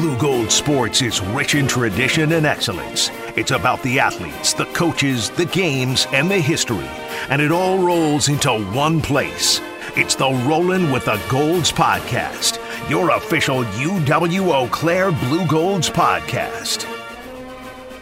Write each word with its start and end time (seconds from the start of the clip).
Blugold 0.00 0.50
Sports 0.50 1.02
is 1.02 1.20
rich 1.20 1.54
in 1.54 1.66
tradition 1.66 2.32
and 2.32 2.46
excellence. 2.46 3.10
It's 3.36 3.50
about 3.50 3.82
the 3.82 4.00
athletes, 4.00 4.54
the 4.54 4.64
coaches, 4.64 5.28
the 5.28 5.44
games, 5.44 6.06
and 6.14 6.30
the 6.30 6.38
history. 6.38 6.88
And 7.28 7.42
it 7.42 7.52
all 7.52 7.76
rolls 7.78 8.30
into 8.30 8.50
one 8.72 9.02
place. 9.02 9.60
It's 9.96 10.14
the 10.14 10.30
Rollin' 10.48 10.90
with 10.90 11.04
the 11.04 11.20
Golds 11.28 11.70
podcast, 11.70 12.58
your 12.88 13.10
official 13.10 13.62
UW 13.64 14.70
Claire 14.70 15.12
Blugolds 15.12 15.90
podcast. 15.90 16.86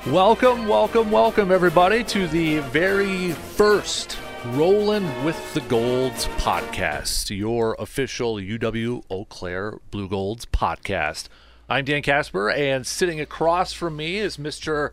Welcome, 0.06 0.68
welcome, 0.68 1.10
welcome, 1.10 1.50
everybody, 1.50 2.04
to 2.04 2.28
the 2.28 2.60
very 2.60 3.32
first 3.32 4.16
Rollin' 4.50 5.24
with 5.24 5.52
the 5.52 5.62
Golds 5.62 6.26
podcast, 6.36 7.36
your 7.36 7.74
official 7.80 8.36
UW 8.36 9.02
Eau 9.10 9.24
Claire 9.24 9.80
Blugolds 9.90 10.46
podcast. 10.46 11.26
I'm 11.68 11.84
Dan 11.84 12.02
Kasper, 12.02 12.50
and 12.50 12.86
sitting 12.86 13.20
across 13.20 13.72
from 13.72 13.96
me 13.96 14.16
is 14.16 14.36
Mr. 14.38 14.90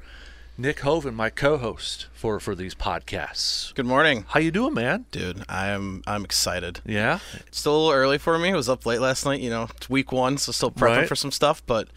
Nick 0.58 0.82
Hoven, 0.82 1.16
my 1.16 1.30
co-host 1.30 2.08
for 2.14 2.40
for 2.40 2.54
these 2.56 2.76
podcasts. 2.76 3.74
Good 3.76 3.86
morning, 3.86 4.26
How 4.30 4.40
you 4.42 4.52
doing, 4.52 4.74
man? 4.74 5.06
dude. 5.12 5.44
I'm 5.50 6.04
I'm 6.06 6.26
excited. 6.26 6.82
Yeah, 6.86 7.20
It's 7.48 7.60
still 7.60 7.76
a 7.76 7.78
little 7.78 7.94
early 7.94 8.18
for 8.18 8.38
me. 8.38 8.52
I 8.52 8.56
was 8.56 8.68
up 8.70 8.86
late 8.86 9.00
last 9.00 9.26
night. 9.26 9.40
You 9.40 9.50
know, 9.50 9.68
it's 9.76 9.90
week 9.90 10.12
one, 10.12 10.38
so 10.38 10.52
still 10.52 10.72
prepping 10.72 10.98
Right. 10.98 11.08
for 11.08 11.16
some 11.16 11.32
stuff. 11.32 11.66
But 11.66 11.88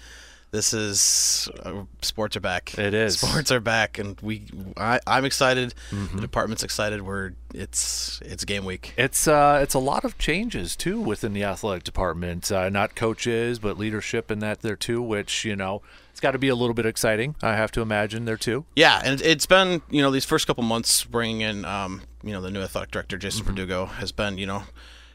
this 0.51 0.73
is 0.73 1.49
uh, 1.63 1.83
sports 2.03 2.37
are 2.37 2.41
back. 2.41 2.79
It 2.79 2.95
is. 2.95 3.19
sports 3.21 3.51
are 3.51 3.61
back, 3.61 3.99
and 3.99 4.19
we 4.21 4.45
I, 4.77 5.01
I'm 5.07 5.25
excited. 5.25 5.75
Mm-hmm. 5.91 6.17
The 6.17 6.23
department's 6.23 6.63
excited. 6.63 7.03
We're 7.03 7.33
it's 7.55 8.21
it's 8.25 8.45
game 8.45 8.65
week. 8.65 8.95
it's 8.97 9.29
uh, 9.29 9.61
it's 9.63 9.75
a 9.75 9.79
lot 9.79 10.05
of 10.05 10.17
changes 10.19 10.75
too 10.77 11.01
within 11.01 11.33
the 11.33 11.45
athletic 11.45 11.85
department. 11.85 12.51
Uh, 12.51 12.69
not 12.69 12.95
coaches, 12.95 13.59
but 13.59 13.79
leadership 13.79 14.31
in 14.31 14.39
that 14.41 14.61
there 14.61 14.77
too, 14.77 15.03
which 15.03 15.45
you 15.45 15.55
know 15.57 15.83
it's 16.11 16.21
got 16.21 16.33
to 16.33 16.39
be 16.39 16.49
a 16.49 16.55
little 16.55 16.75
bit 16.75 16.87
exciting. 16.87 17.37
I 17.43 17.55
have 17.55 17.71
to 17.73 17.81
imagine 17.81 18.25
there 18.25 18.37
too. 18.37 18.65
Yeah, 18.75 19.01
and 19.05 19.21
it's 19.21 19.47
been 19.47 19.83
you 19.91 20.03
know 20.03 20.11
these 20.11 20.25
first 20.25 20.47
couple 20.47 20.63
months 20.65 21.05
bringing 21.05 21.43
in 21.43 21.65
um, 21.65 22.03
you 22.23 22.33
know 22.33 22.41
the 22.41 22.51
new 22.51 22.63
athletic 22.63 22.91
director 22.91 23.17
Jason 23.19 23.43
Mm-hmm. 23.45 23.51
Verdugo 23.55 23.87
has 23.87 24.13
been 24.13 24.39
you 24.39 24.47
know 24.47 24.63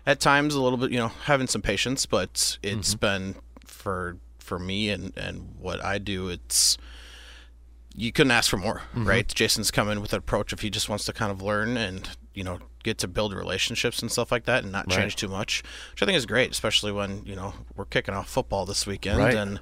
at 0.06 0.20
times 0.20 0.54
a 0.54 0.62
little 0.62 0.78
bit 0.78 0.92
you 0.92 1.00
know 1.00 1.08
having 1.26 1.48
some 1.48 1.62
patience, 1.62 2.06
but 2.06 2.58
it's 2.62 2.94
Mm-hmm. 2.96 3.00
been 3.00 3.36
for 3.66 4.18
for 4.54 4.60
me 4.64 4.90
and 4.90 5.12
and 5.18 5.56
what 5.60 5.84
I 5.84 5.98
do 5.98 6.30
it's 6.30 6.78
you 7.96 8.12
couldn't 8.12 8.32
ask 8.32 8.50
for 8.50 8.58
more, 8.58 8.82
Mm-hmm. 8.96 9.08
right? 9.08 9.28
Jason's 9.28 9.70
come 9.72 9.90
in 9.90 10.02
with 10.02 10.14
an 10.14 10.20
approach 10.20 10.52
if 10.52 10.62
he 10.62 10.70
just 10.72 10.90
wants 10.90 11.06
to 11.06 11.14
kind 11.14 11.32
of 11.32 11.42
learn 11.42 11.78
and 11.78 12.10
you 12.34 12.44
know 12.44 12.60
get 12.84 12.98
to 13.00 13.08
build 13.08 13.34
relationships 13.34 14.02
and 14.02 14.12
stuff 14.12 14.32
like 14.32 14.46
that 14.46 14.64
and 14.64 14.72
not 14.72 14.88
Right. 14.88 15.00
change 15.00 15.16
too 15.16 15.28
much, 15.28 15.64
which 15.92 16.04
I 16.04 16.06
think 16.06 16.18
is 16.18 16.26
great, 16.26 16.52
especially 16.52 16.92
when 16.92 17.24
you 17.26 17.36
know 17.36 17.54
we're 17.76 17.86
kicking 17.86 18.14
off 18.16 18.30
football 18.30 18.66
this 18.66 18.86
weekend 18.88 19.20
Right. 19.20 19.36
and 19.36 19.60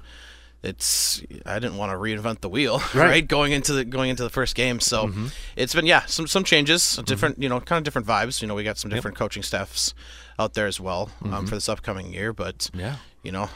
it's 0.62 1.20
I 1.44 1.58
didn't 1.58 1.76
want 1.76 1.90
to 1.92 1.98
reinvent 1.98 2.40
the 2.40 2.48
wheel, 2.48 2.78
Right. 2.78 2.88
Mm-hmm. 2.88 2.98
right? 2.98 3.28
Going 3.28 3.52
into 3.52 3.72
the 3.74 3.84
going 3.84 4.08
into 4.10 4.22
the 4.22 4.30
first 4.30 4.54
game, 4.54 4.80
so 4.80 5.12
it's 5.56 5.74
been 5.74 5.86
yeah 5.86 6.04
some 6.06 6.26
some 6.26 6.44
changes, 6.44 6.96
different 7.04 7.40
you 7.42 7.48
know 7.50 7.60
kind 7.60 7.78
of 7.78 7.84
different 7.84 8.06
vibes. 8.06 8.40
You 8.40 8.48
know 8.48 8.54
we 8.54 8.64
got 8.64 8.78
some 8.78 8.90
different 8.90 9.16
coaching 9.16 9.42
staffs 9.42 9.92
out 10.38 10.54
there 10.54 10.66
as 10.66 10.80
well 10.80 11.10
um, 11.24 11.46
for 11.46 11.54
this 11.56 11.68
upcoming 11.68 12.12
year, 12.14 12.32
but 12.32 12.58
Mm-hmm. 12.58 12.80
Yeah. 12.80 12.96
you 13.22 13.32
know 13.32 13.50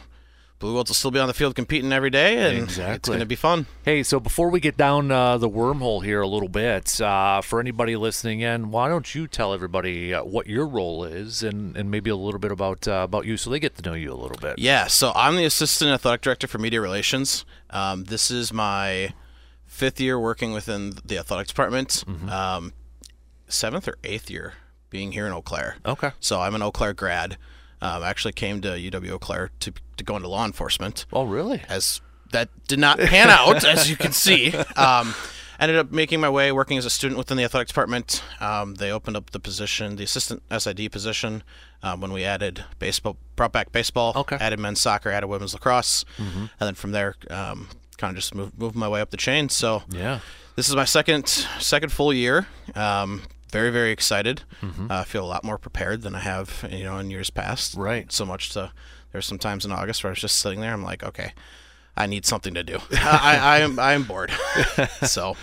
Blugolds 0.58 0.88
will 0.88 0.94
still 0.94 1.10
be 1.10 1.18
on 1.18 1.28
the 1.28 1.34
field 1.34 1.54
competing 1.54 1.92
every 1.92 2.08
day, 2.08 2.56
and 2.56 2.70
it's 2.70 3.08
going 3.08 3.20
to 3.20 3.26
be 3.26 3.36
fun. 3.36 3.66
Hey, 3.84 4.02
so 4.02 4.18
before 4.18 4.48
we 4.48 4.58
get 4.58 4.76
down 4.76 5.10
uh, 5.10 5.36
the 5.36 5.50
wormhole 5.50 6.02
here 6.02 6.22
a 6.22 6.26
little 6.26 6.48
bit, 6.48 6.98
uh, 6.98 7.42
for 7.42 7.60
anybody 7.60 7.94
listening 7.94 8.40
in, 8.40 8.70
why 8.70 8.88
don't 8.88 9.14
you 9.14 9.26
tell 9.26 9.52
everybody 9.52 10.14
uh, 10.14 10.24
what 10.24 10.46
your 10.46 10.66
role 10.66 11.04
is 11.04 11.42
and, 11.42 11.76
and 11.76 11.90
maybe 11.90 12.08
a 12.08 12.16
little 12.16 12.40
bit 12.40 12.52
about 12.52 12.88
uh, 12.88 13.02
about 13.04 13.26
you, 13.26 13.36
so 13.36 13.50
they 13.50 13.60
get 13.60 13.76
to 13.76 13.82
know 13.82 13.94
you 13.94 14.10
a 14.10 14.16
little 14.16 14.38
bit. 14.38 14.58
Yeah, 14.58 14.86
so 14.86 15.12
I'm 15.14 15.36
the 15.36 15.44
assistant 15.44 15.90
athletic 15.90 16.22
director 16.22 16.46
for 16.46 16.56
media 16.58 16.80
relations. 16.80 17.44
Um, 17.68 18.04
this 18.04 18.30
is 18.30 18.50
my 18.50 19.12
fifth 19.66 20.00
year 20.00 20.18
working 20.18 20.52
within 20.52 20.94
the 21.04 21.18
athletics 21.18 21.50
department. 21.50 22.04
Mm-hmm. 22.08 22.30
Um, 22.30 22.72
seventh 23.46 23.86
or 23.86 23.98
eighth 24.04 24.30
year 24.30 24.54
being 24.88 25.12
here 25.12 25.26
in 25.26 25.32
Eau 25.32 25.42
Claire. 25.42 25.76
Okay. 25.84 26.12
So 26.18 26.40
I'm 26.40 26.54
an 26.54 26.62
Eau 26.62 26.70
Claire 26.70 26.94
grad. 26.94 27.36
Um, 27.82 28.02
I 28.02 28.08
actually 28.08 28.32
came 28.32 28.60
to 28.62 28.68
UW 28.68 29.10
Eau 29.10 29.18
Claire 29.18 29.50
to, 29.60 29.72
to 29.98 30.04
go 30.04 30.16
into 30.16 30.28
law 30.28 30.44
enforcement. 30.44 31.06
Oh, 31.12 31.24
really? 31.24 31.62
As 31.68 32.00
that 32.32 32.48
did 32.66 32.78
not 32.78 32.98
pan 32.98 33.28
out, 33.30 33.64
as 33.64 33.88
you 33.90 33.96
can 33.96 34.12
see. 34.12 34.52
Um, 34.76 35.14
ended 35.60 35.76
up 35.78 35.90
making 35.92 36.20
my 36.20 36.28
way 36.28 36.52
working 36.52 36.76
as 36.78 36.84
a 36.84 36.90
student 36.90 37.16
within 37.18 37.36
the 37.36 37.44
athletic 37.44 37.68
department. 37.68 38.22
Um, 38.40 38.74
they 38.74 38.90
opened 38.90 39.16
up 39.16 39.30
the 39.30 39.40
position, 39.40 39.96
the 39.96 40.04
assistant 40.04 40.42
SID 40.50 40.90
position, 40.92 41.42
um, 41.82 42.00
when 42.00 42.12
we 42.12 42.24
added 42.24 42.64
baseball, 42.78 43.16
brought 43.36 43.52
back 43.52 43.72
baseball, 43.72 44.12
Okay. 44.16 44.36
added 44.40 44.58
men's 44.58 44.80
soccer, 44.80 45.10
added 45.10 45.28
women's 45.28 45.54
lacrosse, 45.54 46.04
and 46.18 46.48
then 46.58 46.74
from 46.74 46.92
there, 46.92 47.14
um, 47.30 47.68
kind 47.98 48.10
of 48.10 48.16
just 48.16 48.34
moved, 48.34 48.58
moved 48.58 48.74
my 48.76 48.88
way 48.88 49.00
up 49.00 49.10
the 49.10 49.16
chain. 49.16 49.48
So 49.48 49.82
Yeah. 49.90 50.20
this 50.56 50.68
is 50.68 50.74
my 50.76 50.84
second 50.84 51.26
second 51.60 51.90
full 51.92 52.12
year. 52.12 52.46
Very 53.52 53.70
very 53.70 53.90
excited. 53.90 54.42
Uh, 54.62 54.86
I 54.90 55.04
feel 55.04 55.24
a 55.24 55.26
lot 55.26 55.44
more 55.44 55.58
prepared 55.58 56.02
than 56.02 56.14
I 56.14 56.20
have 56.20 56.68
you 56.70 56.84
know 56.84 56.98
in 56.98 57.10
years 57.10 57.30
past. 57.30 57.74
Right. 57.74 58.10
So 58.12 58.24
much 58.24 58.50
to 58.50 58.72
there's 59.12 59.26
some 59.26 59.38
times 59.38 59.64
in 59.64 59.72
August 59.72 60.02
where 60.02 60.10
I 60.10 60.12
was 60.12 60.20
just 60.20 60.38
sitting 60.38 60.60
there. 60.60 60.72
I'm 60.72 60.82
like, 60.82 61.02
okay, 61.02 61.32
I 61.96 62.06
need 62.06 62.26
something 62.26 62.54
to 62.54 62.62
do. 62.62 62.78
I, 62.92 63.38
I 63.40 63.58
am 63.60 63.78
I 63.78 63.92
am 63.94 64.02
bored. 64.04 64.30
so 65.02 65.36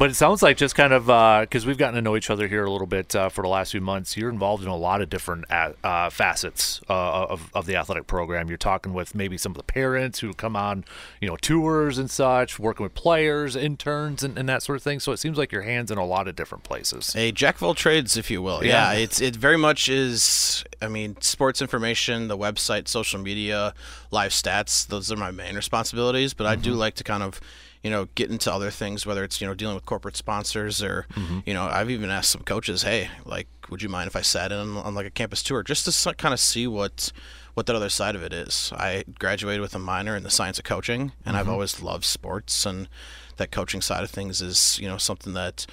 But 0.00 0.08
it 0.08 0.14
sounds 0.14 0.42
like 0.42 0.56
just 0.56 0.74
kind 0.74 0.94
of 0.94 1.08
because 1.42 1.66
we've 1.66 1.76
gotten 1.76 1.94
to 1.96 2.00
know 2.00 2.16
each 2.16 2.30
other 2.30 2.48
here 2.48 2.64
a 2.64 2.70
little 2.72 2.86
bit 2.86 3.14
uh, 3.14 3.28
for 3.28 3.42
the 3.42 3.48
last 3.48 3.72
few 3.72 3.82
months. 3.82 4.16
You're 4.16 4.30
involved 4.30 4.62
in 4.62 4.70
a 4.70 4.76
lot 4.76 5.02
of 5.02 5.10
different 5.10 5.44
a- 5.50 5.74
uh, 5.84 6.08
facets 6.08 6.80
uh, 6.88 7.26
of, 7.26 7.50
of 7.52 7.66
the 7.66 7.76
athletic 7.76 8.06
program. 8.06 8.48
You're 8.48 8.56
talking 8.56 8.94
with 8.94 9.14
maybe 9.14 9.36
some 9.36 9.52
of 9.52 9.58
the 9.58 9.62
parents 9.62 10.20
who 10.20 10.32
come 10.32 10.56
on, 10.56 10.86
you 11.20 11.28
know, 11.28 11.36
tours 11.36 11.98
and 11.98 12.10
such, 12.10 12.58
working 12.58 12.82
with 12.82 12.94
players, 12.94 13.54
interns, 13.54 14.22
and, 14.22 14.38
and 14.38 14.48
that 14.48 14.62
sort 14.62 14.76
of 14.76 14.82
thing. 14.82 15.00
So 15.00 15.12
it 15.12 15.18
seems 15.18 15.36
like 15.36 15.52
your 15.52 15.60
hands 15.60 15.90
in 15.90 15.98
a 15.98 16.06
lot 16.06 16.28
of 16.28 16.34
different 16.34 16.64
places. 16.64 17.14
a 17.14 17.30
jack 17.30 17.56
of 17.56 17.62
all 17.62 17.74
trades, 17.74 18.16
if 18.16 18.30
you 18.30 18.40
will. 18.40 18.64
Yeah. 18.64 18.92
Yeah, 18.94 19.00
it's 19.00 19.20
it 19.20 19.36
very 19.36 19.58
much 19.58 19.90
is. 19.90 20.64
I 20.80 20.88
mean, 20.88 21.20
sports 21.20 21.60
information, 21.60 22.28
the 22.28 22.38
website, 22.38 22.88
social 22.88 23.20
media, 23.20 23.74
live 24.10 24.30
stats. 24.32 24.86
Those 24.86 25.12
are 25.12 25.16
my 25.16 25.30
main 25.30 25.56
responsibilities. 25.56 26.32
But 26.32 26.46
I 26.46 26.56
do 26.56 26.72
like 26.72 26.94
to 26.94 27.04
kind 27.04 27.22
of, 27.22 27.38
you 27.82 27.90
know, 27.90 28.06
get 28.14 28.30
into 28.30 28.52
other 28.52 28.70
things. 28.70 29.06
Whether 29.06 29.24
it's 29.24 29.40
you 29.40 29.46
know 29.46 29.54
dealing 29.54 29.74
with 29.74 29.86
corporate 29.86 30.16
sponsors 30.16 30.82
or, 30.82 31.06
mm-hmm. 31.14 31.40
you 31.46 31.54
know, 31.54 31.64
I've 31.64 31.90
even 31.90 32.10
asked 32.10 32.30
some 32.30 32.42
coaches, 32.42 32.82
hey, 32.82 33.08
like, 33.24 33.48
would 33.70 33.82
you 33.82 33.88
mind 33.88 34.08
if 34.08 34.16
I 34.16 34.22
sat 34.22 34.52
in 34.52 34.58
on, 34.58 34.76
on 34.76 34.94
like 34.94 35.06
a 35.06 35.10
campus 35.10 35.42
tour 35.42 35.62
just 35.62 35.84
to 35.86 36.14
kind 36.14 36.34
of 36.34 36.40
see 36.40 36.66
what 36.66 37.12
what 37.54 37.66
that 37.66 37.76
other 37.76 37.88
side 37.88 38.14
of 38.14 38.22
it 38.22 38.32
is. 38.32 38.72
I 38.76 39.04
graduated 39.18 39.60
with 39.60 39.74
a 39.74 39.78
minor 39.78 40.16
in 40.16 40.22
the 40.22 40.30
science 40.30 40.58
of 40.58 40.64
coaching, 40.64 41.12
and 41.26 41.36
I've 41.36 41.44
mm-hmm. 41.44 41.52
always 41.52 41.82
loved 41.82 42.04
sports 42.04 42.64
and 42.64 42.88
that 43.36 43.50
coaching 43.50 43.80
side 43.80 44.04
of 44.04 44.10
things 44.10 44.40
is 44.40 44.78
you 44.80 44.86
know 44.86 44.98
something 44.98 45.32
that 45.34 45.66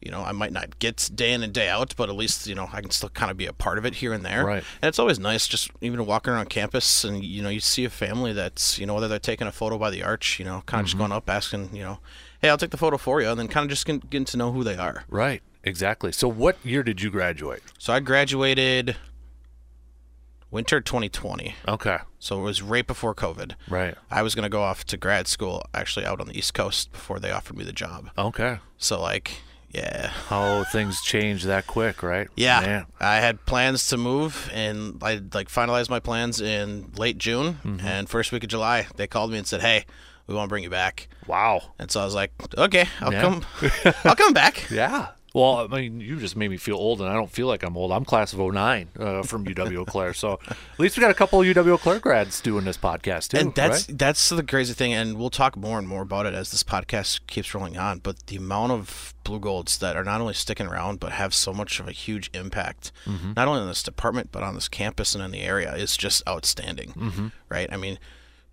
you 0.00 0.10
know, 0.10 0.22
I 0.22 0.32
might 0.32 0.52
not 0.52 0.78
get 0.78 1.10
day 1.14 1.32
in 1.32 1.42
and 1.42 1.52
day 1.52 1.68
out, 1.68 1.94
but 1.96 2.08
at 2.08 2.14
least, 2.14 2.46
you 2.46 2.54
know, 2.54 2.68
I 2.72 2.80
can 2.80 2.90
still 2.90 3.08
kind 3.08 3.30
of 3.30 3.36
be 3.36 3.46
a 3.46 3.52
part 3.52 3.78
of 3.78 3.84
it 3.84 3.96
here 3.96 4.12
and 4.12 4.24
there. 4.24 4.44
Right. 4.44 4.64
And 4.80 4.88
it's 4.88 4.98
always 4.98 5.18
nice 5.18 5.48
just 5.48 5.70
even 5.80 6.04
walking 6.06 6.32
around 6.32 6.50
campus 6.50 7.04
and, 7.04 7.24
you 7.24 7.42
know, 7.42 7.48
you 7.48 7.60
see 7.60 7.84
a 7.84 7.90
family 7.90 8.32
that's, 8.32 8.78
you 8.78 8.86
know, 8.86 8.94
whether 8.94 9.08
they're 9.08 9.18
taking 9.18 9.46
a 9.46 9.52
photo 9.52 9.76
by 9.76 9.90
the 9.90 10.02
arch, 10.02 10.38
you 10.38 10.44
know, 10.44 10.62
kind 10.66 10.80
of 10.80 10.86
just 10.86 10.94
mm-hmm. 10.96 11.08
going 11.08 11.12
up 11.12 11.28
asking, 11.28 11.74
you 11.74 11.82
know, 11.82 11.98
hey, 12.40 12.48
I'll 12.48 12.58
take 12.58 12.70
the 12.70 12.76
photo 12.76 12.96
for 12.96 13.20
you, 13.20 13.28
and 13.28 13.38
then 13.38 13.48
kind 13.48 13.64
of 13.64 13.70
just 13.70 13.84
getting, 13.84 14.06
getting 14.08 14.24
to 14.26 14.36
know 14.36 14.52
who 14.52 14.62
they 14.62 14.76
are. 14.76 15.04
Right. 15.08 15.42
Exactly. 15.64 16.12
So 16.12 16.28
what 16.28 16.56
year 16.64 16.82
did 16.82 17.02
you 17.02 17.10
graduate? 17.10 17.62
So 17.78 17.92
I 17.92 18.00
graduated 18.00 18.96
winter 20.50 20.80
2020. 20.80 21.56
Okay. 21.66 21.98
So 22.20 22.38
it 22.38 22.42
was 22.42 22.62
right 22.62 22.86
before 22.86 23.14
COVID. 23.14 23.54
Right. 23.68 23.96
I 24.10 24.22
was 24.22 24.34
going 24.34 24.44
to 24.44 24.48
go 24.48 24.62
off 24.62 24.84
to 24.86 24.96
grad 24.96 25.26
school 25.26 25.62
actually 25.74 26.06
out 26.06 26.20
on 26.20 26.28
the 26.28 26.38
East 26.38 26.54
Coast 26.54 26.92
before 26.92 27.18
they 27.18 27.32
offered 27.32 27.56
me 27.56 27.64
the 27.64 27.72
job. 27.72 28.10
Okay. 28.16 28.58
So, 28.78 29.00
like, 29.00 29.42
yeah. 29.72 30.08
How 30.28 30.64
things 30.64 31.00
change 31.02 31.44
that 31.44 31.66
quick, 31.66 32.02
right? 32.02 32.28
Yeah, 32.36 32.60
Man. 32.60 32.86
I 33.00 33.16
had 33.16 33.44
plans 33.46 33.86
to 33.88 33.96
move, 33.96 34.50
and 34.52 34.98
I 35.02 35.20
like 35.34 35.48
finalized 35.48 35.90
my 35.90 36.00
plans 36.00 36.40
in 36.40 36.90
late 36.96 37.18
June. 37.18 37.58
Mm-hmm. 37.64 37.86
And 37.86 38.08
first 38.08 38.32
week 38.32 38.42
of 38.44 38.48
July, 38.50 38.86
they 38.96 39.06
called 39.06 39.30
me 39.30 39.38
and 39.38 39.46
said, 39.46 39.60
"Hey, 39.60 39.84
we 40.26 40.34
want 40.34 40.48
to 40.48 40.50
bring 40.50 40.62
you 40.64 40.70
back." 40.70 41.08
Wow. 41.26 41.74
And 41.78 41.90
so 41.90 42.00
I 42.00 42.04
was 42.04 42.14
like, 42.14 42.32
"Okay, 42.56 42.86
I'll 43.00 43.12
Yeah. 43.12 43.20
come. 43.20 43.44
I'll 44.04 44.16
come 44.16 44.32
back." 44.32 44.70
Yeah. 44.70 45.08
Well, 45.38 45.68
I 45.72 45.80
mean, 45.82 46.00
you 46.00 46.18
just 46.18 46.36
made 46.36 46.50
me 46.50 46.56
feel 46.56 46.76
old, 46.76 47.00
and 47.00 47.08
I 47.08 47.14
don't 47.14 47.30
feel 47.30 47.46
like 47.46 47.62
I'm 47.62 47.76
old. 47.76 47.92
I'm 47.92 48.04
class 48.04 48.32
of 48.32 48.40
09 48.40 48.88
uh, 48.98 49.22
from 49.22 49.44
UW 49.46 49.76
Eau 49.78 49.84
Claire. 49.84 50.12
So 50.14 50.40
at 50.50 50.80
least 50.80 50.96
we 50.96 51.00
got 51.00 51.10
a 51.12 51.14
couple 51.14 51.40
of 51.40 51.46
UW 51.46 51.68
Eau 51.74 51.78
Claire 51.78 52.00
grads 52.00 52.40
doing 52.40 52.64
this 52.64 52.76
podcast, 52.76 53.28
too. 53.28 53.38
And 53.38 53.54
that's 53.54 53.88
right? 53.88 53.98
that's 53.98 54.28
the 54.28 54.42
crazy 54.42 54.74
thing, 54.74 54.92
and 54.92 55.16
we'll 55.16 55.30
talk 55.30 55.56
more 55.56 55.78
and 55.78 55.86
more 55.86 56.02
about 56.02 56.26
it 56.26 56.34
as 56.34 56.50
this 56.50 56.62
podcast 56.64 57.20
keeps 57.28 57.54
rolling 57.54 57.78
on. 57.78 58.00
But 58.00 58.26
the 58.26 58.36
amount 58.36 58.72
of 58.72 59.14
Blugolds 59.24 59.78
that 59.78 59.94
are 59.96 60.04
not 60.04 60.20
only 60.20 60.34
sticking 60.34 60.66
around 60.66 60.98
but 61.00 61.12
have 61.12 61.32
so 61.34 61.52
much 61.52 61.78
of 61.80 61.86
a 61.86 61.92
huge 61.92 62.30
impact, 62.34 62.90
Mm-hmm. 63.06 63.34
not 63.36 63.46
only 63.48 63.60
on 63.60 63.68
this 63.68 63.82
department 63.82 64.30
but 64.32 64.42
on 64.42 64.54
this 64.54 64.68
campus 64.68 65.14
and 65.14 65.22
in 65.22 65.30
the 65.30 65.42
area, 65.42 65.74
is 65.74 65.96
just 65.96 66.22
outstanding. 66.28 66.92
Mm-hmm. 66.92 67.26
Right? 67.48 67.68
I 67.72 67.76
mean, 67.76 67.98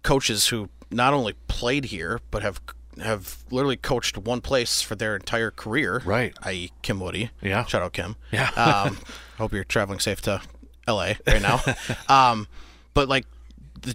coaches 0.04 0.50
who 0.50 0.70
not 0.92 1.14
only 1.14 1.34
played 1.48 1.86
here 1.86 2.20
but 2.30 2.44
have 2.44 2.62
have 3.02 3.38
literally 3.52 3.78
coached 3.78 4.18
one 4.18 4.42
place 4.42 4.82
for 4.82 4.96
their 4.96 5.16
entire 5.16 5.52
career. 5.52 6.02
Right. 6.06 6.34
I.e., 6.44 6.72
Kim 6.82 7.00
Wudi. 7.00 7.30
Yeah. 7.42 7.66
Shout 7.66 7.82
out 7.82 7.94
Kim. 7.94 8.16
Yeah. 8.32 8.50
um, 8.56 8.98
hope 9.38 9.54
you're 9.54 9.64
traveling 9.64 10.00
safe 10.00 10.22
to 10.24 10.42
L.A. 10.88 11.18
right 11.28 11.42
now. 11.42 11.60
um, 12.08 12.48
but 12.94 13.10
like 13.10 13.26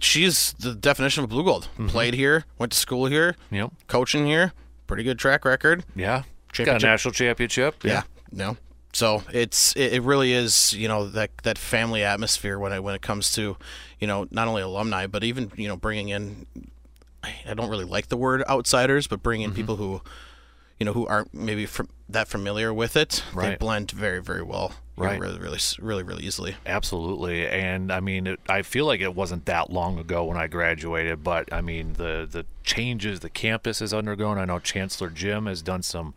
she's 0.01 0.53
the 0.53 0.73
definition 0.75 1.23
of 1.23 1.29
Blugold. 1.29 1.67
Played 1.89 2.13
here, 2.13 2.45
went 2.57 2.71
to 2.71 2.77
school 2.77 3.05
here, 3.07 3.35
Yep. 3.51 3.71
coaching 3.87 4.25
here, 4.25 4.53
pretty 4.87 5.03
good 5.03 5.17
track 5.19 5.43
record. 5.45 5.83
Yeah. 5.95 6.23
Got 6.53 6.83
a 6.83 6.85
national 6.85 7.13
championship. 7.13 7.83
Yeah. 7.83 8.03
No. 8.31 8.57
So 8.93 9.23
it's 9.31 9.73
it, 9.77 9.93
it 9.93 10.01
really 10.03 10.33
is 10.33 10.73
you 10.73 10.89
know 10.89 11.07
that 11.07 11.31
that 11.43 11.57
family 11.57 12.03
atmosphere 12.03 12.59
when 12.59 12.73
it 12.73 12.83
when 12.83 12.93
it 12.93 13.01
comes 13.01 13.31
to 13.33 13.55
you 14.01 14.07
know 14.07 14.27
not 14.31 14.49
only 14.49 14.61
alumni 14.61 15.07
but 15.07 15.23
even 15.23 15.49
you 15.55 15.69
know 15.69 15.77
bringing 15.77 16.09
in 16.09 16.45
I 17.23 17.53
don't 17.53 17.69
really 17.69 17.85
like 17.85 18.07
the 18.07 18.17
word 18.17 18.43
outsiders 18.49 19.07
but 19.07 19.21
bringing 19.21 19.45
in 19.45 19.51
mm-hmm. 19.51 19.57
people 19.57 19.75
who 19.77 20.01
you 20.79 20.85
know 20.85 20.93
who 20.93 21.05
aren't 21.07 21.33
maybe 21.33 21.65
fr- 21.65 21.83
that 22.09 22.27
familiar 22.27 22.73
with 22.73 22.95
it 22.97 23.23
they 23.35 23.55
blend 23.55 23.91
very 23.91 24.21
very 24.21 24.41
well 24.41 24.73
know, 25.01 25.09
Right. 25.09 25.19
really 25.19 25.39
really 25.39 25.59
really 25.79 26.03
really 26.03 26.23
easily 26.23 26.55
Absolutely, 26.65 27.47
and 27.47 27.91
I 27.91 27.99
mean, 27.99 28.27
it, 28.27 28.39
I 28.47 28.61
feel 28.61 28.85
like 28.85 29.01
it 29.01 29.15
wasn't 29.15 29.45
that 29.45 29.71
long 29.71 29.97
ago 29.97 30.23
when 30.25 30.37
I 30.37 30.47
graduated, 30.47 31.23
but 31.23 31.51
I 31.51 31.61
mean, 31.61 31.93
the 31.93 32.27
the 32.29 32.45
changes 32.63 33.19
the 33.21 33.29
campus 33.29 33.79
has 33.79 33.93
undergone. 33.93 34.37
I 34.37 34.45
know 34.45 34.59
Chancellor 34.59 35.09
Jim 35.09 35.45
has 35.45 35.61
done 35.61 35.81
some 35.81 36.13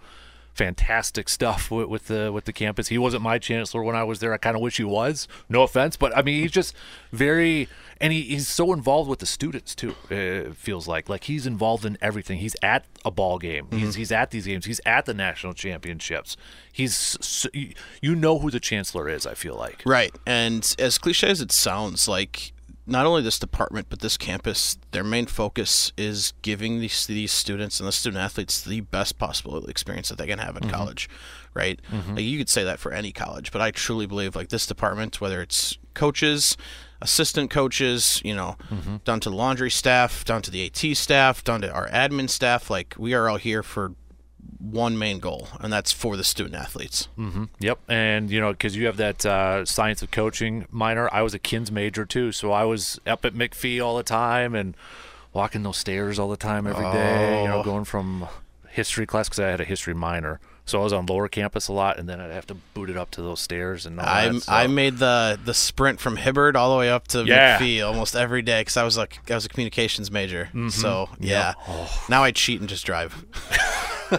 fantastic 0.52 1.28
stuff 1.28 1.70
with, 1.70 1.88
with 1.88 2.06
the 2.06 2.30
with 2.32 2.44
the 2.44 2.52
campus. 2.52 2.88
He 2.88 2.98
wasn't 2.98 3.22
my 3.22 3.38
chancellor 3.38 3.82
when 3.82 3.96
I 3.96 4.04
was 4.04 4.20
there. 4.20 4.32
I 4.32 4.38
kind 4.38 4.56
of 4.56 4.62
wish 4.62 4.76
he 4.76 4.84
was. 4.84 5.28
No 5.48 5.62
offense, 5.62 5.96
but 5.96 6.16
I 6.16 6.22
mean, 6.22 6.42
he's 6.42 6.52
just 6.52 6.74
very 7.12 7.68
and 8.00 8.12
he, 8.12 8.22
he's 8.22 8.48
so 8.48 8.72
involved 8.72 9.08
with 9.08 9.18
the 9.18 9.26
students 9.26 9.74
too. 9.74 9.94
It 10.10 10.56
feels 10.56 10.88
like 10.88 11.08
like 11.08 11.24
he's 11.24 11.46
involved 11.46 11.84
in 11.84 11.98
everything. 12.00 12.38
He's 12.38 12.56
at 12.62 12.84
a 13.04 13.10
ball 13.10 13.38
game. 13.38 13.68
He's 13.70 13.90
mm-hmm. 13.90 13.98
he's 13.98 14.12
at 14.12 14.30
these 14.30 14.46
games. 14.46 14.66
He's 14.66 14.80
at 14.84 15.04
the 15.06 15.14
national 15.14 15.54
championships. 15.54 16.36
He's 16.72 17.46
you- 17.52 18.14
know 18.14 18.38
who 18.38 18.50
the 18.50 18.60
chancellor 18.60 19.08
is. 19.08 19.26
I 19.26 19.34
feel 19.34 19.56
like. 19.56 19.82
Right. 19.84 20.14
And 20.26 20.74
as 20.78 20.98
cliche 20.98 21.28
as 21.28 21.40
it 21.40 21.52
sounds, 21.52 22.08
like 22.08 22.52
not 22.86 23.06
only 23.06 23.22
this 23.22 23.38
department 23.38 23.88
but 23.88 24.00
this 24.00 24.16
campus, 24.16 24.78
their 24.90 25.04
main 25.04 25.26
focus 25.26 25.92
is 25.96 26.32
giving 26.42 26.80
these 26.80 27.06
these 27.06 27.32
students 27.32 27.80
and 27.80 27.88
the 27.88 27.92
student 27.92 28.22
athletes 28.22 28.62
the 28.62 28.80
best 28.80 29.18
possible 29.18 29.64
experience 29.66 30.08
that 30.08 30.18
they 30.18 30.26
can 30.26 30.38
have 30.38 30.56
in 30.56 30.62
mm-hmm. 30.62 30.74
college. 30.74 31.08
Right. 31.54 31.80
Mm-hmm. 31.92 32.16
Like 32.16 32.24
you 32.24 32.38
could 32.38 32.48
say 32.48 32.64
that 32.64 32.80
for 32.80 32.92
any 32.92 33.12
college, 33.12 33.52
but 33.52 33.60
I 33.60 33.70
truly 33.70 34.06
believe 34.06 34.34
like 34.34 34.48
this 34.48 34.66
department, 34.66 35.20
whether 35.20 35.40
it's 35.40 35.78
coaches, 35.94 36.56
assistant 37.04 37.50
coaches, 37.50 38.20
you 38.24 38.34
know, 38.34 38.56
down 39.04 39.20
to 39.20 39.30
the 39.30 39.36
laundry 39.36 39.70
staff, 39.70 40.24
down 40.24 40.42
to 40.42 40.50
the 40.50 40.66
AT 40.66 40.96
staff, 40.96 41.44
down 41.44 41.60
to 41.60 41.70
our 41.72 41.88
admin 41.90 42.28
staff, 42.28 42.68
like 42.70 42.94
we 42.98 43.14
are 43.14 43.28
all 43.28 43.36
here 43.36 43.62
for 43.62 43.92
one 44.58 44.98
main 44.98 45.18
goal, 45.20 45.48
and 45.60 45.72
that's 45.72 45.92
for 45.92 46.16
the 46.16 46.24
student 46.24 46.54
athletes. 46.56 47.08
Yep, 47.60 47.78
and 47.88 48.30
you 48.30 48.40
know, 48.40 48.52
because 48.52 48.74
you 48.76 48.86
have 48.86 48.96
that 48.96 49.24
uh, 49.24 49.64
science 49.64 50.02
of 50.02 50.10
coaching 50.10 50.66
minor. 50.70 51.08
I 51.12 51.22
was 51.22 51.34
a 51.34 51.38
kins 51.38 51.70
major 51.70 52.04
too, 52.06 52.32
so 52.32 52.50
I 52.52 52.64
was 52.64 52.98
up 53.06 53.24
at 53.24 53.34
McPhee 53.34 53.84
all 53.84 53.96
the 53.96 54.02
time 54.02 54.54
and 54.54 54.74
walking 55.32 55.62
those 55.62 55.76
stairs 55.76 56.18
all 56.18 56.28
the 56.30 56.36
time 56.36 56.66
every 56.66 56.84
day. 56.92 57.42
You 57.42 57.48
know, 57.48 57.60
Oh. 57.60 57.64
going 57.64 57.84
from 57.84 58.26
history 58.70 59.06
class 59.06 59.28
because 59.28 59.40
I 59.40 59.48
had 59.48 59.60
a 59.60 59.64
history 59.64 59.94
minor, 59.94 60.40
so 60.66 60.80
I 60.80 60.84
was 60.84 60.92
on 60.92 61.06
lower 61.06 61.28
campus 61.28 61.68
a 61.68 61.72
lot, 61.72 61.98
and 61.98 62.08
then 62.08 62.20
I'd 62.20 62.30
have 62.30 62.46
to 62.48 62.54
boot 62.74 62.88
it 62.90 62.96
up 62.96 63.10
to 63.12 63.22
those 63.22 63.40
stairs 63.40 63.84
and 63.86 64.00
all 64.00 64.06
I 64.06 64.28
that. 64.28 64.40
so- 64.42 64.52
I 64.52 64.66
made 64.66 64.98
the 64.98 65.38
the 65.44 65.54
sprint 65.54 66.00
from 66.00 66.16
Hibbard 66.16 66.56
all 66.56 66.72
the 66.72 66.78
way 66.78 66.90
up 66.90 67.08
to 67.08 67.24
Yeah. 67.24 67.58
McPhee 67.58 67.86
almost 67.86 68.16
every 68.16 68.42
day 68.42 68.60
because 68.62 68.76
I 68.76 68.84
was 68.84 68.96
like 68.96 69.30
I 69.30 69.34
was 69.34 69.44
a 69.44 69.48
communications 69.48 70.10
major. 70.10 70.46
Mm-hmm. 70.46 70.68
So 70.70 71.08
yeah, 71.20 71.54
Oh. 71.68 72.04
now 72.08 72.22
I 72.24 72.30
cheat 72.30 72.60
and 72.60 72.68
just 72.68 72.84
drive. 72.86 73.24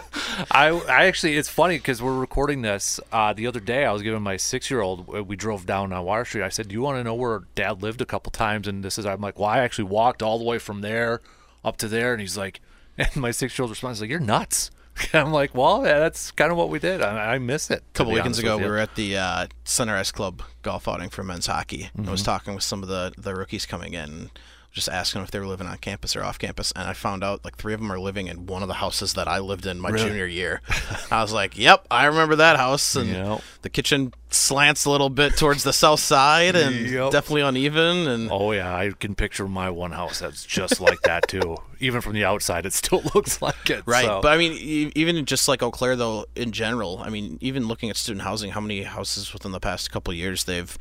I, 0.51 0.69
I 0.89 1.05
actually, 1.05 1.37
it's 1.37 1.47
funny 1.47 1.77
because 1.77 2.01
we're 2.01 2.17
recording 2.17 2.61
this. 2.63 2.99
Uh, 3.11 3.31
the 3.33 3.47
other 3.47 3.59
day, 3.59 3.85
I 3.85 3.91
was 3.93 4.01
giving 4.01 4.21
my 4.21 4.35
six 4.35 4.69
year 4.69 4.81
old, 4.81 5.07
we 5.07 5.35
drove 5.35 5.65
down 5.65 5.93
uh, 5.93 6.01
Water 6.01 6.25
Street. 6.25 6.43
I 6.43 6.49
said, 6.49 6.67
Do 6.67 6.73
you 6.73 6.81
want 6.81 6.97
to 6.97 7.03
know 7.03 7.13
where 7.13 7.43
dad 7.55 7.81
lived 7.81 8.01
a 8.01 8.05
couple 8.05 8.31
times? 8.31 8.67
And 8.67 8.83
this 8.83 8.97
is, 8.97 9.05
I'm 9.05 9.21
like, 9.21 9.39
Well, 9.39 9.47
I 9.47 9.59
actually 9.59 9.85
walked 9.85 10.21
all 10.21 10.37
the 10.37 10.43
way 10.43 10.57
from 10.59 10.81
there 10.81 11.21
up 11.63 11.77
to 11.77 11.87
there. 11.87 12.11
And 12.13 12.19
he's 12.19 12.35
like, 12.37 12.59
And 12.97 13.15
my 13.15 13.31
six 13.31 13.57
year 13.57 13.63
old 13.63 13.69
responds, 13.71 14.01
like, 14.01 14.09
You're 14.09 14.19
nuts. 14.19 14.71
I'm 15.13 15.31
like, 15.31 15.53
Well, 15.55 15.85
yeah, 15.85 15.99
that's 15.99 16.31
kind 16.31 16.51
of 16.51 16.57
what 16.57 16.69
we 16.69 16.79
did. 16.79 17.01
I, 17.01 17.35
I 17.35 17.37
miss 17.39 17.69
it. 17.69 17.83
A 17.89 17.93
couple 17.97 18.13
weekends 18.13 18.39
ago, 18.39 18.57
we 18.57 18.65
were 18.65 18.77
at 18.77 18.95
the 18.95 19.17
uh, 19.17 19.47
Center 19.63 19.95
S 19.95 20.11
Club 20.11 20.41
golf 20.61 20.87
outing 20.87 21.09
for 21.09 21.23
men's 21.23 21.47
hockey. 21.47 21.89
I 21.95 22.01
Mm-hmm. 22.01 22.11
was 22.11 22.23
talking 22.23 22.53
with 22.55 22.63
some 22.63 22.81
of 22.83 22.89
the 22.89 23.13
the 23.17 23.35
rookies 23.35 23.65
coming 23.65 23.93
in. 23.93 24.31
Just 24.75 24.89
asking 24.89 25.21
if 25.21 25.31
they 25.31 25.39
were 25.39 25.47
living 25.47 25.67
on 25.67 25.77
campus 25.77 26.17
or 26.17 26.23
off 26.23 26.37
campus, 26.37 26.73
and 26.75 26.85
I 26.85 26.91
found 26.91 27.23
out 27.23 27.45
like 27.45 27.55
three 27.55 27.73
of 27.73 27.79
them 27.79 27.89
are 27.93 27.97
living 27.99 28.27
in 28.27 28.45
one 28.45 28.61
of 28.61 28.67
the 28.67 28.73
houses 28.73 29.13
that 29.13 29.25
I 29.25 29.39
lived 29.39 29.65
in 29.65 29.79
my 29.79 29.87
Really? 29.89 30.09
junior 30.09 30.25
year. 30.25 30.61
I 31.11 31.21
was 31.21 31.31
like, 31.31 31.57
"Yep, 31.57 31.87
I 31.89 32.03
remember 32.07 32.35
that 32.35 32.57
house." 32.57 32.93
And 32.93 33.09
Yep. 33.09 33.41
the 33.61 33.69
kitchen 33.69 34.13
slants 34.31 34.83
a 34.83 34.89
little 34.91 35.09
bit 35.09 35.37
towards 35.37 35.63
the 35.63 35.71
south 35.71 36.01
side, 36.01 36.57
and 36.57 36.75
Yep. 36.89 37.11
definitely 37.11 37.43
uneven. 37.43 38.05
And 38.05 38.29
Oh, 38.29 38.51
yeah. 38.51 38.75
I 38.75 38.91
can 38.99 39.15
picture 39.15 39.47
my 39.47 39.69
one 39.69 39.93
house 39.93 40.19
that's 40.19 40.45
just 40.45 40.81
like 40.81 40.99
that, 41.03 41.29
too. 41.29 41.55
Even 41.79 42.01
from 42.01 42.11
the 42.11 42.25
outside, 42.25 42.65
it 42.65 42.73
still 42.73 43.01
looks 43.15 43.41
like 43.41 43.69
it. 43.69 43.81
Right, 43.85 44.03
so- 44.05 44.19
but 44.21 44.33
I 44.33 44.37
mean, 44.37 44.51
e- 44.59 44.91
even 44.93 45.23
just 45.25 45.47
like 45.47 45.63
Eau 45.63 45.71
Claire, 45.71 45.95
though, 45.95 46.25
in 46.35 46.51
general, 46.51 47.01
I 47.01 47.07
mean, 47.09 47.37
even 47.39 47.69
looking 47.69 47.89
at 47.89 47.95
student 47.95 48.23
housing, 48.23 48.51
how 48.51 48.59
many 48.59 48.83
houses 48.83 49.31
within 49.31 49.53
the 49.53 49.61
past 49.61 49.89
couple 49.89 50.11
of 50.11 50.17
years 50.17 50.43
they've 50.43 50.77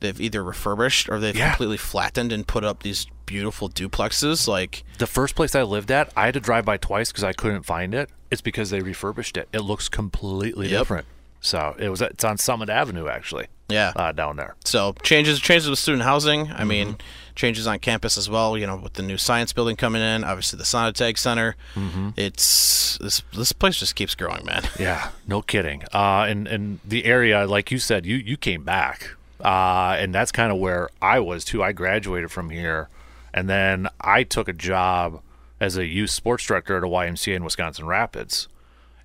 they've 0.00 0.20
either 0.20 0.42
refurbished 0.42 1.08
or 1.08 1.20
they've 1.20 1.36
Yeah. 1.36 1.50
completely 1.50 1.76
flattened 1.76 2.32
and 2.32 2.46
put 2.46 2.64
up 2.64 2.82
these 2.82 3.06
beautiful 3.26 3.68
duplexes. 3.68 4.48
Like, 4.48 4.82
The 4.98 5.06
first 5.06 5.34
place 5.34 5.54
I 5.54 5.62
lived 5.62 5.90
at, 5.90 6.12
I 6.16 6.24
had 6.26 6.34
to 6.34 6.40
drive 6.40 6.64
by 6.64 6.76
twice 6.76 7.10
because 7.12 7.24
I 7.24 7.32
couldn't 7.32 7.62
find 7.62 7.94
it. 7.94 8.10
It's 8.30 8.40
because 8.40 8.70
they 8.70 8.80
refurbished 8.80 9.36
it. 9.36 9.48
It 9.52 9.60
looks 9.60 9.88
completely 9.88 10.68
Yep. 10.68 10.80
different. 10.80 11.06
So 11.42 11.74
it 11.78 11.88
was 11.88 12.02
it's 12.02 12.22
on 12.24 12.36
Summit 12.36 12.68
Avenue 12.68 13.08
actually. 13.08 13.46
yeah, 13.70 13.92
Uh, 13.96 14.10
down 14.12 14.36
there. 14.36 14.56
so 14.64 14.94
changes 15.02 15.38
changes 15.40 15.70
with 15.70 15.78
student 15.78 16.02
housing. 16.02 16.50
I 16.52 16.64
mean, 16.64 16.88
Mm-hmm. 16.88 17.34
changes 17.36 17.66
on 17.68 17.78
campus 17.78 18.18
as 18.18 18.28
well. 18.28 18.58
You 18.58 18.66
know, 18.66 18.76
with 18.76 18.94
the 18.94 19.02
new 19.02 19.16
science 19.16 19.52
building 19.54 19.76
coming 19.76 20.02
in, 20.02 20.22
obviously 20.24 20.56
the 20.58 20.64
Sonnentag 20.64 21.16
Center. 21.16 21.54
Mm-hmm. 21.76 22.10
It's 22.16 22.98
this 23.00 23.22
this 23.32 23.52
place 23.52 23.76
just 23.78 23.94
keeps 23.94 24.14
growing, 24.14 24.44
man. 24.44 24.64
Yeah, 24.78 25.10
no 25.26 25.40
kidding. 25.40 25.82
Uh, 25.94 26.26
and 26.28 26.46
and 26.48 26.80
the 26.84 27.04
area, 27.06 27.46
like 27.46 27.70
you 27.70 27.78
said, 27.78 28.04
you 28.04 28.16
you 28.16 28.36
came 28.36 28.64
back, 28.64 29.12
uh, 29.42 29.96
and 29.98 30.14
that's 30.14 30.32
kind 30.32 30.52
of 30.52 30.58
where 30.58 30.90
I 31.00 31.20
was 31.20 31.44
too. 31.44 31.62
I 31.62 31.72
graduated 31.72 32.30
from 32.30 32.50
here, 32.50 32.88
and 33.32 33.48
then 33.48 33.88
I 34.00 34.22
took 34.22 34.48
a 34.48 34.52
job 34.52 35.22
as 35.60 35.76
a 35.76 35.86
youth 35.86 36.10
sports 36.10 36.44
director 36.46 36.76
at 36.76 36.82
a 36.82 36.86
YMCA 36.86 37.34
in 37.34 37.44
Wisconsin 37.44 37.86
Rapids, 37.86 38.48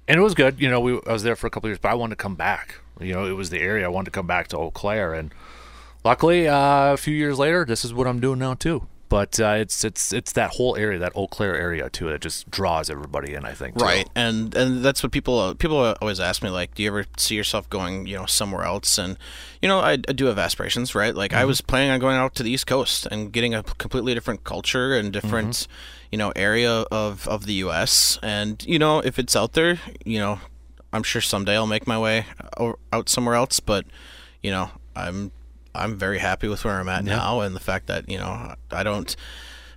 and 0.07 0.17
it 0.17 0.23
was 0.23 0.33
good. 0.33 0.59
You 0.59 0.69
know, 0.69 0.79
we 0.79 0.99
I 1.05 1.13
was 1.13 1.23
there 1.23 1.35
for 1.35 1.47
a 1.47 1.49
couple 1.49 1.67
of 1.67 1.71
years, 1.71 1.79
but 1.79 1.91
I 1.91 1.95
wanted 1.95 2.17
to 2.17 2.23
come 2.23 2.35
back. 2.35 2.75
You 2.99 3.13
know, 3.13 3.25
it 3.25 3.33
was 3.33 3.49
the 3.49 3.59
area 3.59 3.85
I 3.85 3.89
wanted 3.89 4.05
to 4.05 4.11
come 4.11 4.27
back 4.27 4.47
to 4.49 4.57
Eau 4.57 4.71
Claire, 4.71 5.13
and 5.13 5.33
luckily, 6.03 6.47
uh, 6.47 6.93
a 6.93 6.97
few 6.97 7.15
years 7.15 7.37
later, 7.37 7.65
this 7.65 7.83
is 7.83 7.93
what 7.93 8.07
I'm 8.07 8.19
doing 8.19 8.39
now 8.39 8.53
too. 8.53 8.87
But 9.07 9.39
uh, 9.39 9.55
it's 9.59 9.83
it's 9.83 10.11
it's 10.11 10.33
that 10.33 10.51
whole 10.51 10.75
area, 10.75 10.97
that 10.99 11.11
Eau 11.15 11.27
Claire 11.27 11.55
area 11.55 11.89
too, 11.89 12.09
that 12.09 12.21
just 12.21 12.49
draws 12.49 12.89
everybody 12.89 13.33
in. 13.33 13.45
I 13.45 13.53
think. 13.53 13.77
too. 13.77 13.85
Right, 13.85 14.09
and 14.15 14.55
and 14.55 14.83
that's 14.83 15.03
what 15.03 15.11
people 15.11 15.39
uh, 15.39 15.53
people 15.53 15.77
always 16.01 16.19
ask 16.19 16.41
me 16.41 16.49
like, 16.49 16.73
do 16.73 16.83
you 16.83 16.89
ever 16.89 17.05
see 17.17 17.35
yourself 17.35 17.69
going, 17.69 18.07
you 18.07 18.17
know, 18.17 18.25
somewhere 18.25 18.63
else? 18.63 18.97
And 18.97 19.17
you 19.61 19.67
know, 19.67 19.79
I, 19.79 19.93
I 19.93 20.13
do 20.13 20.25
have 20.25 20.39
aspirations, 20.39 20.95
right? 20.95 21.15
Like 21.15 21.33
I 21.33 21.45
was 21.45 21.61
planning 21.61 21.91
on 21.91 21.99
going 21.99 22.17
out 22.17 22.33
to 22.35 22.43
the 22.43 22.49
East 22.49 22.65
Coast 22.67 23.05
and 23.11 23.31
getting 23.31 23.53
a 23.53 23.61
completely 23.63 24.13
different 24.13 24.43
culture 24.43 24.95
and 24.95 25.13
different, 25.13 25.67
you 26.11 26.17
know, 26.17 26.31
area 26.35 26.71
of 26.91 27.27
of 27.27 27.45
the 27.45 27.53
U.S. 27.65 28.17
And 28.23 28.65
you 28.65 28.79
know, 28.79 28.99
if 28.99 29.19
it's 29.19 29.35
out 29.35 29.53
there, 29.53 29.79
you 30.03 30.17
know, 30.19 30.39
I'm 30.91 31.03
sure 31.03 31.21
someday 31.21 31.55
I'll 31.55 31.67
make 31.67 31.85
my 31.85 31.99
way 31.99 32.25
out 32.91 33.09
somewhere 33.09 33.35
else. 33.35 33.59
But 33.59 33.85
you 34.41 34.49
know, 34.51 34.71
I'm 34.95 35.31
I'm 35.75 35.97
very 35.97 36.19
happy 36.19 36.47
with 36.47 36.63
where 36.65 36.79
I'm 36.79 36.89
at 36.89 37.03
now, 37.03 37.41
and 37.41 37.55
the 37.55 37.59
fact 37.59 37.87
that 37.87 38.09
you 38.09 38.17
know 38.17 38.55
I 38.71 38.83
don't. 38.83 39.15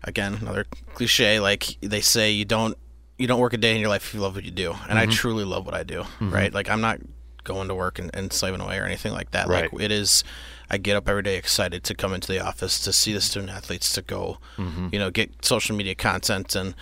Again, 0.04 0.38
another 0.40 0.64
cliche. 0.94 1.40
Like 1.40 1.76
they 1.80 2.00
say, 2.00 2.30
you 2.30 2.44
don't 2.44 2.78
you 3.18 3.26
don't 3.26 3.40
work 3.40 3.52
a 3.52 3.58
day 3.58 3.74
in 3.74 3.80
your 3.80 3.88
life 3.88 4.04
if 4.04 4.14
you 4.14 4.20
love 4.20 4.36
what 4.36 4.44
you 4.44 4.50
do, 4.50 4.74
and 4.88 4.98
I 4.98 5.02
mm-hmm. 5.02 5.12
truly 5.12 5.44
love 5.44 5.66
what 5.66 5.74
I 5.74 5.82
do. 5.82 6.02
Mm-hmm. 6.02 6.30
Right? 6.30 6.54
Like 6.54 6.70
I'm 6.70 6.80
not 6.80 7.00
going 7.44 7.68
to 7.68 7.74
work 7.74 7.98
and, 7.98 8.10
and 8.14 8.32
slaving 8.32 8.60
away 8.60 8.78
or 8.78 8.84
anything 8.84 9.12
like 9.12 9.32
that. 9.32 9.48
Right. 9.48 9.72
Like 9.72 9.82
it 9.82 9.90
is. 9.90 10.22
I 10.70 10.76
get 10.76 10.96
up 10.96 11.08
every 11.08 11.22
day 11.22 11.36
excited 11.36 11.82
to 11.84 11.94
come 11.94 12.12
into 12.12 12.30
the 12.30 12.40
office 12.40 12.78
to 12.80 12.92
see 12.92 13.14
the 13.14 13.22
student 13.22 13.50
athletes 13.50 13.92
to 13.94 14.02
go, 14.02 14.38
mm-hmm. 14.58 14.88
you 14.92 14.98
know, 14.98 15.10
get 15.10 15.44
social 15.44 15.76
media 15.76 15.94
content 15.94 16.54
and. 16.54 16.74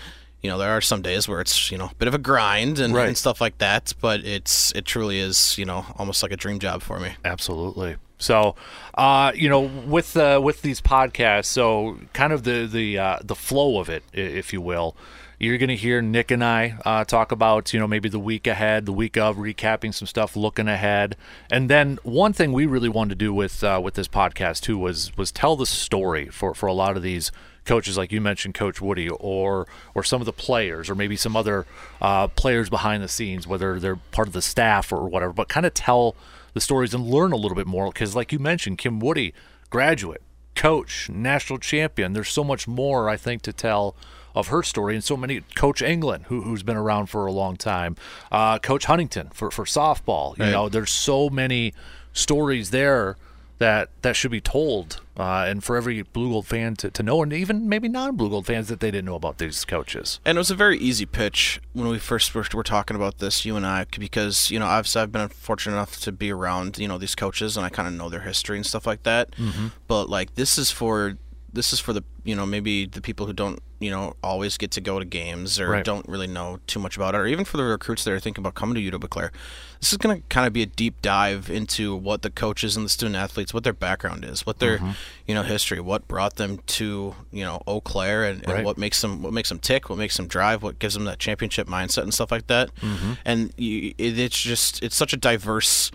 You 0.42 0.52
know, 0.52 0.58
there 0.58 0.70
are 0.70 0.82
some 0.82 1.02
days 1.02 1.26
where 1.26 1.40
it's 1.40 1.72
you 1.72 1.78
know 1.78 1.86
a 1.86 1.94
bit 1.94 2.06
of 2.06 2.14
a 2.14 2.18
grind 2.18 2.78
and, 2.78 2.94
Right. 2.94 3.08
and 3.08 3.18
stuff 3.18 3.40
like 3.40 3.58
that, 3.58 3.94
but 4.00 4.20
it's 4.24 4.70
it 4.76 4.84
truly 4.84 5.18
is 5.18 5.58
you 5.58 5.64
know 5.64 5.86
almost 5.96 6.22
like 6.22 6.30
a 6.30 6.36
dream 6.36 6.60
job 6.60 6.82
for 6.82 7.00
me. 7.00 7.14
Absolutely. 7.24 7.96
So, 8.18 8.54
uh, 8.94 9.32
you 9.34 9.48
know, 9.48 9.60
with 9.60 10.16
uh, 10.16 10.40
with 10.42 10.62
these 10.62 10.80
podcasts, 10.80 11.46
so 11.46 11.98
kind 12.12 12.32
of 12.32 12.44
the 12.44 12.66
the 12.66 12.98
uh, 12.98 13.18
the 13.22 13.34
flow 13.34 13.78
of 13.78 13.88
it, 13.88 14.04
if 14.12 14.52
you 14.52 14.60
will, 14.60 14.96
you're 15.38 15.58
going 15.58 15.68
to 15.68 15.76
hear 15.76 16.00
Nick 16.00 16.30
and 16.30 16.42
I 16.42 16.78
uh, 16.84 17.04
talk 17.04 17.30
about 17.30 17.72
you 17.74 17.80
know 17.80 17.86
maybe 17.86 18.08
the 18.08 18.18
week 18.18 18.46
ahead, 18.46 18.86
the 18.86 18.92
week 18.92 19.18
of, 19.18 19.36
recapping 19.36 19.92
some 19.92 20.06
stuff, 20.06 20.34
looking 20.34 20.68
ahead, 20.68 21.16
and 21.50 21.68
then 21.68 21.98
one 22.02 22.32
thing 22.32 22.52
we 22.52 22.64
really 22.64 22.88
wanted 22.88 23.10
to 23.10 23.24
do 23.24 23.34
with 23.34 23.62
uh, 23.62 23.80
with 23.82 23.94
this 23.94 24.08
podcast 24.08 24.60
too 24.60 24.78
was 24.78 25.14
was 25.16 25.30
tell 25.30 25.56
the 25.56 25.66
story 25.66 26.26
for 26.28 26.54
for 26.54 26.66
a 26.66 26.72
lot 26.72 26.96
of 26.96 27.02
these 27.02 27.30
coaches 27.66 27.98
like 27.98 28.12
you 28.12 28.20
mentioned 28.20 28.54
coach 28.54 28.78
Wudi 28.78 29.14
or 29.20 29.66
or 29.94 30.04
some 30.04 30.22
of 30.22 30.24
the 30.24 30.32
players 30.32 30.88
or 30.88 30.94
maybe 30.94 31.16
some 31.16 31.36
other 31.36 31.66
uh, 32.00 32.28
players 32.28 32.70
behind 32.70 33.02
the 33.02 33.08
scenes 33.08 33.46
whether 33.46 33.78
they're 33.80 33.96
part 33.96 34.28
of 34.28 34.32
the 34.32 34.40
staff 34.40 34.92
or 34.92 35.08
whatever 35.08 35.32
but 35.32 35.48
kind 35.48 35.66
of 35.66 35.74
tell 35.74 36.14
the 36.56 36.60
stories 36.62 36.94
and 36.94 37.06
learn 37.06 37.32
a 37.32 37.36
little 37.36 37.54
bit 37.54 37.66
more 37.66 37.88
because 37.88 38.16
like 38.16 38.32
you 38.32 38.38
mentioned 38.38 38.78
kim 38.78 38.98
Wudi 38.98 39.34
graduate 39.68 40.22
coach, 40.54 41.10
national 41.10 41.58
champion. 41.58 42.14
There's 42.14 42.30
so 42.30 42.42
much 42.42 42.66
more 42.66 43.10
I 43.10 43.18
think 43.18 43.42
to 43.42 43.52
tell 43.52 43.94
of 44.34 44.48
her 44.48 44.62
story, 44.62 44.94
and 44.94 45.04
so 45.04 45.14
many. 45.16 45.42
Coach 45.54 45.82
Englund, 45.82 46.24
who, 46.24 46.40
who's 46.42 46.62
been 46.62 46.76
around 46.76 47.06
for 47.06 47.26
a 47.26 47.32
long 47.32 47.56
time, 47.56 47.94
uh, 48.32 48.58
Coach 48.58 48.86
Huntington 48.86 49.28
for 49.34 49.50
for 49.50 49.66
softball. 49.66 50.36
You 50.38 50.44
Right. 50.44 50.52
know, 50.52 50.70
there's 50.70 50.90
so 50.90 51.28
many 51.28 51.74
stories 52.14 52.70
there 52.70 53.16
that 53.58 53.88
that 54.02 54.16
should 54.16 54.30
be 54.30 54.40
told, 54.40 55.00
uh, 55.16 55.46
and 55.48 55.64
for 55.64 55.76
every 55.76 56.02
Blugold 56.02 56.44
fan 56.44 56.76
to, 56.76 56.90
to 56.90 57.02
know, 57.02 57.22
and 57.22 57.32
even 57.32 57.68
maybe 57.68 57.88
non 57.88 58.16
Blugold 58.16 58.46
fans 58.46 58.68
that 58.68 58.80
they 58.80 58.90
didn't 58.90 59.06
know 59.06 59.14
about 59.14 59.38
these 59.38 59.64
coaches. 59.64 60.20
And 60.24 60.36
it 60.36 60.40
was 60.40 60.50
a 60.50 60.54
very 60.54 60.78
easy 60.78 61.06
pitch 61.06 61.60
when 61.72 61.88
we 61.88 61.98
first 61.98 62.34
were, 62.34 62.44
were 62.54 62.62
talking 62.62 62.96
about 62.96 63.18
this, 63.18 63.44
you 63.44 63.56
and 63.56 63.66
I, 63.66 63.86
because 63.98 64.50
you 64.50 64.58
know 64.58 64.66
I've 64.66 64.94
I've 64.96 65.12
been 65.12 65.28
fortunate 65.28 65.74
enough 65.74 66.00
to 66.00 66.12
be 66.12 66.30
around 66.30 66.78
you 66.78 66.88
know 66.88 66.98
these 66.98 67.14
coaches 67.14 67.56
and 67.56 67.64
I 67.64 67.70
kind 67.70 67.88
of 67.88 67.94
know 67.94 68.08
their 68.08 68.20
history 68.20 68.56
and 68.56 68.66
stuff 68.66 68.86
like 68.86 69.02
that. 69.04 69.30
Mm-hmm. 69.32 69.68
But 69.86 70.10
like 70.10 70.34
this 70.34 70.58
is 70.58 70.70
for 70.70 71.16
this 71.52 71.72
is 71.72 71.80
for 71.80 71.92
the 71.92 72.02
you 72.24 72.36
know 72.36 72.46
maybe 72.46 72.86
the 72.86 73.00
people 73.00 73.26
who 73.26 73.32
don't 73.32 73.60
you 73.78 73.90
know 73.90 74.14
always 74.22 74.56
get 74.56 74.70
to 74.72 74.80
go 74.80 74.98
to 74.98 75.04
games 75.04 75.60
or 75.60 75.70
Right. 75.70 75.84
don't 75.84 76.08
really 76.08 76.26
know 76.26 76.60
too 76.66 76.78
much 76.78 76.96
about 76.96 77.14
it, 77.14 77.18
or 77.18 77.26
even 77.26 77.44
for 77.44 77.56
the 77.56 77.64
recruits 77.64 78.04
that 78.04 78.12
are 78.12 78.20
thinking 78.20 78.42
about 78.42 78.54
coming 78.54 78.74
to 78.74 78.98
UW 78.98 79.08
Claire. 79.08 79.32
This 79.80 79.92
is 79.92 79.98
going 79.98 80.16
to 80.16 80.26
kind 80.28 80.46
of 80.46 80.52
be 80.52 80.62
a 80.62 80.66
deep 80.66 81.02
dive 81.02 81.50
into 81.50 81.94
what 81.94 82.22
the 82.22 82.30
coaches 82.30 82.76
and 82.76 82.86
the 82.86 82.90
student 82.90 83.16
athletes, 83.16 83.52
what 83.52 83.64
their 83.64 83.74
background 83.74 84.24
is, 84.24 84.46
what 84.46 84.58
their 84.58 84.78
mm-hmm. 84.78 84.92
you 85.26 85.34
know 85.34 85.42
history, 85.42 85.80
what 85.80 86.08
brought 86.08 86.36
them 86.36 86.58
to 86.66 87.14
you 87.30 87.44
know 87.44 87.62
Eau 87.66 87.80
Claire, 87.80 88.24
and, 88.24 88.48
and 88.48 88.64
what 88.64 88.78
makes 88.78 89.00
them 89.02 89.22
what 89.22 89.32
makes 89.32 89.50
them 89.50 89.58
tick, 89.58 89.90
what 89.90 89.98
makes 89.98 90.16
them 90.16 90.26
drive, 90.26 90.62
what 90.62 90.78
gives 90.78 90.94
them 90.94 91.04
that 91.04 91.18
championship 91.18 91.68
mindset 91.68 92.02
and 92.02 92.14
stuff 92.14 92.30
like 92.30 92.46
that. 92.46 92.74
Mm-hmm. 92.76 93.12
And 93.24 93.52
you, 93.56 93.94
it, 93.98 94.18
it's 94.18 94.40
just 94.40 94.82
it's 94.82 94.96
such 94.96 95.12
a 95.12 95.16
diverse 95.16 95.90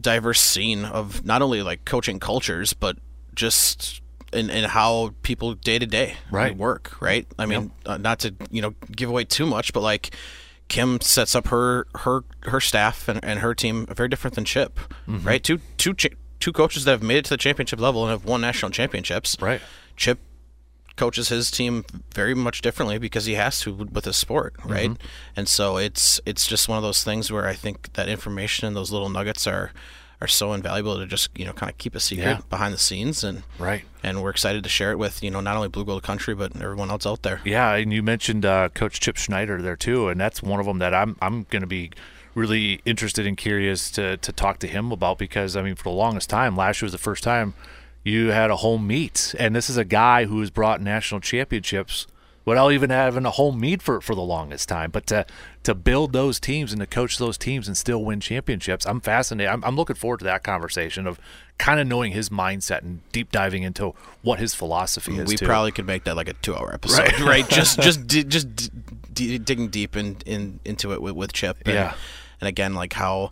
diverse 0.00 0.40
scene 0.40 0.84
of 0.84 1.24
not 1.24 1.42
only 1.42 1.62
like 1.62 1.84
coaching 1.84 2.20
cultures, 2.20 2.72
but 2.72 2.96
just 3.34 4.00
in, 4.32 4.50
in 4.50 4.64
how 4.64 5.12
people 5.22 5.54
day 5.54 5.78
to 5.78 5.86
day 5.86 6.16
Right. 6.30 6.56
work. 6.56 6.96
Right. 7.00 7.26
I 7.38 7.46
mean, 7.46 7.70
uh, 7.86 7.96
not 7.98 8.18
to 8.20 8.34
you 8.50 8.62
know 8.62 8.74
give 8.94 9.08
away 9.08 9.24
too 9.24 9.46
much, 9.46 9.72
but 9.72 9.80
like. 9.80 10.14
Kim 10.68 11.00
sets 11.00 11.34
up 11.34 11.48
her 11.48 11.88
her 11.96 12.22
her 12.44 12.60
staff 12.60 13.08
and, 13.08 13.18
and 13.24 13.40
her 13.40 13.56
team 13.56 13.86
very 13.86 14.08
different 14.08 14.36
than 14.36 14.44
Chip, 14.44 14.78
Mm-hmm. 15.08 15.26
right? 15.26 15.42
Two 15.42 15.58
two 15.76 15.94
two 16.38 16.52
coaches 16.52 16.84
that 16.84 16.92
have 16.92 17.02
made 17.02 17.16
it 17.16 17.24
to 17.24 17.30
the 17.30 17.36
championship 17.36 17.80
level 17.80 18.02
and 18.04 18.10
have 18.12 18.24
won 18.24 18.40
national 18.40 18.70
championships. 18.70 19.36
Right. 19.40 19.60
Chip 19.96 20.20
coaches 20.94 21.28
his 21.28 21.50
team 21.50 21.84
very 22.14 22.34
much 22.36 22.60
differently 22.62 22.98
because 22.98 23.24
he 23.24 23.34
has 23.34 23.58
to 23.62 23.72
with 23.74 24.04
his 24.04 24.16
sport, 24.16 24.54
right? 24.64 24.92
And 25.34 25.48
so 25.48 25.76
it's 25.76 26.20
it's 26.24 26.46
just 26.46 26.68
one 26.68 26.78
of 26.78 26.84
those 26.84 27.02
things 27.02 27.32
where 27.32 27.48
I 27.48 27.54
think 27.54 27.94
that 27.94 28.08
information 28.08 28.68
and 28.68 28.76
those 28.76 28.92
little 28.92 29.08
nuggets 29.08 29.48
are 29.48 29.72
are 30.22 30.28
so 30.28 30.52
invaluable 30.52 30.98
to 30.98 31.06
just 31.06 31.30
you 31.36 31.44
know 31.46 31.52
kind 31.52 31.70
of 31.70 31.78
keep 31.78 31.94
a 31.94 32.00
secret 32.00 32.24
Yeah. 32.24 32.38
behind 32.50 32.74
the 32.74 32.78
scenes 32.78 33.24
and 33.24 33.42
Right. 33.58 33.84
and 34.02 34.22
we're 34.22 34.30
excited 34.30 34.62
to 34.64 34.68
share 34.68 34.92
it 34.92 34.98
with 34.98 35.22
you 35.22 35.30
know 35.30 35.40
not 35.40 35.56
only 35.56 35.68
Blugold 35.68 36.02
Country 36.02 36.34
but 36.34 36.54
everyone 36.56 36.90
else 36.90 37.06
out 37.06 37.22
there. 37.22 37.40
Yeah, 37.44 37.74
and 37.74 37.92
you 37.92 38.02
mentioned 38.02 38.44
uh, 38.44 38.68
Coach 38.70 39.00
Chip 39.00 39.16
Schneider 39.16 39.62
there 39.62 39.76
too, 39.76 40.08
and 40.08 40.20
that's 40.20 40.42
one 40.42 40.60
of 40.60 40.66
them 40.66 40.78
that 40.78 40.92
I'm 40.94 41.16
I'm 41.22 41.46
going 41.50 41.62
to 41.62 41.66
be 41.66 41.90
really 42.34 42.80
interested 42.84 43.26
and 43.26 43.36
curious 43.36 43.90
to 43.92 44.16
to 44.18 44.32
talk 44.32 44.58
to 44.60 44.66
him 44.68 44.92
about 44.92 45.18
because 45.18 45.56
I 45.56 45.62
mean 45.62 45.74
for 45.74 45.84
the 45.84 45.90
longest 45.90 46.28
time 46.30 46.56
last 46.56 46.80
year 46.80 46.86
was 46.86 46.92
the 46.92 46.98
first 46.98 47.24
time 47.24 47.54
you 48.04 48.28
had 48.28 48.50
a 48.50 48.56
home 48.56 48.86
meet, 48.86 49.34
and 49.38 49.54
this 49.54 49.68
is 49.68 49.76
a 49.76 49.84
guy 49.84 50.24
who 50.26 50.40
has 50.40 50.48
brought 50.50 50.80
national 50.80 51.20
championships 51.20 52.06
without 52.50 52.72
even 52.72 52.90
having 52.90 53.24
a 53.24 53.30
home 53.30 53.60
meet 53.60 53.80
for 53.80 54.00
for 54.00 54.14
the 54.14 54.20
longest 54.22 54.68
time. 54.68 54.90
But 54.90 55.06
to 55.06 55.24
to 55.62 55.74
build 55.74 56.12
those 56.12 56.40
teams 56.40 56.72
and 56.72 56.80
to 56.80 56.86
coach 56.86 57.16
those 57.18 57.38
teams 57.38 57.68
and 57.68 57.76
still 57.76 58.04
win 58.04 58.18
championships, 58.20 58.84
I'm 58.86 59.00
fascinated. 59.00 59.52
I'm, 59.52 59.64
I'm 59.64 59.76
looking 59.76 59.96
forward 59.96 60.18
to 60.18 60.24
that 60.24 60.42
conversation 60.42 61.06
of 61.06 61.20
kind 61.58 61.78
of 61.78 61.86
knowing 61.86 62.12
his 62.12 62.28
mindset 62.30 62.80
and 62.82 63.00
deep 63.12 63.30
diving 63.30 63.62
into 63.62 63.94
what 64.22 64.38
his 64.40 64.52
philosophy 64.54 65.12
mm, 65.12 65.20
is. 65.20 65.28
we 65.28 65.36
too. 65.36 65.46
probably 65.46 65.70
could 65.70 65.86
make 65.86 66.04
that 66.04 66.16
like 66.16 66.28
a 66.28 66.32
two-hour 66.34 66.72
episode, 66.74 67.20
right? 67.20 67.48
just 67.48 67.80
just 67.80 68.06
just 68.06 68.56
d- 68.56 68.70
d- 69.12 69.38
digging 69.38 69.68
deep 69.68 69.96
in, 69.96 70.16
in 70.26 70.58
into 70.64 70.92
it 70.92 71.00
with, 71.00 71.14
with 71.14 71.32
Chip. 71.32 71.58
And, 71.64 71.74
Yeah. 71.74 71.94
and 72.40 72.48
again, 72.48 72.74
like 72.74 72.94
how 72.94 73.30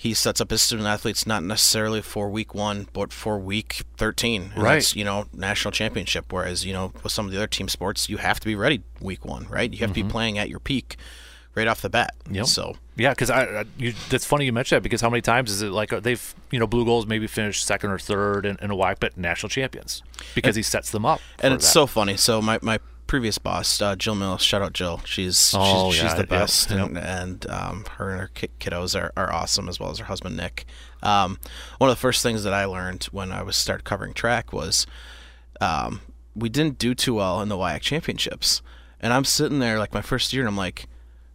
he 0.00 0.14
sets 0.14 0.40
up 0.40 0.50
his 0.50 0.62
student 0.62 0.88
athletes 0.88 1.26
not 1.26 1.44
necessarily 1.44 2.00
for 2.00 2.30
week 2.30 2.54
one, 2.54 2.88
but 2.94 3.12
for 3.12 3.38
week 3.38 3.82
thirteen. 3.98 4.52
And 4.54 4.62
Right. 4.62 4.74
That's, 4.76 4.96
you 4.96 5.04
know, 5.04 5.26
national 5.34 5.72
championship. 5.72 6.32
Whereas 6.32 6.64
you 6.64 6.72
know, 6.72 6.94
with 7.02 7.12
some 7.12 7.26
of 7.26 7.32
the 7.32 7.36
other 7.36 7.46
team 7.46 7.68
sports, 7.68 8.08
you 8.08 8.16
have 8.16 8.40
to 8.40 8.46
be 8.46 8.54
ready 8.54 8.82
week 8.98 9.26
one, 9.26 9.46
right? 9.50 9.70
You 9.70 9.80
have 9.80 9.90
to 9.90 10.02
be 10.02 10.08
playing 10.08 10.38
at 10.38 10.48
your 10.48 10.58
peak 10.58 10.96
right 11.54 11.68
off 11.68 11.82
the 11.82 11.90
bat. 11.90 12.14
Mm-hmm. 12.24 12.36
Yep. 12.36 12.46
So 12.46 12.76
Yeah, 12.96 13.10
because 13.10 13.28
I, 13.28 13.42
I 13.42 13.64
you, 13.76 13.92
that's 14.08 14.24
funny 14.24 14.46
you 14.46 14.54
mentioned 14.54 14.78
that 14.78 14.82
because 14.82 15.02
how 15.02 15.10
many 15.10 15.20
times 15.20 15.50
is 15.50 15.60
it 15.60 15.70
like 15.70 15.92
uh, 15.92 16.00
they've 16.00 16.34
you 16.50 16.58
know 16.58 16.66
Blugolds 16.66 17.06
maybe 17.06 17.26
finished 17.26 17.66
second 17.66 17.90
or 17.90 17.98
third 17.98 18.46
in, 18.46 18.56
in 18.62 18.70
a 18.70 18.74
while, 18.74 18.94
but 18.98 19.18
national 19.18 19.50
champions 19.50 20.02
because 20.34 20.56
he 20.56 20.62
sets 20.62 20.90
them 20.92 21.04
up. 21.04 21.20
and 21.40 21.52
it's 21.52 21.66
that. 21.66 21.72
so 21.72 21.86
funny. 21.86 22.16
So 22.16 22.40
my, 22.40 22.58
my 22.62 22.80
previous 23.10 23.38
boss, 23.38 23.82
uh, 23.82 23.96
Jill 23.96 24.14
Mills, 24.14 24.40
shout 24.40 24.62
out 24.62 24.72
Jill. 24.72 25.00
She's 25.04 25.52
Oh, 25.56 25.90
she's, 25.90 26.00
she's 26.00 26.14
the 26.14 26.22
best, 26.22 26.70
yep. 26.70 26.86
and, 26.86 26.96
and 26.96 27.50
um, 27.50 27.84
her 27.96 28.08
and 28.12 28.20
her 28.20 28.28
kiddos 28.28 28.98
are, 28.98 29.12
are 29.16 29.32
awesome 29.32 29.68
as 29.68 29.80
well 29.80 29.90
as 29.90 29.98
her 29.98 30.04
husband 30.04 30.36
Nick. 30.36 30.64
Um, 31.02 31.40
one 31.78 31.90
of 31.90 31.96
the 31.96 32.00
first 32.00 32.22
things 32.22 32.44
that 32.44 32.54
I 32.54 32.66
learned 32.66 33.06
when 33.06 33.32
I 33.32 33.42
was 33.42 33.56
started 33.56 33.82
covering 33.82 34.14
track 34.14 34.52
was 34.52 34.86
um, 35.60 36.02
we 36.36 36.48
didn't 36.48 36.78
do 36.78 36.94
too 36.94 37.14
well 37.14 37.42
in 37.42 37.48
the 37.48 37.56
WIAC 37.56 37.80
championships, 37.80 38.62
and 39.00 39.12
I'm 39.12 39.24
sitting 39.24 39.58
there 39.58 39.80
like 39.80 39.92
my 39.92 40.02
first 40.02 40.32
year, 40.32 40.42
and 40.42 40.48
I'm 40.48 40.56
like. 40.56 40.86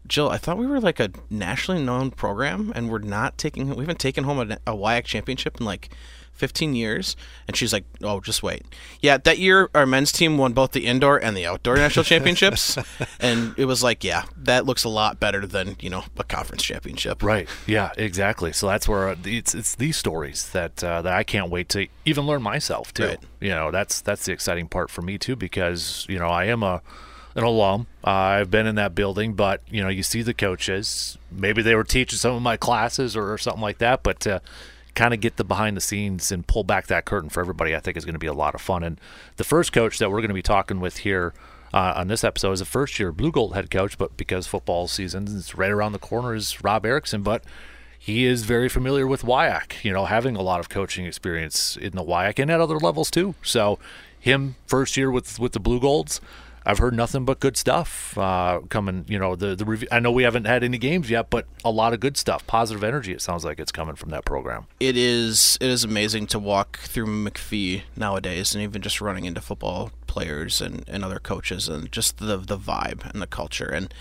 Jill, 0.07 0.29
I 0.29 0.37
thought 0.37 0.59
we 0.59 0.67
were 0.67 0.79
like 0.79 0.99
a 0.99 1.09
nationally 1.31 1.81
known 1.81 2.11
program, 2.11 2.71
and 2.75 2.91
we're 2.91 2.99
not 2.99 3.39
taking. 3.39 3.69
We 3.69 3.85
haven't 3.85 3.97
taken 3.97 4.23
home 4.23 4.37
a, 4.39 4.59
a 4.67 4.77
WIAC 4.77 5.05
championship 5.05 5.59
in 5.59 5.65
like 5.65 5.89
15 6.35 6.75
years. 6.75 7.15
And 7.47 7.55
she's 7.55 7.73
like, 7.73 7.85
"Oh, 8.01 8.19
just 8.19 8.43
wait." 8.43 8.63
Yeah, 9.01 9.17
that 9.17 9.37
year 9.37 9.69
our 9.73 9.85
men's 9.85 10.11
team 10.11 10.37
won 10.37 10.53
both 10.53 10.71
the 10.71 10.85
indoor 10.85 11.17
and 11.17 11.35
the 11.35 11.45
outdoor 11.45 11.75
national 11.77 12.03
championships, 12.05 12.77
and 13.19 13.53
it 13.57 13.65
was 13.65 13.83
like, 13.83 14.03
yeah, 14.03 14.25
that 14.37 14.65
looks 14.65 14.83
a 14.83 14.89
lot 14.89 15.19
better 15.19 15.45
than 15.45 15.77
you 15.79 15.89
know 15.89 16.03
a 16.17 16.23
conference 16.23 16.63
championship. 16.63 17.23
Right. 17.23 17.47
Yeah. 17.65 17.91
Exactly. 17.97 18.53
So 18.53 18.67
that's 18.67 18.87
where 18.87 19.09
uh, 19.09 19.15
it's 19.23 19.55
it's 19.55 19.75
these 19.75 19.97
stories 19.97 20.49
that 20.49 20.83
uh, 20.83 21.01
that 21.01 21.13
I 21.13 21.23
can't 21.23 21.49
wait 21.49 21.69
to 21.69 21.87
even 22.05 22.25
learn 22.25 22.41
myself 22.41 22.93
too. 22.93 23.07
Right. 23.07 23.19
You 23.39 23.49
know, 23.49 23.71
that's 23.71 24.01
that's 24.01 24.25
the 24.25 24.31
exciting 24.31 24.67
part 24.67 24.89
for 24.89 25.01
me 25.01 25.17
too 25.17 25.35
because 25.35 26.05
you 26.09 26.19
know 26.19 26.27
I 26.27 26.45
am 26.45 26.63
a 26.63 26.81
an 27.35 27.43
alum. 27.43 27.87
Uh, 28.03 28.09
I've 28.09 28.51
been 28.51 28.65
in 28.65 28.75
that 28.75 28.95
building, 28.95 29.33
but 29.33 29.61
you 29.69 29.81
know 29.81 29.89
you 29.89 30.03
see 30.03 30.21
the 30.21 30.33
coaches. 30.33 31.17
Maybe 31.31 31.61
they 31.61 31.75
were 31.75 31.83
teaching 31.83 32.17
some 32.17 32.35
of 32.35 32.41
my 32.41 32.57
classes 32.57 33.15
or, 33.15 33.31
or 33.31 33.37
something 33.37 33.61
like 33.61 33.79
that, 33.79 34.03
but. 34.03 34.25
Uh, 34.25 34.39
Kind 34.95 35.13
of 35.13 35.19
get 35.19 35.37
the 35.37 35.43
behind 35.43 35.77
the 35.77 35.81
scenes 35.81 36.31
and 36.31 36.47
pull 36.47 36.63
back 36.63 36.87
that 36.87 37.05
curtain 37.05 37.29
for 37.29 37.41
everybody. 37.41 37.75
I 37.75 37.79
think 37.79 37.97
is 37.97 38.05
going 38.05 38.13
to 38.13 38.19
be 38.19 38.27
a 38.27 38.33
lot 38.33 38.55
of 38.55 38.61
fun. 38.61 38.83
And 38.83 38.99
the 39.37 39.43
first 39.43 39.71
coach 39.71 39.99
that 39.99 40.09
we're 40.09 40.21
going 40.21 40.29
to 40.29 40.33
be 40.33 40.41
talking 40.41 40.79
with 40.79 40.97
here 40.97 41.33
uh, 41.73 41.93
on 41.97 42.07
this 42.07 42.23
episode 42.23 42.53
is 42.53 42.61
a 42.61 42.65
first 42.65 42.97
year 42.99 43.11
Blugold 43.11 43.53
head 43.53 43.69
coach, 43.69 43.97
but 43.97 44.15
because 44.15 44.47
football 44.47 44.87
season 44.87 45.27
is 45.27 45.55
right 45.55 45.71
around 45.71 45.91
the 45.91 45.99
corner, 45.99 46.33
is 46.33 46.63
Rob 46.63 46.85
Erickson. 46.85 47.21
But 47.21 47.43
he 47.99 48.25
is 48.25 48.43
very 48.43 48.69
familiar 48.69 49.07
with 49.07 49.23
WIAC, 49.23 49.83
you 49.83 49.91
know, 49.91 50.05
having 50.05 50.35
a 50.35 50.41
lot 50.41 50.59
of 50.59 50.69
coaching 50.69 51.05
experience 51.05 51.75
in 51.75 51.93
the 51.93 52.03
WIAC 52.03 52.39
and 52.39 52.51
at 52.51 52.61
other 52.61 52.77
levels 52.77 53.11
too. 53.11 53.35
So, 53.41 53.79
him 54.19 54.55
first 54.67 54.95
year 54.95 55.11
with 55.11 55.39
with 55.39 55.51
the 55.51 55.59
Blugolds, 55.59 56.19
I've 56.65 56.79
heard 56.79 56.95
nothing 56.95 57.25
but 57.25 57.39
good 57.39 57.57
stuff 57.57 58.17
uh, 58.17 58.61
coming. 58.69 59.05
You 59.07 59.19
know, 59.19 59.35
the 59.35 59.55
the 59.55 59.65
review. 59.65 59.87
I 59.91 59.99
know 59.99 60.11
we 60.11 60.23
haven't 60.23 60.45
had 60.45 60.63
any 60.63 60.77
games 60.77 61.09
yet, 61.09 61.29
but 61.29 61.45
a 61.63 61.69
lot 61.71 61.93
of 61.93 61.99
good 61.99 62.17
stuff, 62.17 62.45
positive 62.47 62.83
energy. 62.83 63.11
It 63.13 63.21
sounds 63.21 63.45
like 63.45 63.59
it's 63.59 63.71
coming 63.71 63.95
from 63.95 64.09
that 64.09 64.25
program. 64.25 64.65
It 64.79 64.97
is 64.97 65.57
it 65.61 65.69
is 65.69 65.83
amazing 65.83 66.27
to 66.27 66.39
walk 66.39 66.79
through 66.79 67.05
McPhee 67.05 67.83
nowadays, 67.95 68.55
and 68.55 68.63
even 68.63 68.81
just 68.81 68.99
running 68.99 69.25
into 69.25 69.41
football 69.41 69.91
players 70.07 70.61
and, 70.61 70.83
and 70.87 71.03
other 71.05 71.19
coaches, 71.19 71.69
and 71.69 71.91
just 71.91 72.17
the 72.17 72.37
the 72.37 72.57
vibe 72.57 73.09
and 73.11 73.21
the 73.21 73.27
culture. 73.27 73.69
And 73.69 73.93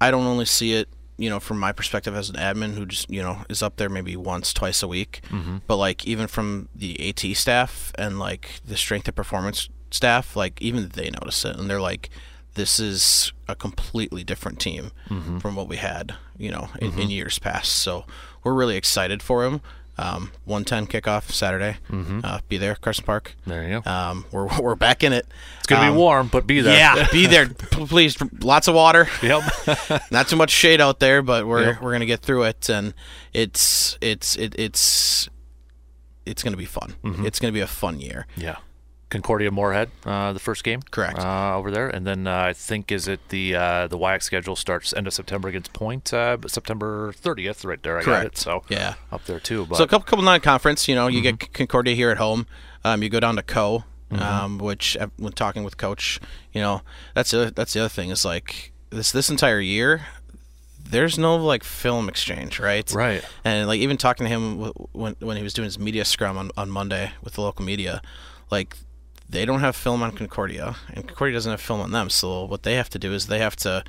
I 0.00 0.10
don't 0.10 0.26
only 0.26 0.44
see 0.44 0.74
it, 0.74 0.88
you 1.16 1.30
know, 1.30 1.40
from 1.40 1.58
my 1.58 1.72
perspective 1.72 2.14
as 2.14 2.28
an 2.28 2.36
admin 2.36 2.74
who 2.74 2.84
just 2.84 3.10
you 3.10 3.22
know 3.22 3.44
is 3.48 3.62
up 3.62 3.76
there 3.76 3.88
maybe 3.88 4.14
once 4.14 4.52
twice 4.52 4.82
a 4.82 4.88
week, 4.88 5.22
but 5.66 5.76
like 5.76 6.06
even 6.06 6.26
from 6.26 6.68
the 6.74 7.08
AT 7.08 7.34
staff 7.36 7.92
and 7.96 8.18
like 8.18 8.60
the 8.64 8.76
strength 8.76 9.08
and 9.08 9.16
performance 9.16 9.70
staff, 9.90 10.36
like 10.36 10.60
even 10.62 10.88
they 10.88 11.10
notice 11.10 11.44
it, 11.44 11.56
and 11.56 11.68
they're 11.70 11.80
like. 11.80 12.10
This 12.54 12.80
is 12.80 13.32
a 13.46 13.54
completely 13.54 14.24
different 14.24 14.58
team 14.58 14.90
from 15.38 15.54
what 15.54 15.68
we 15.68 15.76
had, 15.76 16.16
you 16.36 16.50
know, 16.50 16.70
in, 16.80 16.98
in 16.98 17.08
years 17.08 17.38
past. 17.38 17.70
So 17.72 18.04
we're 18.42 18.54
really 18.54 18.76
excited 18.76 19.22
for 19.22 19.44
him. 19.44 19.60
Um, 19.96 20.32
110 20.44 20.88
kickoff 20.88 21.30
Saturday. 21.30 21.76
Uh, 22.24 22.40
be 22.48 22.56
there, 22.56 22.74
Carson 22.74 23.04
Park. 23.04 23.36
There 23.46 23.62
you 23.62 23.80
go. 23.80 23.88
Um, 23.88 24.24
we're 24.32 24.48
we're 24.60 24.74
back 24.74 25.04
in 25.04 25.12
it. 25.12 25.24
It's 25.58 25.68
gonna 25.68 25.88
Um, 25.88 25.94
be 25.94 25.98
warm, 26.00 26.26
but 26.32 26.48
be 26.48 26.60
there. 26.60 26.76
Yeah, 26.76 27.06
be 27.12 27.26
there, 27.26 27.48
P- 27.70 27.86
please. 27.86 28.16
Lots 28.42 28.66
of 28.66 28.74
water. 28.74 29.06
Yep. 29.22 29.42
Not 30.10 30.26
too 30.26 30.36
much 30.36 30.50
shade 30.50 30.80
out 30.80 30.98
there, 30.98 31.22
but 31.22 31.46
we're 31.46 31.62
Yep. 31.74 31.82
we're 31.82 31.92
gonna 31.92 32.06
get 32.06 32.22
through 32.22 32.42
it, 32.44 32.68
and 32.68 32.92
it's 33.32 33.96
it's 34.00 34.34
it, 34.34 34.52
it's 34.58 35.28
it's 36.26 36.42
gonna 36.42 36.56
be 36.56 36.64
fun. 36.64 36.96
Mm-hmm. 37.04 37.24
It's 37.24 37.38
gonna 37.38 37.52
be 37.52 37.60
a 37.60 37.68
fun 37.68 38.00
year. 38.00 38.26
yeah. 38.36 38.56
Concordia 39.10 39.50
Moorhead, 39.50 39.90
uh, 40.04 40.32
the 40.34 40.38
first 40.38 40.62
game. 40.64 40.82
Correct. 40.90 41.18
Uh, 41.18 41.56
over 41.56 41.70
there, 41.70 41.88
and 41.88 42.06
then 42.06 42.26
uh, 42.26 42.36
I 42.36 42.52
think 42.52 42.92
is 42.92 43.08
it 43.08 43.20
the 43.30 43.54
uh, 43.54 43.86
the 43.88 43.96
WIAC 43.98 44.22
schedule 44.22 44.54
starts 44.56 44.92
end 44.92 45.06
of 45.06 45.14
September 45.14 45.48
against 45.48 45.72
Point, 45.72 46.12
uh, 46.12 46.36
September 46.46 47.12
30th, 47.12 47.64
right 47.64 47.82
there. 47.82 47.98
I 47.98 48.02
got 48.02 48.10
it. 48.10 48.20
Correct. 48.20 48.38
So 48.38 48.64
Yeah. 48.68 48.94
up 49.10 49.24
there 49.24 49.40
too. 49.40 49.64
But 49.66 49.76
So 49.76 49.84
a 49.84 49.88
couple 49.88 50.04
couple 50.06 50.24
non-conference, 50.24 50.88
you 50.88 50.94
know, 50.94 51.06
you 51.06 51.22
Mm-hmm. 51.22 51.36
get 51.36 51.52
Concordia 51.54 51.94
here 51.94 52.10
at 52.10 52.18
home. 52.18 52.46
Um, 52.84 53.02
you 53.02 53.08
go 53.08 53.18
down 53.20 53.36
to 53.36 53.42
Co, 53.42 53.84
um, 54.12 54.58
which 54.58 54.96
uh, 54.98 55.08
when 55.16 55.32
talking 55.32 55.64
with 55.64 55.76
Coach, 55.78 56.20
you 56.52 56.60
know, 56.60 56.82
that's 57.14 57.30
the 57.30 57.52
that's 57.54 57.72
the 57.72 57.80
other 57.80 57.88
thing 57.88 58.10
is 58.10 58.24
like 58.24 58.72
this 58.90 59.10
this 59.10 59.30
entire 59.30 59.60
year, 59.60 60.06
there's 60.90 61.18
no 61.18 61.36
like 61.36 61.64
film 61.64 62.08
exchange, 62.08 62.58
right? 62.60 62.90
Right. 62.92 63.24
And 63.44 63.66
like 63.66 63.80
even 63.80 63.96
talking 63.96 64.24
to 64.24 64.30
him 64.30 64.56
w- 64.58 64.72
when 64.92 65.16
when 65.20 65.36
he 65.36 65.42
was 65.42 65.52
doing 65.54 65.64
his 65.64 65.78
media 65.78 66.04
scrum 66.04 66.36
on 66.38 66.50
on 66.56 66.70
Monday 66.70 67.12
with 67.22 67.34
the 67.34 67.40
local 67.42 67.64
media, 67.64 68.00
like 68.50 68.76
they 69.28 69.44
don't 69.44 69.60
have 69.60 69.76
film 69.76 70.02
on 70.02 70.12
Concordia, 70.12 70.76
and 70.92 71.06
Concordia 71.06 71.34
doesn't 71.36 71.50
have 71.50 71.60
film 71.60 71.80
on 71.80 71.92
them. 71.92 72.08
So 72.10 72.44
what 72.44 72.62
they 72.62 72.74
have 72.74 72.88
to 72.90 72.98
do 72.98 73.12
is 73.12 73.26
they 73.26 73.38
have 73.40 73.56
to 73.56 73.84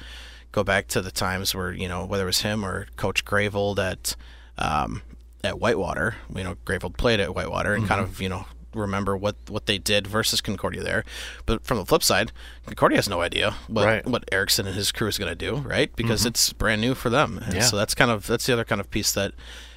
go 0.51 0.63
back 0.63 0.87
to 0.87 1.01
the 1.01 1.11
times 1.11 1.53
where 1.55 1.71
you 1.71 1.87
know 1.87 2.05
whether 2.05 2.23
it 2.23 2.27
was 2.27 2.41
him 2.41 2.65
or 2.65 2.87
Coach 2.95 3.23
Gravold 3.25 3.79
at 3.79 4.15
um, 4.57 5.01
at 5.43 5.59
Whitewater. 5.59 6.15
You 6.35 6.43
know, 6.43 6.55
Gravold 6.65 6.97
played 6.97 7.19
at 7.19 7.33
Whitewater 7.33 7.73
and 7.73 7.87
kind 7.87 8.01
of 8.01 8.19
you 8.21 8.29
know 8.29 8.45
remember 8.75 9.17
what 9.17 9.35
what 9.47 9.65
they 9.65 9.77
did 9.77 10.05
versus 10.07 10.41
Concordia 10.41 10.83
there. 10.83 11.03
But 11.45 11.63
from 11.65 11.77
the 11.77 11.85
flip 11.85 12.03
side, 12.03 12.31
Concordia 12.65 12.97
has 12.97 13.09
no 13.09 13.21
idea 13.21 13.55
what 13.67 13.85
Right. 13.85 14.05
what 14.05 14.25
Erickson 14.31 14.67
and 14.67 14.75
his 14.75 14.91
crew 14.91 15.07
is 15.07 15.17
going 15.17 15.31
to 15.31 15.35
do, 15.35 15.55
right? 15.57 15.95
Because 15.95 16.25
it's 16.25 16.51
brand 16.53 16.81
new 16.81 16.93
for 16.95 17.09
them. 17.09 17.39
And 17.45 17.55
Yeah. 17.55 17.61
so 17.63 17.77
that's 17.77 17.95
kind 17.95 18.11
of 18.11 18.27
that's 18.27 18.45
the 18.45 18.53
other 18.53 18.65
kind 18.65 18.81
of 18.81 18.91
piece 18.91 19.11
that 19.13 19.31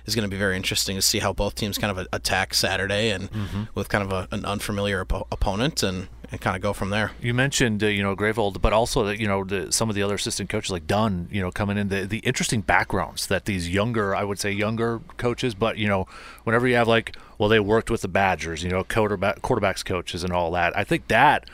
is 0.07 0.15
going 0.15 0.29
to 0.29 0.35
be 0.35 0.39
very 0.39 0.57
interesting 0.57 0.97
to 0.97 1.03
see 1.03 1.19
how 1.21 1.33
both 1.33 1.55
teams 1.55 1.79
kind 1.79 1.97
of 1.97 2.07
attack 2.13 2.55
Saturday 2.55 3.11
and 3.11 3.29
with 3.75 3.89
kind 3.89 4.05
of 4.05 4.13
a, 4.13 4.29
an 4.35 4.45
unfamiliar 4.45 5.05
oppo- 5.05 5.27
opponent 5.31 5.83
and, 5.83 6.09
and 6.31 6.41
kind 6.41 6.57
of 6.57 6.63
go 6.63 6.73
from 6.73 6.91
there. 6.91 7.13
You 7.21 7.35
mentioned, 7.35 7.85
uh, 7.85 7.87
you 7.87 8.03
know, 8.03 8.17
Gravold, 8.17 8.61
but 8.61 8.73
also 8.73 9.05
that 9.05 9.21
you 9.21 9.27
know 9.27 9.45
the, 9.45 9.71
some 9.73 9.89
of 9.89 9.95
the 9.95 10.03
other 10.03 10.15
assistant 10.15 10.49
coaches 10.51 10.71
like 10.71 10.87
Dunn, 10.87 11.29
you 11.31 11.41
know, 11.41 11.51
coming 11.51 11.77
in 11.79 11.89
the 11.89 12.07
the 12.07 12.19
interesting 12.19 12.63
backgrounds 12.63 13.27
that 13.27 13.45
these 13.45 13.69
younger, 13.69 14.15
I 14.15 14.25
would 14.25 14.39
say 14.39 14.51
younger 14.51 15.01
coaches, 15.19 15.55
but 15.55 15.79
you 15.79 15.89
know, 15.89 16.07
whenever 16.45 16.67
you 16.67 16.75
have 16.77 16.89
like, 16.89 17.17
well, 17.39 17.49
they 17.49 17.61
worked 17.61 17.91
with 17.91 18.01
the 18.03 18.09
Badgers, 18.09 18.63
you 18.63 18.71
know, 18.71 18.83
quarterback 18.85 19.41
quarterbacks 19.43 19.85
coaches 19.85 20.25
and 20.25 20.33
all 20.33 20.51
that. 20.53 20.77
I 20.77 20.85
think 20.85 21.09
that 21.09 21.49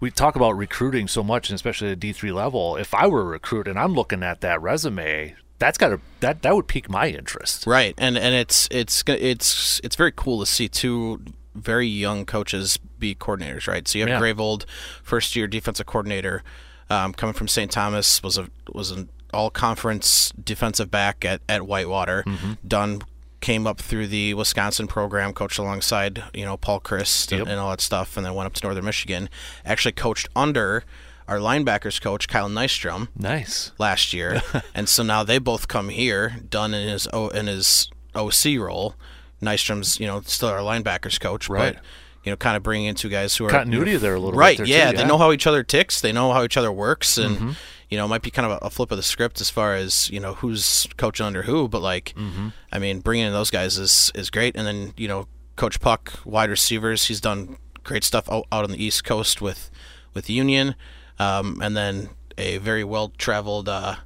we 0.00 0.10
talk 0.12 0.36
about 0.36 0.52
recruiting 0.56 1.08
so 1.08 1.24
much, 1.24 1.50
and 1.50 1.56
especially 1.56 1.90
at 1.90 1.98
D 2.00 2.12
three 2.12 2.32
level. 2.32 2.76
If 2.76 2.94
I 2.94 3.06
were 3.06 3.22
a 3.22 3.24
recruit 3.24 3.66
and 3.66 3.78
I'm 3.78 3.94
looking 3.94 4.22
at 4.22 4.40
that 4.42 4.62
resume, 4.62 5.34
that's 5.58 5.78
got 5.78 5.88
to 5.88 6.00
that 6.20 6.42
that 6.42 6.54
would 6.54 6.68
pique 6.68 6.88
my 6.88 7.08
interest. 7.08 7.66
Right, 7.66 7.94
and 7.98 8.16
and 8.16 8.34
it's 8.34 8.68
it's 8.70 9.02
it's 9.06 9.80
it's 9.82 9.96
very 9.96 10.12
cool 10.14 10.40
to 10.40 10.46
see 10.46 10.68
two 10.68 11.22
very 11.54 11.86
young 11.88 12.24
coaches 12.24 12.78
be 12.98 13.14
coordinators. 13.14 13.66
Right, 13.66 13.86
so 13.86 13.98
you 13.98 14.06
have 14.06 14.22
Yeah. 14.22 14.32
Gravold, 14.32 14.64
first 15.02 15.34
year 15.36 15.46
defensive 15.46 15.86
coordinator, 15.86 16.42
um, 16.90 17.12
coming 17.12 17.32
from 17.34 17.48
St. 17.48 17.70
Thomas, 17.70 18.22
was 18.22 18.38
a 18.38 18.48
was 18.72 18.90
an 18.90 19.08
all 19.34 19.50
conference 19.50 20.32
defensive 20.42 20.90
back 20.90 21.24
at 21.24 21.40
at 21.48 21.66
Whitewater. 21.66 22.24
Dunn 22.66 23.02
came 23.40 23.68
up 23.68 23.80
through 23.80 24.08
the 24.08 24.34
Wisconsin 24.34 24.88
program, 24.88 25.32
coached 25.32 25.58
alongside 25.58 26.22
you 26.34 26.44
know 26.44 26.56
Paul 26.56 26.80
Chryst 26.80 27.30
and, 27.32 27.48
and 27.48 27.60
all 27.60 27.70
that 27.70 27.80
stuff, 27.80 28.16
and 28.16 28.24
then 28.24 28.34
went 28.34 28.46
up 28.46 28.54
to 28.54 28.64
Northern 28.64 28.84
Michigan. 28.84 29.28
Actually 29.64 29.92
coached 29.92 30.28
under 30.36 30.84
our 31.28 31.38
linebackers 31.38 32.00
coach 32.00 32.26
Kyle 32.26 32.48
Nystrom 32.48 33.08
Nice. 33.16 33.70
last 33.78 34.12
year, 34.12 34.42
and 34.74 34.88
so 34.88 35.02
now 35.02 35.22
they 35.22 35.38
both 35.38 35.68
come 35.68 35.90
here, 35.90 36.36
Dunn 36.50 36.74
in 36.74 36.88
his 36.88 37.06
o, 37.12 37.28
in 37.28 37.46
his 37.46 37.90
OC 38.14 38.58
role. 38.58 38.94
Nystrom's, 39.40 40.00
you 40.00 40.06
know, 40.06 40.20
still 40.22 40.48
our 40.48 40.58
linebackers 40.58 41.20
coach, 41.20 41.48
Right. 41.48 41.74
but 41.74 41.82
you 42.24 42.32
know, 42.32 42.36
kind 42.36 42.56
of 42.56 42.62
bringing 42.64 42.86
in 42.88 42.94
two 42.96 43.08
guys 43.08 43.36
who 43.36 43.46
are 43.46 43.50
Continuity 43.50 43.96
there 43.96 44.14
a 44.14 44.18
little 44.18 44.32
bit 44.32 44.38
right. 44.38 44.56
there, 44.56 44.66
yeah, 44.66 44.90
too, 44.90 44.96
they 44.98 45.04
know 45.06 45.16
how 45.18 45.30
each 45.32 45.46
other 45.46 45.62
ticks, 45.62 46.00
they 46.00 46.12
know 46.12 46.32
how 46.32 46.42
each 46.42 46.56
other 46.56 46.72
works, 46.72 47.16
and 47.16 47.36
Mm-hmm. 47.36 47.50
you 47.88 47.96
know, 47.98 48.04
it 48.06 48.08
might 48.08 48.22
be 48.22 48.30
kind 48.30 48.50
of 48.50 48.60
a, 48.60 48.66
a 48.66 48.70
flip 48.70 48.90
of 48.90 48.96
the 48.96 49.02
script 49.04 49.40
as 49.40 49.48
far 49.50 49.74
as 49.76 50.10
you 50.10 50.18
know 50.20 50.34
who's 50.34 50.88
coaching 50.96 51.24
under 51.24 51.42
who, 51.42 51.68
but 51.68 51.80
like, 51.80 52.12
Mm-hmm. 52.16 52.48
I 52.72 52.78
mean, 52.80 53.00
bringing 53.00 53.26
in 53.26 53.32
those 53.32 53.50
guys 53.50 53.78
is 53.78 54.10
is 54.14 54.28
great, 54.30 54.56
and 54.56 54.66
then 54.66 54.92
you 54.96 55.06
know, 55.08 55.28
Coach 55.56 55.78
Puck, 55.80 56.14
wide 56.24 56.50
receivers, 56.50 57.04
he's 57.04 57.20
done 57.20 57.56
great 57.84 58.02
stuff 58.04 58.28
out, 58.30 58.46
out 58.52 58.64
on 58.64 58.70
the 58.72 58.82
East 58.84 59.04
Coast 59.04 59.40
with 59.40 59.70
with 60.14 60.28
Union, 60.28 60.74
um, 61.18 61.60
and 61.62 61.76
then 61.76 62.10
a 62.36 62.58
very 62.58 62.84
well 62.84 63.12
traveled. 63.18 63.68
Uh, 63.68 63.96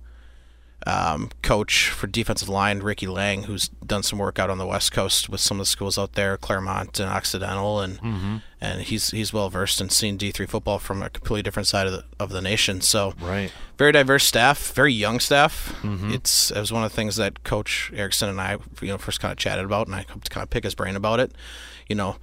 um, 0.85 1.31
coach 1.43 1.91
for 1.91 2.09
defensive 2.09 2.49
line, 2.49 2.81
Ricky 2.81 3.07
Lang, 3.07 3.45
who's 3.45 3.69
done 3.87 4.03
some 4.03 4.19
work 4.19 4.41
out 4.41 4.51
on 4.51 4.59
the 4.59 4.67
West 4.67 4.91
Coast 4.91 5.29
with 5.29 5.41
some 5.41 5.59
of 5.61 5.61
the 5.61 5.71
schools 5.71 5.97
out 5.97 6.15
there, 6.15 6.37
Claremont 6.37 6.99
and 6.99 7.09
Occidental, 7.09 7.79
and 7.81 8.01
Mm-hmm. 8.01 8.37
and 8.61 8.81
he's 8.83 9.13
he's 9.13 9.33
well 9.33 9.49
versed 9.49 9.81
in 9.81 9.91
seeing 9.91 10.17
D 10.17 10.33
three 10.33 10.47
football 10.47 10.81
from 10.81 11.01
a 11.01 11.09
completely 11.09 11.43
different 11.45 11.69
side 11.69 11.87
of 11.87 11.93
the 11.93 12.05
of 12.19 12.31
the 12.31 12.41
nation. 12.43 12.81
So 12.81 13.15
Right. 13.21 13.53
very 13.79 13.93
diverse 13.93 14.25
staff, 14.25 14.73
very 14.73 14.93
young 14.93 15.21
staff. 15.21 15.73
Mm-hmm. 15.83 16.15
It's 16.15 16.51
it 16.51 16.59
was 16.59 16.73
one 16.73 16.83
of 16.83 16.91
the 16.91 16.97
things 16.97 17.15
that 17.15 17.45
Coach 17.45 17.93
Erickson 17.95 18.29
and 18.29 18.41
I, 18.41 18.57
you 18.81 18.89
know, 18.89 18.99
first 18.99 19.21
kind 19.21 19.31
of 19.31 19.39
chatted 19.39 19.65
about, 19.65 19.87
and 19.87 19.95
I 19.95 20.05
hope 20.09 20.25
to 20.25 20.31
kind 20.31 20.43
of 20.43 20.51
pick 20.51 20.65
his 20.65 20.75
brain 20.75 20.97
about 20.97 21.21
it. 21.21 21.31
You 21.89 21.95
know, 21.95 22.17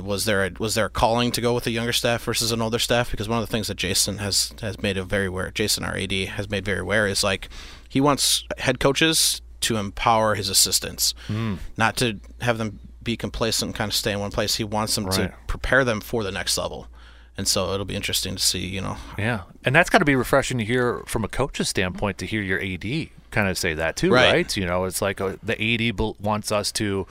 was 0.00 0.24
there 0.24 0.44
a, 0.44 0.50
was 0.58 0.74
there 0.74 0.86
a 0.86 0.90
calling 0.90 1.30
to 1.32 1.40
go 1.40 1.54
with 1.54 1.66
a 1.66 1.70
younger 1.70 1.92
staff 1.92 2.22
versus 2.24 2.52
an 2.52 2.60
older 2.62 2.78
staff? 2.78 3.10
Because 3.10 3.28
one 3.28 3.38
of 3.40 3.46
the 3.46 3.50
things 3.52 3.68
that 3.68 3.76
Jason 3.76 4.18
has 4.18 4.52
has 4.60 4.80
made 4.82 4.96
it 4.96 5.04
very 5.04 5.26
aware, 5.26 5.50
Jason 5.50 5.84
our 5.84 5.96
AD 5.96 6.12
has 6.12 6.48
made 6.50 6.64
very 6.64 6.80
aware 6.80 7.06
is 7.06 7.22
like 7.24 7.48
he 7.88 8.00
wants 8.00 8.44
head 8.58 8.80
coaches 8.80 9.40
to 9.60 9.76
empower 9.76 10.34
his 10.34 10.48
assistants, 10.48 11.14
Hmm. 11.28 11.54
not 11.76 11.96
to 11.98 12.18
have 12.40 12.58
them 12.58 12.80
be 13.02 13.16
complacent 13.16 13.68
and 13.70 13.74
kind 13.76 13.90
of 13.90 13.94
stay 13.94 14.12
in 14.12 14.20
one 14.20 14.30
place. 14.30 14.56
He 14.56 14.64
wants 14.64 14.94
them 14.94 15.06
Right. 15.06 15.14
to 15.16 15.32
prepare 15.46 15.84
them 15.84 16.00
for 16.00 16.22
the 16.24 16.30
next 16.32 16.56
level. 16.56 16.88
And 17.36 17.48
so 17.48 17.72
it'll 17.72 17.86
be 17.86 17.94
interesting 17.96 18.36
to 18.36 18.42
see, 18.42 18.66
you 18.66 18.80
know, 18.80 18.96
Yeah, 19.18 19.40
and 19.64 19.74
that's 19.74 19.88
got 19.90 19.98
to 19.98 20.04
be 20.04 20.14
refreshing 20.16 20.58
to 20.58 20.64
hear 20.64 21.02
from 21.06 21.24
a 21.24 21.28
coach's 21.28 21.68
standpoint 21.68 22.18
to 22.18 22.26
hear 22.26 22.42
your 22.42 22.60
AD 22.60 23.10
kind 23.30 23.48
of 23.48 23.56
say 23.56 23.72
that 23.72 23.96
too, 23.96 24.12
right? 24.12 24.32
Right. 24.32 24.56
You 24.56 24.66
know, 24.66 24.84
it's 24.84 25.00
like 25.00 25.20
uh 25.20 25.36
the 25.42 25.54
AD 25.60 25.92
wants 26.20 26.52
us 26.52 26.70
to 26.72 27.06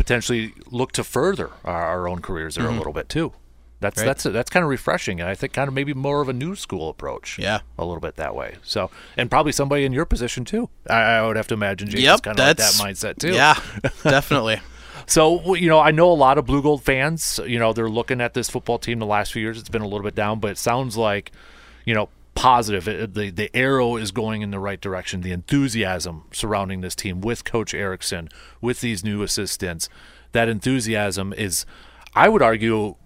potentially 0.00 0.54
look 0.70 0.92
to 0.92 1.04
further 1.04 1.50
our, 1.64 1.82
our 1.84 2.08
own 2.08 2.20
careers 2.22 2.54
there 2.54 2.66
a 2.66 2.72
little 2.72 2.94
bit 2.94 3.08
too. 3.10 3.32
That's 3.80 3.96
Mm-hmm. 3.98 4.00
Right. 4.00 4.06
that's 4.08 4.22
that's 4.24 4.50
kind 4.50 4.62
of 4.62 4.68
refreshing, 4.70 5.20
and 5.20 5.28
I 5.28 5.34
think 5.34 5.52
kind 5.52 5.68
of 5.68 5.74
maybe 5.74 5.94
more 5.94 6.20
of 6.22 6.28
a 6.28 6.32
new 6.32 6.54
school 6.56 6.88
approach. 6.90 7.38
Yeah. 7.38 7.60
a 7.78 7.84
little 7.84 8.00
bit 8.00 8.16
that 8.16 8.34
way. 8.34 8.56
So, 8.62 8.90
and 9.16 9.30
probably 9.30 9.52
somebody 9.52 9.84
in 9.84 9.92
your 9.92 10.04
position 10.04 10.44
too. 10.44 10.68
I, 10.88 11.00
I 11.00 11.26
would 11.26 11.36
have 11.36 11.46
to 11.48 11.54
imagine 11.54 11.88
Jason's 11.88 12.04
yep, 12.04 12.22
kind 12.22 12.38
of 12.38 12.46
like 12.46 12.56
that 12.58 12.72
mindset 12.74 13.18
too. 13.18 13.32
Yeah, 13.32 13.58
definitely. 14.02 14.60
So 15.06 15.54
you 15.54 15.68
know, 15.68 15.78
I 15.80 15.90
know 15.92 16.10
a 16.10 16.14
lot 16.14 16.36
of 16.38 16.44
Blugold 16.46 16.82
fans. 16.82 17.40
You 17.46 17.58
know, 17.58 17.72
they're 17.72 17.88
looking 17.90 18.20
at 18.20 18.34
this 18.34 18.48
football 18.50 18.78
team 18.78 18.98
the 18.98 19.06
last 19.06 19.32
few 19.32 19.40
years. 19.42 19.58
It's 19.58 19.68
been 19.70 19.82
a 19.82 19.88
little 19.88 20.04
bit 20.04 20.14
down, 20.14 20.40
but 20.40 20.50
it 20.50 20.58
sounds 20.58 20.96
like, 20.96 21.32
you 21.86 21.94
know, 21.94 22.08
positive. 22.34 22.88
It, 22.88 23.14
the 23.14 23.30
the 23.30 23.54
arrow 23.54 23.96
is 23.96 24.10
going 24.10 24.42
in 24.42 24.50
the 24.50 24.58
right 24.58 24.80
direction. 24.80 25.20
The 25.20 25.32
enthusiasm 25.32 26.24
surrounding 26.32 26.80
this 26.80 26.94
team 26.94 27.20
with 27.20 27.44
Coach 27.44 27.74
Erickson, 27.74 28.28
with 28.60 28.80
these 28.80 29.04
new 29.04 29.22
assistants, 29.22 29.88
that 30.32 30.48
enthusiasm 30.48 31.32
is, 31.32 31.66
I 32.14 32.28
would 32.28 32.42
argue. 32.42 32.96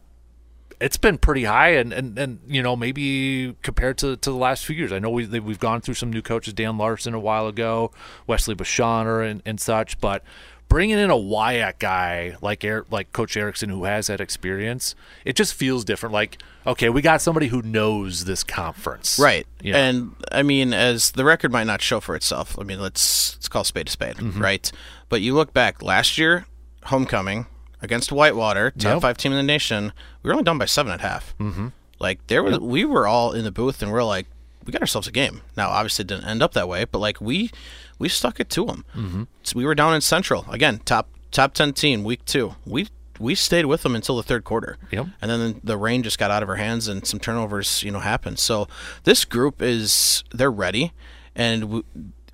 It's 0.81 0.97
been 0.97 1.19
pretty 1.19 1.45
high, 1.45 1.69
and, 1.69 1.93
and, 1.93 2.19
and 2.19 2.41
you 2.47 2.63
know 2.63 2.75
maybe 2.75 3.57
compared 3.63 3.97
to, 3.99 4.17
to 4.17 4.31
the 4.31 4.37
last 4.37 4.67
few 4.67 4.75
years. 4.75 4.93
I 4.93 4.99
know 4.99 5.09
we, 5.09 5.27
we've 5.39 5.61
gone 5.61 5.81
through 5.81 5.95
some 5.95 6.13
new 6.13 6.21
coaches, 6.21 6.53
Dan 6.53 6.77
Larson 6.77 7.15
a 7.15 7.21
while 7.21 7.47
ago, 7.47 7.93
Wesley 8.27 8.57
Beschorner 8.57 9.29
and, 9.29 9.41
and 9.47 9.61
such, 9.61 10.01
but 10.01 10.25
bringing 10.69 10.99
in 10.99 11.11
a 11.11 11.15
WIAC 11.17 11.79
guy 11.79 12.37
like 12.43 12.65
Er- 12.65 12.87
like 12.91 13.13
Coach 13.13 13.37
Erickson 13.37 13.71
who 13.71 13.85
has 13.85 14.09
that 14.09 14.21
experience, 14.21 14.95
it 15.25 15.37
just 15.37 15.55
feels 15.55 15.85
different. 15.85 16.13
Like, 16.13 16.43
okay, 16.67 16.89
we 16.89 17.01
got 17.03 17.21
somebody 17.21 17.49
who 17.49 17.63
knows 17.63 18.25
this 18.25 18.43
conference, 18.45 19.19
Right. 19.19 19.47
Yeah. 19.63 19.77
And 19.77 20.15
I 20.33 20.43
mean, 20.43 20.73
as 20.73 21.13
the 21.13 21.25
record 21.25 21.53
might 21.53 21.65
not 21.67 21.81
show 21.83 22.01
for 22.01 22.15
itself. 22.17 22.59
I 22.59 22.65
mean, 22.65 22.81
let's 22.81 23.37
let's 23.37 23.49
call 23.49 23.65
spade 23.65 23.89
a 23.89 23.91
spade, 23.91 24.17
Mm-hmm. 24.17 24.43
right? 24.43 24.71
But 25.09 25.21
you 25.21 25.35
look 25.35 25.53
back 25.53 25.83
last 25.83 26.19
year, 26.19 26.47
homecoming 26.85 27.47
against 27.81 28.11
Whitewater, 28.13 28.71
top 28.71 28.95
Yep. 28.95 29.03
five 29.03 29.17
team 29.19 29.33
in 29.33 29.37
the 29.39 29.43
nation. 29.43 29.93
We 30.23 30.29
were 30.29 30.35
only 30.35 30.45
done 30.45 30.59
by 30.59 30.65
seven 30.67 30.93
and 30.93 31.01
a 31.01 31.07
half. 31.07 31.35
Mm-hmm. 31.39 31.69
Like 32.01 32.27
there 32.27 32.43
was, 32.43 32.59
we 32.59 32.85
were 32.85 33.07
all 33.07 33.33
in 33.33 33.45
the 33.45 33.53
booth, 33.53 33.83
and 33.83 33.93
we're 33.93 34.03
like, 34.05 34.27
we 34.65 34.73
got 34.73 34.81
ourselves 34.81 35.07
a 35.07 35.13
game. 35.13 35.43
Now, 35.57 35.69
obviously, 35.69 36.03
it 36.05 36.09
didn't 36.09 36.25
end 36.25 36.43
up 36.43 36.55
that 36.55 36.69
way, 36.69 36.85
but 36.87 36.99
like 36.99 37.21
we 37.21 37.51
we 37.99 38.09
stuck 38.09 38.41
it 38.41 38.51
to 38.51 38.67
them. 38.67 38.85
Mm-hmm. 38.95 39.23
So 39.43 39.57
we 39.57 39.65
were 39.65 39.75
down 39.75 39.95
in 39.95 40.01
Central 40.01 40.47
again, 40.51 40.81
top 40.85 41.09
top 41.31 41.55
ten 41.55 41.73
team, 41.73 42.05
week 42.05 42.25
two. 42.25 42.55
We 42.65 42.89
we 43.19 43.35
stayed 43.35 43.67
with 43.67 43.83
them 43.83 43.95
until 43.95 44.17
the 44.17 44.23
third 44.23 44.45
quarter. 44.45 44.77
Yep. 44.91 45.07
And 45.23 45.31
then 45.31 45.61
the 45.63 45.77
rain 45.77 46.03
just 46.03 46.19
got 46.19 46.31
out 46.31 46.43
of 46.43 46.49
our 46.49 46.57
hands 46.57 46.89
and 46.89 47.07
some 47.07 47.21
turnovers, 47.21 47.83
you 47.83 47.91
know, 47.91 48.01
happened. 48.01 48.39
So 48.39 48.67
this 49.05 49.25
group 49.25 49.63
is 49.63 50.25
they're 50.33 50.51
ready, 50.51 50.93
and 51.35 51.61
w 51.63 51.85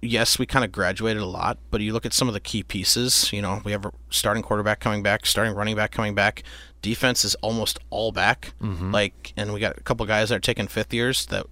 yes, 0.02 0.38
we 0.38 0.46
kind 0.46 0.64
of 0.64 0.72
graduated 0.72 1.22
a 1.22 1.26
lot, 1.26 1.58
but 1.70 1.82
you 1.82 1.92
look 1.92 2.06
at 2.06 2.14
some 2.14 2.26
of 2.26 2.32
the 2.32 2.40
key 2.40 2.62
pieces. 2.62 3.30
You 3.32 3.42
know, 3.42 3.60
we 3.64 3.72
have 3.72 3.84
a 3.84 3.92
starting 4.08 4.42
quarterback 4.42 4.80
coming 4.80 5.02
back, 5.02 5.26
starting 5.26 5.54
running 5.54 5.76
back 5.76 5.90
coming 5.90 6.14
back. 6.14 6.42
Defense 6.80 7.22
is 7.22 7.34
almost 7.42 7.78
all 7.90 8.10
back. 8.10 8.54
Like, 8.92 9.34
and 9.36 9.52
we 9.52 9.60
got 9.60 9.76
a 9.76 9.82
couple 9.82 10.06
guys 10.06 10.30
that 10.30 10.36
are 10.36 10.40
taking 10.40 10.68
fifth 10.68 10.94
years 10.94 11.26
that 11.26 11.44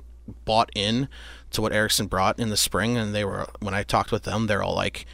bought 0.47 0.71
in 0.75 1.09
to 1.53 1.63
what 1.63 1.73
Erickson 1.73 2.07
brought 2.07 2.39
in 2.39 2.51
the 2.51 2.57
spring, 2.57 2.97
and 2.97 3.15
they 3.15 3.25
were 3.25 3.47
when 3.61 3.75
I 3.75 3.83
talked 3.83 4.13
with 4.13 4.25
them, 4.25 4.47
they're 4.47 4.63
all 4.63 4.75
like, 4.75 5.07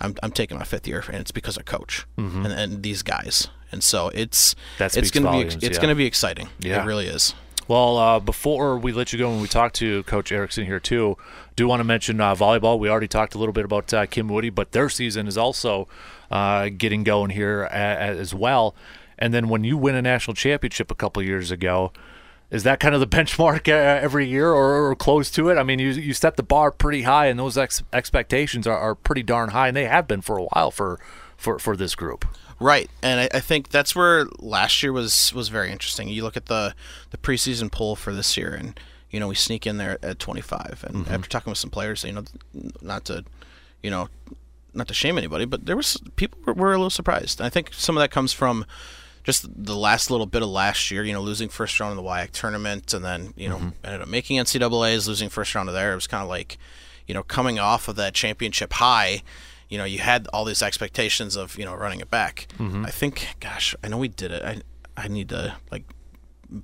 I'm 0.00 0.14
I'm 0.22 0.32
taking 0.32 0.58
my 0.58 0.64
fifth 0.64 0.86
year, 0.88 1.04
and 1.08 1.16
it's 1.16 1.32
because 1.32 1.56
of 1.56 1.64
coach 1.64 2.06
and, 2.16 2.46
and 2.46 2.82
these 2.82 3.02
guys. 3.02 3.48
And 3.72 3.82
so 3.82 4.08
it's 4.14 4.54
That 4.78 4.96
it's 4.96 5.10
gonna 5.10 5.26
volumes, 5.26 5.56
be 5.56 5.66
it's 5.66 5.76
yeah. 5.76 5.82
gonna 5.82 5.94
be 5.94 6.06
exciting. 6.06 6.48
Yeah. 6.60 6.82
It 6.82 6.86
really 6.86 7.06
is. 7.06 7.34
Well, 7.66 7.96
uh, 7.96 8.20
before 8.20 8.76
we 8.76 8.92
let 8.92 9.12
you 9.12 9.18
go, 9.18 9.30
when 9.30 9.40
we 9.40 9.48
talked 9.48 9.76
to 9.76 10.02
Coach 10.02 10.30
Erickson 10.30 10.66
here 10.66 10.78
too, 10.80 11.16
do 11.56 11.66
want 11.66 11.80
to 11.80 11.84
mention 11.84 12.20
uh, 12.20 12.34
volleyball. 12.34 12.78
We 12.78 12.90
already 12.90 13.08
talked 13.08 13.34
a 13.34 13.38
little 13.38 13.54
bit 13.54 13.64
about 13.64 13.92
uh, 13.94 14.04
Kim 14.06 14.28
Wudi, 14.28 14.54
but 14.54 14.72
their 14.72 14.90
season 14.90 15.26
is 15.26 15.38
also 15.38 15.88
uh, 16.30 16.68
getting 16.76 17.04
going 17.04 17.30
here 17.30 17.62
as 17.70 18.34
well. 18.34 18.74
And 19.18 19.32
then 19.32 19.48
when 19.48 19.64
you 19.64 19.78
win 19.78 19.94
a 19.94 20.02
national 20.02 20.34
championship 20.34 20.90
a 20.90 20.94
couple 20.94 21.22
years 21.22 21.50
ago, 21.50 21.92
is 22.54 22.62
that 22.62 22.78
kind 22.78 22.94
of 22.94 23.00
the 23.00 23.06
benchmark 23.16 23.68
uh, 23.68 24.00
every 24.00 24.26
year 24.26 24.48
or, 24.48 24.88
or 24.88 24.94
close 24.94 25.30
to 25.32 25.48
it? 25.48 25.58
I 25.58 25.64
mean, 25.64 25.80
you 25.80 25.90
you 25.90 26.14
set 26.14 26.36
the 26.36 26.42
bar 26.42 26.70
pretty 26.70 27.02
high, 27.02 27.26
and 27.26 27.38
those 27.38 27.58
ex- 27.58 27.82
expectations 27.92 28.66
are, 28.66 28.78
are 28.78 28.94
pretty 28.94 29.24
darn 29.24 29.50
high, 29.50 29.68
and 29.68 29.76
they 29.76 29.86
have 29.86 30.06
been 30.06 30.20
for 30.20 30.38
a 30.38 30.44
while 30.44 30.70
for 30.70 31.00
for, 31.36 31.58
for 31.58 31.76
this 31.76 31.94
group. 31.94 32.24
Right, 32.60 32.88
and 33.02 33.20
I, 33.20 33.28
I 33.34 33.40
think 33.40 33.70
that's 33.70 33.96
where 33.96 34.26
last 34.38 34.82
year 34.82 34.92
was 34.92 35.34
was 35.34 35.48
very 35.48 35.72
interesting. 35.72 36.08
You 36.08 36.22
look 36.22 36.36
at 36.36 36.46
the 36.46 36.74
the 37.10 37.18
preseason 37.18 37.70
poll 37.70 37.96
for 37.96 38.14
this 38.14 38.36
year, 38.36 38.54
and 38.54 38.78
you 39.10 39.18
know 39.18 39.26
we 39.26 39.34
sneak 39.34 39.66
in 39.66 39.76
there 39.78 39.98
at 40.02 40.20
25. 40.20 40.84
And 40.88 41.08
after 41.08 41.28
talking 41.28 41.50
with 41.50 41.58
some 41.58 41.70
players, 41.70 42.04
you 42.04 42.12
know, 42.12 42.24
not 42.80 43.04
to, 43.06 43.24
you 43.82 43.90
know, 43.90 44.08
not 44.72 44.86
to 44.86 44.94
shame 44.94 45.18
anybody, 45.18 45.44
but 45.44 45.66
there 45.66 45.76
was 45.76 46.00
people 46.14 46.38
were, 46.44 46.54
were 46.54 46.72
a 46.72 46.76
little 46.76 46.90
surprised. 46.90 47.40
And 47.40 47.46
I 47.46 47.50
think 47.50 47.74
some 47.74 47.96
of 47.96 48.00
that 48.00 48.12
comes 48.12 48.32
from 48.32 48.64
just 49.24 49.46
the 49.64 49.76
last 49.76 50.10
little 50.10 50.26
bit 50.26 50.42
of 50.42 50.48
last 50.48 50.90
year. 50.90 51.02
You 51.02 51.12
know, 51.12 51.22
losing 51.22 51.48
first 51.48 51.78
round 51.80 51.98
of 51.98 52.04
the 52.04 52.08
WIAC 52.08 52.30
tournament, 52.30 52.94
and 52.94 53.04
then 53.04 53.34
you 53.36 53.48
know 53.48 53.56
mm-hmm. 53.56 53.84
ended 53.84 54.02
up 54.02 54.08
making 54.08 54.38
NCAA's, 54.38 55.08
losing 55.08 55.28
first 55.28 55.54
round 55.54 55.68
of 55.68 55.74
there. 55.74 55.92
It 55.92 55.96
was 55.96 56.06
kind 56.06 56.22
of 56.22 56.28
like, 56.28 56.58
you 57.06 57.14
know, 57.14 57.22
coming 57.22 57.58
off 57.58 57.88
of 57.88 57.96
that 57.96 58.14
championship 58.14 58.74
high 58.74 59.22
you 59.68 59.78
know, 59.78 59.84
you 59.84 59.98
had 59.98 60.28
all 60.32 60.44
these 60.44 60.62
expectations 60.62 61.34
of 61.34 61.58
you 61.58 61.64
know 61.64 61.74
running 61.74 62.00
it 62.00 62.10
back. 62.10 62.46
Mm-hmm. 62.58 62.86
I 62.86 62.90
think, 62.90 63.26
gosh, 63.40 63.74
I 63.82 63.88
know 63.88 63.98
we 63.98 64.08
did 64.08 64.30
it. 64.30 64.44
I 64.44 64.60
I 64.96 65.08
need 65.08 65.30
to 65.30 65.56
like 65.72 65.84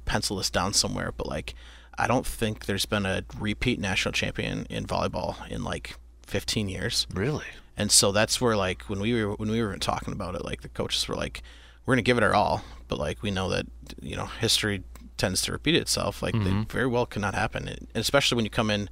pencil 0.04 0.36
this 0.36 0.50
down 0.50 0.72
somewhere, 0.72 1.12
but 1.16 1.26
like, 1.26 1.54
I 1.98 2.06
don't 2.06 2.26
think 2.26 2.66
there's 2.66 2.86
been 2.86 3.06
a 3.06 3.24
repeat 3.38 3.80
national 3.80 4.12
champion 4.12 4.66
in 4.70 4.86
volleyball 4.86 5.36
in 5.50 5.64
like 5.64 5.96
15 6.26 6.68
years. 6.68 7.06
Really? 7.12 7.46
And 7.76 7.90
so 7.90 8.12
that's 8.12 8.40
where 8.40 8.56
like 8.56 8.82
when 8.82 9.00
we 9.00 9.24
were 9.24 9.34
when 9.34 9.50
we 9.50 9.62
were 9.62 9.76
talking 9.78 10.12
about 10.12 10.34
it, 10.34 10.44
like 10.44 10.60
the 10.60 10.68
coaches 10.68 11.08
were 11.08 11.16
like, 11.16 11.42
we're 11.90 11.96
gonna 11.96 12.02
give 12.02 12.18
it 12.18 12.22
our 12.22 12.36
all, 12.36 12.62
but 12.86 13.00
like 13.00 13.20
we 13.20 13.32
know 13.32 13.48
that 13.48 13.66
you 14.00 14.14
know 14.14 14.26
history 14.26 14.84
tends 15.16 15.42
to 15.42 15.50
repeat 15.50 15.74
itself. 15.74 16.22
Like 16.22 16.34
they 16.34 16.38
mm-hmm. 16.38 16.62
very 16.70 16.86
well 16.86 17.04
could 17.04 17.20
not 17.20 17.34
happen, 17.34 17.66
and 17.66 17.88
especially 17.96 18.36
when 18.36 18.44
you 18.44 18.50
come 18.50 18.70
in 18.70 18.88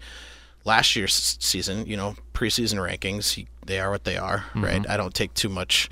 last 0.65 0.97
year's 0.97 1.37
season. 1.39 1.87
You 1.87 1.97
know, 1.97 2.17
preseason 2.35 2.75
rankings, 2.75 3.47
they 3.65 3.79
are 3.79 3.93
what 3.93 4.03
they 4.03 4.17
are, 4.17 4.39
mm-hmm. 4.39 4.65
right? 4.65 4.91
I 4.91 4.97
don't 4.97 5.15
take 5.15 5.33
too 5.35 5.49
much. 5.49 5.89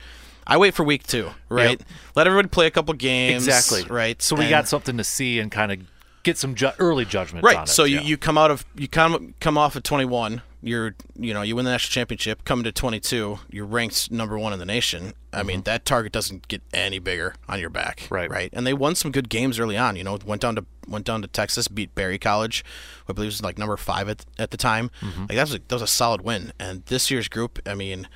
I 0.48 0.56
wait 0.56 0.74
for 0.74 0.82
week 0.82 1.06
two, 1.06 1.30
right? 1.48 1.80
Let 2.16 2.26
everybody 2.26 2.48
play 2.48 2.66
a 2.66 2.72
couple 2.72 2.92
games, 2.94 3.46
Exactly. 3.46 3.84
right? 3.88 4.20
So 4.20 4.34
we 4.34 4.42
And- 4.42 4.50
got 4.50 4.66
something 4.66 4.96
to 4.96 5.04
see 5.04 5.38
and 5.38 5.48
kind 5.48 5.70
of 5.70 5.78
get 6.24 6.38
some 6.38 6.56
ju- 6.56 6.72
early 6.80 7.04
judgment. 7.04 7.44
right 7.44 7.56
on 7.56 7.62
it. 7.64 7.68
so 7.68 7.84
you, 7.84 7.98
yeah. 7.98 8.02
you 8.02 8.16
come 8.16 8.36
out 8.36 8.50
of 8.50 8.64
you 8.74 8.88
come 8.88 9.34
come 9.38 9.56
off 9.56 9.76
at 9.76 9.84
21 9.84 10.42
you're 10.62 10.94
you 11.18 11.34
know 11.34 11.42
you 11.42 11.54
win 11.54 11.64
the 11.64 11.70
national 11.70 11.92
championship 11.92 12.44
come 12.44 12.64
to 12.64 12.72
22 12.72 13.38
you're 13.50 13.66
ranked 13.66 14.10
number 14.10 14.38
one 14.38 14.52
in 14.52 14.58
the 14.58 14.64
nation 14.64 15.12
i 15.32 15.42
mean 15.42 15.60
that 15.62 15.84
target 15.84 16.12
doesn't 16.12 16.48
get 16.48 16.62
any 16.72 16.98
bigger 16.98 17.34
on 17.48 17.60
your 17.60 17.68
back 17.70 18.00
Mm-hmm. 18.00 18.14
Right. 18.14 18.30
right 18.30 18.50
and 18.54 18.66
they 18.66 18.72
won 18.72 18.94
some 18.94 19.12
good 19.12 19.28
games 19.28 19.58
early 19.58 19.76
on 19.76 19.96
you 19.96 20.02
know 20.04 20.18
went 20.24 20.40
down 20.42 20.56
to 20.56 20.64
went 20.88 21.04
down 21.04 21.20
to 21.22 21.28
texas 21.28 21.68
beat 21.68 21.94
Berry 21.94 22.18
college 22.18 22.64
i 23.08 23.12
believe 23.12 23.28
was 23.28 23.42
like 23.42 23.58
number 23.58 23.76
five 23.76 24.08
at, 24.08 24.24
at 24.38 24.50
the 24.50 24.56
time 24.56 24.90
Mm-hmm. 25.02 25.20
like 25.22 25.36
that 25.36 25.42
was 25.42 25.54
a, 25.54 25.58
that 25.58 25.72
was 25.74 25.82
a 25.82 25.86
solid 25.86 26.22
win 26.22 26.52
and 26.58 26.84
this 26.86 27.10
year's 27.10 27.28
group 27.28 27.58
i 27.66 27.74
mean 27.74 28.08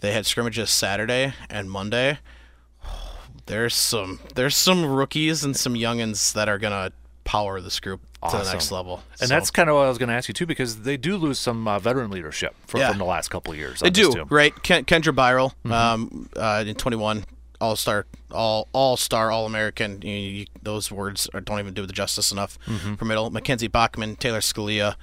they 0.00 0.12
had 0.12 0.26
scrimmages 0.26 0.70
saturday 0.70 1.32
and 1.48 1.70
monday 1.70 2.18
there's 3.46 3.74
some 3.74 4.20
there's 4.34 4.56
some 4.56 4.84
rookies 4.84 5.44
and 5.44 5.56
some 5.56 5.74
youngins 5.74 6.32
that 6.34 6.48
are 6.48 6.58
gonna 6.58 6.92
power 7.24 7.60
this 7.60 7.80
group 7.80 8.00
to 8.30 8.38
the 8.38 8.52
next 8.52 8.70
level. 8.72 9.02
And 9.20 9.28
So- 9.28 9.34
that's 9.34 9.50
kind 9.50 9.68
of 9.68 9.76
what 9.76 9.82
I 9.86 9.88
was 9.88 9.98
going 9.98 10.08
to 10.08 10.14
ask 10.14 10.28
you 10.28 10.34
too, 10.34 10.46
because 10.46 10.82
they 10.82 10.96
do 10.96 11.16
lose 11.16 11.38
some 11.38 11.66
uh, 11.68 11.78
veteran 11.78 12.10
leadership 12.10 12.54
from, 12.66 12.80
Yeah. 12.80 12.88
from 12.90 12.98
the 12.98 13.04
last 13.04 13.28
couple 13.28 13.52
of 13.52 13.58
years. 13.58 13.80
they 13.80 13.90
do 13.90 14.12
team. 14.12 14.26
right. 14.30 14.52
Ken, 14.62 14.84
Kendra 14.84 15.14
Byral, 15.14 15.52
Mm-hmm. 15.64 15.72
um, 15.72 16.28
uh, 16.36 16.64
in 16.66 16.74
21, 16.74 17.24
all 17.60 17.74
star, 17.76 18.06
all 18.30 18.68
all 18.72 18.96
star, 18.96 19.30
all 19.30 19.46
American. 19.46 20.02
You, 20.02 20.10
you, 20.12 20.46
those 20.62 20.90
words 20.92 21.28
are, 21.32 21.40
don't 21.40 21.58
even 21.58 21.72
do 21.74 21.86
the 21.86 21.92
justice 21.92 22.30
enough 22.30 22.58
Mm-hmm. 22.66 22.94
for 22.96 23.04
middle. 23.06 23.30
Mackenzie 23.30 23.66
Bachman, 23.68 24.16
Taylor 24.16 24.40
Scalia, 24.40 24.96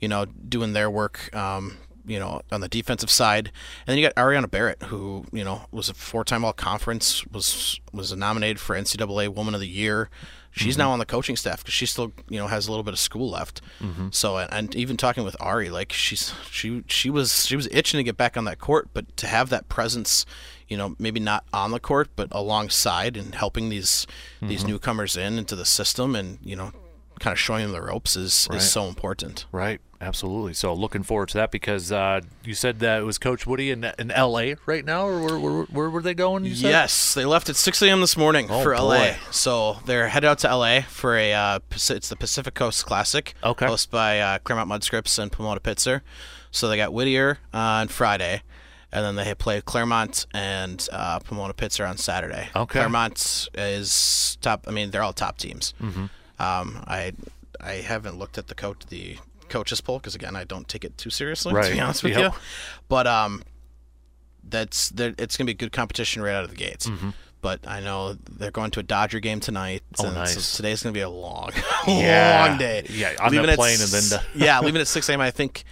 you 0.00 0.08
know, 0.08 0.24
doing 0.26 0.72
their 0.72 0.88
work. 0.90 1.34
Um, 1.34 1.78
you 2.08 2.20
know, 2.20 2.40
on 2.52 2.60
the 2.60 2.68
defensive 2.68 3.10
side, 3.10 3.46
and 3.84 3.88
then 3.88 3.98
you 3.98 4.04
got 4.06 4.14
Ariana 4.14 4.48
Barrett, 4.48 4.80
who 4.84 5.26
you 5.32 5.42
know 5.42 5.62
was 5.72 5.88
a 5.88 5.94
four-time 5.94 6.44
All-Conference, 6.44 7.26
was 7.26 7.80
was 7.92 8.14
nominated 8.14 8.60
for 8.60 8.76
NCAA 8.76 9.28
Woman 9.34 9.54
of 9.54 9.60
the 9.60 9.66
Year. 9.66 10.08
She's 10.56 10.74
Mm-hmm. 10.74 10.80
now 10.80 10.90
on 10.92 10.98
the 10.98 11.04
coaching 11.06 11.36
staff 11.36 11.58
because 11.62 11.74
she 11.74 11.84
still, 11.84 12.12
you 12.30 12.38
know, 12.38 12.46
has 12.46 12.66
a 12.66 12.70
little 12.70 12.82
bit 12.82 12.94
of 12.94 12.98
school 12.98 13.28
left. 13.30 13.60
Mm-hmm. 13.80 14.08
So, 14.10 14.38
and, 14.38 14.50
and 14.52 14.74
even 14.74 14.96
talking 14.96 15.22
with 15.22 15.36
Ari, 15.38 15.68
like 15.68 15.92
she's 15.92 16.32
she 16.50 16.82
she 16.88 17.10
was 17.10 17.44
she 17.46 17.56
was 17.56 17.68
itching 17.70 17.98
to 17.98 18.04
get 18.04 18.16
back 18.16 18.36
on 18.38 18.44
that 18.46 18.58
court, 18.58 18.88
but 18.94 19.14
to 19.18 19.26
have 19.26 19.50
that 19.50 19.68
presence, 19.68 20.24
you 20.66 20.76
know, 20.78 20.96
maybe 20.98 21.20
not 21.20 21.44
on 21.52 21.72
the 21.72 21.78
court, 21.80 22.08
but 22.16 22.28
alongside 22.32 23.16
and 23.18 23.34
helping 23.34 23.68
these 23.68 24.06
these 24.40 24.60
Mm-hmm. 24.60 24.68
newcomers 24.70 25.16
in 25.16 25.38
into 25.38 25.54
the 25.54 25.66
system, 25.66 26.16
and 26.16 26.38
you 26.42 26.56
know, 26.56 26.72
kind 27.20 27.32
of 27.32 27.38
showing 27.38 27.62
them 27.64 27.72
the 27.72 27.82
ropes 27.82 28.16
is 28.16 28.48
Right. 28.50 28.56
is 28.56 28.70
so 28.70 28.86
important. 28.88 29.44
Right, 29.52 29.80
absolutely. 30.00 30.54
So 30.54 30.72
looking 30.74 31.02
forward 31.02 31.28
to 31.30 31.38
that 31.38 31.50
because 31.50 31.90
uh, 31.92 32.20
you 32.44 32.54
said 32.54 32.78
that 32.80 33.00
it 33.00 33.04
was 33.04 33.18
Coach 33.18 33.44
Wudi 33.46 33.70
in, 33.72 33.84
in 33.98 34.10
L.A. 34.10 34.56
right 34.66 34.84
now, 34.84 35.06
or 35.06 35.20
where, 35.20 35.38
where, 35.38 35.62
where 35.64 35.90
were 35.90 36.02
they 36.02 36.14
going? 36.14 36.44
Yes, 36.44 37.14
they 37.14 37.24
left 37.24 37.48
at 37.48 37.56
6 37.56 37.82
a.m. 37.82 38.00
this 38.00 38.16
morning 38.16 38.46
Oh, 38.50 38.62
for 38.62 38.74
boy. 38.74 38.82
LA. 38.82 39.14
So 39.30 39.78
they're 39.86 40.08
headed 40.08 40.28
out 40.28 40.38
to 40.40 40.54
LA 40.56 40.80
for 40.82 41.16
a 41.16 41.32
uh, 41.32 41.58
it's 41.70 42.08
the 42.08 42.16
Pacific 42.16 42.54
Coast 42.54 42.84
Classic, 42.86 43.34
Okay. 43.42 43.66
hosted 43.66 43.90
by 43.90 44.20
uh, 44.20 44.38
Claremont 44.38 44.68
Mudd-Scripps 44.68 45.18
and 45.18 45.30
Pomona 45.32 45.60
Pitzer. 45.60 46.00
So 46.50 46.68
they 46.68 46.76
got 46.76 46.92
Whittier 46.92 47.38
on 47.52 47.88
Friday, 47.88 48.42
and 48.92 49.04
then 49.04 49.16
they 49.16 49.34
play 49.34 49.60
Claremont 49.60 50.26
and 50.32 50.88
uh, 50.92 51.18
Pomona 51.18 51.52
Pitzer 51.54 51.86
on 51.88 51.96
Saturday. 51.98 52.48
Okay. 52.56 52.78
Claremont 52.78 53.48
is 53.54 54.38
top. 54.40 54.64
I 54.66 54.70
mean, 54.70 54.90
they're 54.90 55.02
all 55.02 55.12
top 55.12 55.36
teams. 55.38 55.74
Mm-hmm. 55.82 56.04
Um, 56.42 56.84
I 56.86 57.12
I 57.60 57.72
haven't 57.74 58.18
looked 58.18 58.38
at 58.38 58.46
the 58.48 58.54
coach 58.54 58.82
the 58.88 59.18
coaches 59.48 59.80
poll 59.80 59.98
because 59.98 60.14
again 60.14 60.36
I 60.36 60.44
don't 60.44 60.68
take 60.68 60.84
it 60.84 60.96
too 60.98 61.10
seriously 61.10 61.52
Right. 61.54 61.66
to 61.68 61.72
be 61.72 61.80
honest 61.80 62.02
with 62.02 62.16
Yep. 62.16 62.32
you, 62.34 62.38
but 62.88 63.06
um 63.06 63.42
that's 64.48 64.90
that 64.90 65.20
it's 65.20 65.36
gonna 65.36 65.46
be 65.46 65.54
good 65.54 65.72
competition 65.72 66.22
right 66.22 66.34
out 66.34 66.44
of 66.44 66.50
the 66.50 66.56
gates. 66.56 66.88
But 67.42 67.66
I 67.68 67.80
know 67.80 68.14
they're 68.30 68.50
going 68.50 68.70
to 68.72 68.80
a 68.80 68.82
Dodger 68.82 69.20
game 69.20 69.38
tonight. 69.40 69.82
Mm-hmm. 69.94 70.06
Oh, 70.10 70.14
nice. 70.18 70.42
So 70.42 70.56
today's 70.56 70.82
gonna 70.82 70.92
be 70.94 71.00
a 71.00 71.08
long, 71.08 71.50
Yeah. 71.86 72.46
long 72.48 72.58
day. 72.58 72.84
Yeah, 72.88 73.14
on 73.20 73.30
Leaving 73.30 73.50
at 73.50 73.56
plane 73.56 73.78
and 73.80 73.88
then 73.90 74.02
to- 74.18 74.22
yeah, 74.34 74.58
leaving 74.64 74.80
at 74.80 74.88
six 74.88 75.08
a.m. 75.08 75.20
I 75.20 75.30
think. 75.30 75.64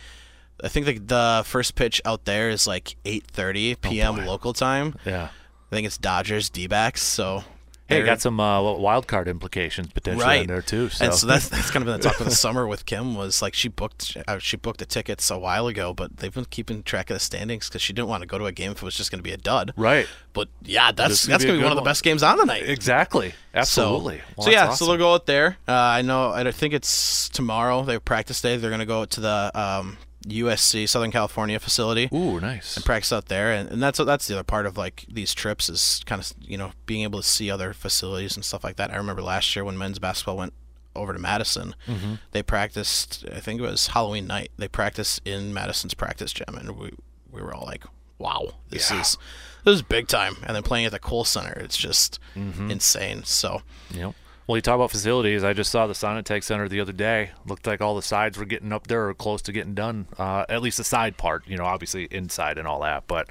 I 0.62 0.68
think 0.68 0.86
the, 0.86 0.92
the 1.00 1.42
first 1.44 1.74
pitch 1.74 2.00
out 2.04 2.26
there 2.26 2.48
is 2.48 2.64
like 2.66 2.94
8:30 3.04 3.80
p.m. 3.80 4.20
Oh, 4.20 4.24
local 4.24 4.52
time. 4.52 4.94
Yeah. 5.04 5.24
I 5.24 5.74
think 5.74 5.84
it's 5.84 5.98
Dodgers 5.98 6.48
D-backs. 6.48 7.02
So 7.02 7.42
Hey, 7.88 8.02
got 8.02 8.20
some 8.20 8.40
uh, 8.40 8.62
wild 8.72 9.06
card 9.06 9.28
implications 9.28 9.88
potentially 9.92 10.24
right 10.24 10.40
in 10.42 10.46
there 10.46 10.62
too. 10.62 10.88
So. 10.88 11.04
And 11.04 11.14
so 11.14 11.26
that's 11.26 11.48
that's 11.48 11.70
kind 11.70 11.82
of 11.82 11.86
been 11.86 12.00
the 12.00 12.08
talk 12.08 12.18
of 12.18 12.24
the 12.26 12.30
summer 12.34 12.66
with 12.66 12.86
Kim 12.86 13.14
was 13.14 13.42
like 13.42 13.54
she 13.54 13.68
booked 13.68 14.16
uh, 14.26 14.38
she 14.38 14.56
booked 14.56 14.78
the 14.78 14.86
tickets 14.86 15.30
a 15.30 15.38
while 15.38 15.66
ago, 15.66 15.92
but 15.92 16.16
they've 16.16 16.32
been 16.32 16.46
keeping 16.46 16.82
track 16.82 17.10
of 17.10 17.14
the 17.14 17.20
standings 17.20 17.68
because 17.68 17.82
she 17.82 17.92
didn't 17.92 18.08
want 18.08 18.22
to 18.22 18.26
go 18.26 18.38
to 18.38 18.46
a 18.46 18.52
game 18.52 18.72
if 18.72 18.78
it 18.78 18.82
was 18.82 18.96
just 18.96 19.10
going 19.10 19.18
to 19.18 19.22
be 19.22 19.32
a 19.32 19.36
dud. 19.36 19.72
right. 19.76 20.06
But 20.32 20.48
yeah, 20.62 20.90
that's 20.90 21.26
gonna 21.26 21.34
that's 21.34 21.44
going 21.44 21.56
to 21.56 21.60
be 21.60 21.62
one 21.62 21.70
of 21.70 21.76
the 21.76 21.88
best 21.88 22.02
games 22.02 22.22
on 22.24 22.38
the 22.38 22.44
night. 22.44 22.68
Exactly. 22.68 23.34
Absolutely. 23.54 24.18
So, 24.18 24.24
Well, 24.36 24.44
so 24.46 24.50
yeah, 24.50 24.66
that's 24.66 24.78
so 24.80 24.86
they'll 24.86 24.96
go 24.96 25.14
out 25.14 25.26
there. 25.26 25.58
Uh, 25.68 25.72
I 25.72 26.02
know. 26.02 26.30
I 26.30 26.50
think 26.50 26.74
it's 26.74 27.28
tomorrow. 27.28 27.84
They 27.84 27.92
have 27.92 28.04
practice 28.04 28.40
day. 28.40 28.56
They're 28.56 28.70
going 28.70 28.80
to 28.80 28.86
go 28.86 29.02
out 29.02 29.10
to 29.10 29.20
the 29.20 29.52
um, 29.54 29.96
USC 30.26 30.88
Southern 30.88 31.10
California 31.12 31.58
facility 31.60 32.08
Ooh, 32.12 32.40
nice. 32.40 32.76
and 32.76 32.84
practice 32.84 33.12
out 33.12 33.26
there. 33.26 33.52
And, 33.52 33.70
and 33.70 33.82
that's 33.82 33.98
that's 33.98 34.26
the 34.26 34.34
other 34.34 34.44
part 34.44 34.66
of 34.66 34.76
like 34.76 35.04
these 35.08 35.34
trips 35.34 35.68
is 35.68 36.02
kind 36.06 36.20
of 36.20 36.32
you 36.40 36.56
know 36.58 36.72
being 36.86 37.02
able 37.02 37.20
to 37.20 37.26
see 37.28 37.50
other 37.50 37.72
facilities 37.72 38.34
and 38.36 38.44
stuff 38.44 38.64
like 38.64 38.76
that. 38.76 38.90
I 38.90 38.96
remember 38.96 39.22
last 39.22 39.54
year 39.54 39.64
when 39.64 39.76
men's 39.78 39.98
basketball 39.98 40.36
went 40.36 40.52
over 40.96 41.12
to 41.12 41.18
Madison, 41.18 41.74
Mm-hmm. 41.88 42.14
they 42.32 42.42
practiced. 42.42 43.24
I 43.34 43.40
think 43.40 43.60
it 43.60 43.64
was 43.64 43.88
Halloween 43.88 44.26
night. 44.26 44.50
They 44.56 44.68
practiced 44.68 45.20
in 45.26 45.52
Madison's 45.52 45.94
practice 45.94 46.32
gym, 46.32 46.54
and 46.56 46.76
we 46.78 46.90
we 47.30 47.42
were 47.42 47.52
all 47.52 47.66
like, 47.66 47.84
"Wow, 48.18 48.54
this 48.70 48.90
Yeah. 48.90 49.00
is 49.00 49.18
this 49.64 49.74
is 49.74 49.82
big 49.82 50.06
time." 50.08 50.36
And 50.46 50.54
then 50.54 50.62
playing 50.62 50.86
at 50.86 50.92
the 50.92 50.98
Kohl 51.00 51.24
Center, 51.24 51.52
it's 51.60 51.76
just 51.76 52.18
Mm-hmm. 52.36 52.70
insane. 52.70 53.24
So 53.24 53.62
Yep. 53.90 54.14
Well, 54.46 54.56
you 54.56 54.62
talk 54.62 54.74
about 54.74 54.90
facilities. 54.90 55.42
I 55.42 55.54
just 55.54 55.70
saw 55.70 55.86
the 55.86 55.94
Sonnentag 55.94 56.44
Center 56.44 56.68
the 56.68 56.80
other 56.80 56.92
day. 56.92 57.30
Looked 57.46 57.66
like 57.66 57.80
all 57.80 57.96
the 57.96 58.02
sides 58.02 58.36
were 58.36 58.44
getting 58.44 58.72
up 58.72 58.86
there 58.88 59.08
or 59.08 59.14
close 59.14 59.40
to 59.42 59.52
getting 59.52 59.74
done. 59.74 60.06
Uh, 60.18 60.44
at 60.48 60.60
least 60.60 60.76
the 60.76 60.84
side 60.84 61.16
part, 61.16 61.46
you 61.48 61.56
know, 61.56 61.64
obviously 61.64 62.04
inside 62.10 62.58
and 62.58 62.68
all 62.68 62.80
that. 62.82 63.04
But 63.06 63.28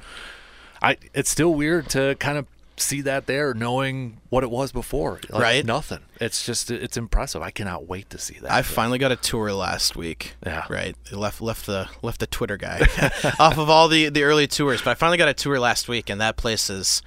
I, 0.82 0.98
it's 1.14 1.30
still 1.30 1.54
weird 1.54 1.88
to 1.92 2.16
kind 2.16 2.40
of 2.40 2.48
see 2.76 3.02
that 3.02 3.28
there, 3.28 3.54
knowing 3.54 4.18
what 4.30 4.44
it 4.44 4.50
was 4.50 4.72
before. 4.72 5.20
Like, 5.30 5.44
Right. 5.44 5.66
Nothing. 5.66 6.00
It's 6.20 6.44
just 6.46 6.72
it's 6.72 6.98
impressive. 6.98 7.44
I 7.44 7.52
cannot 7.52 7.88
wait 7.88 8.10
to 8.10 8.18
see 8.18 8.40
that. 8.42 8.52
I 8.52 8.64
finally 8.64 8.98
got 8.98 9.12
a 9.12 9.16
tour 9.16 9.54
last 9.54 9.96
week. 9.96 10.34
Yeah. 10.44 10.66
Right. 10.68 10.96
They 11.12 11.16
left 11.16 11.42
left 11.42 11.68
the 11.68 11.90
left 12.02 12.22
the 12.22 12.28
Twitter 12.28 12.58
guy 12.58 12.80
off 13.40 13.60
of 13.60 13.70
all 13.70 13.88
the 13.88 14.10
the 14.10 14.24
early 14.24 14.48
tours, 14.48 14.82
but 14.82 14.90
I 14.92 14.94
finally 14.96 15.18
got 15.20 15.28
a 15.28 15.34
tour 15.36 15.60
last 15.60 15.88
week, 15.88 16.10
and 16.10 16.20
that 16.22 16.38
place 16.38 16.72
is. 16.72 17.04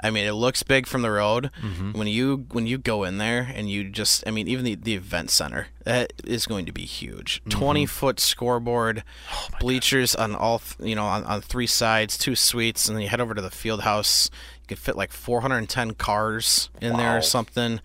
I 0.00 0.10
mean, 0.10 0.26
it 0.26 0.32
looks 0.32 0.62
big 0.62 0.86
from 0.86 1.02
the 1.02 1.10
road. 1.10 1.50
Mm-hmm. 1.60 1.92
When 1.92 2.06
you 2.06 2.46
when 2.52 2.66
you 2.66 2.78
go 2.78 3.04
in 3.04 3.18
there 3.18 3.50
and 3.52 3.68
you 3.68 3.84
just, 3.90 4.26
I 4.26 4.30
mean, 4.30 4.46
even 4.48 4.64
the, 4.64 4.74
the 4.76 4.94
event 4.94 5.30
center 5.30 5.68
that 5.84 6.12
is 6.24 6.46
going 6.46 6.66
to 6.66 6.72
be 6.72 6.84
huge. 6.84 7.40
Mm-hmm. 7.40 7.58
20 7.58 7.86
foot 7.86 8.20
scoreboard, 8.20 9.02
Oh 9.32 9.48
bleachers 9.60 10.14
on 10.14 10.34
all 10.34 10.62
you 10.80 10.94
know 10.94 11.04
on, 11.04 11.24
on 11.24 11.40
three 11.40 11.66
sides, 11.66 12.16
two 12.16 12.36
suites, 12.36 12.88
and 12.88 12.96
then 12.96 13.02
you 13.02 13.08
head 13.08 13.20
over 13.20 13.34
to 13.34 13.42
the 13.42 13.50
field 13.50 13.82
house. 13.82 14.30
You 14.62 14.68
could 14.68 14.78
fit 14.78 14.96
like 14.96 15.12
410 15.12 15.94
cars 15.94 16.70
in 16.80 16.96
there 16.96 17.18
or 17.18 17.22
something. 17.22 17.80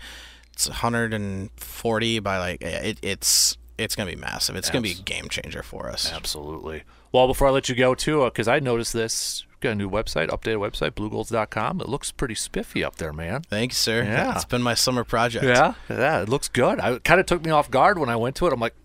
It's 0.52 0.68
140 0.68 2.20
by 2.20 2.38
like 2.38 2.62
it, 2.62 3.00
it's 3.02 3.58
it's 3.78 3.96
gonna 3.96 4.12
be 4.12 4.18
massive. 4.18 4.56
It's 4.56 4.70
gonna 4.70 4.82
be 4.82 4.92
a 4.92 4.96
game 4.96 5.30
changer 5.30 5.64
for 5.64 5.90
us. 5.90 6.12
Absolutely. 6.12 6.84
Well, 7.12 7.28
before 7.28 7.48
I 7.48 7.52
let 7.52 7.70
you 7.70 7.76
go, 7.76 7.94
too, 7.94 8.26
because 8.26 8.48
I 8.48 8.60
noticed 8.60 8.92
this, 8.92 9.46
got 9.64 9.72
a 9.72 9.76
new 9.76 9.90
website, 9.90 10.28
updated 10.30 10.58
website, 10.60 10.92
bluegolds.com. 10.92 11.82
It 11.82 11.90
looks 11.90 12.12
pretty 12.12 12.36
spiffy 12.36 12.84
up 12.84 12.98
there, 12.98 13.14
man. 13.14 13.42
Thanks, 13.42 13.78
sir. 13.78 14.04
Yeah. 14.04 14.36
It's 14.36 14.46
been 14.46 14.62
my 14.62 14.74
summer 14.76 15.04
project. 15.04 15.46
Yeah, 15.46 15.74
yeah, 15.90 16.22
it 16.22 16.30
looks 16.30 16.48
good. 16.50 16.80
I 16.80 17.00
kind 17.00 17.20
of 17.20 17.26
took 17.26 17.44
me 17.44 17.52
off 17.52 17.72
guard 17.72 17.98
when 17.98 18.10
I 18.10 18.16
went 18.16 18.36
to 18.38 18.48
it. 18.48 18.54
I'm 18.54 18.60
like, 18.60 18.76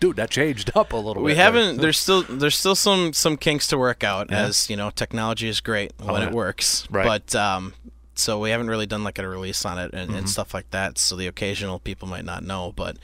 dude, 0.00 0.16
that 0.16 0.30
changed 0.30 0.70
up 0.76 0.92
a 0.92 0.96
little 0.96 1.22
We 1.22 1.30
bit. 1.30 1.34
We 1.36 1.38
haven't. 1.38 1.80
There's 1.80 1.98
still 1.98 2.22
there's 2.22 2.56
still 2.56 2.74
some 2.74 3.12
some 3.12 3.36
kinks 3.36 3.66
to 3.68 3.78
work 3.78 4.04
out. 4.04 4.30
Yeah. 4.30 4.42
As 4.44 4.68
you 4.68 4.76
know, 4.76 4.90
technology 4.90 5.48
is 5.48 5.60
great 5.60 5.92
when 5.98 6.20
yeah. 6.20 6.28
it 6.28 6.32
works. 6.34 6.86
Right. 6.90 7.06
But 7.06 7.34
um, 7.34 7.74
so 8.16 8.38
we 8.38 8.50
haven't 8.50 8.68
really 8.68 8.86
done 8.86 9.02
like 9.02 9.18
a 9.18 9.26
release 9.26 9.64
on 9.64 9.78
it 9.78 9.92
and, 9.92 10.08
Mm-hmm. 10.08 10.18
and 10.18 10.28
stuff 10.30 10.54
like 10.54 10.70
that. 10.70 10.98
So 10.98 11.16
the 11.16 11.26
occasional 11.26 11.78
people 11.80 12.06
might 12.08 12.24
not 12.24 12.44
know, 12.44 12.72
but 12.76 12.96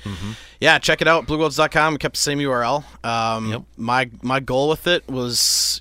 yeah, 0.61 0.79
check 0.79 1.01
it 1.01 1.09
out. 1.09 1.27
BlueGolds.com. 1.27 1.95
We 1.95 1.99
kept 1.99 2.15
the 2.15 2.21
same 2.21 2.39
URL. 2.39 2.85
Um, 3.05 3.51
Yep. 3.51 3.63
My 3.77 4.11
my 4.23 4.41
goal 4.41 4.69
with 4.69 4.87
it 4.87 5.09
was 5.09 5.81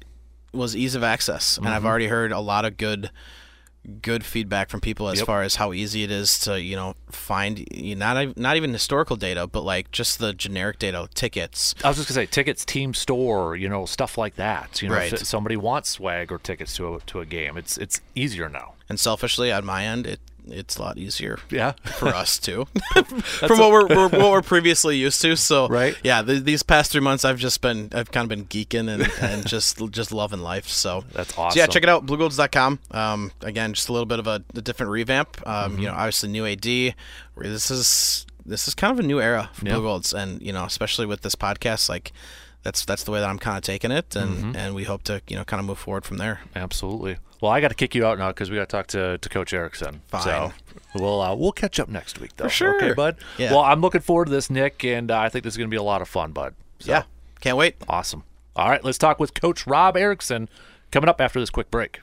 was 0.54 0.76
ease 0.76 0.96
of 0.96 1.04
access, 1.04 1.58
and 1.58 1.66
Mm-hmm. 1.66 1.76
I've 1.76 1.86
already 1.86 2.08
heard 2.08 2.32
a 2.32 2.40
lot 2.40 2.66
of 2.66 2.78
good 2.78 3.12
good 4.02 4.26
feedback 4.26 4.70
from 4.70 4.82
people 4.82 5.08
as 5.08 5.20
Yep. 5.20 5.26
far 5.26 5.42
as 5.42 5.56
how 5.56 5.72
easy 5.72 6.04
it 6.04 6.12
is 6.12 6.38
to 6.40 6.62
you 6.62 6.76
know 6.76 6.96
find 7.10 7.66
you 7.72 7.96
not 7.96 8.36
not 8.38 8.58
even 8.58 8.74
historical 8.74 9.16
data 9.16 9.48
but 9.48 9.62
like 9.64 9.90
just 9.92 10.20
the 10.20 10.34
generic 10.34 10.80
data 10.80 11.08
tickets 11.16 11.74
I 11.84 11.88
was 11.88 11.96
just 11.98 12.10
gonna 12.10 12.16
say 12.16 12.26
tickets, 12.26 12.66
team 12.66 12.94
store, 12.94 13.56
you 13.56 13.70
know, 13.70 13.86
stuff 13.86 14.18
like 14.18 14.36
that. 14.36 14.82
You 14.82 14.90
know, 14.90 14.96
Right. 14.96 15.14
if 15.14 15.26
somebody 15.26 15.56
wants 15.56 15.90
swag 15.92 16.30
or 16.32 16.40
tickets 16.40 16.76
to 16.76 16.96
a, 16.96 17.00
to 17.00 17.22
a 17.22 17.26
game, 17.26 17.56
it's 17.58 17.78
it's 17.78 18.02
easier 18.16 18.50
now. 18.50 18.74
and 18.90 19.00
selfishly 19.00 19.50
on 19.52 19.66
my 19.66 19.86
end 19.86 20.06
it 20.06 20.20
it's 20.52 20.78
a 20.78 20.82
lot 20.82 20.98
easier 20.98 21.40
Yeah. 21.50 21.74
for 21.98 22.10
us 22.10 22.40
too 22.40 22.66
from 22.94 23.60
what 23.60 23.72
we're, 23.72 23.88
we're 23.88 24.08
what 24.10 24.32
we're 24.32 24.42
previously 24.42 24.98
used 24.98 25.22
to 25.22 25.36
so 25.36 25.68
Right. 25.68 25.96
yeah 26.04 26.22
th- 26.22 26.44
these 26.44 26.64
past 26.64 26.92
three 26.92 27.02
months 27.02 27.24
i've 27.26 27.38
just 27.40 27.62
been 27.62 27.90
i've 27.94 28.12
kind 28.12 28.24
of 28.24 28.30
been 28.30 28.46
geeking 28.46 28.90
and, 28.90 29.10
and 29.22 29.48
just 29.54 29.78
just 29.92 30.12
loving 30.12 30.40
life 30.42 30.68
so 30.68 31.04
That's 31.14 31.34
So 31.36 31.50
yeah 31.56 31.68
check 31.68 31.84
it 31.84 31.90
out 31.90 32.06
bluegolds.com 32.06 32.80
um 32.92 33.32
again 33.42 33.74
just 33.74 33.90
a 33.90 33.94
little 33.94 34.06
bit 34.06 34.20
of 34.20 34.28
a, 34.28 34.44
a 34.56 34.62
different 34.62 34.92
revamp 34.92 35.46
um 35.48 35.72
Mm-hmm. 35.74 35.82
you 35.82 35.88
know 35.88 35.94
obviously 35.94 36.30
new 36.30 36.46
ad 36.46 36.62
this 36.62 37.72
is 37.72 38.26
this 38.46 38.68
is 38.68 38.74
kind 38.76 38.92
of 38.92 39.00
a 39.00 39.08
new 39.08 39.22
era 39.22 39.50
for 39.54 39.66
Yeah. 39.66 39.74
Blugolds 39.76 40.14
and 40.14 40.42
you 40.42 40.52
know 40.54 40.64
especially 40.66 41.06
with 41.06 41.22
this 41.22 41.36
podcast 41.36 41.88
like 41.90 42.12
that's 42.64 42.86
that's 42.86 43.04
the 43.04 43.12
way 43.12 43.20
that 43.20 43.30
i'm 43.30 43.40
kind 43.40 43.58
of 43.58 43.64
taking 43.64 43.92
it 43.92 44.16
and 44.16 44.30
Mm-hmm. 44.38 44.56
and 44.56 44.76
we 44.76 44.84
hope 44.84 45.04
to 45.04 45.22
you 45.28 45.36
know 45.36 45.44
kind 45.44 45.60
of 45.60 45.66
move 45.66 45.80
forward 45.80 46.06
from 46.06 46.18
there 46.18 46.42
Absolutely. 46.56 47.18
Well, 47.42 47.52
I 47.54 47.62
got 47.62 47.70
to 47.70 47.74
kick 47.76 47.96
you 47.96 48.06
out 48.06 48.18
now 48.20 48.28
because 48.32 48.50
we 48.50 48.58
got 48.58 48.68
to 48.68 48.76
talk 48.76 48.88
to, 48.88 49.18
to 49.18 49.30
Coach 49.30 49.54
Erickson. 49.54 50.02
Fine. 50.10 50.22
So 50.24 50.54
we'll 50.96 51.22
uh, 51.22 51.34
we'll 51.34 51.54
catch 51.54 51.80
up 51.80 51.88
next 51.88 52.20
week, 52.20 52.36
though. 52.36 52.44
For 52.44 52.50
sure. 52.50 52.76
Okay, 52.76 52.92
bud. 52.94 53.16
Yeah. 53.38 53.52
Well, 53.52 53.62
I'm 53.62 53.80
looking 53.80 54.02
forward 54.02 54.26
to 54.26 54.32
this, 54.32 54.50
Nick, 54.50 54.84
and 54.84 55.10
uh, 55.10 55.18
I 55.20 55.30
think 55.30 55.46
this 55.46 55.54
is 55.54 55.58
going 55.58 55.70
to 55.70 55.74
be 55.74 55.78
a 55.78 55.82
lot 55.84 56.02
of 56.02 56.10
fun, 56.10 56.34
bud. 56.34 56.54
So, 56.80 56.92
yeah 56.92 57.04
can't 57.40 57.56
wait 57.56 57.76
Awesome. 57.88 58.24
All 58.58 58.70
right, 58.70 58.84
let's 58.84 58.98
talk 58.98 59.22
with 59.22 59.34
Coach 59.34 59.66
Rob 59.66 59.96
Erickson 59.96 60.50
coming 60.92 61.08
up 61.08 61.22
after 61.22 61.40
this 61.40 61.50
quick 61.50 61.72
break. 61.72 62.02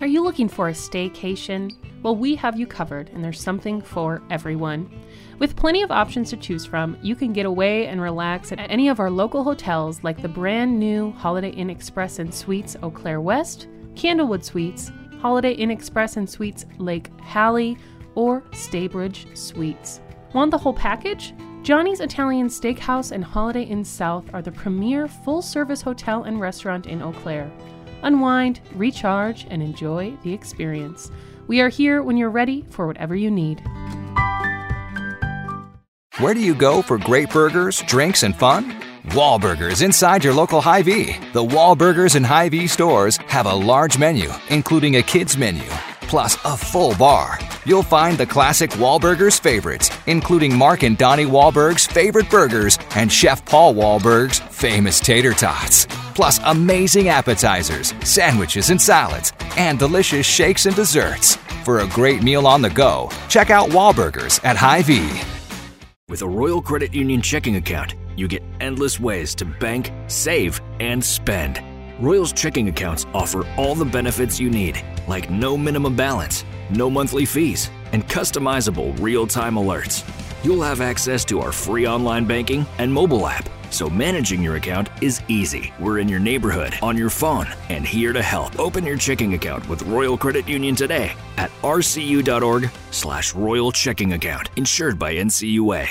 Are 0.00 0.06
you 0.06 0.22
looking 0.22 0.48
for 0.48 0.68
a 0.68 0.72
staycation? 0.72 1.74
Well, 2.02 2.14
we 2.14 2.36
have 2.36 2.56
you 2.58 2.66
covered, 2.68 3.08
and 3.10 3.24
there's 3.24 3.40
something 3.40 3.80
for 3.82 4.22
everyone. 4.30 4.88
With 5.38 5.54
plenty 5.54 5.82
of 5.82 5.90
options 5.90 6.30
to 6.30 6.36
choose 6.38 6.64
from, 6.64 6.96
you 7.02 7.14
can 7.14 7.34
get 7.34 7.44
away 7.44 7.88
and 7.88 8.00
relax 8.00 8.52
at 8.52 8.70
any 8.70 8.88
of 8.88 9.00
our 9.00 9.10
local 9.10 9.44
hotels 9.44 10.02
like 10.02 10.22
the 10.22 10.28
brand 10.28 10.78
new 10.80 11.12
Holiday 11.12 11.50
Inn 11.50 11.68
Express 11.68 12.18
and 12.20 12.34
Suites 12.34 12.74
Eau 12.82 12.90
Claire 12.90 13.20
West, 13.20 13.68
Candlewood 13.94 14.42
Suites, 14.42 14.92
Holiday 15.18 15.52
Inn 15.52 15.70
Express 15.70 16.16
and 16.16 16.28
Suites 16.28 16.64
Lake 16.78 17.10
Hallie, 17.20 17.76
or 18.14 18.40
Staybridge 18.52 19.36
Suites. 19.36 20.00
Want 20.32 20.50
the 20.50 20.58
whole 20.58 20.72
package? 20.72 21.34
Johnny's 21.62 22.00
Italian 22.00 22.48
Steakhouse 22.48 23.12
and 23.12 23.22
Holiday 23.22 23.64
Inn 23.64 23.84
South 23.84 24.32
are 24.32 24.40
the 24.40 24.52
premier 24.52 25.06
full 25.06 25.42
service 25.42 25.82
hotel 25.82 26.24
and 26.24 26.40
restaurant 26.40 26.86
in 26.86 27.02
Eau 27.02 27.12
Claire. 27.12 27.52
Unwind, 28.02 28.60
recharge, 28.74 29.46
and 29.50 29.62
enjoy 29.62 30.16
the 30.22 30.32
experience. 30.32 31.10
We 31.46 31.60
are 31.60 31.68
here 31.68 32.02
when 32.02 32.16
you're 32.16 32.30
ready 32.30 32.64
for 32.70 32.86
whatever 32.86 33.14
you 33.14 33.30
need. 33.30 33.62
Where 36.18 36.32
do 36.32 36.40
you 36.40 36.54
go 36.54 36.80
for 36.80 36.96
great 36.96 37.28
burgers, 37.28 37.82
drinks, 37.82 38.22
and 38.22 38.34
fun? 38.34 38.72
Wahlburgers 39.08 39.82
inside 39.82 40.24
your 40.24 40.32
local 40.32 40.62
Hy-Vee. 40.62 41.14
The 41.34 41.44
Wahlburgers 41.44 42.14
and 42.14 42.24
Hy-Vee 42.24 42.68
stores 42.68 43.18
have 43.26 43.44
a 43.44 43.52
large 43.52 43.98
menu, 43.98 44.32
including 44.48 44.96
a 44.96 45.02
kids 45.02 45.36
menu, 45.36 45.68
plus 46.08 46.38
a 46.46 46.56
full 46.56 46.94
bar. 46.94 47.38
You'll 47.66 47.82
find 47.82 48.16
the 48.16 48.24
classic 48.24 48.70
Wahlburgers 48.70 49.38
favorites, 49.38 49.90
including 50.06 50.56
Mark 50.56 50.84
and 50.84 50.96
Donnie 50.96 51.26
Wahlberg's 51.26 51.84
favorite 51.86 52.30
burgers 52.30 52.78
and 52.94 53.12
Chef 53.12 53.44
Paul 53.44 53.74
Wahlberg's 53.74 54.38
famous 54.38 55.00
tater 55.00 55.34
tots. 55.34 55.84
Plus 56.14 56.40
amazing 56.46 57.10
appetizers, 57.10 57.92
sandwiches 58.04 58.70
and 58.70 58.80
salads, 58.80 59.34
and 59.58 59.78
delicious 59.78 60.24
shakes 60.24 60.64
and 60.64 60.74
desserts. 60.74 61.36
For 61.62 61.80
a 61.80 61.88
great 61.88 62.22
meal 62.22 62.46
on 62.46 62.62
the 62.62 62.70
go, 62.70 63.10
check 63.28 63.50
out 63.50 63.68
Wahlburgers 63.68 64.42
at 64.44 64.56
Hy-Vee. 64.56 65.35
With 66.08 66.22
a 66.22 66.28
Royal 66.28 66.62
Credit 66.62 66.94
Union 66.94 67.20
checking 67.20 67.56
account, 67.56 67.96
you 68.16 68.28
get 68.28 68.40
endless 68.60 69.00
ways 69.00 69.34
to 69.34 69.44
bank, 69.44 69.90
save, 70.06 70.60
and 70.78 71.04
spend. 71.04 71.60
Royal's 71.98 72.32
checking 72.32 72.68
accounts 72.68 73.06
offer 73.12 73.44
all 73.56 73.74
the 73.74 73.84
benefits 73.84 74.38
you 74.38 74.48
need, 74.48 74.80
like 75.08 75.28
no 75.30 75.56
minimum 75.56 75.96
balance, 75.96 76.44
no 76.70 76.88
monthly 76.88 77.24
fees, 77.24 77.72
and 77.90 78.06
customizable 78.06 78.96
real 79.00 79.26
time 79.26 79.56
alerts. 79.56 80.04
You'll 80.46 80.62
have 80.62 80.80
access 80.80 81.24
to 81.24 81.40
our 81.40 81.50
free 81.50 81.88
online 81.88 82.24
banking 82.24 82.66
and 82.78 82.92
mobile 82.92 83.26
app, 83.26 83.48
so 83.70 83.90
managing 83.90 84.40
your 84.44 84.54
account 84.54 84.90
is 85.00 85.20
easy. 85.26 85.74
We're 85.80 85.98
in 85.98 86.08
your 86.08 86.20
neighborhood, 86.20 86.76
on 86.82 86.96
your 86.96 87.10
phone, 87.10 87.48
and 87.68 87.84
here 87.84 88.12
to 88.12 88.22
help. 88.22 88.56
Open 88.60 88.86
your 88.86 88.96
checking 88.96 89.34
account 89.34 89.68
with 89.68 89.82
Royal 89.82 90.16
Credit 90.16 90.46
Union 90.46 90.76
today 90.76 91.16
at 91.36 91.50
rcu.org 91.62 92.70
slash 92.92 93.34
royal 93.34 93.72
checking 93.72 94.12
account, 94.12 94.50
insured 94.54 95.00
by 95.00 95.16
NCUA. 95.16 95.88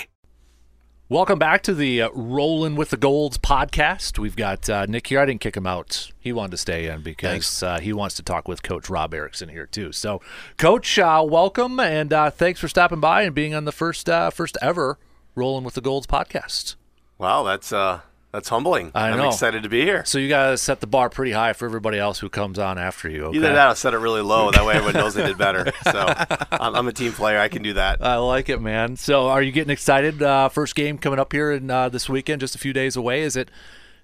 Welcome 1.07 1.37
back 1.37 1.61
to 1.63 1.75
the 1.75 2.01
uh, 2.01 2.09
Rolling 2.15 2.75
with 2.75 2.89
the 2.89 2.97
Golds 2.97 3.37
podcast. 3.37 4.17
We've 4.17 4.35
got 4.35 4.67
uh, 4.67 4.87
Nick 4.87 5.05
here. 5.05 5.19
I 5.19 5.27
didn't 5.27 5.41
kick 5.41 5.55
him 5.55 5.67
out. 5.67 6.11
He 6.19 6.33
wanted 6.33 6.49
to 6.51 6.57
stay 6.57 6.87
in 6.87 7.01
because 7.01 7.61
uh, 7.61 7.79
he 7.79 7.93
wants 7.93 8.15
to 8.15 8.23
talk 8.23 8.47
with 8.47 8.63
Coach 8.63 8.89
Rob 8.89 9.13
Erickson 9.13 9.49
here 9.49 9.67
too. 9.67 9.91
So, 9.91 10.19
Coach, 10.57 10.97
uh, 10.97 11.23
welcome 11.23 11.79
and 11.79 12.11
uh, 12.11 12.31
thanks 12.31 12.59
for 12.59 12.67
stopping 12.67 13.01
by 13.01 13.21
and 13.21 13.35
being 13.35 13.53
on 13.53 13.65
the 13.65 13.71
first 13.71 14.09
uh, 14.09 14.31
first 14.31 14.57
ever 14.63 14.97
Rolling 15.35 15.63
with 15.63 15.75
the 15.75 15.81
Golds 15.81 16.07
podcast. 16.07 16.75
Wow, 17.19 17.43
that's 17.43 17.71
uh 17.71 18.01
that's 18.35 18.49
humbling. 18.49 18.91
I 18.93 19.09
am 19.09 19.19
excited 19.21 19.63
to 19.63 19.69
be 19.69 19.81
here. 19.81 20.03
So 20.05 20.17
you 20.17 20.27
guys 20.27 20.61
set 20.61 20.81
the 20.81 20.87
bar 20.87 21.09
pretty 21.09 21.31
high 21.31 21.53
for 21.53 21.65
everybody 21.65 21.97
else 21.97 22.19
who 22.19 22.29
comes 22.29 22.59
on 22.59 22.77
after 22.77 23.09
you. 23.09 23.25
Okay? 23.25 23.37
Either 23.37 23.53
that 23.53 23.71
or 23.71 23.75
set 23.75 23.93
it 23.93 23.97
really 23.97 24.21
low. 24.21 24.51
That 24.51 24.65
way 24.65 24.73
everyone 24.75 24.93
knows 24.95 25.13
they 25.13 25.25
did 25.25 25.37
better. 25.37 25.71
So 25.85 26.13
I'm, 26.51 26.75
I'm 26.75 26.87
a 26.87 26.91
team 26.91 27.13
player. 27.13 27.39
I 27.39 27.47
can 27.47 27.61
do 27.61 27.73
that. 27.73 28.03
I 28.03 28.15
like 28.17 28.49
it, 28.49 28.59
man. 28.59 28.97
So, 28.97 29.27
are 29.27 29.41
you 29.41 29.51
getting 29.51 29.69
excited? 29.69 30.21
Uh, 30.21 30.49
first 30.49 30.75
game 30.75 30.97
coming 30.97 31.19
up 31.19 31.31
here 31.31 31.51
in 31.51 31.69
uh, 31.69 31.89
this 31.89 32.09
weekend, 32.09 32.41
just 32.41 32.55
a 32.55 32.57
few 32.57 32.73
days 32.73 32.95
away. 32.95 33.21
Is 33.21 33.35
it? 33.35 33.49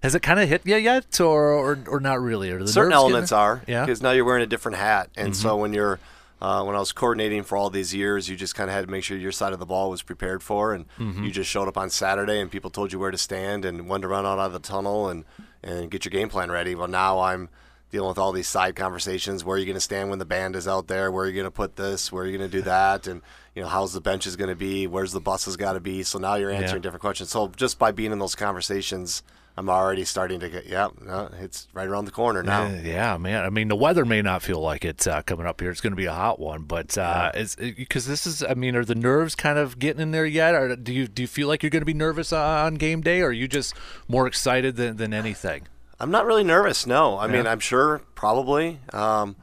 Has 0.04 0.14
it 0.14 0.22
kind 0.22 0.40
of 0.40 0.48
hit 0.48 0.62
you 0.64 0.76
yet, 0.76 1.20
or 1.20 1.52
or, 1.52 1.80
or 1.88 2.00
not 2.00 2.22
really? 2.22 2.52
Or 2.52 2.60
the 2.60 2.68
Certain 2.68 2.94
elements 2.94 3.32
are. 3.32 3.64
Yeah. 3.68 3.78
Mm-hmm. 3.78 3.86
Because 3.88 4.02
now 4.02 4.12
you're 4.12 4.26
wearing 4.26 4.44
a 4.44 4.48
different 4.48 4.78
hat, 4.78 5.10
and 5.16 5.36
so 5.36 5.58
when 5.58 5.74
you're 5.74 6.00
uh, 6.42 6.64
when 6.64 6.76
I 6.76 6.80
was 6.80 6.92
coordinating 6.92 7.44
for 7.44 7.56
all 7.58 7.70
these 7.70 7.94
years, 7.94 8.28
you 8.28 8.36
just 8.36 8.56
kind 8.56 8.70
of 8.70 8.76
had 8.76 8.86
to 8.86 8.92
make 8.92 9.04
sure 9.04 9.16
your 9.18 9.32
side 9.32 9.54
of 9.54 9.60
the 9.60 9.66
ball 9.66 9.90
was 9.92 10.02
prepared 10.02 10.42
for, 10.42 10.74
and 10.74 10.86
Mm-hmm. 10.98 11.24
you 11.24 11.32
just 11.32 11.50
showed 11.50 11.68
up 11.68 11.78
on 11.78 11.90
Saturday, 11.90 12.40
and 12.40 12.50
people 12.52 12.70
told 12.72 12.92
you 12.92 13.00
where 13.00 13.12
to 13.12 13.18
stand 13.18 13.64
and 13.66 13.88
when 13.88 14.02
to 14.02 14.08
run 14.08 14.26
out 14.26 14.40
of 14.40 14.52
the 14.54 14.60
tunnel 14.60 15.08
and 15.10 15.24
and 15.64 15.92
get 15.92 16.04
your 16.06 16.10
game 16.12 16.28
plan 16.30 16.50
ready. 16.52 16.74
Well, 16.74 16.88
now 16.88 17.20
I'm 17.20 17.50
dealing 17.92 18.08
with 18.10 18.18
all 18.18 18.32
these 18.32 18.48
side 18.48 18.76
conversations. 18.76 19.44
Where 19.44 19.56
are 19.56 19.60
you 19.60 19.66
going 19.66 19.76
to 19.76 19.82
stand 19.82 20.10
when 20.10 20.18
the 20.18 20.26
band 20.26 20.56
is 20.56 20.68
out 20.68 20.88
there? 20.88 21.12
Where 21.12 21.26
are 21.26 21.28
you 21.28 21.34
going 21.36 21.44
to 21.44 21.52
put 21.52 21.76
this? 21.76 22.12
Where 22.12 22.24
are 22.24 22.26
you 22.28 22.38
going 22.38 22.50
to 22.50 22.58
do 22.58 22.64
that? 22.64 23.06
And 23.06 23.22
you 23.54 23.62
know, 23.62 23.68
how's 23.68 23.94
the 23.94 24.02
benches 24.02 24.36
going 24.38 24.50
to 24.50 24.56
be? 24.56 24.88
Where's 24.88 25.12
the 25.12 25.20
buses 25.22 25.58
got 25.58 25.74
to 25.74 25.80
be? 25.82 26.02
So 26.04 26.18
now 26.18 26.36
you're 26.36 26.50
answering 26.50 26.82
different 26.82 27.02
questions. 27.02 27.30
So 27.30 27.50
just 27.50 27.78
by 27.78 27.92
being 27.92 28.12
in 28.12 28.18
those 28.20 28.34
conversations, 28.34 29.22
I'm 29.58 29.70
already 29.70 30.06
starting 30.06 30.40
to 30.40 30.50
get. 30.50 30.66
Yeah, 30.66 30.88
no, 31.02 31.30
it's 31.40 31.68
right 31.74 31.88
around 31.88 32.06
the 32.06 32.12
corner 32.12 32.42
now. 32.42 32.64
Uh, 32.64 32.80
yeah, 32.84 33.18
man. 33.18 33.44
I 33.44 33.50
mean, 33.50 33.68
the 33.68 33.76
weather 33.76 34.06
may 34.06 34.22
not 34.22 34.42
feel 34.42 34.60
like 34.60 34.86
it's 34.86 35.06
uh, 35.08 35.22
coming 35.24 35.46
up 35.46 35.60
here. 35.60 35.70
It's 35.70 35.82
going 35.82 35.92
to 35.92 35.98
be 35.98 36.06
a 36.06 36.14
hot 36.14 36.40
one, 36.40 36.64
but 36.64 36.98
uh, 36.98 37.32
it's 37.34 37.56
because 37.56 38.08
this 38.08 38.26
is. 38.26 38.42
I 38.44 38.54
mean, 38.54 38.76
are 38.76 38.86
the 38.86 38.96
nerves 38.96 39.36
kind 39.36 39.60
of 39.60 39.78
getting 39.78 40.02
in 40.02 40.12
there 40.12 40.26
yet? 40.26 40.56
Or 40.56 40.76
do 40.76 40.94
you 40.94 41.08
do 41.08 41.22
you 41.22 41.28
feel 41.28 41.48
like 41.50 41.64
you're 41.64 41.70
going 41.70 41.82
to 41.82 41.86
be 41.86 41.94
nervous 41.94 42.32
on 42.32 42.76
game 42.76 43.02
day, 43.02 43.22
or 43.22 43.28
are 43.28 43.32
you 43.32 43.48
just 43.48 43.74
more 44.08 44.26
excited 44.26 44.78
than, 44.78 44.96
than 44.98 45.14
anything? 45.14 45.68
I'm 46.00 46.12
not 46.12 46.26
really 46.26 46.44
nervous. 46.46 46.88
No, 46.88 47.20
I 47.20 47.28
mean, 47.28 47.46
I'm 47.46 47.60
sure 47.60 48.02
probably. 48.16 48.80
Um, 48.94 49.36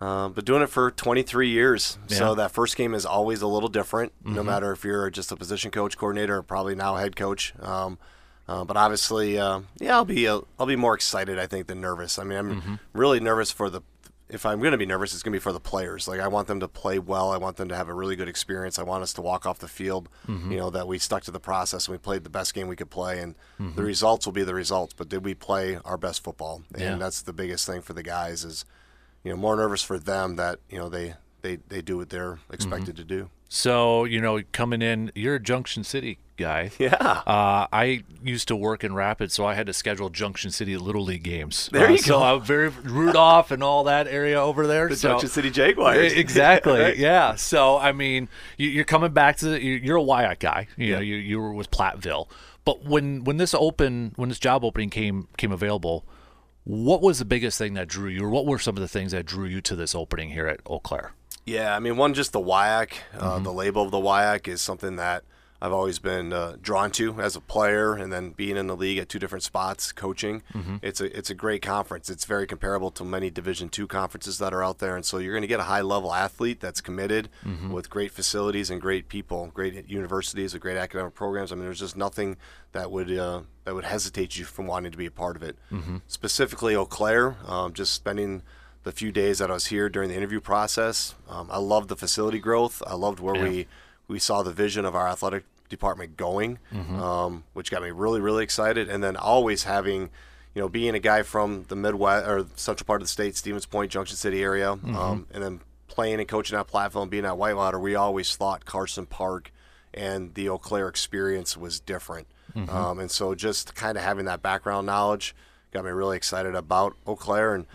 uh, 0.00 0.28
but 0.28 0.44
doing 0.44 0.62
it 0.62 0.68
for 0.68 0.90
23 0.90 1.48
years, 1.48 1.98
Yeah. 2.08 2.16
so 2.18 2.34
that 2.34 2.50
first 2.50 2.76
game 2.76 2.92
is 2.94 3.06
always 3.06 3.40
a 3.42 3.46
little 3.46 3.68
different. 3.70 4.12
No 4.24 4.42
matter 4.42 4.70
if 4.72 4.84
you're 4.84 5.10
just 5.10 5.32
a 5.32 5.36
position 5.36 5.70
coach, 5.70 5.96
coordinator, 5.98 6.36
or 6.36 6.42
probably 6.42 6.74
now 6.74 6.96
head 6.96 7.16
coach. 7.16 7.54
Um, 7.60 7.98
uh, 8.48 8.64
but 8.64 8.76
obviously, 8.76 9.38
uh, 9.38 9.60
yeah, 9.78 9.94
I'll 9.96 10.04
be 10.04 10.26
uh, 10.28 10.40
I'll 10.58 10.66
be 10.66 10.76
more 10.76 10.94
excited, 10.94 11.38
I 11.38 11.46
think, 11.46 11.66
than 11.66 11.80
nervous. 11.80 12.18
I 12.18 12.24
mean, 12.24 12.38
I'm 12.38 12.80
really 12.92 13.20
nervous 13.20 13.50
for 13.50 13.70
the. 13.70 13.82
If 14.28 14.44
I'm 14.44 14.58
going 14.58 14.72
to 14.72 14.76
be 14.78 14.86
nervous, 14.86 15.14
it's 15.14 15.22
going 15.22 15.32
to 15.34 15.36
be 15.38 15.42
for 15.42 15.52
the 15.52 15.60
players. 15.60 16.08
Like 16.08 16.18
I 16.18 16.26
want 16.26 16.48
them 16.48 16.58
to 16.58 16.66
play 16.66 16.98
well. 16.98 17.30
I 17.30 17.36
want 17.36 17.58
them 17.58 17.68
to 17.68 17.76
have 17.76 17.88
a 17.88 17.94
really 17.94 18.16
good 18.16 18.28
experience. 18.28 18.76
I 18.76 18.82
want 18.82 19.04
us 19.04 19.12
to 19.14 19.22
walk 19.22 19.46
off 19.46 19.60
the 19.60 19.68
field, 19.68 20.08
you 20.26 20.56
know, 20.56 20.68
that 20.70 20.88
we 20.88 20.98
stuck 20.98 21.22
to 21.24 21.30
the 21.30 21.38
process 21.38 21.86
and 21.86 21.92
we 21.94 21.98
played 21.98 22.24
the 22.24 22.30
best 22.30 22.52
game 22.52 22.66
we 22.66 22.74
could 22.74 22.90
play. 22.90 23.20
And 23.20 23.36
the 23.76 23.84
results 23.84 24.26
will 24.26 24.32
be 24.32 24.42
the 24.42 24.52
results. 24.54 24.94
But 24.94 25.08
did 25.08 25.24
we 25.24 25.34
play 25.34 25.78
our 25.84 25.96
best 25.96 26.24
football? 26.24 26.62
And 26.74 26.82
Yeah. 26.82 26.96
that's 26.96 27.22
the 27.22 27.32
biggest 27.32 27.68
thing 27.68 27.82
for 27.82 27.92
the 27.92 28.02
guys 28.02 28.44
is, 28.44 28.64
you 29.22 29.30
know, 29.30 29.36
more 29.36 29.54
nervous 29.54 29.82
for 29.84 29.96
them 29.96 30.34
that 30.36 30.58
you 30.68 30.78
know 30.78 30.88
they 30.88 31.14
they, 31.42 31.56
they 31.68 31.80
do 31.80 31.96
what 31.98 32.10
they're 32.10 32.40
expected 32.50 32.96
to 32.96 33.04
do. 33.04 33.30
So 33.48 34.04
you 34.04 34.20
know, 34.20 34.40
coming 34.52 34.82
in, 34.82 35.12
you're 35.14 35.36
a 35.36 35.40
Junction 35.40 35.84
City 35.84 36.18
guy. 36.36 36.70
Yeah. 36.78 36.92
Uh, 37.26 37.66
I 37.72 38.02
used 38.22 38.48
to 38.48 38.56
work 38.56 38.84
in 38.84 38.94
Rapids, 38.94 39.32
so 39.34 39.46
I 39.46 39.54
had 39.54 39.66
to 39.68 39.72
schedule 39.72 40.10
Junction 40.10 40.50
City 40.50 40.76
Little 40.76 41.02
League 41.04 41.22
games. 41.22 41.70
There 41.72 41.86
Uh, 41.86 41.92
you 41.92 41.98
so 41.98 42.18
go. 42.18 42.22
I'm 42.22 42.42
very 42.42 42.68
Rudolph 42.68 43.50
and 43.50 43.62
all 43.62 43.84
that 43.84 44.06
area 44.06 44.40
over 44.42 44.66
there. 44.66 44.88
The 44.88 44.96
so, 44.96 45.08
Junction 45.10 45.30
City 45.30 45.50
Jaguars. 45.50 46.12
Exactly. 46.12 46.80
Right? 46.80 46.96
Yeah. 46.96 47.36
So 47.36 47.78
I 47.78 47.92
mean, 47.92 48.28
you, 48.58 48.68
you're 48.68 48.84
coming 48.84 49.12
back 49.12 49.36
to 49.38 49.58
you- 49.62 49.80
you're 49.82 49.96
a 49.96 50.02
Wyatt 50.02 50.40
guy. 50.40 50.68
You 50.76 50.92
know, 50.94 50.98
Yeah. 51.00 51.04
you 51.04 51.16
you 51.16 51.40
were 51.40 51.52
with 51.54 51.70
Platteville, 51.70 52.28
but 52.64 52.84
when 52.84 53.24
when 53.24 53.36
this 53.38 53.54
open 53.54 54.12
when 54.16 54.28
this 54.28 54.38
job 54.40 54.64
opening 54.64 54.90
came 54.90 55.28
came 55.38 55.52
available, 55.52 56.04
what 56.64 57.00
was 57.00 57.18
the 57.20 57.24
biggest 57.24 57.56
thing 57.58 57.74
that 57.74 57.86
drew 57.88 58.10
you, 58.10 58.24
or 58.24 58.28
what 58.28 58.44
were 58.44 58.58
some 58.58 58.76
of 58.76 58.80
the 58.82 58.88
things 58.88 59.12
that 59.12 59.24
drew 59.24 59.46
you 59.46 59.60
to 59.62 59.76
this 59.76 59.94
opening 59.94 60.30
here 60.30 60.48
at 60.48 60.60
Eau 60.66 60.80
Claire? 60.80 61.12
Yeah, 61.46 61.74
I 61.74 61.78
mean, 61.78 61.96
one, 61.96 62.12
just 62.12 62.32
the 62.32 62.40
WIAC, 62.40 62.88
Mm-hmm. 63.14 63.22
uh, 63.24 63.38
the 63.38 63.52
label 63.52 63.82
of 63.82 63.90
the 63.90 63.98
WIAC 63.98 64.48
is 64.48 64.60
something 64.60 64.96
that 64.96 65.22
I've 65.62 65.72
always 65.72 65.98
been 65.98 66.34
uh, 66.34 66.56
drawn 66.60 66.90
to 66.92 67.18
as 67.18 67.34
a 67.34 67.40
player, 67.40 67.94
and 67.94 68.12
then 68.12 68.30
being 68.32 68.58
in 68.58 68.66
the 68.66 68.76
league 68.76 68.98
at 68.98 69.08
two 69.08 69.18
different 69.18 69.42
spots, 69.42 69.90
coaching. 69.90 70.42
Mm-hmm. 70.52 70.76
It's 70.82 71.00
a 71.00 71.16
it's 71.16 71.30
a 71.30 71.34
great 71.34 71.62
conference. 71.62 72.10
It's 72.10 72.26
very 72.26 72.46
comparable 72.46 72.90
to 72.90 73.04
many 73.04 73.30
Division 73.30 73.70
two 73.70 73.86
conferences 73.86 74.36
that 74.36 74.52
are 74.52 74.62
out 74.62 74.80
there, 74.80 74.96
and 74.96 75.04
so 75.06 75.16
you're 75.16 75.32
going 75.32 75.40
to 75.42 75.46
get 75.48 75.58
a 75.60 75.64
high 75.64 75.80
level 75.80 76.12
athlete 76.12 76.60
that's 76.60 76.82
committed 76.82 77.30
Mm-hmm. 77.46 77.72
with 77.72 77.88
great 77.88 78.10
facilities 78.12 78.68
and 78.70 78.82
great 78.82 79.08
people, 79.08 79.50
great 79.54 79.88
universities 79.88 80.52
with 80.52 80.60
great 80.60 80.76
academic 80.76 81.14
programs. 81.14 81.50
I 81.52 81.54
mean, 81.54 81.64
there's 81.64 81.80
just 81.80 81.96
nothing 81.96 82.36
that 82.72 82.90
would 82.90 83.10
uh, 83.10 83.42
that 83.64 83.74
would 83.74 83.84
hesitate 83.86 84.36
you 84.36 84.44
from 84.44 84.66
wanting 84.66 84.92
to 84.92 84.98
be 84.98 85.06
a 85.06 85.10
part 85.10 85.36
of 85.36 85.42
it. 85.42 85.56
Mm-hmm. 85.72 85.98
Specifically, 86.06 86.76
Eau 86.76 86.84
Claire, 86.84 87.36
um, 87.46 87.72
just 87.72 87.94
spending 87.94 88.42
the 88.86 88.92
few 88.92 89.10
days 89.10 89.40
that 89.40 89.50
I 89.50 89.54
was 89.54 89.66
here 89.66 89.88
during 89.88 90.08
the 90.10 90.14
interview 90.14 90.40
process. 90.40 91.16
Um, 91.28 91.48
I 91.50 91.58
loved 91.58 91.88
the 91.88 91.96
facility 91.96 92.38
growth. 92.38 92.80
I 92.86 92.94
loved 92.94 93.18
where 93.18 93.34
we 93.34 93.66
we 94.06 94.20
saw 94.20 94.44
the 94.44 94.52
vision 94.52 94.84
of 94.84 94.94
our 94.94 95.08
athletic 95.08 95.42
department 95.68 96.16
going, 96.16 96.60
um, 97.02 97.42
which 97.52 97.68
got 97.68 97.82
me 97.82 97.90
really 97.90 98.20
really 98.20 98.44
excited. 98.44 98.88
And 98.88 99.02
then 99.02 99.16
always 99.16 99.64
having, 99.64 100.02
you 100.54 100.62
know, 100.62 100.68
being 100.68 100.94
a 100.94 101.00
guy 101.00 101.22
from 101.22 101.64
the 101.66 101.74
Midwest 101.74 102.28
or 102.28 102.46
central 102.54 102.86
part 102.86 103.02
of 103.02 103.08
the 103.08 103.10
state, 103.10 103.34
Stevens 103.34 103.66
Point, 103.66 103.90
Junction 103.90 104.16
City 104.16 104.40
area, 104.40 104.70
um, 104.70 105.26
and 105.34 105.42
then 105.42 105.60
playing 105.88 106.20
and 106.20 106.28
coaching 106.28 106.56
at 106.56 106.68
Platteville, 106.68 107.10
being 107.10 107.24
at 107.24 107.36
Whitewater, 107.36 107.80
we 107.80 107.96
always 107.96 108.36
thought 108.36 108.66
Carson 108.66 109.06
Park 109.06 109.50
and 109.92 110.32
the 110.34 110.48
Eau 110.48 110.58
Claire 110.58 110.86
experience 110.86 111.56
was 111.56 111.80
different. 111.80 112.28
Um, 112.70 113.00
and 113.00 113.10
so 113.10 113.34
just 113.34 113.74
kind 113.74 113.98
of 113.98 114.04
having 114.04 114.26
that 114.26 114.42
background 114.42 114.86
knowledge 114.86 115.34
got 115.72 115.84
me 115.84 115.90
really 115.90 116.16
excited 116.16 116.54
about 116.54 116.94
Eau 117.04 117.16
Claire. 117.16 117.52
And 117.54 117.66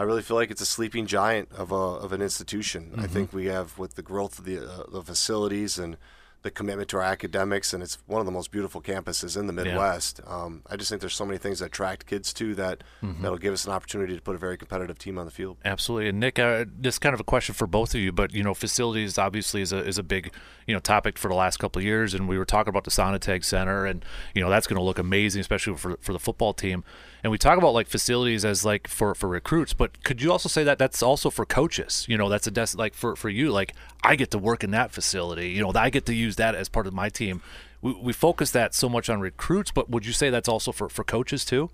I 0.00 0.04
really 0.04 0.22
feel 0.22 0.38
like 0.38 0.50
it's 0.50 0.62
a 0.62 0.66
sleeping 0.66 1.04
giant 1.04 1.52
of, 1.52 1.72
a, 1.72 1.74
of 1.74 2.14
an 2.14 2.22
institution. 2.22 2.94
I 2.96 3.06
think 3.06 3.34
we 3.34 3.44
have, 3.48 3.78
with 3.78 3.96
the 3.96 4.02
growth 4.02 4.38
of 4.38 4.46
the, 4.46 4.56
uh, 4.56 4.84
the 4.90 5.02
facilities 5.02 5.78
and 5.78 5.98
the 6.42 6.50
commitment 6.50 6.88
to 6.90 6.96
our 6.96 7.02
academics, 7.02 7.74
and 7.74 7.82
it's 7.82 7.98
one 8.06 8.20
of 8.20 8.26
the 8.26 8.32
most 8.32 8.50
beautiful 8.50 8.80
campuses 8.80 9.36
in 9.36 9.46
the 9.46 9.52
Midwest. 9.52 10.20
Um, 10.26 10.62
I 10.70 10.76
just 10.76 10.88
think 10.88 11.00
there's 11.00 11.14
so 11.14 11.26
many 11.26 11.38
things 11.38 11.58
that 11.58 11.66
attract 11.66 12.06
kids 12.06 12.32
to 12.34 12.54
that 12.54 12.82
that'll 13.02 13.38
give 13.38 13.52
us 13.52 13.66
an 13.66 13.72
opportunity 13.72 14.16
to 14.16 14.22
put 14.22 14.34
a 14.34 14.38
very 14.38 14.56
competitive 14.56 14.98
team 14.98 15.18
on 15.18 15.26
the 15.26 15.30
field. 15.30 15.58
Absolutely. 15.64 16.08
And 16.08 16.20
Nick, 16.20 16.38
uh, 16.38 16.64
this 16.78 16.94
is 16.94 16.98
kind 16.98 17.14
of 17.14 17.20
a 17.20 17.24
question 17.24 17.54
for 17.54 17.66
both 17.66 17.94
of 17.94 18.00
you, 18.00 18.12
but 18.12 18.32
you 18.32 18.42
know, 18.42 18.54
facilities 18.54 19.18
obviously 19.18 19.60
is 19.60 19.72
a 19.72 19.86
is 19.86 19.98
a 19.98 20.02
big 20.02 20.32
you 20.66 20.74
know 20.74 20.80
topic 20.80 21.18
for 21.18 21.28
the 21.28 21.34
last 21.34 21.58
couple 21.58 21.80
of 21.80 21.84
years, 21.84 22.14
and 22.14 22.28
we 22.28 22.38
were 22.38 22.44
talking 22.44 22.70
about 22.70 22.84
the 22.84 22.90
Sonnentag 22.90 23.44
Center, 23.44 23.84
and 23.84 24.04
you 24.34 24.42
know 24.42 24.48
that's 24.48 24.66
going 24.66 24.78
to 24.78 24.82
look 24.82 24.98
amazing, 24.98 25.40
especially 25.40 25.76
for 25.76 25.96
for 26.00 26.12
the 26.12 26.18
football 26.18 26.54
team. 26.54 26.84
And 27.22 27.30
we 27.30 27.36
talk 27.36 27.58
about 27.58 27.74
like 27.74 27.86
facilities 27.86 28.44
as 28.44 28.64
like 28.64 28.88
for 28.88 29.14
for 29.14 29.28
recruits, 29.28 29.74
but 29.74 30.02
could 30.04 30.22
you 30.22 30.32
also 30.32 30.48
say 30.48 30.64
that 30.64 30.78
that's 30.78 31.02
also 31.02 31.28
for 31.28 31.44
coaches? 31.44 32.06
You 32.08 32.16
know, 32.16 32.28
that's 32.28 32.46
a 32.46 32.50
des- 32.50 32.76
like 32.76 32.94
for 32.94 33.14
for 33.14 33.28
you, 33.28 33.50
like 33.50 33.74
I 34.02 34.16
get 34.16 34.30
to 34.30 34.38
work 34.38 34.64
in 34.64 34.70
that 34.70 34.90
facility. 34.90 35.50
You 35.50 35.62
know, 35.62 35.72
I 35.74 35.90
get 35.90 36.06
to 36.06 36.14
use 36.14 36.29
that 36.36 36.54
as 36.54 36.68
part 36.68 36.86
of 36.86 36.94
my 36.94 37.08
team. 37.08 37.42
We, 37.82 37.92
we 37.92 38.12
focus 38.12 38.50
that 38.52 38.74
so 38.74 38.88
much 38.88 39.08
on 39.08 39.20
recruits, 39.20 39.70
but 39.70 39.88
would 39.90 40.06
you 40.06 40.12
say 40.12 40.30
that's 40.30 40.48
also 40.48 40.72
for, 40.72 40.88
for 40.88 41.04
coaches 41.04 41.44
too? 41.44 41.70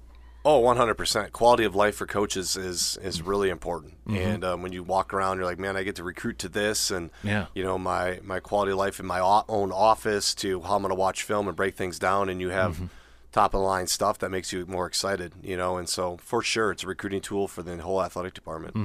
Oh, 0.49 0.63
100%. 0.63 1.33
Quality 1.33 1.65
of 1.65 1.75
life 1.75 1.97
for 1.97 2.07
coaches 2.07 2.57
is 2.57 2.97
is 3.03 3.19
mm-hmm. 3.19 3.29
really 3.29 3.51
important. 3.51 3.95
Mm-hmm. 4.07 4.17
And 4.17 4.45
um, 4.45 4.63
when 4.63 4.73
you 4.73 4.85
walk 4.85 5.13
around, 5.13 5.39
you're 5.39 5.45
like, 5.45 5.59
man, 5.59 5.77
I 5.77 5.83
get 5.83 5.97
to 5.97 6.05
recruit 6.05 6.39
to 6.39 6.49
this, 6.49 6.93
and 6.93 7.11
Yeah. 7.25 7.47
you 7.53 7.65
know, 7.65 7.77
my 7.79 8.21
my 8.23 8.39
quality 8.39 8.71
of 8.71 8.79
life 8.79 9.01
in 9.01 9.07
my 9.07 9.19
own 9.49 9.73
office 9.73 10.37
to 10.37 10.61
how 10.61 10.77
I'm 10.77 10.83
going 10.83 10.91
to 10.91 10.95
watch 10.95 11.25
film 11.25 11.49
and 11.49 11.57
break 11.57 11.75
things 11.75 11.99
down, 11.99 12.29
and 12.29 12.41
you 12.41 12.51
have 12.51 12.75
mm-hmm. 12.75 12.87
top 13.33 13.55
of 13.55 13.61
the 13.61 13.67
line 13.67 13.89
stuff 13.89 14.21
that 14.21 14.31
makes 14.31 14.53
you 14.53 14.65
more 14.67 14.87
excited. 14.87 15.33
You 15.43 15.57
know, 15.57 15.79
and 15.79 15.89
so 15.89 16.17
for 16.19 16.43
sure, 16.43 16.71
it's 16.71 16.85
a 16.85 16.87
recruiting 16.87 17.23
tool 17.23 17.49
for 17.49 17.65
the 17.65 17.77
whole 17.79 18.01
athletic 18.01 18.33
department. 18.33 18.77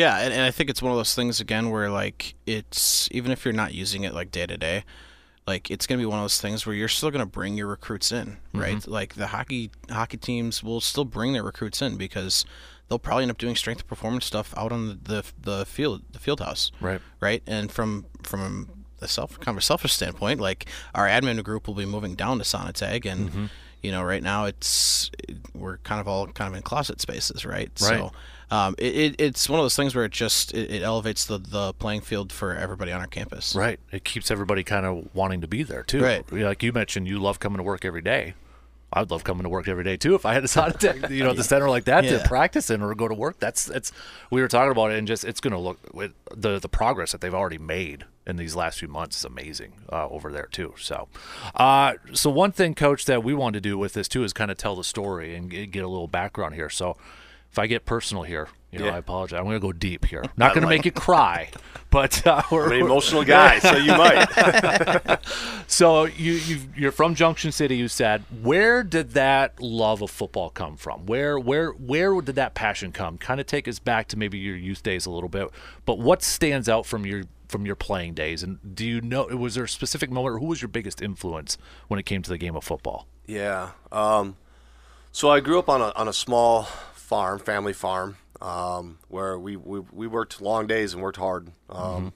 Yeah, 0.00 0.18
and, 0.18 0.32
and 0.32 0.42
I 0.42 0.50
think 0.50 0.70
it's 0.70 0.80
one 0.80 0.92
of 0.92 0.98
those 0.98 1.14
things 1.14 1.40
again 1.40 1.68
where 1.68 1.90
like 1.90 2.34
it's 2.46 3.06
even 3.12 3.32
if 3.32 3.44
you're 3.44 3.52
not 3.52 3.74
using 3.74 4.04
it 4.04 4.14
like 4.14 4.30
day 4.30 4.46
to 4.46 4.56
day, 4.56 4.84
like 5.46 5.70
it's 5.70 5.86
gonna 5.86 5.98
be 5.98 6.06
one 6.06 6.18
of 6.18 6.24
those 6.24 6.40
things 6.40 6.64
where 6.64 6.74
you're 6.74 6.88
still 6.88 7.10
gonna 7.10 7.26
bring 7.26 7.58
your 7.58 7.66
recruits 7.66 8.10
in, 8.10 8.38
right? 8.54 8.78
Mm-hmm. 8.78 8.90
Like 8.90 9.14
the 9.14 9.26
hockey 9.26 9.70
hockey 9.90 10.16
teams 10.16 10.62
will 10.62 10.80
still 10.80 11.04
bring 11.04 11.34
their 11.34 11.42
recruits 11.42 11.82
in 11.82 11.98
because 11.98 12.46
they'll 12.88 12.98
probably 12.98 13.24
end 13.24 13.30
up 13.30 13.36
doing 13.36 13.56
strength 13.56 13.80
and 13.80 13.88
performance 13.88 14.24
stuff 14.24 14.54
out 14.56 14.72
on 14.72 14.88
the 14.88 14.94
the, 15.02 15.24
the 15.38 15.66
field 15.66 16.02
the 16.12 16.18
field 16.18 16.40
house, 16.40 16.72
Right. 16.80 17.02
Right, 17.20 17.42
and 17.46 17.70
from 17.70 18.06
from 18.22 18.70
a 19.02 19.08
self 19.08 19.38
kind 19.38 19.54
of 19.54 19.58
a 19.58 19.64
selfish 19.64 19.92
standpoint, 19.92 20.40
like 20.40 20.66
our 20.94 21.08
admin 21.08 21.44
group 21.44 21.66
will 21.66 21.74
be 21.74 21.84
moving 21.84 22.14
down 22.14 22.38
to 22.38 22.44
Sonnentag 22.44 23.04
and. 23.04 23.28
Mm-hmm. 23.28 23.46
You 23.82 23.92
know, 23.92 24.02
right 24.02 24.22
now 24.22 24.44
it's 24.44 25.10
we're 25.54 25.78
kind 25.78 26.02
of 26.02 26.06
all 26.06 26.26
kind 26.26 26.52
of 26.52 26.54
in 26.54 26.62
closet 26.62 27.00
spaces, 27.00 27.46
right? 27.46 27.70
Right. 27.80 27.88
So 27.88 28.12
um, 28.50 28.74
it, 28.78 28.94
it, 28.94 29.14
it's 29.20 29.48
one 29.48 29.60
of 29.60 29.64
those 29.64 29.76
things 29.76 29.94
where 29.94 30.04
it 30.04 30.12
just 30.12 30.52
it, 30.54 30.70
it 30.70 30.82
elevates 30.82 31.24
the, 31.24 31.38
the 31.38 31.72
playing 31.74 32.00
field 32.00 32.32
for 32.32 32.54
everybody 32.54 32.92
on 32.92 33.00
our 33.00 33.06
campus. 33.06 33.54
Right. 33.54 33.78
It 33.92 34.04
keeps 34.04 34.30
everybody 34.30 34.64
kind 34.64 34.86
of 34.86 35.08
wanting 35.14 35.40
to 35.42 35.48
be 35.48 35.62
there 35.62 35.82
too. 35.82 36.02
Right. 36.02 36.30
Like 36.32 36.62
you 36.62 36.72
mentioned, 36.72 37.06
you 37.06 37.18
love 37.18 37.38
coming 37.38 37.58
to 37.58 37.62
work 37.62 37.84
every 37.84 38.02
day. 38.02 38.34
I'd 38.92 39.10
love 39.10 39.22
coming 39.22 39.44
to 39.44 39.48
work 39.48 39.68
every 39.68 39.84
day 39.84 39.96
too 39.96 40.14
if 40.14 40.26
I 40.26 40.34
had 40.34 40.42
a 40.42 40.46
Sonnentag, 40.48 41.10
you 41.10 41.22
know, 41.22 41.30
at 41.30 41.36
the 41.36 41.44
center 41.52 41.68
like 41.68 41.84
that 41.84 42.02
to 42.02 42.20
practice 42.26 42.70
in 42.70 42.82
or 42.82 42.94
go 42.94 43.08
to 43.08 43.14
work. 43.14 43.38
That's 43.38 43.68
it's. 43.68 43.92
We 44.30 44.40
were 44.40 44.48
talking 44.48 44.72
about 44.72 44.90
it, 44.90 44.98
and 44.98 45.06
just 45.06 45.24
it's 45.24 45.40
going 45.40 45.52
to 45.52 45.58
look 45.58 45.78
with 45.94 46.12
the 46.34 46.58
the 46.58 46.68
progress 46.68 47.12
that 47.12 47.20
they've 47.20 47.34
already 47.34 47.58
made 47.58 48.04
in 48.26 48.36
these 48.36 48.54
last 48.56 48.78
few 48.78 48.88
months 48.88 49.18
is 49.18 49.24
amazing 49.24 49.74
uh, 49.92 50.08
over 50.08 50.32
there 50.32 50.48
too. 50.50 50.74
So, 50.78 51.08
uh, 51.54 51.94
so 52.12 52.30
one 52.30 52.52
thing, 52.52 52.74
coach, 52.74 53.04
that 53.06 53.22
we 53.22 53.32
want 53.32 53.54
to 53.54 53.60
do 53.60 53.78
with 53.78 53.92
this 53.92 54.08
too 54.08 54.24
is 54.24 54.32
kind 54.32 54.50
of 54.50 54.56
tell 54.56 54.76
the 54.76 54.84
story 54.84 55.34
and 55.36 55.50
get 55.50 55.84
a 55.84 55.88
little 55.88 56.08
background 56.08 56.54
here. 56.54 56.70
So, 56.70 56.96
if 57.50 57.58
I 57.58 57.66
get 57.66 57.84
personal 57.84 58.22
here, 58.22 58.48
you 58.70 58.78
know, 58.78 58.86
Yeah. 58.86 58.94
I 58.94 58.98
apologize. 58.98 59.38
I'm 59.38 59.44
going 59.44 59.56
to 59.56 59.60
go 59.60 59.72
deep 59.72 60.04
here. 60.06 60.22
Not 60.36 60.54
going 60.54 60.62
to 60.62 60.68
make 60.68 60.84
you 60.84 60.92
cry, 60.92 61.50
but 61.90 62.24
uh, 62.26 62.42
we're, 62.50 62.66
I'm 62.66 62.72
an 62.72 62.80
emotional 62.82 63.24
guy, 63.24 63.58
so 63.58 63.76
you 63.76 63.92
might. 63.96 65.18
so 65.66 66.04
you 66.04 66.32
you 66.32 66.58
you're 66.76 66.92
from 66.92 67.14
Junction 67.16 67.50
City. 67.50 67.76
You 67.76 67.88
said 67.88 68.22
where 68.42 68.84
did 68.84 69.10
that 69.12 69.60
love 69.60 70.02
of 70.02 70.10
football 70.10 70.50
come 70.50 70.76
from? 70.76 71.06
Where 71.06 71.38
where 71.38 71.70
where 71.72 72.20
did 72.20 72.36
that 72.36 72.54
passion 72.54 72.92
come? 72.92 73.18
Kind 73.18 73.40
of 73.40 73.46
take 73.46 73.66
us 73.66 73.80
back 73.80 74.06
to 74.08 74.16
maybe 74.16 74.38
your 74.38 74.56
youth 74.56 74.82
days 74.84 75.04
a 75.06 75.10
little 75.10 75.28
bit. 75.28 75.48
But 75.84 75.98
what 75.98 76.22
stands 76.22 76.68
out 76.68 76.86
from 76.86 77.04
your 77.04 77.24
from 77.48 77.66
your 77.66 77.74
playing 77.76 78.14
days? 78.14 78.44
And 78.44 78.58
do 78.76 78.86
you 78.86 79.00
know 79.00 79.24
was 79.26 79.56
there 79.56 79.64
a 79.64 79.68
specific 79.68 80.10
moment? 80.10 80.36
Or 80.36 80.38
who 80.38 80.46
was 80.46 80.62
your 80.62 80.68
biggest 80.68 81.02
influence 81.02 81.58
when 81.88 81.98
it 81.98 82.06
came 82.06 82.22
to 82.22 82.30
the 82.30 82.38
game 82.38 82.54
of 82.54 82.62
football? 82.62 83.08
Yeah. 83.26 83.70
Um, 83.90 84.36
so 85.10 85.28
I 85.28 85.40
grew 85.40 85.58
up 85.58 85.68
on 85.68 85.80
a 85.80 85.92
on 85.96 86.06
a 86.06 86.12
small 86.12 86.68
farm, 87.10 87.38
family 87.40 87.72
farm, 87.74 88.16
um, 88.40 88.98
where 89.08 89.36
we, 89.38 89.56
we 89.56 89.80
we 90.00 90.06
worked 90.06 90.40
long 90.40 90.66
days 90.66 90.94
and 90.94 91.02
worked 91.02 91.18
hard. 91.18 91.48
Um, 91.68 92.12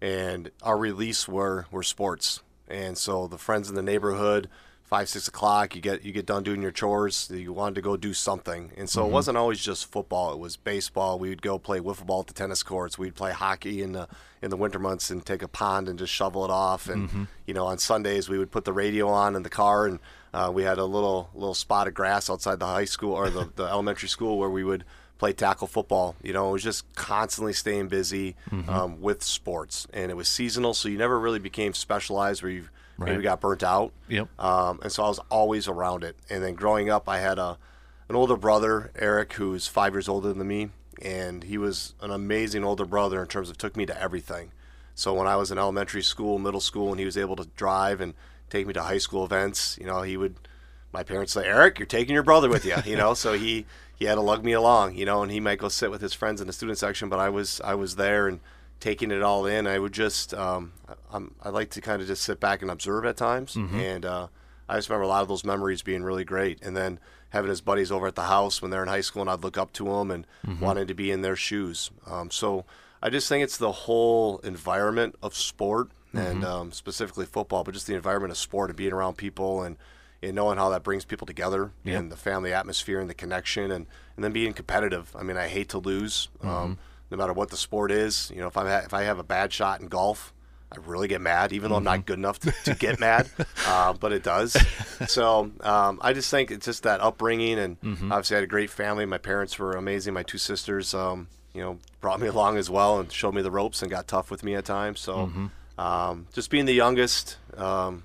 And 0.00 0.50
our 0.62 0.76
release 0.78 1.26
were 1.26 1.66
were 1.70 1.82
sports, 1.82 2.42
and 2.68 2.96
so 2.98 3.26
the 3.26 3.38
friends 3.38 3.68
in 3.70 3.74
the 3.74 3.82
neighborhood, 3.92 4.48
five 4.84 5.08
six 5.08 5.26
o'clock 5.26 5.74
you 5.74 5.80
get 5.80 6.04
you 6.04 6.12
get 6.12 6.26
done 6.26 6.42
doing 6.44 6.62
your 6.62 6.70
chores 6.80 7.28
you 7.32 7.52
wanted 7.52 7.74
to 7.74 7.80
go 7.90 7.96
do 7.96 8.12
something 8.14 8.70
and 8.76 8.88
so 8.88 9.00
Mm-hmm. 9.00 9.10
it 9.10 9.12
wasn't 9.18 9.36
always 9.38 9.58
just 9.70 9.90
football 9.90 10.32
it 10.34 10.38
was 10.38 10.56
baseball 10.56 11.18
we 11.18 11.28
would 11.30 11.42
go 11.42 11.58
play 11.58 11.80
wiffle 11.80 12.06
ball 12.06 12.20
at 12.20 12.28
the 12.28 12.34
tennis 12.34 12.62
courts 12.62 12.96
we'd 12.96 13.16
play 13.16 13.32
hockey 13.32 13.82
in 13.82 13.92
the 13.92 14.06
in 14.42 14.50
the 14.50 14.56
winter 14.56 14.78
months 14.78 15.10
and 15.10 15.26
take 15.26 15.42
a 15.42 15.48
pond 15.48 15.88
and 15.88 15.98
just 15.98 16.12
shovel 16.12 16.44
it 16.44 16.52
off 16.52 16.88
and 16.92 17.08
Mm-hmm. 17.08 17.24
you 17.48 17.54
know 17.54 17.66
on 17.66 17.78
sundays 17.78 18.28
we 18.28 18.38
would 18.38 18.52
put 18.52 18.64
the 18.64 18.72
radio 18.84 19.08
on 19.08 19.34
in 19.34 19.42
the 19.42 19.50
car 19.62 19.86
and 19.88 19.98
uh, 20.36 20.50
we 20.50 20.62
had 20.62 20.78
a 20.78 20.84
little 20.84 21.30
little 21.34 21.54
spot 21.54 21.88
of 21.88 21.94
grass 21.94 22.28
outside 22.30 22.58
the 22.60 22.66
high 22.66 22.84
school 22.84 23.12
or 23.14 23.30
the, 23.30 23.48
the 23.56 23.64
elementary 23.74 24.08
school 24.08 24.38
where 24.38 24.50
we 24.50 24.62
would 24.64 24.84
play 25.18 25.32
tackle 25.32 25.66
football 25.66 26.14
you 26.22 26.32
know 26.32 26.50
it 26.50 26.52
was 26.52 26.62
just 26.62 26.84
constantly 26.94 27.52
staying 27.52 27.88
busy 27.88 28.34
Mm-hmm. 28.50 28.68
um, 28.68 29.00
with 29.00 29.22
sports 29.22 29.86
and 29.94 30.10
it 30.10 30.14
was 30.14 30.28
seasonal 30.28 30.74
so 30.74 30.88
you 30.88 30.98
never 30.98 31.18
really 31.18 31.38
became 31.38 31.72
specialized 31.74 32.42
where 32.42 32.52
you 32.52 32.68
maybe 32.98 33.22
got 33.22 33.40
burnt 33.40 33.62
out 33.62 33.92
Yep. 34.08 34.28
um, 34.40 34.78
and 34.82 34.92
so 34.92 35.04
I 35.04 35.08
was 35.08 35.18
always 35.30 35.68
around 35.68 36.04
it. 36.04 36.16
And 36.30 36.42
then 36.44 36.54
growing 36.54 36.88
up, 36.90 37.08
I 37.08 37.18
had 37.18 37.38
a 37.38 37.58
an 38.08 38.14
older 38.16 38.36
brother, 38.36 38.90
Eric, 38.96 39.32
who's 39.34 39.66
five 39.66 39.92
years 39.94 40.08
older 40.08 40.32
than 40.32 40.46
me, 40.46 40.70
and 41.02 41.42
he 41.44 41.58
was 41.58 41.94
an 42.00 42.10
amazing 42.10 42.62
older 42.64 42.84
brother 42.86 43.20
in 43.20 43.26
terms 43.28 43.50
of 43.50 43.58
took 43.58 43.76
me 43.76 43.84
to 43.86 44.00
everything. 44.00 44.52
So 44.94 45.12
when 45.12 45.26
I 45.26 45.36
was 45.36 45.50
in 45.50 45.58
elementary 45.58 46.02
school, 46.02 46.38
middle 46.38 46.60
school, 46.60 46.90
and 46.90 46.98
he 47.00 47.04
was 47.04 47.18
able 47.18 47.36
to 47.36 47.46
drive 47.56 48.00
and 48.00 48.14
take 48.50 48.66
me 48.66 48.72
to 48.74 48.82
high 48.82 48.98
school 48.98 49.24
events, 49.24 49.76
you 49.80 49.86
know, 49.86 50.02
he 50.02 50.16
would. 50.16 50.36
My 50.92 51.02
parents 51.02 51.32
say, 51.32 51.44
Eric, 51.46 51.78
you're 51.78 51.86
taking 51.86 52.14
your 52.14 52.22
brother 52.22 52.48
with 52.48 52.64
you, 52.64 52.76
you 52.86 52.96
know. 52.96 53.12
so 53.14 53.34
he 53.34 53.66
he 53.96 54.04
had 54.06 54.14
to 54.14 54.20
lug 54.20 54.44
me 54.44 54.52
along, 54.52 54.94
you 54.94 55.04
know, 55.04 55.22
and 55.22 55.30
he 55.32 55.40
might 55.40 55.58
go 55.58 55.68
sit 55.68 55.90
with 55.90 56.00
his 56.00 56.14
friends 56.14 56.40
in 56.40 56.46
the 56.46 56.52
student 56.52 56.78
section, 56.78 57.08
but 57.08 57.18
I 57.18 57.28
was 57.28 57.60
I 57.64 57.74
was 57.74 57.96
there 57.96 58.28
and 58.28 58.40
taking 58.80 59.10
it 59.10 59.22
all 59.22 59.46
in. 59.46 59.66
I 59.66 59.78
would 59.78 59.92
just 59.92 60.32
um, 60.34 60.72
I'm, 61.12 61.34
I 61.42 61.48
like 61.50 61.70
to 61.70 61.80
kind 61.80 62.00
of 62.00 62.08
just 62.08 62.22
sit 62.22 62.40
back 62.40 62.62
and 62.62 62.70
observe 62.70 63.04
at 63.04 63.16
times, 63.16 63.56
and 63.56 64.04
uh, 64.06 64.28
I 64.68 64.76
just 64.76 64.88
remember 64.88 65.04
a 65.04 65.08
lot 65.08 65.22
of 65.22 65.28
those 65.28 65.44
memories 65.44 65.82
being 65.82 66.02
really 66.02 66.24
great. 66.24 66.62
And 66.62 66.76
then 66.76 66.98
having 67.30 67.50
his 67.50 67.60
buddies 67.60 67.90
over 67.92 68.06
at 68.06 68.14
the 68.14 68.22
house 68.22 68.62
when 68.62 68.70
they're 68.70 68.82
in 68.82 68.88
high 68.88 69.00
school, 69.02 69.20
and 69.22 69.30
I'd 69.30 69.42
look 69.42 69.58
up 69.58 69.72
to 69.74 69.84
them 69.84 70.10
and 70.10 70.26
wanting 70.60 70.86
to 70.86 70.94
be 70.94 71.10
in 71.10 71.22
their 71.22 71.36
shoes. 71.36 71.90
Um, 72.06 72.30
so 72.30 72.64
I 73.02 73.10
just 73.10 73.28
think 73.28 73.44
it's 73.44 73.58
the 73.58 73.72
whole 73.72 74.38
environment 74.38 75.16
of 75.22 75.34
sport 75.34 75.90
and 76.18 76.44
um, 76.44 76.72
specifically 76.72 77.26
football, 77.26 77.64
but 77.64 77.74
just 77.74 77.86
the 77.86 77.94
environment 77.94 78.30
of 78.30 78.38
sport 78.38 78.70
and 78.70 78.76
being 78.76 78.92
around 78.92 79.16
people 79.16 79.62
and. 79.62 79.76
And 80.22 80.34
knowing 80.34 80.56
how 80.56 80.70
that 80.70 80.82
brings 80.82 81.04
people 81.04 81.26
together 81.26 81.70
and 81.98 82.10
the 82.10 82.16
family 82.16 82.52
atmosphere 82.52 82.98
and 83.00 83.08
the 83.08 83.14
connection 83.14 83.70
and, 83.70 83.86
and 84.16 84.24
then 84.24 84.32
being 84.32 84.54
competitive. 84.54 85.14
I 85.14 85.22
mean, 85.22 85.36
I 85.36 85.46
hate 85.46 85.68
to 85.68 85.78
lose. 85.78 86.28
Um, 86.42 86.78
no 87.10 87.16
matter 87.18 87.34
what 87.34 87.50
the 87.50 87.56
sport 87.56 87.92
is. 87.92 88.32
You 88.34 88.40
know, 88.40 88.46
if 88.48 88.56
I 88.56 88.68
ha- 88.68 88.82
if 88.86 88.94
I 88.94 89.02
have 89.02 89.18
a 89.18 89.22
bad 89.22 89.52
shot 89.52 89.80
in 89.82 89.88
golf, 89.88 90.32
I 90.72 90.76
really 90.86 91.06
get 91.06 91.20
mad, 91.20 91.52
even 91.52 91.70
though 91.70 91.76
I'm 91.76 91.84
not 91.84 92.06
good 92.06 92.18
enough 92.18 92.38
to, 92.40 92.50
to 92.64 92.74
get 92.74 92.98
mad, 92.98 93.28
uh, 93.66 93.92
but 93.92 94.12
it 94.12 94.22
does. 94.24 94.56
So 95.06 95.52
um, 95.60 95.98
I 96.02 96.12
just 96.14 96.30
think 96.30 96.50
it's 96.50 96.64
just 96.64 96.82
that 96.84 97.00
upbringing, 97.02 97.58
and 97.58 97.76
obviously 98.10 98.36
I 98.36 98.38
had 98.38 98.44
a 98.44 98.48
great 98.48 98.70
family. 98.70 99.04
My 99.06 99.18
parents 99.18 99.58
were 99.58 99.72
amazing. 99.72 100.14
My 100.14 100.22
two 100.24 100.38
sisters, 100.38 100.94
um, 100.94 101.28
you 101.52 101.60
know, 101.60 101.78
brought 102.00 102.20
me 102.20 102.26
along 102.34 102.56
as 102.56 102.68
well 102.70 102.98
and 102.98 103.12
showed 103.12 103.34
me 103.34 103.42
the 103.42 103.50
ropes 103.50 103.82
and 103.82 103.90
got 103.90 104.08
tough 104.08 104.30
with 104.30 104.42
me 104.42 104.54
at 104.54 104.64
times. 104.64 104.98
So 104.98 105.30
um, 105.78 106.26
just 106.32 106.50
being 106.50 106.64
the 106.66 106.74
youngest. 106.74 107.36
Um, 107.56 108.04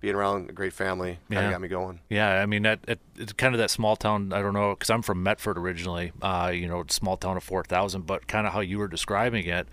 being 0.00 0.14
around 0.14 0.48
a 0.48 0.52
great 0.54 0.72
family 0.72 1.18
kind 1.28 1.40
of 1.40 1.44
Yeah. 1.44 1.50
got 1.50 1.60
me 1.60 1.68
going. 1.68 2.00
Yeah, 2.08 2.40
I 2.40 2.46
mean 2.46 2.62
that 2.62 2.80
it, 2.88 3.00
it's 3.18 3.34
kind 3.34 3.54
of 3.54 3.58
that 3.58 3.70
small 3.70 3.96
town. 3.96 4.32
I 4.32 4.40
don't 4.40 4.54
know 4.54 4.70
because 4.74 4.88
I'm 4.88 5.02
from 5.02 5.22
Medford 5.22 5.58
originally. 5.58 6.12
Uh, 6.22 6.50
you 6.54 6.66
know, 6.68 6.82
small 6.88 7.18
town 7.18 7.36
of 7.36 7.44
four 7.44 7.62
thousand, 7.64 8.06
but 8.06 8.26
kind 8.26 8.46
of 8.46 8.54
how 8.54 8.60
you 8.60 8.78
were 8.78 8.88
describing 8.88 9.44
it, 9.46 9.68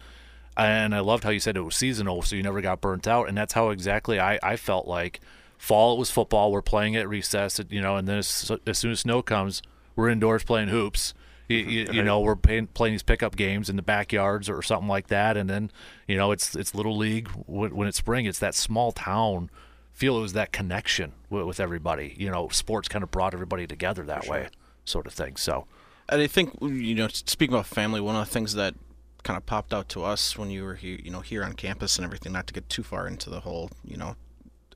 and 0.58 0.94
I 0.94 1.00
loved 1.00 1.24
how 1.24 1.30
you 1.30 1.40
said 1.40 1.56
it 1.56 1.62
was 1.62 1.78
seasonal, 1.78 2.22
so 2.24 2.36
you 2.36 2.44
never 2.44 2.60
got 2.60 2.82
burnt 2.82 3.08
out, 3.08 3.30
and 3.30 3.38
that's 3.38 3.54
how 3.54 3.70
exactly 3.70 4.20
I 4.20 4.38
I 4.44 4.58
felt 4.58 4.86
like 4.86 5.22
fall 5.58 5.96
it 5.96 6.00
was 6.00 6.12
football. 6.12 6.52
We're 6.52 6.62
playing 6.62 6.98
at 6.98 7.08
recess, 7.08 7.62
you 7.70 7.80
know, 7.82 7.96
and 7.96 8.06
then 8.06 8.18
as, 8.18 8.52
as 8.68 8.78
soon 8.78 8.92
as 8.92 9.00
snow 9.00 9.22
comes, 9.22 9.62
we're 9.96 10.10
indoors 10.10 10.44
playing 10.44 10.68
hoops. 10.68 11.14
You, 11.56 11.60
you, 11.60 11.88
you 11.94 12.04
know, 12.04 12.20
we're 12.20 12.36
playing, 12.36 12.68
playing 12.68 12.94
these 12.94 13.04
pickup 13.04 13.38
games 13.38 13.70
in 13.70 13.78
the 13.78 13.82
backyards 13.82 14.50
or 14.50 14.62
something 14.62 14.90
like 14.90 15.08
that, 15.08 15.38
and 15.38 15.50
then 15.50 15.72
you 16.06 16.18
know 16.18 16.32
it's 16.34 16.56
it's 16.56 16.76
little 16.76 16.98
league 16.98 17.30
when, 17.46 17.74
when 17.74 17.88
it's 17.88 17.98
spring. 17.98 18.26
It's 18.26 18.40
that 18.40 18.54
small 18.54 18.92
town 18.92 19.50
feel 19.94 20.18
it 20.18 20.22
was 20.22 20.34
that 20.34 20.52
connection 20.52 21.14
with, 21.30 21.46
with 21.46 21.60
everybody. 21.60 22.16
You 22.18 22.30
know, 22.30 22.50
sports 22.50 22.88
kind 22.88 23.02
of 23.02 23.12
brought 23.12 23.34
everybody 23.34 23.66
together 23.66 24.04
that 24.04 24.28
way, 24.28 24.50
sort 24.86 25.08
of 25.08 25.14
thing. 25.14 25.38
So, 25.38 25.68
And 26.10 26.22
I 26.22 26.28
think 26.28 26.54
you 26.62 26.96
know, 26.96 27.08
speaking 27.08 27.54
about 27.54 27.66
family, 27.66 28.02
one 28.02 28.16
of 28.16 28.26
the 28.26 28.32
things 28.32 28.54
that 28.56 28.76
kind 29.24 29.38
of 29.38 29.46
popped 29.46 29.74
out 29.74 29.90
to 29.90 30.04
us 30.04 30.38
when 30.38 30.52
you 30.52 30.64
were 30.64 30.76
here, 30.76 31.00
you 31.02 31.12
know, 31.12 31.22
here 31.22 31.44
on 31.44 31.54
campus 31.54 31.96
and 31.98 32.06
everything. 32.06 32.32
Not 32.32 32.48
to 32.48 32.54
get 32.54 32.70
too 32.70 32.84
far 32.84 33.08
into 33.08 33.30
the 33.30 33.40
whole, 33.40 33.72
you 33.84 33.98
know, 33.98 34.16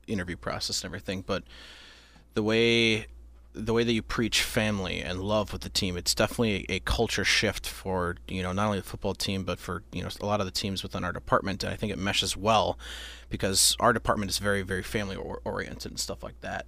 interview 0.08 0.38
process 0.38 0.84
and 0.84 0.90
everything, 0.90 1.24
but 1.26 1.44
the 2.34 2.44
way 2.44 3.06
the 3.54 3.74
way 3.74 3.84
that 3.84 3.92
you 3.92 4.02
preach 4.02 4.44
family 4.44 5.02
and 5.02 5.22
love 5.22 5.52
with 5.52 5.62
the 5.62 5.70
team, 5.70 5.98
it's 5.98 6.16
definitely 6.16 6.66
a, 6.70 6.76
a 6.76 6.80
culture 6.80 7.26
shift 7.26 7.68
for 7.68 8.16
you 8.28 8.42
know 8.42 8.52
not 8.52 8.68
only 8.68 8.80
the 8.80 8.86
football 8.86 9.14
team 9.14 9.44
but 9.44 9.60
for 9.60 9.84
you 9.92 10.02
know 10.02 10.10
a 10.20 10.26
lot 10.26 10.40
of 10.40 10.46
the 10.46 10.52
teams 10.52 10.84
within 10.84 11.04
our 11.04 11.12
department. 11.12 11.64
And 11.64 11.74
I 11.74 11.76
think 11.76 11.92
it 11.92 12.00
meshes 12.00 12.38
well 12.38 12.78
because 13.30 13.76
our 13.80 13.94
department 13.94 14.32
is 14.32 14.38
very 14.38 14.62
very 14.62 14.84
family 14.84 15.16
or- 15.16 15.42
oriented 15.44 15.92
and 15.92 16.00
stuff 16.00 16.24
like 16.24 16.40
that. 16.42 16.66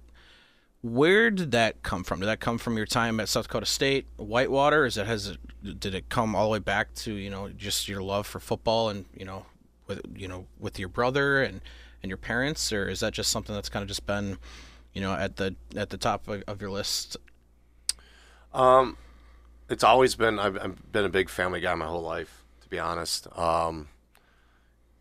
Where 0.82 1.30
did 1.30 1.52
that 1.52 1.82
come 1.82 2.04
from? 2.04 2.20
Did 2.20 2.26
that 2.26 2.40
come 2.40 2.58
from 2.58 2.76
your 2.76 2.84
time 2.84 3.18
at 3.18 3.30
South 3.30 3.46
Dakota 3.46 3.64
State, 3.64 4.06
Whitewater? 4.16 4.84
Is 4.84 4.98
it 4.98 5.06
has 5.06 5.28
it, 5.28 5.80
did 5.80 5.94
it 5.94 6.10
come 6.10 6.36
all 6.36 6.44
the 6.44 6.50
way 6.50 6.58
back 6.58 6.94
to 6.96 7.14
you 7.14 7.30
know 7.30 7.48
just 7.48 7.88
your 7.88 8.02
love 8.02 8.26
for 8.26 8.40
football 8.40 8.90
and 8.90 9.06
you 9.16 9.24
know 9.24 9.46
with 9.86 10.02
you 10.14 10.28
know 10.28 10.46
with 10.58 10.78
your 10.78 10.88
brother 10.88 11.42
and 11.42 11.62
and 12.02 12.10
your 12.10 12.18
parents, 12.18 12.70
or 12.70 12.90
is 12.90 13.00
that 13.00 13.14
just 13.14 13.30
something 13.32 13.54
that's 13.54 13.70
kind 13.70 13.82
of 13.82 13.88
just 13.88 14.04
been 14.04 14.36
you 14.94 15.00
know 15.00 15.12
at 15.12 15.36
the 15.36 15.54
at 15.76 15.90
the 15.90 15.96
top 15.98 16.28
of, 16.28 16.42
of 16.46 16.60
your 16.60 16.70
list? 16.70 17.16
Um, 18.52 18.96
it's 19.68 19.84
always 19.84 20.14
been 20.14 20.38
I've, 20.38 20.56
I've 20.58 20.92
been 20.92 21.04
a 21.04 21.08
big 21.08 21.28
family 21.28 21.60
guy 21.60 21.74
my 21.74 21.86
whole 21.86 22.02
life, 22.02 22.44
to 22.62 22.68
be 22.68 22.78
honest. 22.78 23.26
Um, 23.36 23.88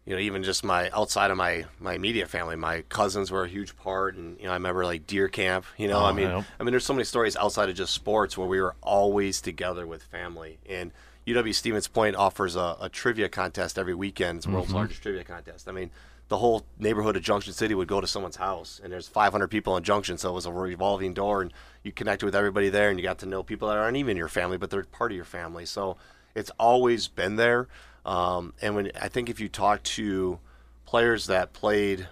you 0.06 0.14
know, 0.14 0.20
even 0.20 0.44
just 0.44 0.64
my 0.64 0.90
outside 0.92 1.32
of 1.32 1.38
my 1.38 1.66
my 1.80 1.94
immediate 1.94 2.30
family, 2.30 2.56
my 2.56 2.82
cousins 2.90 3.32
were 3.32 3.44
a 3.46 3.48
huge 3.48 3.78
part, 3.78 4.16
and 4.16 4.38
you 4.40 4.46
know, 4.46 4.52
I 4.52 4.56
remember 4.56 4.84
like 4.86 5.08
deer 5.08 5.28
camp. 5.30 5.66
You 5.78 5.88
know, 5.88 6.00
I 6.00 6.10
Oh, 6.10 6.14
mean, 6.14 6.28
yeah. 6.28 6.44
I 6.60 6.64
mean, 6.64 6.72
there's 6.72 6.86
so 6.86 6.94
many 6.94 7.06
stories 7.06 7.36
outside 7.38 7.70
of 7.70 7.76
just 7.76 7.94
sports 7.94 8.38
where 8.38 8.48
we 8.48 8.60
were 8.60 8.76
always 8.82 9.40
together 9.40 9.88
with 9.88 10.04
family. 10.04 10.58
And 10.68 10.92
UW 11.26 11.54
Stevens 11.56 11.88
Point 11.88 12.18
offers 12.18 12.58
a, 12.58 12.76
a 12.82 12.90
trivia 12.90 13.30
contest 13.30 13.78
every 13.80 13.94
weekend. 13.96 14.38
It's 14.40 14.46
the 14.46 14.52
world's 14.52 14.74
largest 14.74 15.02
trivia 15.02 15.24
contest. 15.24 15.70
I 15.70 15.72
mean, 15.72 15.90
the 16.30 16.38
whole 16.38 16.66
neighborhood 16.80 17.16
of 17.16 17.22
Junction 17.22 17.54
City 17.54 17.76
would 17.76 17.88
go 17.88 18.02
to 18.02 18.08
someone's 18.08 18.38
house, 18.38 18.80
and 18.84 18.92
there's 18.92 19.08
500 19.08 19.48
people 19.50 19.78
in 19.78 19.84
Junction, 19.84 20.18
so 20.18 20.30
it 20.30 20.34
was 20.34 20.46
a 20.46 20.52
revolving 20.52 21.14
door, 21.14 21.42
and 21.42 21.54
you 21.84 21.92
connected 21.92 22.26
with 22.26 22.36
everybody 22.36 22.70
there, 22.70 22.90
and 22.90 23.00
you 23.00 23.04
got 23.04 23.20
to 23.20 23.26
know 23.26 23.44
people 23.44 23.68
that 23.68 23.78
aren't 23.78 23.98
even 23.98 24.18
your 24.18 24.30
family, 24.30 24.58
but 24.58 24.70
they're 24.70 24.84
part 24.84 25.12
of 25.12 25.16
your 25.16 25.26
family. 25.26 25.66
So 25.66 25.98
it's 26.36 26.52
always 26.60 27.08
been 27.08 27.36
there. 27.36 27.68
Um, 28.06 28.54
and 28.62 28.76
when 28.76 28.92
I 29.00 29.08
think 29.08 29.30
if 29.30 29.40
you 29.40 29.50
talk 29.50 29.84
to 29.84 30.40
players 30.86 31.28
that 31.28 31.54
played 31.54 32.08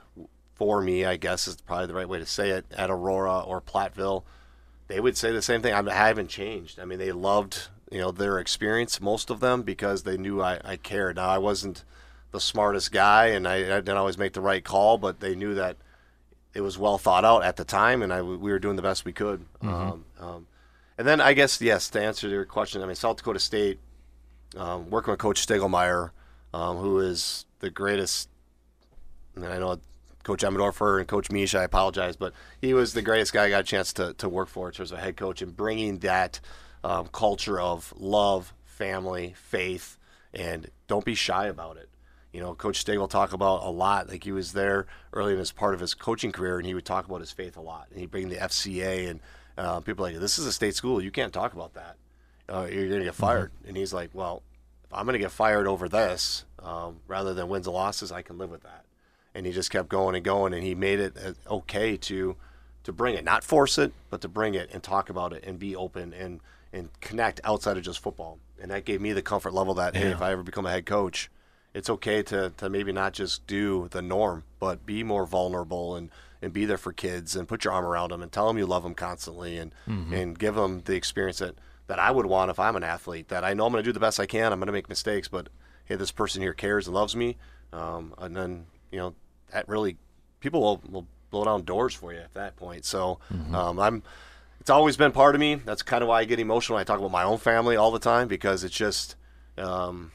for 0.55 0.82
me, 0.82 1.05
I 1.05 1.18
guess 1.18 1.47
is 1.47 1.59
probably 1.62 1.88
the 1.88 1.93
right 1.93 2.07
way 2.07 2.20
to 2.20 2.26
say 2.26 2.51
it, 2.51 2.66
at 2.72 2.89
Aurora 2.89 3.39
or 3.39 3.62
Platteville, 3.62 4.24
they 4.88 4.99
would 4.99 5.18
say 5.18 5.32
the 5.32 5.41
same 5.41 5.62
thing. 5.62 5.74
I, 5.74 5.93
haven't 5.93 6.28
changed. 6.28 6.80
I 6.80 6.86
mean, 6.86 6.99
they 6.99 7.12
loved 7.12 7.70
you 7.91 7.99
know 7.99 8.12
their 8.12 8.39
experience, 8.39 9.01
most 9.01 9.30
of 9.30 9.39
them, 9.41 9.64
because 9.64 10.03
they 10.03 10.18
knew 10.18 10.41
I, 10.41 10.59
I 10.64 10.78
cared. 10.78 11.18
Now 11.18 11.30
I 11.30 11.38
wasn't 11.38 11.84
the 12.32 12.39
smartest 12.39 12.91
guy, 12.91 13.27
and 13.27 13.47
I, 13.47 13.55
I 13.55 13.82
didn't 13.82 13.97
always 13.97 14.17
make 14.17 14.34
the 14.34 14.41
right 14.41 14.63
call, 14.63 14.97
but 14.97 15.19
they 15.19 15.36
knew 15.36 15.55
that 15.55 15.77
it 16.53 16.61
was 16.61 16.77
well 16.77 16.97
thought 16.97 17.25
out 17.25 17.43
at 17.43 17.55
the 17.57 17.63
time, 17.63 18.01
and 18.01 18.11
I, 18.11 18.21
we 18.21 18.51
were 18.51 18.59
doing 18.59 18.75
the 18.75 18.82
best 18.82 19.05
we 19.05 19.13
could. 19.13 19.45
Um, 19.61 20.05
um, 20.19 20.47
and 20.97 21.07
then 21.07 21.21
I 21.21 21.34
guess 21.34 21.61
yes, 21.61 21.89
to 21.91 22.01
answer 22.01 22.27
your 22.27 22.45
question, 22.45 22.82
I 22.82 22.86
mean 22.86 22.95
South 22.95 23.17
Dakota 23.17 23.39
State, 23.39 23.79
um, 24.57 24.89
working 24.89 25.11
with 25.11 25.19
Coach 25.19 25.45
Stiegelmeier, 25.45 26.11
um, 26.53 26.77
who 26.77 26.99
is 26.99 27.45
the 27.59 27.69
greatest. 27.69 28.29
And 29.36 29.45
I 29.45 29.59
know 29.59 29.79
Coach 30.23 30.43
Emendorfer 30.43 30.99
and 30.99 31.07
Coach 31.07 31.32
Mish, 31.32 31.55
I 31.55 31.63
apologize, 31.63 32.15
but 32.15 32.34
he 32.61 32.73
was 32.73 32.93
the 32.93 33.01
greatest 33.01 33.34
guy 33.34 33.45
I 33.45 33.49
got 33.49 33.61
a 33.61 33.63
chance 33.63 33.93
to, 33.93 34.13
to 34.15 34.29
work 34.29 34.49
for 34.49 34.67
in 34.67 34.73
terms 34.73 34.91
of 34.91 34.99
head 34.99 35.17
coach 35.17 35.41
and 35.41 35.55
bringing 35.55 35.99
that 35.99 36.39
um, 36.84 37.07
culture 37.07 37.59
of 37.59 37.93
love, 37.97 38.53
family, 38.65 39.34
faith, 39.38 39.97
and 40.34 40.69
don't 40.88 41.05
be 41.05 41.15
shy 41.15 41.47
about 41.47 41.77
it. 41.77 41.89
You 42.34 42.39
know, 42.39 42.53
Coach 42.55 42.84
Stegel 42.84 43.09
talk 43.09 43.34
about 43.34 43.63
a 43.63 43.69
lot. 43.69 44.09
Like 44.09 44.23
he 44.23 44.32
was 44.32 44.53
there 44.53 44.88
early 45.13 45.34
in 45.34 45.39
his 45.39 45.51
part 45.51 45.73
of 45.73 45.79
his 45.79 45.93
coaching 45.93 46.32
career, 46.32 46.57
and 46.57 46.65
he 46.65 46.73
would 46.73 46.86
talk 46.86 47.05
about 47.05 47.19
his 47.19 47.32
faith 47.32 47.57
a 47.57 47.61
lot. 47.61 47.88
And 47.91 47.99
he'd 47.99 48.11
bring 48.11 48.29
the 48.29 48.38
FCA, 48.38 49.09
and 49.09 49.19
uh, 49.57 49.79
people 49.82 50.03
like, 50.03 50.17
"This 50.17 50.39
is 50.39 50.45
a 50.45 50.53
state 50.53 50.75
school. 50.75 51.01
You 51.01 51.11
can't 51.11 51.34
talk 51.34 51.53
about 51.53 51.73
that. 51.73 51.97
Uh, 52.47 52.67
you're 52.71 52.88
going 52.88 52.99
to 52.99 53.05
get 53.05 53.15
fired." 53.15 53.51
And 53.67 53.75
he's 53.75 53.93
like, 53.93 54.11
"Well, 54.13 54.43
if 54.86 54.93
I'm 54.93 55.05
going 55.05 55.13
to 55.13 55.19
get 55.19 55.32
fired 55.32 55.67
over 55.67 55.89
this, 55.89 56.45
um, 56.59 57.01
rather 57.07 57.34
than 57.34 57.49
wins 57.49 57.67
and 57.67 57.73
losses, 57.73 58.11
I 58.11 58.21
can 58.21 58.38
live 58.38 58.49
with 58.49 58.63
that." 58.63 58.86
And 59.34 59.45
he 59.45 59.51
just 59.51 59.71
kept 59.71 59.89
going 59.89 60.15
and 60.15 60.23
going, 60.23 60.53
and 60.53 60.63
he 60.63 60.75
made 60.75 60.99
it 60.99 61.17
uh, 61.17 61.53
okay 61.55 61.97
to 61.97 62.38
to 62.84 62.91
bring 62.91 63.15
it, 63.15 63.23
not 63.23 63.43
force 63.43 63.77
it, 63.77 63.93
but 64.09 64.21
to 64.21 64.27
bring 64.27 64.55
it 64.55 64.69
and 64.73 64.82
talk 64.82 65.09
about 65.09 65.34
it 65.34 65.43
and 65.45 65.59
be 65.59 65.75
open 65.75 66.13
and 66.13 66.39
and 66.73 66.89
connect 67.01 67.41
outside 67.43 67.75
of 67.77 67.84
just 67.84 67.99
football. 67.99 68.39
And 68.61 68.71
that 68.71 68.86
gave 68.86 69.01
me 69.01 69.11
the 69.11 69.21
comfort 69.21 69.53
level 69.53 69.73
that 69.75 69.95
hey, 69.95 70.11
if 70.11 70.21
I 70.21 70.32
ever 70.32 70.43
become 70.43 70.65
a 70.65 70.71
head 70.71 70.86
coach, 70.86 71.29
it's 71.74 71.89
okay 71.89 72.22
to, 72.24 72.51
to 72.57 72.69
maybe 72.69 72.91
not 72.91 73.13
just 73.13 73.47
do 73.47 73.88
the 73.91 74.01
norm, 74.01 74.43
but 74.59 74.86
be 74.86 75.03
more 75.03 75.26
vulnerable 75.26 75.95
and, 75.95 76.09
and 76.41 76.51
be 76.51 76.65
there 76.65 76.78
for 76.78 76.91
kids 76.91 77.36
and 77.36 77.47
put 77.47 77.63
your 77.63 77.74
arm 77.74 77.86
around 77.86 78.11
them 78.11 78.22
and 78.22 78.32
tell 78.32 78.47
them 78.47 78.57
you 78.57 78.65
love 78.65 78.84
them 78.84 78.95
constantly 78.95 79.57
and 79.57 79.74
and 80.13 80.38
give 80.39 80.55
them 80.55 80.82
the 80.86 80.95
experience 80.95 81.39
that 81.39 81.55
that 81.88 81.99
I 81.99 82.11
would 82.11 82.26
want 82.26 82.51
if 82.51 82.59
I'm 82.59 82.76
an 82.76 82.84
athlete. 82.84 83.28
That 83.30 83.43
I 83.43 83.53
know 83.53 83.65
I'm 83.65 83.72
going 83.72 83.84
to 83.84 83.88
do 83.88 83.93
the 83.93 83.99
best 83.99 84.19
I 84.19 84.26
can. 84.26 84.51
I'm 84.53 84.59
going 84.59 84.67
to 84.67 84.74
make 84.74 84.89
mistakes, 84.89 85.28
but 85.28 85.49
hey, 85.86 85.95
this 85.95 86.11
person 86.11 86.41
here 86.41 86.53
cares 86.53 86.88
and 86.88 86.95
loves 86.95 87.15
me. 87.15 87.38
Um, 87.74 88.13
and 88.17 88.36
then 88.36 88.65
you 88.91 88.99
know 88.99 89.13
that 89.51 89.67
really 89.67 89.97
people 90.39 90.61
will, 90.61 90.82
will 90.89 91.07
blow 91.30 91.45
down 91.45 91.63
doors 91.63 91.93
for 91.93 92.13
you 92.13 92.19
at 92.19 92.34
that 92.34 92.55
point. 92.55 92.86
So 92.86 93.19
um, 93.53 93.80
I'm. 93.80 94.03
It's 94.59 94.69
always 94.69 94.95
been 94.95 95.11
part 95.11 95.34
of 95.34 95.41
me. 95.41 95.55
That's 95.55 95.82
kind 95.82 96.03
of 96.03 96.07
why 96.07 96.19
I 96.19 96.26
get 96.26 96.39
emotional 96.39 96.76
when 96.76 96.82
I 96.82 96.84
talk 96.84 96.99
about 96.99 97.09
my 97.11 97.24
own 97.24 97.39
family 97.39 97.78
all 97.78 97.89
the 97.89 97.97
time 97.99 98.28
because 98.28 98.63
it's 98.63 98.76
just 98.76 99.15
um, 99.57 100.11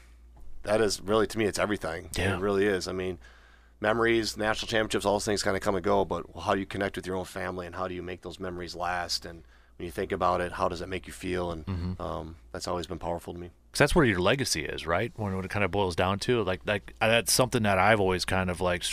that 0.67 0.79
is 0.81 1.01
really 1.01 1.27
to 1.27 1.37
me 1.37 1.45
it's 1.45 1.59
everything. 1.59 2.09
Yeah. 2.15 2.35
It 2.37 2.41
really 2.41 2.65
is. 2.65 2.87
I 2.87 2.91
mean, 2.91 3.17
memories, 3.79 4.37
national 4.37 4.67
championships, 4.67 5.05
all 5.05 5.13
those 5.13 5.25
things 5.25 5.43
kind 5.43 5.55
of 5.57 5.61
come 5.63 5.75
and 5.75 5.83
go, 5.83 6.05
but 6.05 6.25
how 6.43 6.53
do 6.53 6.59
you 6.59 6.65
connect 6.65 6.95
with 6.95 7.05
your 7.07 7.15
own 7.15 7.25
family 7.25 7.65
and 7.65 7.75
how 7.75 7.87
do 7.87 7.93
you 7.95 8.01
make 8.01 8.21
those 8.21 8.39
memories 8.39 8.75
last? 8.75 9.25
And 9.25 9.43
when 9.77 9.85
you 9.85 9.91
think 9.91 10.11
about 10.11 10.41
it, 10.41 10.53
how 10.53 10.67
does 10.67 10.81
it 10.81 10.89
make 10.89 11.07
you 11.07 11.13
feel? 11.13 11.51
And 11.51 11.65
Mm-hmm. 11.65 12.01
um, 12.01 12.35
that's 12.51 12.67
always 12.67 12.87
been 12.87 12.99
powerful 12.99 13.33
to 13.33 13.39
me. 13.39 13.51
Because 13.71 13.79
that's 13.79 13.95
where 13.95 14.05
your 14.05 14.19
legacy 14.19 14.65
is, 14.65 14.87
right? 14.87 15.11
When, 15.15 15.35
when 15.35 15.45
it 15.45 15.51
kind 15.51 15.63
of 15.65 15.71
boils 15.71 15.95
down 15.95 16.19
to 16.19 16.41
like 16.43 16.61
like 16.65 16.93
uh, 17.01 17.07
that's 17.07 17.31
something 17.33 17.63
that 17.63 17.77
I've 17.77 17.99
always 17.99 18.25
kind 18.25 18.49
of 18.49 18.59
like 18.61 18.83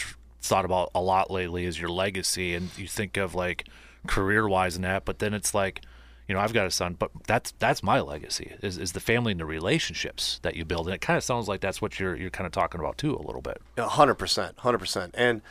thought 0.42 0.64
about 0.66 0.90
a 0.94 1.00
lot 1.00 1.30
lately 1.30 1.64
is 1.64 1.80
your 1.80 1.88
legacy, 1.90 2.54
and 2.54 2.68
you 2.76 2.86
think 2.86 3.16
of 3.16 3.34
like 3.34 3.66
career 4.06 4.46
wise 4.46 4.76
and 4.76 4.84
that, 4.84 5.06
but 5.06 5.18
then 5.18 5.32
it's 5.32 5.54
like, 5.54 5.80
you 6.28 6.34
know, 6.34 6.40
I've 6.40 6.52
got 6.52 6.66
a 6.66 6.70
son, 6.70 6.96
but 6.98 7.10
that's 7.26 7.52
that's 7.58 7.82
my 7.82 8.00
legacy 8.00 8.52
is, 8.62 8.78
is 8.78 8.92
the 8.92 9.00
family 9.00 9.32
and 9.32 9.40
the 9.40 9.44
relationships 9.44 10.40
that 10.42 10.56
you 10.56 10.64
build, 10.64 10.86
and 10.86 10.94
it 10.94 11.00
kind 11.00 11.16
of 11.16 11.24
sounds 11.24 11.48
like 11.48 11.60
that's 11.60 11.82
what 11.82 12.00
you're 12.00 12.16
you're 12.16 12.30
kind 12.30 12.46
of 12.46 12.52
talking 12.52 12.80
about 12.80 12.96
too 12.96 13.14
a 13.14 13.22
little 13.22 13.42
bit. 13.42 13.60
A 13.76 13.88
hundred 13.88 14.14
percent, 14.14 14.58
hundred 14.58 14.78
percent. 14.78 15.14
And 15.16 15.42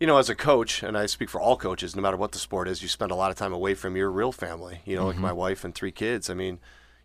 you 0.00 0.06
know, 0.06 0.18
as 0.18 0.28
a 0.28 0.34
coach, 0.34 0.82
and 0.82 0.96
I 0.96 1.06
speak 1.06 1.30
for 1.30 1.40
all 1.40 1.56
coaches, 1.56 1.96
no 1.96 2.02
matter 2.02 2.16
what 2.16 2.32
the 2.32 2.38
sport 2.38 2.68
is, 2.68 2.82
you 2.82 2.88
spend 2.88 3.10
a 3.10 3.14
lot 3.14 3.30
of 3.30 3.36
time 3.36 3.52
away 3.52 3.74
from 3.74 3.96
your 3.96 4.10
real 4.10 4.32
family. 4.32 4.80
You 4.84 4.96
know, 4.96 5.06
like 5.06 5.16
my 5.16 5.32
wife 5.32 5.64
and 5.64 5.74
three 5.74 5.92
kids. 5.92 6.28
I 6.28 6.34
mean, 6.34 6.58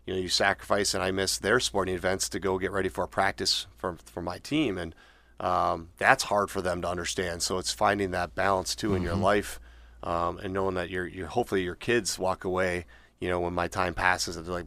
you 0.04 0.14
know, 0.14 0.20
you 0.20 0.28
sacrifice, 0.28 0.92
and 0.92 1.02
I 1.02 1.10
miss 1.10 1.38
their 1.38 1.60
sporting 1.60 1.94
events 1.94 2.28
to 2.30 2.40
go 2.40 2.58
get 2.58 2.72
ready 2.72 2.88
for 2.88 3.04
a 3.04 3.08
practice 3.08 3.66
for 3.78 3.96
for 4.04 4.20
my 4.20 4.38
team, 4.38 4.76
and 4.78 4.94
um, 5.38 5.90
that's 5.96 6.24
hard 6.24 6.50
for 6.50 6.60
them 6.60 6.82
to 6.82 6.88
understand. 6.88 7.42
So 7.42 7.58
it's 7.58 7.72
finding 7.72 8.10
that 8.10 8.34
balance 8.34 8.74
too 8.74 8.94
in 8.94 9.02
your 9.02 9.14
life, 9.14 9.60
um, 10.02 10.38
and 10.38 10.52
knowing 10.52 10.74
that 10.74 10.90
your 10.90 11.06
your 11.06 11.28
hopefully 11.28 11.62
your 11.62 11.76
kids 11.76 12.18
walk 12.18 12.44
away. 12.44 12.84
You 13.22 13.28
know, 13.28 13.38
when 13.38 13.54
my 13.54 13.68
time 13.68 13.94
passes, 13.94 14.34
they're 14.34 14.44
like, 14.44 14.66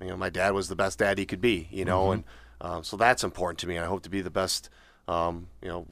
you 0.00 0.06
know, 0.06 0.16
my 0.16 0.30
dad 0.30 0.52
was 0.52 0.68
the 0.68 0.76
best 0.76 1.00
dad 1.00 1.18
he 1.18 1.26
could 1.26 1.40
be, 1.40 1.66
you 1.72 1.84
know, 1.84 2.12
and 2.12 2.24
um, 2.60 2.84
so 2.84 2.96
that's 2.96 3.24
important 3.24 3.58
to 3.58 3.66
me. 3.66 3.74
And 3.74 3.84
I 3.84 3.88
hope 3.88 4.04
to 4.04 4.10
be 4.10 4.20
the 4.22 4.30
best, 4.30 4.70
um, 5.08 5.48
you 5.60 5.68
know, 5.68 5.88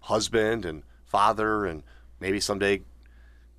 husband 0.00 0.64
and 0.64 0.82
father, 1.04 1.64
and 1.64 1.84
maybe 2.18 2.40
someday 2.40 2.82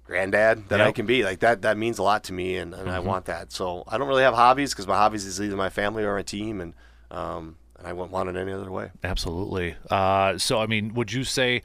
granddad 0.03 0.67
that 0.67 0.81
I 0.81 0.91
can 0.91 1.05
be. 1.05 1.23
Like 1.23 1.39
that, 1.39 1.61
that 1.61 1.77
means 1.77 1.99
a 1.99 2.03
lot 2.03 2.25
to 2.25 2.33
me, 2.33 2.57
and, 2.57 2.73
and 2.73 2.89
I 2.89 2.99
want 2.99 3.25
that. 3.25 3.53
So 3.53 3.85
I 3.87 3.97
don't 3.97 4.09
really 4.09 4.23
have 4.23 4.33
hobbies 4.33 4.73
because 4.73 4.85
my 4.85 4.97
hobbies 4.97 5.25
is 5.25 5.39
either 5.39 5.55
my 5.55 5.69
family 5.69 6.03
or 6.03 6.17
a 6.17 6.23
team, 6.23 6.59
and 6.59 6.73
um, 7.11 7.55
and 7.77 7.87
I 7.87 7.93
wouldn't 7.93 8.11
want 8.11 8.27
it 8.27 8.35
any 8.35 8.51
other 8.51 8.69
way. 8.69 8.91
Absolutely. 9.05 9.77
Uh, 9.89 10.37
so, 10.37 10.59
I 10.59 10.67
mean, 10.67 10.93
would 10.95 11.13
you 11.13 11.23
say, 11.23 11.63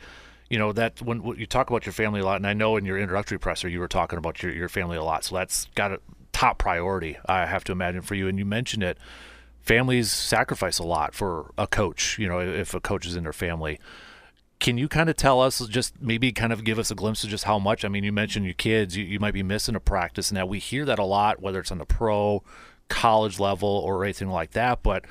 you 0.50 0.58
know, 0.58 0.72
that 0.72 1.00
when, 1.00 1.22
when 1.22 1.38
you 1.38 1.46
talk 1.46 1.70
about 1.70 1.86
your 1.86 1.92
family 1.92 2.20
a 2.20 2.24
lot, 2.24 2.36
and 2.36 2.46
I 2.46 2.52
know 2.52 2.76
in 2.76 2.84
your 2.84 2.98
introductory 2.98 3.38
presser 3.38 3.68
you 3.68 3.80
were 3.80 3.88
talking 3.88 4.18
about 4.18 4.42
your, 4.42 4.52
your 4.52 4.68
family 4.68 4.96
a 4.96 5.02
lot, 5.02 5.24
so 5.24 5.36
that's 5.36 5.66
got 5.74 5.92
a 5.92 6.00
top 6.32 6.58
priority, 6.58 7.16
I 7.26 7.46
have 7.46 7.64
to 7.64 7.72
imagine, 7.72 8.02
for 8.02 8.14
you. 8.14 8.28
And 8.28 8.38
you 8.38 8.44
mentioned 8.44 8.82
it. 8.82 8.98
Families 9.60 10.12
sacrifice 10.12 10.78
a 10.78 10.82
lot 10.84 11.14
for 11.14 11.52
a 11.56 11.66
coach, 11.66 12.18
you 12.18 12.28
know, 12.28 12.40
if 12.40 12.74
a 12.74 12.80
coach 12.80 13.06
is 13.06 13.16
in 13.16 13.22
their 13.22 13.32
family. 13.32 13.80
Can 14.60 14.76
you 14.76 14.88
kind 14.88 15.08
of 15.08 15.16
tell 15.16 15.40
us, 15.40 15.66
just 15.68 16.00
maybe 16.00 16.32
kind 16.32 16.52
of 16.52 16.64
give 16.64 16.78
us 16.78 16.90
a 16.90 16.94
glimpse 16.94 17.24
of 17.24 17.30
just 17.30 17.44
how 17.44 17.58
much? 17.58 17.84
I 17.84 17.88
mean, 17.88 18.04
you 18.04 18.12
mentioned 18.12 18.44
your 18.44 18.54
kids, 18.54 18.96
you, 18.96 19.04
you 19.04 19.18
might 19.18 19.32
be 19.34 19.42
missing 19.42 19.74
a 19.74 19.80
practice, 19.80 20.30
and 20.30 20.36
that 20.36 20.48
we 20.48 20.58
hear 20.58 20.84
that 20.84 20.98
a 20.98 21.04
lot, 21.04 21.40
whether 21.40 21.60
it's 21.60 21.72
on 21.72 21.78
the 21.78 21.86
pro, 21.86 22.42
college 22.88 23.40
level, 23.40 23.68
or 23.68 24.04
anything 24.04 24.28
like 24.28 24.50
that. 24.50 24.82
But 24.82 25.06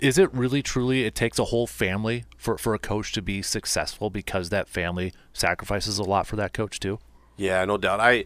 is 0.00 0.16
it 0.16 0.32
really 0.32 0.62
truly 0.62 1.04
it 1.04 1.14
takes 1.14 1.38
a 1.38 1.44
whole 1.44 1.66
family 1.66 2.24
for, 2.36 2.56
for 2.56 2.74
a 2.74 2.78
coach 2.78 3.12
to 3.12 3.20
be 3.20 3.42
successful 3.42 4.08
because 4.08 4.48
that 4.48 4.68
family 4.68 5.12
sacrifices 5.32 5.98
a 5.98 6.02
lot 6.02 6.26
for 6.26 6.36
that 6.36 6.52
coach 6.52 6.80
too 6.80 6.98
Yeah, 7.36 7.64
no 7.64 7.76
doubt. 7.76 8.00
I, 8.00 8.24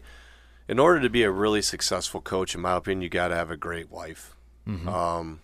in 0.67 0.79
order 0.79 1.01
to 1.01 1.09
be 1.09 1.23
a 1.23 1.31
really 1.31 1.61
successful 1.61 2.21
coach, 2.21 2.55
in 2.55 2.61
my 2.61 2.75
opinion, 2.75 3.01
you 3.01 3.09
got 3.09 3.29
to 3.29 3.35
have 3.35 3.51
a 3.51 3.57
great 3.57 3.91
wife. 3.91 4.35
Um, 4.87 5.41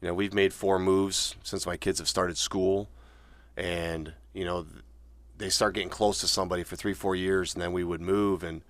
you 0.00 0.08
know, 0.08 0.14
we've 0.14 0.34
made 0.34 0.52
four 0.52 0.78
moves 0.78 1.36
since 1.42 1.66
my 1.66 1.76
kids 1.76 1.98
have 1.98 2.08
started 2.08 2.36
school, 2.36 2.88
and 3.56 4.14
you 4.32 4.44
know, 4.44 4.66
they 5.36 5.48
start 5.48 5.74
getting 5.74 5.90
close 5.90 6.20
to 6.20 6.26
somebody 6.26 6.64
for 6.64 6.76
three, 6.76 6.94
four 6.94 7.14
years, 7.14 7.54
and 7.54 7.62
then 7.62 7.72
we 7.72 7.84
would 7.84 8.00
move, 8.00 8.42
and 8.42 8.62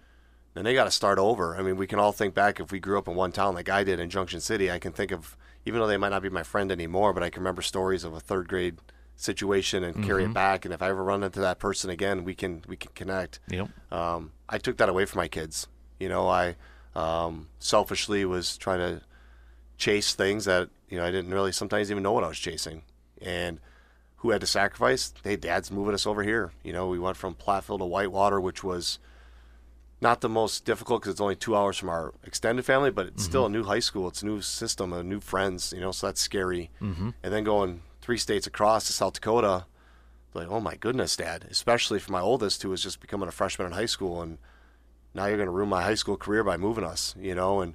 then 0.55 0.65
they 0.65 0.75
got 0.75 0.85
to 0.85 0.91
start 0.91 1.19
over. 1.19 1.57
I 1.57 1.63
mean, 1.63 1.77
we 1.77 1.87
can 1.87 1.99
all 1.99 2.13
think 2.13 2.35
back 2.35 2.61
if 2.61 2.71
we 2.73 2.81
grew 2.81 2.99
up 2.99 3.09
in 3.09 3.15
one 3.15 3.33
town 3.33 3.55
like 3.55 3.69
I 3.69 3.85
did 3.85 4.01
in 4.01 4.11
Junction 4.11 4.41
City. 4.41 4.71
I 4.71 4.79
can 4.79 4.93
think 4.93 5.11
of, 5.11 5.37
even 5.65 5.81
though 5.81 5.87
they 5.87 5.97
might 5.97 6.11
not 6.11 6.23
be 6.23 6.29
my 6.31 6.43
friend 6.43 6.73
anymore, 6.73 7.13
but 7.13 7.23
I 7.23 7.31
can 7.31 7.43
remember 7.43 7.63
stories 7.63 8.05
of 8.05 8.15
a 8.15 8.21
third 8.21 8.49
grade 8.49 8.79
situation 9.17 9.83
and 9.83 10.05
carry 10.05 10.25
it 10.25 10.33
back. 10.33 10.65
And 10.65 10.73
if 10.73 10.81
I 10.81 10.89
ever 10.89 11.03
run 11.03 11.23
into 11.25 11.41
that 11.41 11.59
person 11.59 11.91
again, 11.91 12.25
we 12.25 12.35
can 12.35 12.63
we 12.69 12.77
can 12.77 12.93
connect 12.95 13.41
yep 13.49 13.69
um, 13.93 14.33
I 14.49 14.59
took 14.59 14.77
that 14.79 14.89
away 14.89 15.05
from 15.05 15.19
my 15.19 15.29
kids. 15.29 15.67
You 15.99 16.09
know, 16.09 16.29
I 16.29 16.57
um, 16.95 17.49
selfishly 17.59 18.25
was 18.25 18.57
trying 18.57 18.79
to 18.79 19.03
chase 19.77 20.15
things 20.15 20.45
that 20.47 20.71
you 20.89 20.99
know 20.99 21.05
I 21.05 21.11
didn't 21.11 21.33
really 21.33 21.53
sometimes 21.53 21.91
even 21.91 22.03
know 22.03 22.13
what 22.13 22.25
I 22.25 22.29
was 22.29 22.39
chasing, 22.39 22.83
and 23.21 23.61
who 24.19 24.31
had 24.31 24.41
to 24.41 24.47
sacrifice? 24.47 25.13
Hey, 25.23 25.37
Dad's 25.37 25.71
moving 25.71 25.95
us 25.95 26.07
over 26.07 26.23
here. 26.23 26.53
You 26.63 26.73
know, 26.73 26.89
we 26.89 26.99
went 26.99 27.17
from 27.17 27.35
Platteville 27.35 27.79
to 27.79 27.85
Whitewater, 27.85 28.41
which 28.41 28.65
was 28.65 28.99
not 30.01 30.21
the 30.21 30.29
most 30.29 30.65
difficult 30.65 31.03
because 31.03 31.13
it's 31.13 31.21
only 31.21 31.37
two 31.37 31.57
hours 31.57 31.77
from 31.77 31.89
our 31.89 32.15
extended 32.25 32.65
family, 32.65 32.91
but 32.91 33.07
it's 33.07 33.25
still 33.25 33.47
a 33.47 33.49
new 33.49 33.65
high 33.65 33.81
school. 33.81 34.09
It's 34.09 34.23
a 34.23 34.27
new 34.27 34.41
system, 34.41 34.93
a 34.93 35.03
new 35.03 35.21
friends. 35.21 35.73
You 35.75 35.81
know, 35.81 35.93
so 35.93 36.07
that's 36.07 36.21
scary. 36.21 36.71
Mm-hmm. 36.81 37.11
And 37.23 37.33
then 37.33 37.45
going 37.45 37.83
three 38.01 38.19
states 38.19 38.47
across 38.47 38.87
to 38.87 38.93
South 38.93 39.15
Dakota, 39.15 39.67
like, 40.35 40.49
oh 40.49 40.61
my 40.61 40.77
goodness, 40.77 41.17
Dad. 41.17 41.47
Especially 41.51 41.99
for 41.99 42.13
my 42.13 42.21
oldest, 42.21 42.63
who 42.63 42.71
was 42.71 42.83
just 42.83 43.01
becoming 43.01 43.29
a 43.29 43.33
freshman 43.33 43.67
in 43.67 43.73
high 43.73 43.87
school, 43.87 44.23
and 44.23 44.39
now 45.15 45.27
you're 45.27 45.37
going 45.37 45.47
to 45.49 45.53
ruin 45.53 45.69
my 45.69 45.83
high 45.83 45.95
school 45.95 46.17
career 46.17 46.45
by 46.45 46.57
moving 46.57 46.85
us. 46.85 47.15
You 47.19 47.35
know, 47.35 47.61
and 47.61 47.75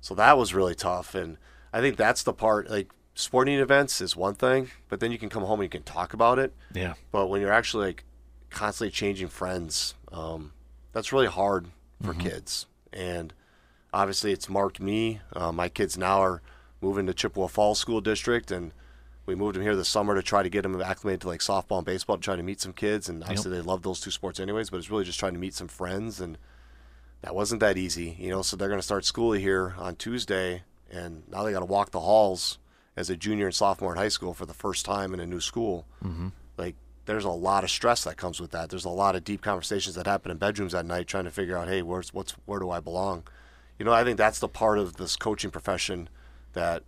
so 0.00 0.14
that 0.14 0.36
was 0.36 0.52
really 0.52 0.74
tough. 0.74 1.14
And 1.14 1.38
I 1.72 1.80
think 1.80 1.96
that's 1.96 2.22
the 2.22 2.34
part. 2.34 2.68
Like 2.68 2.90
sporting 3.14 3.58
events 3.58 4.00
is 4.00 4.14
one 4.14 4.34
thing, 4.34 4.70
but 4.88 5.00
then 5.00 5.12
you 5.12 5.18
can 5.18 5.30
come 5.30 5.44
home 5.44 5.60
and 5.60 5.64
you 5.66 5.70
can 5.70 5.82
talk 5.82 6.12
about 6.12 6.38
it. 6.38 6.52
yeah 6.74 6.94
But 7.10 7.28
when 7.28 7.40
you're 7.40 7.52
actually 7.52 7.86
like 7.86 8.04
constantly 8.50 8.90
changing 8.90 9.28
friends, 9.28 9.94
um, 10.12 10.52
that's 10.94 11.12
really 11.12 11.26
hard 11.26 11.66
for 12.02 12.14
kids. 12.14 12.66
And 12.92 13.34
obviously, 13.92 14.32
it's 14.32 14.48
marked 14.48 14.80
me. 14.80 15.20
Uh, 15.34 15.52
my 15.52 15.68
kids 15.68 15.98
now 15.98 16.22
are 16.22 16.40
moving 16.80 17.06
to 17.06 17.14
Chippewa 17.14 17.48
Falls 17.48 17.78
School 17.78 18.00
District, 18.00 18.50
and 18.50 18.72
we 19.26 19.34
moved 19.34 19.56
them 19.56 19.62
here 19.62 19.74
this 19.74 19.88
summer 19.88 20.14
to 20.14 20.22
try 20.22 20.42
to 20.42 20.48
get 20.48 20.62
them 20.62 20.80
acclimated 20.80 21.22
to 21.22 21.28
like 21.28 21.40
softball 21.40 21.78
and 21.78 21.86
baseball, 21.86 22.16
to 22.16 22.22
try 22.22 22.36
to 22.36 22.42
meet 22.42 22.60
some 22.60 22.72
kids. 22.72 23.08
And 23.08 23.22
obviously, 23.22 23.50
they 23.50 23.60
love 23.60 23.82
those 23.82 24.00
two 24.00 24.10
sports 24.10 24.38
anyways. 24.38 24.70
But 24.70 24.78
it's 24.78 24.90
really 24.90 25.04
just 25.04 25.18
trying 25.18 25.34
to 25.34 25.40
meet 25.40 25.54
some 25.54 25.68
friends, 25.68 26.20
and 26.20 26.38
that 27.22 27.34
wasn't 27.34 27.60
that 27.60 27.76
easy, 27.76 28.16
you 28.18 28.30
know. 28.30 28.42
So 28.42 28.56
they're 28.56 28.68
going 28.68 28.80
to 28.80 28.82
start 28.82 29.04
school 29.04 29.32
here 29.32 29.74
on 29.78 29.96
Tuesday, 29.96 30.62
and 30.90 31.24
now 31.28 31.42
they 31.42 31.52
got 31.52 31.60
to 31.60 31.66
walk 31.66 31.90
the 31.90 32.00
halls 32.00 32.58
as 32.96 33.10
a 33.10 33.16
junior 33.16 33.46
and 33.46 33.54
sophomore 33.54 33.92
in 33.92 33.98
high 33.98 34.08
school 34.08 34.34
for 34.34 34.46
the 34.46 34.54
first 34.54 34.84
time 34.84 35.12
in 35.12 35.18
a 35.18 35.26
new 35.26 35.40
school. 35.40 35.84
Mm-hmm. 36.04 36.28
Like, 36.56 36.76
there's 37.06 37.24
a 37.24 37.30
lot 37.30 37.64
of 37.64 37.70
stress 37.70 38.04
that 38.04 38.16
comes 38.16 38.40
with 38.40 38.50
that. 38.52 38.70
There's 38.70 38.84
a 38.84 38.90
lot 38.90 39.16
of 39.16 39.24
deep 39.24 39.42
conversations 39.42 39.94
that 39.94 40.06
happen 40.06 40.30
in 40.30 40.38
bedrooms 40.38 40.74
at 40.74 40.86
night, 40.86 41.06
trying 41.06 41.24
to 41.24 41.30
figure 41.30 41.56
out, 41.56 41.68
hey, 41.68 41.82
where's 41.82 42.12
what's 42.14 42.32
where 42.46 42.60
do 42.60 42.70
I 42.70 42.80
belong? 42.80 43.24
You 43.78 43.84
know, 43.84 43.92
I 43.92 44.04
think 44.04 44.16
that's 44.18 44.38
the 44.38 44.48
part 44.48 44.78
of 44.78 44.96
this 44.96 45.16
coaching 45.16 45.50
profession 45.50 46.08
that 46.52 46.82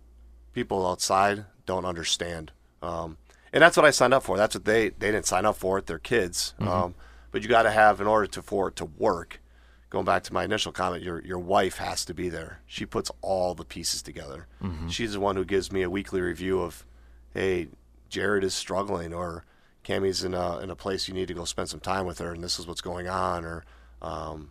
people 0.53 0.87
outside 0.87 1.45
don't 1.65 1.85
understand. 1.85 2.51
Um, 2.81 3.17
and 3.53 3.61
that's 3.61 3.77
what 3.77 3.85
I 3.85 3.91
signed 3.91 4.13
up 4.13 4.23
for. 4.23 4.37
That's 4.37 4.55
what 4.55 4.65
they 4.65 4.89
they 4.89 5.11
didn't 5.11 5.25
sign 5.25 5.45
up 5.45 5.55
for 5.57 5.77
it. 5.77 5.85
They're 5.85 5.99
kids. 5.99 6.53
Um, 6.59 6.95
but 7.31 7.43
you 7.43 7.49
got 7.49 7.63
to 7.63 7.71
have 7.71 8.01
in 8.01 8.07
order 8.07 8.27
to 8.27 8.41
for 8.41 8.69
it 8.69 8.75
to 8.77 8.85
work. 8.85 9.41
Going 9.89 10.05
back 10.05 10.23
to 10.23 10.33
my 10.33 10.43
initial 10.43 10.71
comment, 10.71 11.03
your 11.03 11.23
your 11.23 11.39
wife 11.39 11.77
has 11.77 12.03
to 12.05 12.13
be 12.13 12.27
there. 12.29 12.59
She 12.65 12.85
puts 12.85 13.09
all 13.21 13.53
the 13.53 13.63
pieces 13.65 14.01
together. 14.01 14.47
She's 14.89 15.13
the 15.13 15.19
one 15.19 15.35
who 15.35 15.45
gives 15.45 15.71
me 15.71 15.81
a 15.81 15.89
weekly 15.89 16.19
review 16.21 16.61
of, 16.61 16.85
hey, 17.33 17.67
Jared 18.09 18.43
is 18.43 18.53
struggling, 18.53 19.13
or 19.13 19.45
Cammy's 19.87 20.23
in 20.23 20.33
a 20.33 20.59
in 20.59 20.69
a 20.69 20.75
place 20.75 21.07
you 21.07 21.13
need 21.13 21.27
to 21.29 21.33
go 21.33 21.45
spend 21.45 21.69
some 21.69 21.79
time 21.79 22.05
with 22.05 22.19
her, 22.19 22.33
and 22.33 22.43
this 22.43 22.59
is 22.59 22.67
what's 22.67 22.81
going 22.81 23.07
on, 23.07 23.45
or 23.45 23.63
um, 24.01 24.49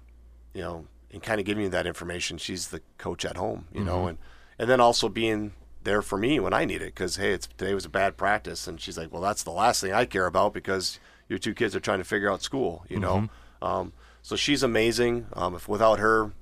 you 0.54 0.62
know, 0.62 0.86
and 1.12 1.22
kind 1.22 1.38
of 1.40 1.46
giving 1.46 1.64
you 1.64 1.70
that 1.70 1.86
information. 1.86 2.38
She's 2.38 2.68
the 2.68 2.80
coach 2.98 3.24
at 3.24 3.36
home, 3.36 3.66
you 3.72 3.84
know, 3.84 4.06
and 4.06 4.18
and 4.58 4.70
then 4.70 4.80
also 4.80 5.08
being 5.08 5.52
there 5.84 6.00
for 6.02 6.16
me 6.18 6.40
when 6.40 6.52
I 6.54 6.64
need 6.64 6.80
it 6.82 6.94
because 6.94 7.16
hey, 7.16 7.32
it's 7.32 7.46
today 7.46 7.74
was 7.74 7.84
a 7.84 7.90
bad 7.90 8.16
practice, 8.16 8.66
and 8.66 8.80
she's 8.80 8.96
like, 8.96 9.12
well, 9.12 9.22
that's 9.22 9.42
the 9.42 9.50
last 9.52 9.80
thing 9.82 9.92
I 9.92 10.04
care 10.06 10.26
about 10.26 10.54
because 10.54 10.98
your 11.28 11.38
two 11.38 11.54
kids 11.54 11.76
are 11.76 11.80
trying 11.80 11.98
to 11.98 12.04
figure 12.04 12.30
out 12.30 12.40
school, 12.42 12.84
you 12.88 12.98
know. 12.98 13.28
Um, 13.60 13.92
so 14.22 14.36
she's 14.36 14.62
amazing. 14.62 15.26
Um, 15.34 15.54
if 15.54 15.68
without 15.68 15.98
her, 15.98 16.32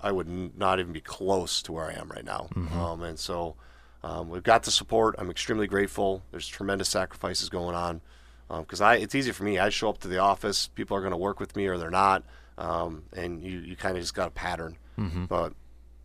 I 0.00 0.12
would 0.12 0.28
n- 0.28 0.52
not 0.56 0.80
even 0.80 0.92
be 0.92 1.00
close 1.00 1.62
to 1.62 1.72
where 1.72 1.86
I 1.86 1.94
am 1.94 2.08
right 2.10 2.24
now. 2.24 2.48
Um, 2.78 3.02
and 3.02 3.18
so 3.18 3.56
um, 4.04 4.28
we've 4.28 4.42
got 4.42 4.62
the 4.64 4.70
support. 4.70 5.14
I'm 5.18 5.30
extremely 5.30 5.66
grateful. 5.66 6.22
There's 6.30 6.46
tremendous 6.46 6.88
sacrifices 6.88 7.48
going 7.48 7.74
on. 7.74 8.00
Because 8.48 8.80
I 8.80 8.96
it's 8.96 9.14
easy 9.14 9.32
for 9.32 9.44
me. 9.44 9.58
I 9.58 9.68
show 9.68 9.88
up 9.88 9.98
to 9.98 10.08
the 10.08 10.18
office, 10.18 10.68
people 10.68 10.96
are 10.96 11.00
going 11.00 11.12
to 11.12 11.18
work 11.18 11.40
with 11.40 11.54
me 11.56 11.66
or 11.66 11.78
they're 11.78 11.90
not, 11.90 12.24
um, 12.56 13.04
and 13.12 13.42
you 13.42 13.58
you 13.58 13.76
kind 13.76 13.96
of 13.96 14.02
just 14.02 14.14
got 14.14 14.28
a 14.28 14.32
pattern. 14.32 14.76
Mm-hmm. 14.98 15.26
But 15.26 15.52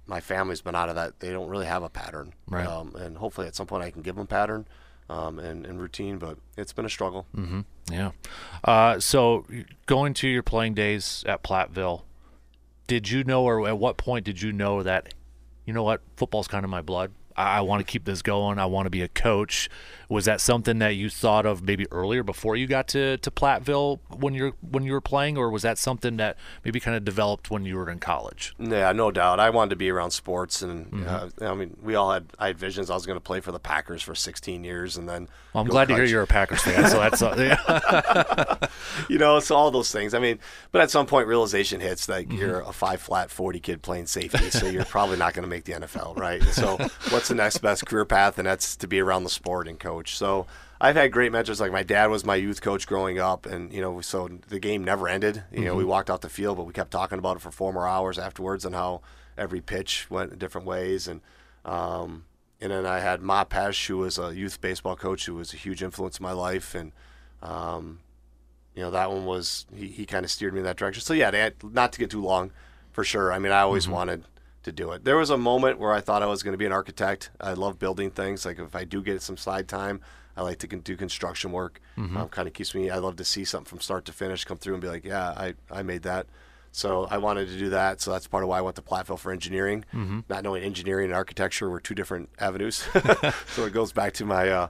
my 0.06 0.20
family's 0.20 0.62
been 0.62 0.76
out 0.76 0.89
of 0.89 0.96
that; 0.96 1.20
they 1.20 1.32
don't 1.32 1.50
really 1.50 1.66
have 1.66 1.84
a 1.84 1.89
pattern. 1.89 2.34
Right. 2.48 2.68
Um, 2.68 2.96
and 2.96 3.18
hopefully, 3.18 3.48
at 3.48 3.56
some 3.56 3.68
point, 3.68 3.84
I 3.84 3.91
can 3.91 4.02
give 4.02 4.16
them 4.16 4.28
pattern 4.28 4.68
um, 5.10 5.39
and, 5.39 5.66
and 5.66 5.80
routine. 5.80 6.18
But 6.18 6.38
it's 6.58 6.74
been 6.74 6.86
a 6.86 6.89
struggle. 6.89 7.26
Mm-hmm. 7.36 7.62
Yeah. 7.91 8.12
Uh, 8.64 9.00
so 9.00 9.46
going 9.86 10.14
to 10.16 10.28
your 10.28 10.44
playing 10.44 10.74
days 10.74 11.24
at 11.28 11.44
Platteville, 11.44 12.04
did 12.88 13.10
you 13.10 13.24
know, 13.24 13.44
or 13.44 13.68
at 13.68 13.78
what 13.78 13.98
point 13.98 14.26
did 14.26 14.41
you 14.41 14.52
know 14.52 14.84
that, 14.84 15.14
you 15.66 15.74
know 15.74 15.84
what, 15.84 16.02
football's 16.16 16.48
kind 16.48 16.64
of 16.64 16.70
my 16.70 16.82
blood? 16.82 17.12
I, 17.36 17.57
I 17.57 17.61
want 17.61 17.86
to 17.86 17.91
keep 17.91 18.05
this 18.05 18.21
going. 18.21 18.59
I 18.59 18.65
want 18.65 18.86
to 18.86 18.89
be 18.89 19.01
a 19.01 19.07
coach. 19.07 19.69
Was 20.09 20.25
that 20.25 20.41
something 20.41 20.77
that 20.79 20.89
you 20.95 21.09
thought 21.09 21.45
of 21.45 21.63
maybe 21.63 21.88
earlier 21.91 22.21
before 22.21 22.55
you 22.55 22.67
got 22.67 22.88
to, 22.89 23.17
to 23.17 23.31
Platteville 23.31 23.99
when 24.09 24.34
you're 24.36 24.51
when 24.61 24.84
you 24.84 24.91
were 24.91 25.01
playing, 25.01 25.38
or 25.38 25.49
was 25.49 25.63
that 25.63 25.77
something 25.79 26.17
that 26.17 26.38
maybe 26.63 26.79
kind 26.79 26.95
of 26.95 27.03
developed 27.03 27.49
when 27.49 27.65
you 27.65 27.77
were 27.77 27.89
in 27.89 27.99
college? 27.99 28.53
Yeah, 28.59 28.91
no 28.91 29.09
doubt. 29.11 29.39
I 29.39 29.49
wanted 29.49 29.71
to 29.71 29.75
be 29.75 29.89
around 29.89 30.11
sports, 30.11 30.61
and 30.61 31.07
uh, 31.07 31.29
I 31.41 31.53
mean, 31.55 31.77
we 31.81 31.95
all 31.95 32.11
had. 32.11 32.27
I 32.38 32.47
had 32.47 32.57
visions. 32.59 32.89
I 32.91 32.93
was 32.93 33.05
going 33.07 33.15
to 33.15 33.21
play 33.23 33.39
for 33.39 33.51
the 33.51 33.59
Packers 33.59 34.03
for 34.03 34.13
16 34.13 34.63
years, 34.63 34.97
and 34.97 35.09
then. 35.09 35.29
Well, 35.53 35.63
I'm 35.63 35.69
glad 35.69 35.88
to 35.88 35.95
hear 35.95 36.03
you're 36.03 36.23
a 36.23 36.27
Packers 36.27 36.61
fan. 36.61 36.89
So 36.89 36.99
that's 36.99 37.21
uh, 37.21 37.36
yeah. 37.38 38.67
you 39.09 39.17
know, 39.17 39.38
it's 39.38 39.51
all 39.51 39.71
those 39.71 39.91
things. 39.91 40.13
I 40.13 40.19
mean, 40.19 40.39
but 40.71 40.81
at 40.81 40.91
some 40.91 41.05
point, 41.05 41.27
realization 41.27 41.79
hits 41.79 42.05
that 42.07 42.23
Mm-hmm. 42.23 42.38
you're 42.38 42.59
a 42.61 42.71
five 42.71 43.01
flat, 43.01 43.31
40 43.31 43.59
kid 43.59 43.81
playing 43.81 44.05
safety, 44.05 44.49
so 44.49 44.67
you're 44.67 44.86
probably 44.86 45.17
not 45.17 45.34
going 45.34 45.43
to 45.43 45.49
make 45.49 45.63
the 45.65 45.73
NFL, 45.73 46.15
right? 46.17 46.41
So, 46.43 46.77
what's 47.24 47.30
the 47.30 47.36
next 47.36 47.59
best 47.59 47.86
career 47.86 48.03
path? 48.03 48.38
And 48.38 48.45
that's 48.45 48.76
to 48.76 48.86
be 48.88 48.99
around 48.99 49.24
the 49.24 49.30
sport 49.30 49.65
and 49.69 49.80
coach. 49.80 50.17
So, 50.17 50.45
I've 50.82 50.97
had 50.97 51.13
great 51.13 51.32
mentors. 51.32 51.61
Like 51.61 51.71
my 51.71 51.84
dad 51.84 52.07
was 52.07 52.26
my 52.26 52.36
youth 52.36 52.61
coach 52.61 52.86
growing 52.86 53.17
up, 53.17 53.45
and 53.45 53.71
you 53.71 53.80
know, 53.80 54.01
so 54.01 54.28
the 54.49 54.59
game 54.59 54.84
never 54.84 55.07
ended. 55.07 55.43
You 55.49 55.59
Mm-hmm. 55.59 55.65
know, 55.67 55.76
we 55.76 55.86
walked 55.86 56.09
off 56.09 56.19
the 56.19 56.28
field, 56.28 56.57
but 56.57 56.65
we 56.65 56.74
kept 56.74 56.91
talking 56.91 57.17
about 57.19 57.38
it 57.38 57.39
for 57.41 57.51
four 57.51 57.71
more 57.71 57.88
hours 57.88 58.19
afterwards, 58.19 58.65
and 58.65 58.76
how 58.76 58.99
every 59.38 59.61
pitch 59.61 60.07
went 60.09 60.34
in 60.34 60.38
different 60.39 60.67
ways, 60.67 61.07
and 61.07 61.21
um, 61.63 62.26
and 62.59 62.71
then 62.74 62.86
I 62.86 62.99
had 62.99 63.21
Ma 63.21 63.45
Pesh, 63.45 63.88
who 63.88 63.99
was 63.99 64.17
a 64.19 64.36
youth 64.36 64.59
baseball 64.59 64.97
coach, 64.97 65.26
who 65.26 65.36
was 65.36 65.53
a 65.53 65.57
huge 65.57 65.82
influence 65.82 66.19
in 66.19 66.24
my 66.24 66.34
life, 66.34 66.76
and 66.76 66.91
um, 67.41 67.99
you 68.76 68.82
know 68.82 68.91
that 68.91 69.09
one 69.09 69.26
was 69.26 69.65
he, 69.74 69.88
he 69.88 70.05
kind 70.05 70.26
of 70.26 70.32
steered 70.32 70.51
me 70.53 70.59
in 70.59 70.65
that 70.65 70.76
direction. 70.76 71.01
So 71.01 71.13
yeah, 71.13 71.49
not 71.63 71.93
to 71.93 71.99
get 71.99 72.09
too 72.11 72.21
long, 72.21 72.51
for 72.91 73.05
sure. 73.05 73.32
I 73.32 73.39
mean, 73.39 73.53
I 73.53 73.61
always 73.61 73.88
wanted 73.88 74.26
to 74.64 74.72
do 74.72 74.91
it. 74.91 75.03
There 75.03 75.18
was 75.18 75.30
a 75.30 75.38
moment 75.38 75.80
where 75.80 75.91
I 75.93 76.01
thought 76.01 76.24
I 76.24 76.26
was 76.26 76.43
going 76.43 76.53
to 76.53 76.57
be 76.57 76.66
an 76.66 76.72
architect. 76.72 77.32
I 77.39 77.53
love 77.53 77.80
building 77.80 78.11
things. 78.11 78.45
Like 78.45 78.59
if 78.59 78.76
I 78.76 78.84
do 78.84 79.01
get 79.01 79.22
some 79.22 79.38
side 79.38 79.68
time, 79.68 80.01
I 80.36 80.41
like 80.41 80.57
to 80.59 80.68
do 80.68 80.95
construction 80.95 81.51
work. 81.51 81.80
Um, 82.18 82.28
kind 82.30 82.47
of 82.47 82.53
keeps 82.53 82.74
me. 82.74 82.89
I 82.89 82.97
love 82.97 83.18
to 83.18 83.26
see 83.26 83.45
something 83.45 83.70
from 83.70 83.80
start 83.82 84.05
to 84.05 84.14
finish 84.14 84.45
come 84.45 84.57
through 84.57 84.74
and 84.74 84.82
be 84.82 84.88
like, 84.88 85.05
yeah, 85.05 85.30
I 85.30 85.53
I 85.70 85.84
made 85.84 86.03
that. 86.03 86.26
So 86.72 87.07
I 87.11 87.20
wanted 87.20 87.49
to 87.49 87.57
do 87.59 87.70
that. 87.70 88.01
So 88.01 88.11
that's 88.11 88.26
part 88.28 88.41
of 88.41 88.49
why 88.49 88.57
I 88.57 88.61
went 88.61 88.76
to 88.78 88.82
Platteville 88.82 89.20
for 89.20 89.32
engineering. 89.32 89.86
Not 90.28 90.43
knowing 90.43 90.64
engineering 90.64 91.05
and 91.05 91.14
architecture 91.14 91.70
were 91.70 91.80
two 91.80 91.93
different 91.93 92.30
avenues. 92.39 92.84
so 93.53 93.66
it 93.66 93.74
goes 93.74 93.91
back 93.91 94.14
to 94.14 94.26
my, 94.26 94.49
uh, 94.49 94.68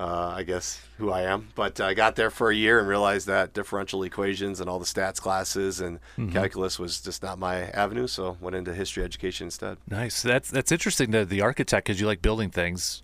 uh, 0.00 0.32
I 0.36 0.42
guess, 0.42 0.80
who 0.98 1.10
I 1.12 1.22
am. 1.22 1.48
But 1.54 1.80
I 1.80 1.94
got 1.94 2.16
there 2.16 2.30
for 2.30 2.50
a 2.50 2.54
year 2.54 2.78
and 2.80 2.88
realized 2.88 3.26
that 3.28 3.52
differential 3.54 4.02
equations 4.02 4.60
and 4.60 4.68
all 4.68 4.78
the 4.78 4.84
stats 4.84 5.20
classes 5.20 5.80
and 5.80 6.00
calculus 6.32 6.78
was 6.78 7.00
just 7.00 7.22
not 7.22 7.38
my 7.38 7.62
avenue. 7.70 8.06
So 8.06 8.36
went 8.40 8.56
into 8.56 8.74
history 8.74 9.04
education 9.04 9.46
instead. 9.46 9.78
nice. 9.88 10.22
That's 10.22 10.50
that's 10.50 10.72
interesting. 10.72 11.10
The 11.12 11.24
the 11.24 11.40
architect, 11.40 11.86
because 11.86 12.00
you 12.00 12.06
like 12.06 12.22
building 12.22 12.50
things. 12.50 13.02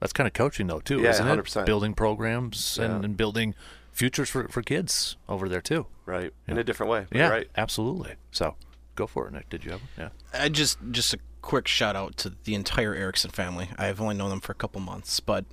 That's 0.00 0.12
kind 0.12 0.26
of 0.26 0.32
coaching 0.32 0.66
though 0.66 0.80
too, 0.80 1.00
Yeah, 1.00 1.10
isn't 1.10 1.28
it? 1.28 1.44
100%. 1.44 1.64
Building 1.64 1.94
programs 1.94 2.76
and, 2.76 2.92
Yeah. 3.00 3.04
and 3.04 3.16
building 3.16 3.54
futures 3.92 4.28
for, 4.28 4.48
for 4.48 4.60
kids 4.62 5.16
over 5.28 5.48
there 5.48 5.60
too. 5.60 5.86
Right. 6.06 6.32
In 6.48 6.58
a 6.58 6.64
different 6.64 6.90
way. 6.90 7.06
Yeah, 7.12 7.28
Right. 7.28 7.48
absolutely. 7.56 8.14
So 8.32 8.56
go 8.96 9.06
for 9.06 9.28
it, 9.28 9.32
Nick. 9.32 9.48
Did 9.48 9.64
you 9.64 9.70
have? 9.70 9.82
Yeah. 9.96 10.08
I 10.34 10.48
just 10.48 10.78
just 10.90 11.14
a 11.14 11.18
quick 11.42 11.68
shout 11.68 11.96
out 11.96 12.16
to 12.18 12.32
the 12.44 12.54
entire 12.54 12.94
Erickson 12.94 13.30
family. 13.30 13.68
I've 13.76 14.00
only 14.00 14.14
known 14.14 14.30
them 14.30 14.40
for 14.40 14.52
a 14.52 14.54
couple 14.54 14.80
months, 14.80 15.20
but 15.20 15.44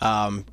um, 0.00 0.46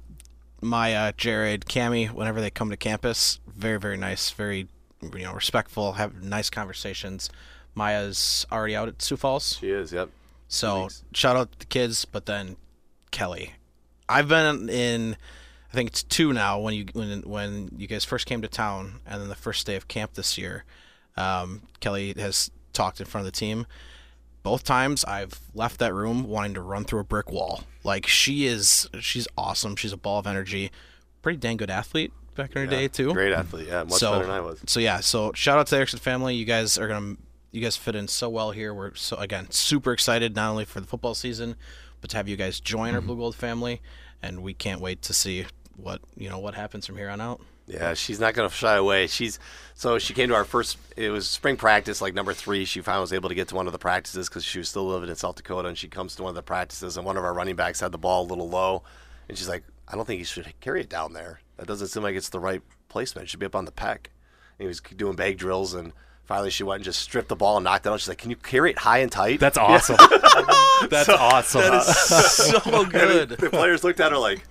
Maya, 0.61 1.13
Jared, 1.17 1.65
Cami, 1.65 2.11
whenever 2.11 2.39
they 2.41 2.51
come 2.51 2.69
to 2.69 2.77
campus, 2.77 3.39
very 3.47 3.79
very 3.79 3.97
nice, 3.97 4.29
very 4.29 4.67
you 5.01 5.23
know 5.23 5.33
respectful, 5.33 5.93
have 5.93 6.21
nice 6.21 6.49
conversations. 6.49 7.29
Maya's 7.73 8.45
already 8.51 8.75
out 8.75 8.89
at 8.89 9.01
Sioux 9.01 9.17
Falls, 9.17 9.57
She 9.59 9.71
is. 9.71 9.91
Yep. 9.93 10.09
so 10.47 10.89
shout 11.13 11.35
out 11.37 11.51
to 11.53 11.59
the 11.59 11.65
kids, 11.65 12.05
but 12.05 12.25
then 12.25 12.57
Kelly. 13.09 13.53
I've 14.09 14.27
been 14.27 14.69
in 14.69 15.15
I 15.71 15.73
think 15.73 15.89
it's 15.89 16.03
two 16.03 16.33
now 16.33 16.59
when 16.59 16.73
you 16.73 16.85
when 16.93 17.21
when 17.21 17.69
you 17.77 17.87
guys 17.87 18.03
first 18.03 18.25
came 18.25 18.41
to 18.41 18.47
town 18.49 18.99
and 19.05 19.21
then 19.21 19.29
the 19.29 19.35
first 19.35 19.65
day 19.65 19.75
of 19.75 19.87
camp 19.87 20.13
this 20.13 20.37
year. 20.37 20.65
Um, 21.15 21.63
Kelly 21.79 22.13
has 22.17 22.51
talked 22.73 22.99
in 22.99 23.05
front 23.05 23.25
of 23.25 23.33
the 23.33 23.37
team. 23.37 23.65
Both 24.43 24.63
times 24.63 25.03
I've 25.05 25.39
left 25.53 25.79
that 25.79 25.93
room 25.93 26.23
wanting 26.27 26.53
to 26.55 26.61
run 26.61 26.83
through 26.83 26.99
a 26.99 27.03
brick 27.03 27.31
wall. 27.31 27.63
Like 27.83 28.07
she 28.07 28.45
is 28.45 28.89
she's 28.99 29.27
awesome. 29.37 29.75
She's 29.75 29.93
a 29.93 29.97
ball 29.97 30.19
of 30.19 30.27
energy. 30.27 30.71
Pretty 31.21 31.37
dang 31.37 31.57
good 31.57 31.69
athlete 31.69 32.11
back 32.35 32.55
in 32.55 32.61
her 32.61 32.67
day 32.67 32.87
too 32.87 33.13
Great 33.13 33.33
athlete. 33.33 33.67
Yeah. 33.67 33.83
Much 33.83 33.93
so, 33.93 34.13
better 34.13 34.25
than 34.25 34.33
I 34.35 34.39
was. 34.39 34.59
So 34.65 34.79
yeah, 34.79 34.99
so 35.01 35.31
shout 35.33 35.59
out 35.59 35.67
to 35.67 35.71
the 35.71 35.77
Erickson 35.77 35.99
family. 35.99 36.33
You 36.35 36.45
guys 36.45 36.77
are 36.77 36.87
gonna 36.87 37.17
you 37.51 37.61
guys 37.61 37.75
fit 37.77 37.95
in 37.95 38.07
so 38.07 38.29
well 38.29 38.51
here. 38.51 38.73
We're 38.73 38.95
so 38.95 39.17
again 39.17 39.51
super 39.51 39.91
excited 39.93 40.35
not 40.35 40.49
only 40.49 40.65
for 40.65 40.79
the 40.79 40.87
football 40.87 41.13
season, 41.13 41.55
but 41.99 42.09
to 42.11 42.17
have 42.17 42.27
you 42.27 42.37
guys 42.37 42.59
join 42.59 42.93
Mm-hmm. 42.95 43.09
our 43.09 43.15
Blugold 43.15 43.35
family, 43.35 43.81
and 44.23 44.41
we 44.41 44.53
can't 44.55 44.81
wait 44.81 45.01
to 45.03 45.13
see 45.13 45.45
what 45.75 46.01
you 46.15 46.29
know 46.29 46.39
what 46.39 46.55
happens 46.55 46.85
from 46.87 46.97
here 46.97 47.09
on 47.09 47.21
out. 47.21 47.41
Yeah, 47.72 47.93
she's 47.93 48.19
not 48.19 48.34
going 48.34 48.49
to 48.49 48.53
shy 48.53 48.76
away. 48.76 49.07
She's 49.07 49.39
so 49.76 49.97
she 49.97 50.13
came 50.13 50.28
to 50.30 50.36
our 50.36 50.43
first. 50.43 50.78
It 50.97 51.09
was 51.09 51.28
spring 51.30 51.55
practice, 51.55 52.01
like 52.01 52.13
number 52.13 52.34
three. 52.34 52.65
She 52.65 52.82
finally 52.82 53.01
was 53.01 53.13
able 53.13 53.30
to 53.30 53.36
get 53.36 53.47
to 53.47 53.55
one 53.55 53.65
of 53.65 53.72
the 53.74 53.80
practices 53.80 54.28
because 54.28 54.43
she 54.43 54.57
was 54.59 54.67
still 54.67 54.86
living 54.88 55.09
in 55.09 55.15
South 55.15 55.36
Dakota, 55.38 55.69
and 55.69 55.78
she 55.78 55.88
comes 55.88 56.15
to 56.15 56.24
one 56.24 56.32
of 56.32 56.36
the 56.36 56.41
practices, 56.43 56.97
and 56.97 57.05
one 57.05 57.15
of 57.15 57.24
our 57.24 57.34
running 57.34 57.55
backs 57.55 57.80
had 57.80 57.93
the 57.93 57.97
ball 57.97 58.24
a 58.24 58.28
little 58.28 58.49
low, 58.49 58.84
and 59.30 59.38
she's 59.38 59.47
like, 59.47 59.63
"I 59.88 59.95
don't 59.95 60.05
think 60.05 60.19
he 60.19 60.26
should 60.26 60.51
carry 60.59 60.82
it 60.82 60.89
down 60.89 61.13
there. 61.13 61.39
That 61.57 61.67
doesn't 61.67 61.88
seem 61.88 62.03
like 62.03 62.15
it's 62.15 62.30
the 62.30 62.39
right 62.41 62.61
placement. 62.89 63.26
It 63.26 63.30
should 63.30 63.39
be 63.39 63.45
up 63.45 63.55
on 63.55 63.63
the 63.65 63.72
pec." 63.72 64.07
And 64.59 64.59
he 64.59 64.67
was 64.67 64.82
doing 64.82 65.15
bag 65.15 65.38
drills, 65.38 65.74
and 65.74 65.93
finally 66.26 66.49
she 66.49 66.63
went 66.63 66.80
and 66.80 66.86
just 66.86 66.99
stripped 67.01 67.30
the 67.30 67.38
ball 67.38 67.55
and 67.55 67.63
knocked 67.63 67.86
it 67.86 67.89
out. 67.89 68.01
She's 68.01 68.09
like, 68.09 68.17
"Can 68.17 68.32
you 68.32 68.36
carry 68.36 68.72
it 68.72 68.80
high 68.80 68.97
and 68.99 69.11
tight?" 69.11 69.39
That's 69.39 69.57
awesome. 69.69 69.95
That's 70.89 71.07
awesome. 71.09 71.61
That 71.61 71.88
is 71.88 72.32
so 72.34 72.86
good. 72.89 73.30
the 73.30 73.49
players 73.49 73.84
looked 73.84 74.01
at 74.01 74.11
her 74.11 74.17
like, 74.17 74.43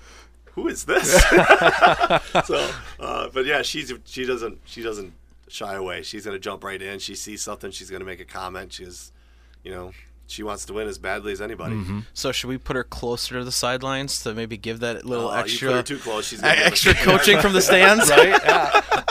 "Who 0.55 0.69
is 0.69 0.85
this?" 0.85 1.23
so, 2.47 2.71
uh, 2.99 3.29
but 3.33 3.47
yeah, 3.47 3.63
she's 3.63 3.93
she 4.05 4.25
doesn't 4.27 4.59
she 4.65 4.83
doesn't 4.83 5.13
shy 5.49 5.75
away. 5.75 6.03
She's 6.03 6.25
gonna 6.25 6.39
jump 6.39 6.65
right 6.65 6.81
in. 6.81 6.99
She 6.99 7.15
sees 7.15 7.43
something, 7.43 7.71
she's 7.71 7.91
gonna 7.91 8.05
make 8.05 8.21
a 8.21 8.25
comment. 8.25 8.73
She's, 8.73 9.13
you 9.65 9.73
know, 9.73 9.93
she 10.27 10.43
wants 10.43 10.65
to 10.67 10.73
win 10.73 10.87
as 10.89 10.99
badly 10.99 11.33
as 11.33 11.41
anybody. 11.41 11.81
So 12.15 12.31
should 12.33 12.49
we 12.49 12.59
put 12.59 12.77
her 12.77 12.85
closer 12.85 13.39
to 13.39 13.45
the 13.45 13.53
sidelines 13.53 14.23
to 14.23 14.35
maybe 14.35 14.57
give 14.57 14.81
that 14.81 15.05
little 15.05 15.29
Oh, 15.29 15.35
you 15.35 15.41
extra 15.41 15.69
put 15.69 15.77
her 15.77 15.83
too 15.83 15.99
close. 15.99 16.27
She's 16.29 16.41
gonna 16.41 16.55
give 16.55 16.65
us- 16.67 16.73
extra 16.73 16.95
coaching 16.95 17.41
from 17.41 17.53
the 17.53 17.61
stands? 17.71 18.09
right? 18.11 18.41
Yeah. 18.45 19.03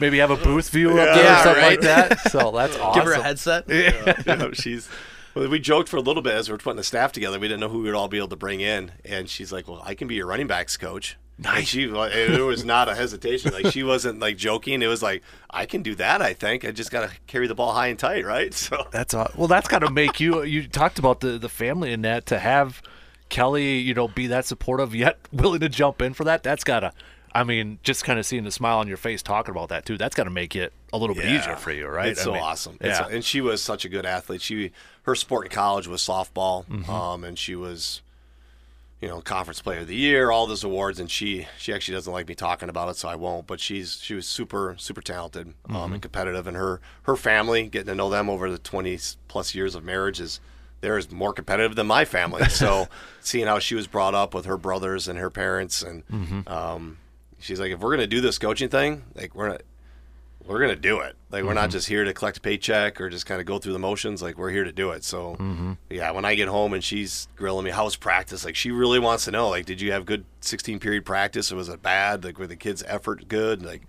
Maybe 0.00 0.18
have 0.18 0.30
a 0.32 0.36
booth 0.36 0.70
view 0.70 0.90
up 0.98 1.14
there 1.14 1.24
Yeah, 1.24 1.40
or 1.40 1.44
something 1.44 1.62
right. 1.62 1.70
like 1.72 1.80
that. 1.82 2.20
So 2.32 2.50
that's 2.50 2.76
awesome. 2.78 2.94
Give 3.00 3.04
her 3.04 3.12
a 3.20 3.22
headset. 3.22 3.64
Yeah, 3.68 4.34
know, 4.34 4.50
she's. 4.52 4.88
Well, 5.34 5.48
we 5.48 5.58
joked 5.58 5.88
for 5.88 5.96
a 5.96 6.00
little 6.00 6.22
bit 6.22 6.34
as 6.34 6.48
we 6.48 6.52
were 6.52 6.58
putting 6.58 6.76
the 6.76 6.84
staff 6.84 7.12
together. 7.12 7.38
We 7.38 7.48
didn't 7.48 7.60
know 7.60 7.68
who 7.68 7.78
we 7.78 7.84
would 7.84 7.94
all 7.94 8.08
be 8.08 8.18
able 8.18 8.28
to 8.28 8.36
bring 8.36 8.60
in, 8.60 8.92
and 9.04 9.28
she's 9.28 9.52
like, 9.52 9.68
"Well, 9.68 9.82
I 9.84 9.94
can 9.94 10.08
be 10.08 10.14
your 10.16 10.26
running 10.26 10.46
backs 10.46 10.76
coach." 10.76 11.16
Nice. 11.38 11.68
she, 11.68 11.84
it 11.84 12.40
was 12.40 12.64
not 12.64 12.88
a 12.88 12.94
hesitation. 12.94 13.52
Like 13.52 13.66
she 13.72 13.82
wasn't 13.82 14.20
like 14.20 14.36
joking. 14.36 14.82
It 14.82 14.86
was 14.86 15.02
like, 15.02 15.22
"I 15.50 15.66
can 15.66 15.82
do 15.82 15.94
that. 15.96 16.20
I 16.22 16.34
think 16.34 16.64
I 16.64 16.70
just 16.70 16.90
got 16.90 17.08
to 17.08 17.16
carry 17.26 17.46
the 17.46 17.54
ball 17.54 17.72
high 17.72 17.88
and 17.88 17.98
tight, 17.98 18.24
right?" 18.24 18.52
So 18.62 18.86
That's 18.90 19.14
all. 19.14 19.30
well. 19.36 19.48
That's 19.48 19.68
got 19.68 19.80
to 19.80 19.90
make 19.90 20.20
you. 20.20 20.42
You 20.42 20.68
talked 20.68 20.98
about 20.98 21.20
the 21.20 21.38
the 21.38 21.48
family 21.48 21.92
in 21.92 22.02
that 22.02 22.26
to 22.26 22.38
have 22.38 22.82
Kelly, 23.28 23.78
you 23.78 23.94
know, 23.94 24.08
be 24.08 24.26
that 24.26 24.44
supportive 24.44 24.94
yet 24.94 25.18
willing 25.32 25.60
to 25.60 25.68
jump 25.68 26.02
in 26.02 26.12
for 26.12 26.24
that. 26.24 26.42
That's 26.42 26.64
gotta. 26.64 26.92
I 27.34 27.44
mean, 27.44 27.78
just 27.82 28.04
kind 28.04 28.18
of 28.18 28.26
seeing 28.26 28.44
the 28.44 28.50
smile 28.52 28.78
on 28.78 28.88
your 28.88 28.96
face 28.96 29.22
talking 29.22 29.52
about 29.52 29.70
that 29.70 29.86
too. 29.86 29.96
That's 29.96 30.14
got 30.14 30.24
to 30.24 30.30
make 30.30 30.54
it 30.54 30.72
a 30.92 30.98
little 30.98 31.16
bit 31.16 31.24
easier 31.26 31.56
for 31.56 31.72
you, 31.72 31.86
right? 31.88 32.08
It's 32.08 32.20
I 32.20 32.24
so 32.24 32.32
mean, 32.32 32.42
awesome. 32.42 32.76
It's 32.80 32.98
Yeah. 33.00 33.08
and 33.10 33.24
she 33.24 33.40
was 33.40 33.62
such 33.62 33.84
a 33.84 33.88
good 33.88 34.04
athlete. 34.06 34.42
She 34.42 34.72
her 35.04 35.14
sport 35.14 35.46
in 35.46 35.50
college 35.52 35.86
was 35.88 36.02
softball, 36.02 36.66
Mm-hmm. 36.66 36.90
um, 36.90 37.24
and 37.24 37.38
she 37.38 37.54
was, 37.54 38.02
you 39.00 39.08
know, 39.08 39.20
conference 39.20 39.60
player 39.60 39.80
of 39.80 39.88
the 39.88 39.96
year, 39.96 40.30
all 40.30 40.46
those 40.46 40.62
awards. 40.62 41.00
And 41.00 41.10
she 41.10 41.46
she 41.58 41.72
actually 41.72 41.94
doesn't 41.94 42.12
like 42.12 42.28
me 42.28 42.34
talking 42.34 42.68
about 42.68 42.88
it, 42.90 42.96
so 42.96 43.08
I 43.08 43.16
won't. 43.16 43.46
But 43.46 43.60
she's 43.60 43.98
she 44.02 44.14
was 44.14 44.26
super 44.26 44.76
super 44.78 45.00
talented 45.02 45.54
um, 45.68 45.74
Mm-hmm. 45.74 45.92
and 45.94 46.02
competitive, 46.02 46.46
and 46.46 46.56
her 46.56 46.80
her 47.04 47.16
family, 47.16 47.66
getting 47.68 47.88
to 47.88 47.94
know 47.94 48.10
them 48.10 48.28
over 48.30 48.50
the 48.50 48.58
twenty 48.58 48.98
plus 49.28 49.54
years 49.54 49.74
of 49.74 49.84
marriage 49.84 50.20
is. 50.20 50.40
They're 50.82 51.00
more 51.12 51.32
competitive 51.32 51.76
than 51.76 51.86
my 51.86 52.04
family. 52.04 52.42
So, 52.48 52.88
seeing 53.20 53.46
how 53.46 53.60
she 53.60 53.76
was 53.76 53.86
brought 53.86 54.16
up 54.16 54.34
with 54.34 54.46
her 54.46 54.56
brothers 54.56 55.06
and 55.06 55.16
her 55.16 55.30
parents, 55.30 55.80
and 55.80 56.04
Mm-hmm. 56.08 56.48
um, 56.52 56.98
she's 57.42 57.60
like, 57.60 57.72
if 57.72 57.80
we're 57.80 57.90
gonna 57.90 58.06
do 58.06 58.20
this 58.20 58.38
coaching 58.38 58.68
thing, 58.68 59.04
like 59.14 59.34
we're 59.34 59.48
not, 59.48 59.62
we're 60.46 60.60
gonna 60.60 60.74
do 60.76 61.00
it. 61.00 61.16
Like 61.30 61.44
we're 61.44 61.54
not 61.54 61.70
just 61.70 61.86
here 61.88 62.04
to 62.04 62.12
collect 62.14 62.38
a 62.38 62.40
paycheck 62.40 63.00
or 63.00 63.08
just 63.10 63.26
kind 63.26 63.40
of 63.40 63.46
go 63.46 63.58
through 63.58 63.72
the 63.74 63.78
motions. 63.78 64.22
Like 64.22 64.36
we're 64.38 64.50
here 64.50 64.64
to 64.64 64.72
do 64.72 64.90
it. 64.90 65.04
So 65.04 65.36
yeah, 65.90 66.10
when 66.10 66.24
I 66.24 66.34
get 66.34 66.48
home 66.48 66.72
and 66.72 66.82
she's 66.82 67.28
grilling 67.36 67.64
me, 67.64 67.70
how's 67.70 67.96
practice? 67.96 68.44
Like 68.44 68.56
she 68.56 68.70
really 68.70 68.98
wants 68.98 69.24
to 69.26 69.30
know. 69.30 69.48
Like, 69.50 69.66
did 69.66 69.80
you 69.80 69.92
have 69.92 70.04
good 70.06 70.24
16 70.40 70.78
period 70.80 71.04
practice 71.04 71.52
or 71.52 71.56
was 71.56 71.68
it 71.68 71.82
bad? 71.82 72.24
Like 72.24 72.38
were 72.38 72.46
the 72.46 72.56
kids' 72.56 72.82
effort 72.86 73.28
good? 73.28 73.64
Like 73.64 73.82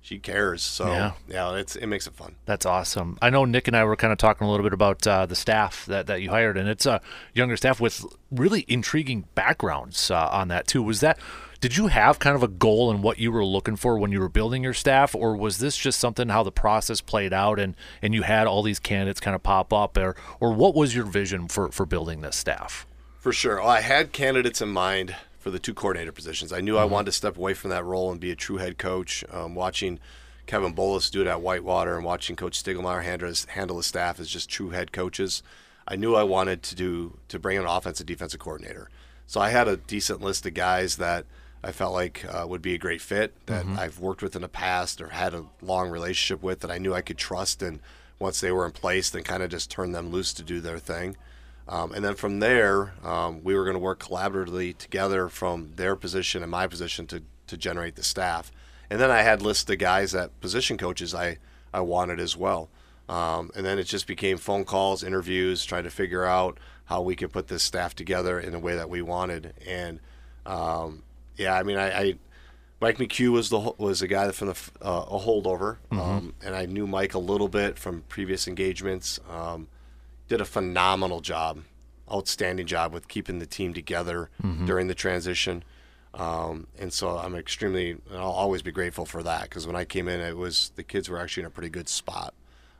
she 0.00 0.18
cares. 0.18 0.62
So 0.62 0.88
Yeah. 0.88 1.12
yeah, 1.28 1.54
it's 1.54 1.76
it 1.76 1.86
makes 1.86 2.08
it 2.08 2.14
fun. 2.14 2.34
That's 2.46 2.66
awesome. 2.66 3.16
I 3.22 3.30
know 3.30 3.44
Nick 3.44 3.68
and 3.68 3.76
I 3.76 3.84
were 3.84 3.94
kind 3.94 4.12
of 4.12 4.18
talking 4.18 4.46
a 4.46 4.50
little 4.50 4.64
bit 4.64 4.72
about 4.72 5.06
uh, 5.06 5.26
the 5.26 5.36
staff 5.36 5.86
that, 5.86 6.08
that 6.08 6.20
you 6.20 6.30
hired, 6.30 6.56
and 6.58 6.68
it's 6.68 6.84
a 6.86 7.00
younger 7.32 7.56
staff 7.56 7.80
with 7.80 8.04
really 8.30 8.64
intriguing 8.66 9.26
backgrounds 9.36 10.10
uh, 10.10 10.28
on 10.32 10.48
that 10.48 10.66
too. 10.66 10.82
Was 10.82 10.98
that? 11.00 11.18
Did 11.62 11.76
you 11.76 11.86
have 11.86 12.18
kind 12.18 12.34
of 12.34 12.42
a 12.42 12.48
goal 12.48 12.90
in 12.90 13.02
what 13.02 13.20
you 13.20 13.30
were 13.30 13.44
looking 13.44 13.76
for 13.76 13.96
when 13.96 14.10
you 14.10 14.18
were 14.18 14.28
building 14.28 14.64
your 14.64 14.74
staff, 14.74 15.14
or 15.14 15.36
was 15.36 15.58
this 15.58 15.76
just 15.76 16.00
something 16.00 16.28
how 16.28 16.42
the 16.42 16.50
process 16.50 17.00
played 17.00 17.32
out 17.32 17.60
and, 17.60 17.76
and 18.02 18.12
you 18.12 18.22
had 18.22 18.48
all 18.48 18.64
these 18.64 18.80
candidates 18.80 19.20
kind 19.20 19.36
of 19.36 19.44
pop 19.44 19.72
up, 19.72 19.96
or 19.96 20.16
or 20.40 20.52
what 20.52 20.74
was 20.74 20.92
your 20.92 21.04
vision 21.04 21.46
for, 21.46 21.70
for 21.70 21.86
building 21.86 22.20
this 22.20 22.34
staff? 22.34 22.84
For 23.20 23.32
sure. 23.32 23.60
Well, 23.60 23.68
I 23.68 23.80
had 23.80 24.10
candidates 24.10 24.60
in 24.60 24.70
mind 24.70 25.14
for 25.38 25.52
the 25.52 25.60
two 25.60 25.72
coordinator 25.72 26.10
positions. 26.10 26.52
I 26.52 26.62
knew 26.62 26.76
I 26.76 26.84
wanted 26.84 27.06
to 27.06 27.12
step 27.12 27.36
away 27.36 27.54
from 27.54 27.70
that 27.70 27.84
role 27.84 28.10
and 28.10 28.20
be 28.20 28.32
a 28.32 28.36
true 28.36 28.56
head 28.56 28.76
coach. 28.76 29.24
Um, 29.30 29.54
watching 29.54 30.00
Kevin 30.46 30.74
Bullis 30.74 31.12
do 31.12 31.20
it 31.20 31.28
at 31.28 31.42
Whitewater 31.42 31.94
and 31.94 32.04
watching 32.04 32.34
Coach 32.34 32.60
Stiegelmeier 32.60 33.04
handle 33.04 33.32
handle 33.50 33.76
his 33.76 33.86
staff 33.86 34.18
as 34.18 34.28
just 34.28 34.50
true 34.50 34.70
head 34.70 34.90
coaches, 34.90 35.44
I 35.86 35.94
knew 35.94 36.16
I 36.16 36.24
wanted 36.24 36.64
to 36.64 36.74
do 36.74 37.18
to 37.28 37.38
bring 37.38 37.56
an 37.56 37.66
offensive 37.66 38.06
defensive 38.06 38.40
coordinator. 38.40 38.88
So 39.28 39.40
I 39.40 39.50
had 39.50 39.68
a 39.68 39.76
decent 39.76 40.20
list 40.20 40.44
of 40.44 40.54
guys 40.54 40.96
that 40.96 41.24
I 41.64 41.72
felt 41.72 41.92
like 41.92 42.24
uh, 42.24 42.44
would 42.46 42.62
be 42.62 42.74
a 42.74 42.78
great 42.78 43.00
fit 43.00 43.34
that 43.46 43.64
I've 43.78 44.00
worked 44.00 44.22
with 44.22 44.34
in 44.34 44.42
the 44.42 44.48
past 44.48 45.00
or 45.00 45.08
had 45.08 45.32
a 45.32 45.44
long 45.60 45.90
relationship 45.90 46.42
with 46.42 46.60
that 46.60 46.70
I 46.70 46.78
knew 46.78 46.92
I 46.92 47.02
could 47.02 47.18
trust. 47.18 47.62
And 47.62 47.78
once 48.18 48.40
they 48.40 48.50
were 48.50 48.66
in 48.66 48.72
place, 48.72 49.10
then 49.10 49.22
kind 49.22 49.42
of 49.42 49.50
just 49.50 49.70
turn 49.70 49.92
them 49.92 50.10
loose 50.10 50.32
to 50.34 50.42
do 50.42 50.60
their 50.60 50.78
thing. 50.78 51.16
Um, 51.68 51.92
and 51.92 52.04
then 52.04 52.16
from 52.16 52.40
there, 52.40 52.94
um, 53.04 53.44
we 53.44 53.54
were 53.54 53.64
going 53.64 53.74
to 53.74 53.80
work 53.80 54.02
collaboratively 54.02 54.76
together 54.76 55.28
from 55.28 55.72
their 55.76 55.94
position 55.94 56.42
and 56.42 56.50
my 56.50 56.66
position 56.66 57.06
to, 57.06 57.22
to 57.46 57.56
generate 57.56 57.94
the 57.94 58.02
staff. 58.02 58.50
And 58.90 59.00
then 59.00 59.10
I 59.10 59.22
had 59.22 59.40
lists 59.40 59.70
of 59.70 59.78
guys 59.78 60.12
that 60.12 60.38
position 60.40 60.76
coaches 60.76 61.14
I, 61.14 61.38
I 61.72 61.80
wanted 61.80 62.18
as 62.18 62.36
well. 62.36 62.68
Um, 63.08 63.50
and 63.54 63.64
then 63.64 63.78
it 63.78 63.84
just 63.84 64.06
became 64.06 64.36
phone 64.36 64.64
calls, 64.64 65.04
interviews, 65.04 65.64
trying 65.64 65.84
to 65.84 65.90
figure 65.90 66.24
out 66.24 66.58
how 66.86 67.02
we 67.02 67.14
could 67.14 67.32
put 67.32 67.48
this 67.48 67.62
staff 67.62 67.94
together 67.94 68.40
in 68.40 68.52
the 68.52 68.58
way 68.58 68.74
that 68.74 68.90
we 68.90 69.00
wanted. 69.00 69.54
And 69.66 70.00
um, 70.44 71.02
yeah, 71.36 71.54
I 71.54 71.62
mean, 71.62 71.76
I, 71.76 72.00
I 72.00 72.14
Mike 72.80 72.98
McHugh 72.98 73.30
was 73.30 73.48
the 73.48 73.58
was 73.78 74.02
a 74.02 74.08
guy 74.08 74.30
from 74.32 74.48
the 74.48 74.56
uh, 74.80 75.04
a 75.10 75.18
holdover, 75.18 75.76
um, 75.92 76.34
and 76.44 76.54
I 76.54 76.66
knew 76.66 76.86
Mike 76.86 77.14
a 77.14 77.18
little 77.18 77.48
bit 77.48 77.78
from 77.78 78.02
previous 78.08 78.48
engagements. 78.48 79.20
Um, 79.30 79.68
did 80.28 80.40
a 80.40 80.44
phenomenal 80.44 81.20
job, 81.20 81.62
outstanding 82.10 82.66
job 82.66 82.92
with 82.92 83.06
keeping 83.08 83.38
the 83.38 83.46
team 83.46 83.74
together 83.74 84.30
during 84.66 84.86
the 84.88 84.94
transition. 84.94 85.62
Um, 86.14 86.66
and 86.78 86.92
so 86.92 87.16
I'm 87.18 87.34
extremely, 87.34 87.90
and 87.90 88.02
I'll 88.18 88.30
always 88.30 88.62
be 88.62 88.70
grateful 88.70 89.06
for 89.06 89.22
that 89.22 89.44
because 89.44 89.66
when 89.66 89.76
I 89.76 89.84
came 89.84 90.08
in, 90.08 90.20
it 90.20 90.36
was 90.36 90.72
the 90.76 90.82
kids 90.82 91.08
were 91.08 91.18
actually 91.18 91.42
in 91.42 91.46
a 91.46 91.50
pretty 91.50 91.70
good 91.70 91.88
spot, 91.88 92.34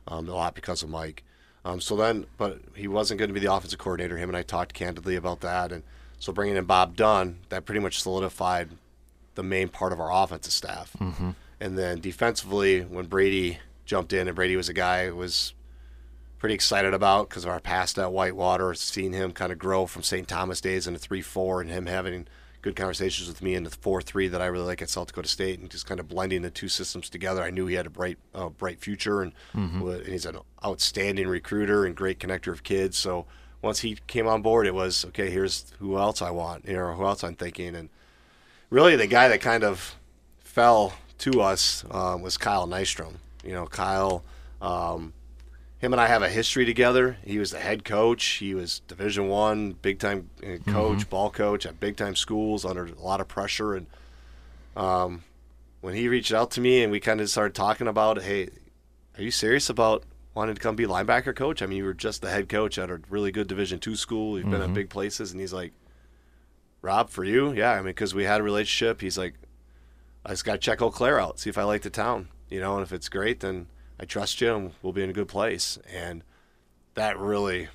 um, 0.07 0.29
a 0.29 0.33
lot 0.33 0.53
because 0.53 0.83
of 0.83 0.89
Mike. 0.89 1.23
Um, 1.65 1.79
so 1.79 1.95
then, 1.95 2.25
but 2.37 2.59
he 2.75 2.87
wasn't 2.87 3.17
going 3.19 3.29
to 3.29 3.33
be 3.33 3.39
the 3.39 3.51
offensive 3.51 3.79
coordinator. 3.79 4.17
Him 4.17 4.29
and 4.29 4.37
I 4.37 4.43
talked 4.43 4.73
candidly 4.73 5.15
about 5.15 5.39
that, 5.41 5.71
and 5.71 5.83
so 6.23 6.31
bringing 6.31 6.55
in 6.55 6.63
Bob 6.63 6.95
Dunn, 6.95 7.39
that 7.49 7.65
pretty 7.65 7.81
much 7.81 8.01
solidified 8.01 8.69
the 9.35 9.43
main 9.43 9.67
part 9.67 9.91
of 9.91 9.99
our 9.99 10.09
offensive 10.09 10.53
staff. 10.53 10.95
Mm-hmm. 10.97 11.31
And 11.59 11.77
then 11.77 11.99
defensively, 11.99 12.79
when 12.79 13.07
Brady 13.07 13.57
jumped 13.83 14.13
in, 14.13 14.29
and 14.29 14.35
Brady 14.35 14.55
was 14.55 14.69
a 14.69 14.73
guy 14.73 15.07
who 15.07 15.17
was 15.17 15.53
pretty 16.39 16.55
excited 16.55 16.93
about 16.93 17.27
because 17.27 17.43
of 17.43 17.49
our 17.49 17.59
past 17.59 17.99
at 17.99 18.13
Whitewater, 18.13 18.73
seeing 18.73 19.11
him 19.11 19.33
kind 19.33 19.51
of 19.51 19.59
grow 19.59 19.85
from 19.85 20.01
St. 20.01 20.25
Thomas 20.25 20.61
days 20.61 20.87
into 20.87 20.97
three 20.97 21.21
four, 21.21 21.59
and 21.59 21.69
him 21.69 21.87
having 21.87 22.25
good 22.61 22.77
conversations 22.77 23.27
with 23.27 23.41
me 23.41 23.53
in 23.53 23.65
the 23.65 23.69
four 23.69 24.01
three 24.01 24.29
that 24.29 24.41
I 24.41 24.45
really 24.45 24.67
like 24.67 24.81
at 24.81 24.89
South 24.89 25.07
Dakota 25.07 25.27
State, 25.27 25.59
and 25.59 25.69
just 25.69 25.85
kind 25.85 25.99
of 25.99 26.07
blending 26.07 26.41
the 26.41 26.49
two 26.49 26.69
systems 26.69 27.09
together. 27.09 27.43
I 27.43 27.49
knew 27.49 27.67
he 27.67 27.75
had 27.75 27.85
a 27.85 27.89
bright 27.89 28.17
uh, 28.33 28.47
bright 28.47 28.79
future, 28.79 29.21
and, 29.21 29.33
wa- 29.53 29.89
and 29.91 30.07
he's 30.07 30.25
an 30.25 30.37
outstanding 30.63 31.27
recruiter 31.27 31.85
and 31.85 31.93
great 31.97 32.17
connector 32.17 32.53
of 32.53 32.63
kids. 32.63 32.97
So 32.97 33.25
once 33.63 33.79
he 33.79 33.97
came 34.07 34.27
on 34.27 34.41
board, 34.41 34.67
it 34.67 34.75
was 34.75 35.05
okay. 35.05 35.31
Here's 35.31 35.71
who 35.79 35.97
else 35.97 36.21
I 36.21 36.29
want, 36.29 36.67
you 36.67 36.73
know, 36.73 36.93
who 36.93 37.05
else 37.05 37.23
I'm 37.23 37.35
thinking, 37.35 37.75
and 37.75 37.89
really 38.69 38.95
the 38.95 39.07
guy 39.07 39.29
that 39.29 39.41
kind 39.41 39.63
of 39.63 39.95
fell 40.39 40.93
to 41.19 41.41
us 41.41 41.85
um, 41.89 42.21
was 42.21 42.37
Kyle 42.37 42.67
Nystrom. 42.67 43.15
You 43.43 43.53
know, 43.53 43.65
Kyle, 43.65 44.23
um, 44.61 45.13
him 45.79 45.93
and 45.93 46.01
I 46.01 46.07
have 46.07 46.21
a 46.21 46.29
history 46.29 46.65
together. 46.65 47.17
He 47.25 47.39
was 47.39 47.51
the 47.51 47.59
head 47.59 47.85
coach. 47.85 48.23
He 48.23 48.53
was 48.53 48.81
Division 48.87 49.29
One, 49.29 49.71
big 49.81 49.97
time 49.97 50.29
uh, 50.45 50.57
coach, 50.71 51.09
ball 51.09 51.29
coach 51.29 51.65
at 51.65 51.79
big 51.79 51.95
time 51.95 52.15
schools 52.15 52.65
under 52.65 52.85
a 52.85 53.01
lot 53.01 53.21
of 53.21 53.27
pressure. 53.27 53.75
And 53.75 53.87
um, 54.75 55.23
when 55.81 55.95
he 55.95 56.09
reached 56.09 56.33
out 56.33 56.51
to 56.51 56.61
me 56.61 56.83
and 56.83 56.91
we 56.91 56.99
kind 56.99 57.21
of 57.21 57.29
started 57.29 57.55
talking 57.55 57.87
about, 57.87 58.21
hey, 58.21 58.49
are 59.17 59.23
you 59.23 59.31
serious 59.31 59.69
about 59.69 60.03
wanting 60.35 60.55
to 60.55 60.61
come 60.61 60.75
be 60.75 60.85
linebacker 60.85 61.35
coach? 61.35 61.61
I 61.61 61.65
mean, 61.65 61.77
you 61.77 61.83
were 61.85 61.93
just 61.93 62.21
the 62.21 62.29
head 62.29 62.49
coach 62.49 62.77
at 62.77 62.89
a 62.89 63.01
really 63.09 63.31
good 63.31 63.47
Division 63.47 63.79
Two 63.79 63.95
school. 63.95 64.37
You've 64.37 64.49
been 64.49 64.61
at 64.61 64.73
big 64.73 64.89
places, 64.89 65.31
and 65.31 65.39
he's 65.41 65.53
like, 65.53 65.73
Rob, 66.81 67.09
for 67.09 67.23
you, 67.23 67.53
yeah. 67.53 67.71
I 67.71 67.77
mean, 67.77 67.85
because 67.85 68.13
we 68.13 68.25
had 68.25 68.41
a 68.41 68.43
relationship. 68.43 69.01
He's 69.01 69.17
like, 69.17 69.35
I 70.25 70.29
just 70.31 70.43
got 70.45 70.53
to 70.53 70.57
check 70.57 70.81
Eau 70.81 70.89
Claire 70.91 71.19
out, 71.19 71.39
see 71.39 71.49
if 71.49 71.57
I 71.57 71.63
like 71.63 71.81
the 71.81 71.89
town, 71.89 72.27
you 72.49 72.59
know, 72.59 72.73
and 72.75 72.83
if 72.83 72.91
it's 72.91 73.09
great, 73.09 73.39
then 73.41 73.67
I 73.99 74.05
trust 74.05 74.41
you, 74.41 74.53
and 74.53 74.71
we'll 74.81 74.93
be 74.93 75.03
in 75.03 75.09
a 75.09 75.13
good 75.13 75.27
place. 75.27 75.77
And 75.93 76.23
that 76.95 77.17
really, 77.17 77.69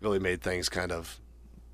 really 0.00 0.18
made 0.18 0.40
things 0.42 0.68
kind 0.68 0.92
of 0.92 1.20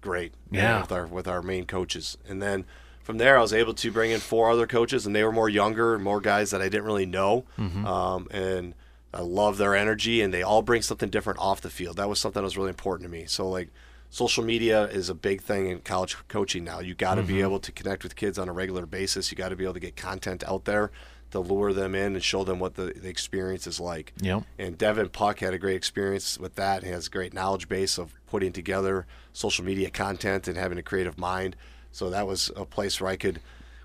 great, 0.01 0.33
you 0.51 0.59
know, 0.59 0.65
Yeah. 0.65 0.81
with 0.83 0.93
our 0.93 1.07
with 1.07 1.29
our 1.29 1.43
main 1.43 1.65
coaches. 1.67 2.17
And 2.29 2.41
then 2.43 2.65
from 3.03 3.19
there, 3.19 3.39
I 3.39 3.41
was 3.43 3.53
able 3.53 3.75
to 3.75 3.91
bring 3.91 4.11
in 4.11 4.21
four 4.21 4.51
other 4.51 4.67
coaches, 4.67 5.07
and 5.07 5.15
they 5.15 5.23
were 5.25 5.33
more 5.33 5.49
younger, 5.49 5.99
more 5.99 6.21
guys 6.21 6.51
that 6.51 6.61
I 6.63 6.69
didn't 6.69 6.85
really 6.87 7.07
know, 7.07 7.45
um, 7.59 8.27
and 8.31 8.75
I 9.13 9.23
love 9.23 9.59
their 9.59 9.75
energy, 9.75 10.23
and 10.23 10.33
they 10.33 10.43
all 10.43 10.63
bring 10.63 10.83
something 10.83 11.11
different 11.11 11.39
off 11.39 11.61
the 11.61 11.71
field. 11.71 11.97
That 11.97 12.09
was 12.09 12.21
something 12.21 12.41
that 12.41 12.45
was 12.45 12.57
really 12.57 12.71
important 12.71 13.09
to 13.09 13.11
me. 13.11 13.27
So 13.27 13.49
like. 13.49 13.69
Social 14.13 14.43
media 14.43 14.87
is 14.87 15.09
a 15.09 15.15
big 15.15 15.41
thing 15.41 15.69
in 15.69 15.83
college 15.83 16.17
coaching 16.27 16.65
now. 16.65 16.81
You 16.81 16.97
got 16.97 17.15
to 17.15 17.23
be 17.23 17.35
mm-hmm. 17.35 17.43
able 17.43 17.61
to 17.61 17.71
connect 17.71 18.03
with 18.03 18.17
kids 18.17 18.41
on 18.41 18.49
a 18.49 18.53
regular 18.53 18.85
basis. 18.85 19.31
You 19.31 19.37
got 19.37 19.51
to 19.51 19.55
be 19.55 19.63
able 19.63 19.75
to 19.75 19.79
get 19.79 19.95
content 19.95 20.43
out 20.49 20.65
there 20.65 20.91
to 21.31 21.39
lure 21.39 21.73
them 21.73 21.95
in 21.95 22.15
and 22.15 22.23
show 22.25 22.43
them 22.43 22.59
what 22.59 22.75
the, 22.75 22.93
the 22.97 23.09
experience 23.09 23.69
is 23.69 23.79
like. 23.79 24.13
Yep. 24.21 24.43
And 24.59 24.77
Devin 24.77 25.11
Puck 25.11 25.39
had 25.39 25.55
a 25.55 25.59
great 25.59 25.77
experience 25.77 26.39
with 26.39 26.57
that. 26.57 26.83
He 26.83 26.91
has 26.91 27.07
a 27.07 27.11
great 27.11 27.33
knowledge 27.33 27.69
base 27.69 27.99
of 27.99 28.13
putting 28.27 28.53
together 28.53 29.07
social 29.33 29.65
media 29.65 29.91
content 29.91 30.49
and 30.49 30.57
having 30.57 30.79
a 30.79 30.83
creative 30.83 31.17
mind. 31.17 31.55
So 31.93 32.11
that 32.11 32.27
was 32.27 32.51
a 32.57 32.65
place 32.65 33.01
where 33.01 33.11
I 33.11 33.17
could, 33.17 33.41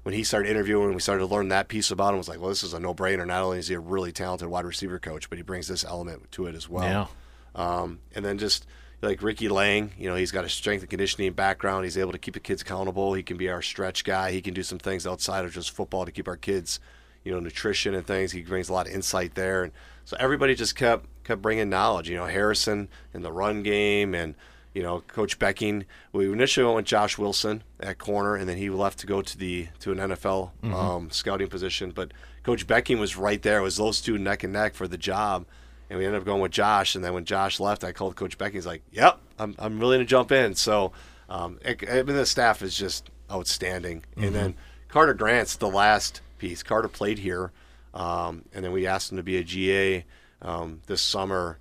when 0.06 0.14
he 0.14 0.24
started 0.24 0.52
interviewing 0.52 0.86
and 0.86 0.94
we 0.94 1.02
started 1.02 1.22
to 1.22 1.34
learn 1.34 1.48
that 1.48 1.68
piece 1.68 1.90
about 1.90 2.12
him, 2.12 2.20
was 2.20 2.30
like, 2.30 2.40
well, 2.40 2.50
this 2.50 2.62
is 2.62 2.76
a 2.76 2.80
no-brainer. 2.80 3.26
Not 3.26 3.42
only 3.42 3.58
is 3.58 3.70
he 3.70 3.74
a 3.74 3.80
really 3.80 4.12
talented 4.12 4.48
wide 4.48 4.64
receiver 4.64 5.00
coach, 5.00 5.32
but 5.32 5.40
he 5.40 5.42
brings 5.42 5.68
this 5.68 5.84
element 5.84 6.32
to 6.34 6.46
it 6.46 6.54
as 6.54 6.70
well. 6.70 7.10
Yeah. 7.56 7.80
Um, 7.82 8.02
and 8.14 8.24
then 8.24 8.38
just 8.38 8.68
like 9.02 9.24
Ricky 9.24 9.50
Lang, 9.50 9.94
you 9.98 10.08
know, 10.08 10.16
he's 10.16 10.32
got 10.32 10.46
a 10.46 10.50
strength 10.50 10.82
and 10.82 10.92
conditioning 10.92 11.34
background. 11.34 11.86
He's 11.86 11.98
able 11.98 12.12
to 12.12 12.20
keep 12.20 12.36
the 12.36 12.40
kids 12.40 12.62
accountable. 12.62 13.16
He 13.16 13.24
can 13.24 13.36
be 13.36 13.50
our 13.50 13.64
stretch 13.64 14.04
guy. 14.04 14.32
He 14.32 14.44
can 14.44 14.54
do 14.54 14.62
some 14.62 14.78
things 14.78 15.08
outside 15.08 15.44
of 15.44 15.52
just 15.52 15.72
football 15.72 16.06
to 16.06 16.12
keep 16.12 16.28
our 16.28 16.38
kids, 16.38 16.80
you 17.24 17.32
know, 17.32 17.40
nutrition 17.40 17.96
and 17.96 18.06
things. 18.06 18.32
He 18.32 18.44
brings 18.44 18.70
a 18.70 18.74
lot 18.74 18.88
of 18.88 18.94
insight 18.94 19.34
there. 19.34 19.64
And 19.64 19.72
so 20.04 20.16
everybody 20.20 20.54
just 20.54 20.76
kept 20.76 21.08
kept 21.24 21.42
bringing 21.42 21.68
knowledge. 21.68 22.10
You 22.10 22.18
know, 22.18 22.28
Harrison 22.28 22.90
in 23.12 23.24
the 23.24 23.32
run 23.32 23.64
game 23.64 24.14
and 24.14 24.36
you 24.76 24.84
know, 24.84 25.00
Coach 25.08 25.40
Becking. 25.40 25.86
We 26.12 26.32
initially 26.32 26.66
went 26.66 26.76
with 26.76 26.86
Josh 26.86 27.18
Wilson 27.18 27.64
at 27.80 27.98
corner, 27.98 28.36
and 28.36 28.48
then 28.48 28.58
he 28.58 28.70
left 28.70 29.00
to 29.00 29.08
go 29.08 29.22
to 29.22 29.38
the 29.38 29.70
to 29.80 29.94
an 29.94 29.98
NFL 29.98 30.52
um, 30.72 31.10
scouting 31.10 31.48
position. 31.48 31.92
But 31.92 32.12
Coach 32.44 32.68
Becking 32.68 33.00
was 33.00 33.16
right 33.16 33.42
there. 33.42 33.60
It 33.60 33.64
was 33.64 33.78
those 33.78 34.02
two 34.02 34.18
neck 34.18 34.44
and 34.44 34.52
neck 34.52 34.76
for 34.76 34.88
the 34.88 34.98
job, 34.98 35.46
and 35.90 35.98
we 35.98 36.06
ended 36.06 36.20
up 36.20 36.26
going 36.26 36.42
with 36.42 36.52
Josh. 36.52 36.94
And 36.94 37.04
then 37.04 37.14
when 37.14 37.24
Josh 37.24 37.60
left, 37.62 37.86
I 37.86 37.94
called 37.94 38.18
Coach 38.18 38.38
Becking. 38.38 38.58
He's 38.58 38.66
like, 38.66 38.84
"Yep, 38.92 39.18
I'm 39.40 39.56
I'm 39.58 39.80
willing 39.80 40.00
to 40.00 40.06
jump 40.06 40.34
in." 40.34 40.56
So, 40.56 40.92
um, 41.30 41.58
it, 41.64 41.90
I 41.90 42.04
mean, 42.04 42.18
the 42.18 42.26
staff 42.26 42.62
is 42.62 42.78
just 42.78 43.10
outstanding. 43.32 44.04
And 44.18 44.36
then 44.36 44.56
Carter 44.90 45.14
Grant's 45.14 45.56
the 45.56 45.70
last 45.70 46.20
piece. 46.38 46.64
Carter 46.64 46.90
played 46.90 47.20
here, 47.20 47.54
um, 47.94 48.44
and 48.54 48.66
then 48.66 48.74
we 48.74 48.86
asked 48.86 49.10
him 49.10 49.18
to 49.18 49.24
be 49.24 49.38
a 49.38 49.44
GA 49.44 50.04
um, 50.42 50.82
this 50.88 51.02
summer 51.02 51.60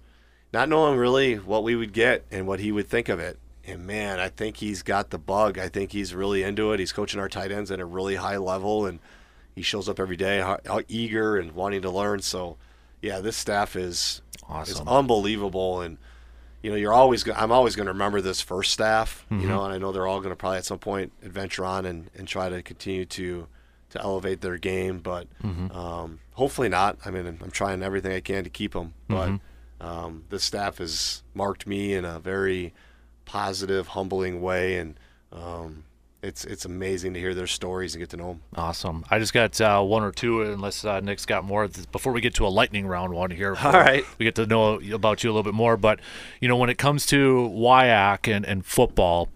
not 0.55 0.69
knowing 0.71 0.97
really 0.99 1.35
what 1.35 1.63
we 1.65 1.77
would 1.77 1.93
get 1.93 2.25
and 2.31 2.47
what 2.47 2.61
he 2.61 2.73
would 2.73 2.89
think 2.89 3.09
of 3.11 3.19
it. 3.21 3.39
And 3.67 3.87
man, 3.87 4.21
I 4.21 4.29
think 4.29 4.59
he's 4.59 4.83
got 4.83 5.11
the 5.11 5.19
bug. 5.19 5.59
I 5.59 5.69
think 5.69 5.93
he's 5.93 6.15
really 6.15 6.43
into 6.43 6.73
it. 6.73 6.81
He's 6.81 6.93
coaching 6.93 7.19
our 7.21 7.29
tight 7.29 7.51
ends 7.51 7.71
at 7.71 7.81
a 7.81 7.85
really 7.85 8.17
high 8.17 8.37
level, 8.37 8.87
and 8.87 9.01
he 9.55 9.63
shows 9.63 9.89
up 9.89 9.99
every 9.99 10.17
day, 10.17 10.39
how, 10.39 10.59
how 10.67 10.81
eager 10.89 11.37
and 11.37 11.53
wanting 11.53 11.83
to 11.83 11.91
learn. 11.91 12.21
So, 12.21 12.57
yeah, 13.03 13.21
this 13.21 13.37
staff 13.37 13.75
is 13.77 14.23
is 14.37 14.43
Awesome. 14.49 14.89
unbelievable. 14.89 15.81
And 15.81 15.97
you 16.63 16.71
know, 16.71 16.77
you're 16.77 16.93
always 16.93 17.27
I'm 17.31 17.51
always 17.53 17.75
going 17.75 17.87
to 17.87 17.93
remember 17.93 18.21
this 18.21 18.41
first 18.41 18.73
staff. 18.73 19.25
Mm-hmm. 19.31 19.43
You 19.43 19.49
know, 19.49 19.65
and 19.65 19.73
I 19.73 19.79
know 19.79 19.93
they're 19.93 20.07
all 20.07 20.21
going 20.21 20.31
to 20.31 20.37
probably 20.37 20.59
at 20.59 20.65
some 20.67 20.79
point 20.79 21.13
adventure 21.23 21.65
on 21.65 21.85
and, 21.87 22.11
and 22.17 22.29
try 22.29 22.49
to 22.51 22.63
continue 22.63 23.05
to 23.07 23.47
to 23.91 24.01
elevate 24.03 24.41
their 24.43 24.59
game, 24.59 24.99
but 24.99 25.27
Mm-hmm. 25.43 25.71
um, 25.77 26.21
hopefully 26.35 26.69
not. 26.69 26.99
I 27.07 27.11
mean, 27.11 27.27
I'm 27.43 27.51
trying 27.51 27.83
everything 27.83 28.13
I 28.13 28.21
can 28.21 28.45
to 28.45 28.51
keep 28.51 28.73
them, 28.75 28.93
but 29.09 29.29
Mm-hmm. 29.29 29.37
Um, 29.81 30.25
the 30.31 30.39
staff 30.39 30.79
has 30.79 31.23
marked 31.35 31.67
me 31.67 31.95
in 31.95 32.05
a 32.05 32.19
very 32.19 32.73
positive, 33.25 33.89
humbling 33.89 34.41
way, 34.41 34.77
and 34.77 34.99
um, 35.33 35.85
it's 36.23 36.45
it's 36.45 36.65
amazing 36.65 37.15
to 37.15 37.21
hear 37.21 37.35
their 37.35 37.47
stories 37.47 37.95
and 37.95 38.01
get 38.01 38.11
to 38.11 38.17
know 38.17 38.29
them. 38.29 38.43
Awesome. 38.57 39.05
I 39.11 39.19
just 39.19 39.35
got 39.35 39.61
uh, 39.61 39.83
one 39.83 40.03
or 40.03 40.11
two, 40.13 40.43
unless 40.43 40.85
uh, 40.85 41.01
Nick's 41.01 41.27
got 41.27 41.45
more. 41.45 41.69
Before 41.93 42.13
we 42.13 42.21
get 42.21 42.35
to 42.35 42.47
a 42.47 42.49
lightning 42.49 42.87
round 42.87 43.13
one 43.13 43.31
here, 43.31 43.57
All 43.63 43.73
right. 43.73 44.05
we 44.19 44.25
get 44.25 44.35
to 44.37 44.47
know 44.47 44.81
about 44.93 45.23
you 45.23 45.31
a 45.31 45.33
little 45.33 45.43
bit 45.43 45.55
more. 45.55 45.77
But 45.77 46.01
you 46.41 46.49
know, 46.49 46.57
when 46.57 46.71
it 46.71 46.79
comes 46.79 47.07
to 47.07 47.51
WIAC 47.55 48.35
and, 48.35 48.47
and 48.47 48.65
football, 48.65 49.29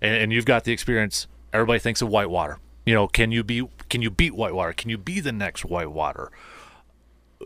and, 0.00 0.14
and 0.14 0.32
you've 0.32 0.44
got 0.44 0.64
the 0.64 0.72
experience, 0.72 1.26
everybody 1.52 1.78
thinks 1.78 2.00
of 2.00 2.08
Whitewater. 2.08 2.58
You 2.84 2.94
know, 2.94 3.08
can 3.08 3.32
you 3.32 3.42
be 3.42 3.68
can 3.88 4.02
you 4.02 4.10
beat 4.10 4.34
Whitewater? 4.34 4.72
Can 4.72 4.90
you 4.90 4.98
be 4.98 5.20
the 5.20 5.32
next 5.32 5.64
Whitewater? 5.64 6.30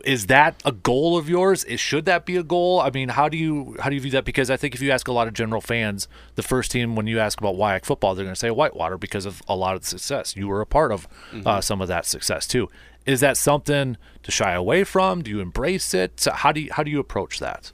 Is 0.05 0.27
that 0.27 0.61
a 0.63 0.71
goal 0.71 1.17
of 1.17 1.27
yours? 1.27 1.63
Is, 1.65 1.79
should 1.79 2.05
that 2.05 2.25
be 2.25 2.37
a 2.37 2.43
goal? 2.43 2.79
I 2.79 2.89
mean, 2.91 3.09
how 3.09 3.27
do 3.27 3.37
you 3.37 3.75
how 3.79 3.89
do 3.89 3.95
you 3.95 4.01
view 4.01 4.11
that? 4.11 4.23
Because 4.23 4.49
I 4.49 4.55
think 4.55 4.73
if 4.73 4.81
you 4.81 4.89
ask 4.89 5.07
a 5.07 5.11
lot 5.11 5.27
of 5.27 5.33
general 5.33 5.59
fans, 5.59 6.07
the 6.35 6.43
first 6.43 6.71
team 6.71 6.95
when 6.95 7.07
you 7.07 7.19
ask 7.19 7.39
about 7.39 7.55
WIAC 7.55 7.85
football, 7.85 8.15
they're 8.15 8.23
going 8.23 8.33
to 8.33 8.39
say 8.39 8.49
Whitewater 8.49 8.97
because 8.97 9.25
of 9.25 9.41
a 9.47 9.55
lot 9.55 9.75
of 9.75 9.81
the 9.81 9.87
success. 9.87 10.35
You 10.35 10.47
were 10.47 10.61
a 10.61 10.65
part 10.65 10.91
of 10.93 11.07
uh, 11.45 11.59
some 11.59 11.81
of 11.81 11.89
that 11.89 12.05
success 12.05 12.47
too. 12.47 12.69
Is 13.05 13.19
that 13.19 13.35
something 13.35 13.97
to 14.23 14.31
shy 14.31 14.53
away 14.53 14.83
from? 14.85 15.23
Do 15.23 15.31
you 15.31 15.39
embrace 15.39 15.93
it? 15.93 16.19
So 16.21 16.31
how 16.31 16.51
do 16.51 16.61
you 16.61 16.71
how 16.71 16.83
do 16.83 16.91
you 16.91 16.99
approach 16.99 17.39
that? 17.39 17.71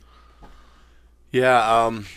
Yeah, 1.31 1.85
um, 1.85 2.07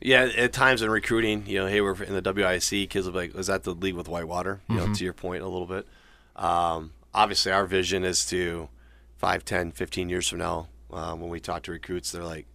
yeah. 0.00 0.30
At 0.36 0.52
times 0.52 0.80
in 0.80 0.90
recruiting, 0.90 1.44
you 1.46 1.58
know, 1.58 1.66
hey, 1.66 1.80
we're 1.80 2.02
in 2.02 2.14
the 2.14 2.32
WIC. 2.32 2.88
Kids 2.88 3.04
will 3.06 3.12
be 3.12 3.18
like, 3.18 3.34
"Is 3.34 3.48
that 3.48 3.64
the 3.64 3.74
league 3.74 3.96
with 3.96 4.08
Whitewater?" 4.08 4.60
You 4.68 4.76
know, 4.76 4.94
to 4.94 5.04
your 5.04 5.12
point 5.12 5.42
a 5.42 5.48
little 5.48 5.66
bit. 5.66 5.86
Um, 6.36 6.92
obviously, 7.16 7.50
our 7.50 7.66
vision 7.66 8.04
is 8.04 8.24
to 8.26 8.68
5, 9.16 9.44
10, 9.44 9.72
15 9.72 10.08
years 10.08 10.28
from 10.28 10.38
now, 10.38 10.68
um, 10.92 11.20
when 11.20 11.30
we 11.30 11.40
talk 11.40 11.62
to 11.64 11.72
recruits, 11.72 12.12
they're 12.12 12.22
like, 12.22 12.46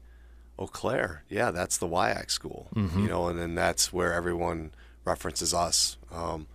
"Oh, 0.57 0.67
Claire, 0.67 1.23
yeah, 1.27 1.51
that's 1.51 1.77
the 1.77 1.87
WIAC 1.87 2.29
school," 2.31 2.69
you 3.01 3.07
know, 3.09 3.27
and 3.27 3.37
then 3.37 3.55
that's 3.55 3.91
where 3.91 4.13
everyone 4.13 4.71
references 5.03 5.53
us. 5.53 5.97
Um, 6.11 6.47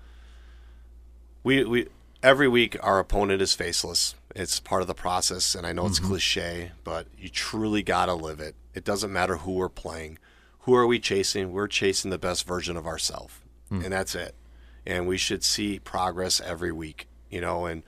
we 1.42 1.64
we 1.64 1.88
every 2.22 2.48
week 2.48 2.76
our 2.82 2.98
opponent 2.98 3.42
is 3.42 3.54
faceless. 3.54 4.14
It's 4.34 4.60
part 4.60 4.82
of 4.82 4.88
the 4.88 4.94
process, 4.94 5.54
and 5.54 5.66
I 5.66 5.72
know 5.72 5.86
it's 5.86 5.98
cliche, 5.98 6.72
but 6.84 7.06
you 7.18 7.28
truly 7.28 7.82
gotta 7.82 8.14
live 8.14 8.40
it. 8.40 8.54
It 8.74 8.84
doesn't 8.84 9.12
matter 9.12 9.38
who 9.38 9.52
we're 9.52 9.68
playing. 9.68 10.18
Who 10.60 10.74
are 10.74 10.86
we 10.86 10.98
chasing? 10.98 11.52
We're 11.52 11.68
chasing 11.68 12.10
the 12.10 12.18
best 12.18 12.46
version 12.46 12.76
of 12.76 12.86
ourselves, 12.86 13.34
and 13.70 13.92
that's 13.92 14.14
it. 14.14 14.34
And 14.86 15.06
we 15.06 15.16
should 15.18 15.42
see 15.44 15.78
progress 15.78 16.40
every 16.40 16.72
week, 16.72 17.06
you 17.36 17.42
know. 17.42 17.66
And 17.66 17.82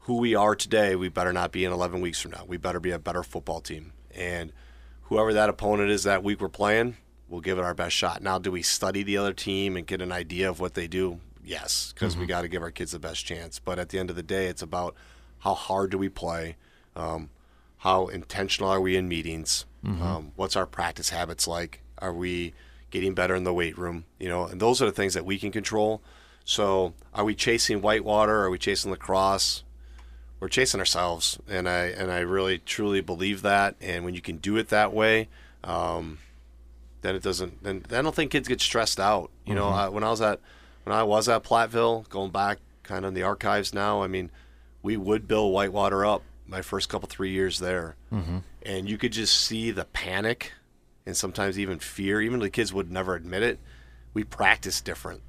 who 0.00 0.18
we 0.18 0.34
are 0.34 0.54
today, 0.54 0.94
we 0.94 1.08
better 1.08 1.32
not 1.32 1.52
be 1.52 1.64
in 1.64 1.72
11 1.72 2.02
weeks 2.02 2.20
from 2.20 2.32
now. 2.32 2.44
We 2.46 2.58
better 2.58 2.78
be 2.78 2.90
a 2.90 2.98
better 2.98 3.22
football 3.22 3.60
team. 3.62 3.92
And 4.14 4.52
whoever 5.04 5.32
that 5.32 5.48
opponent 5.48 5.90
is 5.90 6.04
that 6.04 6.22
week 6.22 6.40
we're 6.40 6.50
playing, 6.50 6.98
we'll 7.28 7.40
give 7.40 7.58
it 7.58 7.64
our 7.64 7.74
best 7.74 7.96
shot. 7.96 8.22
Now, 8.22 8.38
do 8.38 8.52
we 8.52 8.60
study 8.60 9.02
the 9.02 9.16
other 9.16 9.32
team 9.32 9.76
and 9.76 9.86
get 9.86 10.02
an 10.02 10.12
idea 10.12 10.50
of 10.50 10.60
what 10.60 10.74
they 10.74 10.86
do? 10.86 11.20
Yes, 11.42 11.92
because 11.94 12.16
we 12.16 12.26
got 12.26 12.42
to 12.42 12.48
give 12.48 12.62
our 12.62 12.70
kids 12.70 12.92
the 12.92 12.98
best 12.98 13.24
chance. 13.24 13.58
But 13.58 13.78
at 13.78 13.88
the 13.88 13.98
end 13.98 14.10
of 14.10 14.16
the 14.16 14.22
day, 14.22 14.46
it's 14.46 14.60
about 14.62 14.94
how 15.38 15.54
hard 15.54 15.90
do 15.90 15.96
we 15.98 16.10
play, 16.10 16.56
um, 16.94 17.30
how 17.78 18.08
intentional 18.08 18.70
are 18.70 18.80
we 18.80 18.96
in 18.96 19.08
meetings, 19.08 19.64
um, 20.02 20.32
what's 20.36 20.54
our 20.56 20.66
practice 20.66 21.08
habits 21.08 21.48
like, 21.48 21.80
are 21.98 22.12
we 22.12 22.52
getting 22.90 23.14
better 23.14 23.34
in 23.34 23.44
the 23.44 23.54
weight 23.54 23.78
room, 23.78 24.04
you 24.18 24.28
know, 24.28 24.44
and 24.44 24.60
those 24.60 24.82
are 24.82 24.84
the 24.86 24.92
things 24.92 25.14
that 25.14 25.24
we 25.24 25.38
can 25.38 25.50
control. 25.50 26.02
So, 26.44 26.94
are 27.14 27.24
we 27.24 27.34
chasing 27.34 27.80
whitewater? 27.80 28.42
Are 28.42 28.50
we 28.50 28.58
chasing 28.58 28.90
La 28.90 28.96
Crosse? 28.96 29.62
we're 30.40 30.48
chasing 30.48 30.80
ourselves, 30.80 31.38
and 31.48 31.68
I 31.68 31.84
and 31.86 32.10
I 32.10 32.20
really 32.20 32.58
truly 32.58 33.02
believe 33.02 33.42
that. 33.42 33.76
And 33.80 34.04
when 34.04 34.14
you 34.14 34.22
can 34.22 34.38
do 34.38 34.56
it 34.56 34.70
that 34.70 34.92
way, 34.92 35.28
um, 35.62 36.18
then 37.02 37.14
it 37.14 37.22
doesn't. 37.22 37.62
Then 37.62 37.84
I 37.92 38.02
don't 38.02 38.14
think 38.14 38.32
kids 38.32 38.48
get 38.48 38.60
stressed 38.60 38.98
out. 38.98 39.30
You 39.44 39.54
know, 39.54 39.68
I, 39.68 39.88
when 39.88 40.02
I 40.02 40.10
was 40.10 40.22
at 40.22 40.40
when 40.84 40.96
I 40.96 41.02
was 41.02 41.28
at 41.28 41.44
Platteville, 41.44 42.08
going 42.08 42.30
back 42.30 42.58
kind 42.82 43.04
of 43.04 43.10
in 43.10 43.14
the 43.14 43.22
archives 43.22 43.74
now. 43.74 44.02
I 44.02 44.06
mean, 44.06 44.30
we 44.82 44.96
would 44.96 45.28
build 45.28 45.52
Whitewater 45.52 46.06
up 46.06 46.22
my 46.46 46.62
first 46.62 46.88
couple 46.88 47.06
three 47.06 47.30
years 47.30 47.58
there, 47.58 47.96
mm-hmm. 48.10 48.38
and 48.64 48.88
you 48.88 48.96
could 48.96 49.12
just 49.12 49.36
see 49.36 49.70
the 49.70 49.84
panic 49.84 50.54
and 51.04 51.14
sometimes 51.14 51.58
even 51.58 51.78
fear. 51.78 52.22
Even 52.22 52.40
the 52.40 52.50
kids 52.50 52.72
would 52.72 52.90
never 52.90 53.14
admit 53.14 53.42
it. 53.42 53.58
We 54.14 54.24
practiced 54.24 54.86
different. 54.86 55.20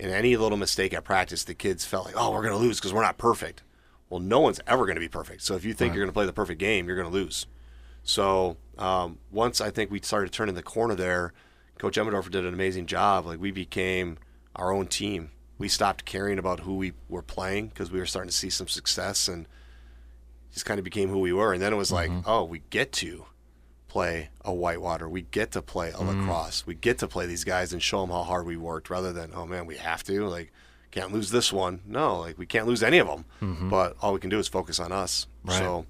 And 0.00 0.10
any 0.10 0.36
little 0.36 0.58
mistake 0.58 0.94
at 0.94 1.04
practice, 1.04 1.44
the 1.44 1.54
kids 1.54 1.84
felt 1.84 2.06
like, 2.06 2.14
"Oh, 2.16 2.30
we're 2.30 2.42
going 2.42 2.54
to 2.54 2.58
lose 2.58 2.78
because 2.78 2.92
we're 2.92 3.02
not 3.02 3.18
perfect." 3.18 3.62
Well, 4.08 4.20
no 4.20 4.40
one's 4.40 4.60
ever 4.66 4.86
going 4.86 4.96
to 4.96 5.00
be 5.00 5.08
perfect. 5.08 5.42
So 5.42 5.54
if 5.54 5.64
you 5.64 5.72
think 5.72 5.94
you're 5.94 6.02
going 6.02 6.10
to 6.10 6.14
play 6.14 6.26
the 6.26 6.32
perfect 6.32 6.58
game, 6.58 6.86
you're 6.86 6.96
going 6.96 7.08
to 7.08 7.14
lose. 7.14 7.46
So 8.02 8.56
um, 8.76 9.18
once 9.30 9.60
I 9.60 9.70
think 9.70 9.90
we 9.90 10.00
started 10.00 10.32
turning 10.32 10.56
the 10.56 10.62
corner 10.62 10.96
there, 10.96 11.32
Coach 11.78 11.96
Emendorfer 11.96 12.30
did 12.30 12.44
an 12.44 12.52
amazing 12.52 12.86
job. 12.86 13.26
Like 13.26 13.40
we 13.40 13.52
became 13.52 14.18
our 14.56 14.72
own 14.72 14.86
team. 14.88 15.30
We 15.58 15.68
stopped 15.68 16.06
caring 16.06 16.38
about 16.38 16.60
who 16.60 16.76
we 16.76 16.92
were 17.08 17.22
playing 17.22 17.68
because 17.68 17.92
we 17.92 18.00
were 18.00 18.06
starting 18.06 18.30
to 18.30 18.36
see 18.36 18.50
some 18.50 18.66
success 18.66 19.28
and 19.28 19.46
just 20.52 20.64
kind 20.66 20.78
of 20.78 20.84
became 20.84 21.08
who 21.10 21.20
we 21.20 21.32
were. 21.32 21.52
And 21.52 21.62
then 21.62 21.72
it 21.72 21.76
was 21.76 21.92
like, 21.92 22.10
oh, 22.26 22.42
we 22.44 22.62
get 22.70 22.90
to 22.92 23.26
play 23.90 24.30
a 24.44 24.54
Whitewater. 24.54 25.08
We 25.08 25.22
get 25.22 25.50
to 25.52 25.62
play 25.62 25.90
a 25.90 25.94
mm. 25.94 26.06
La 26.06 26.24
Crosse. 26.24 26.64
We 26.64 26.74
get 26.74 26.98
to 26.98 27.08
play 27.08 27.26
these 27.26 27.44
guys 27.44 27.72
and 27.72 27.82
show 27.82 28.00
them 28.00 28.10
how 28.10 28.22
hard 28.22 28.46
we 28.46 28.56
worked 28.56 28.88
rather 28.88 29.12
than, 29.12 29.32
oh 29.34 29.46
man, 29.46 29.66
we 29.66 29.76
have 29.76 30.02
to. 30.04 30.26
Like, 30.28 30.52
can't 30.90 31.12
lose 31.12 31.30
this 31.30 31.52
one. 31.52 31.80
No, 31.86 32.18
like 32.18 32.38
we 32.38 32.46
can't 32.46 32.66
lose 32.66 32.82
any 32.82 32.98
of 32.98 33.06
them. 33.06 33.24
Mm-hmm. 33.42 33.68
But 33.68 33.96
all 34.00 34.12
we 34.12 34.20
can 34.20 34.30
do 34.30 34.38
is 34.38 34.48
focus 34.48 34.80
on 34.80 34.92
us. 34.92 35.26
So 35.48 35.86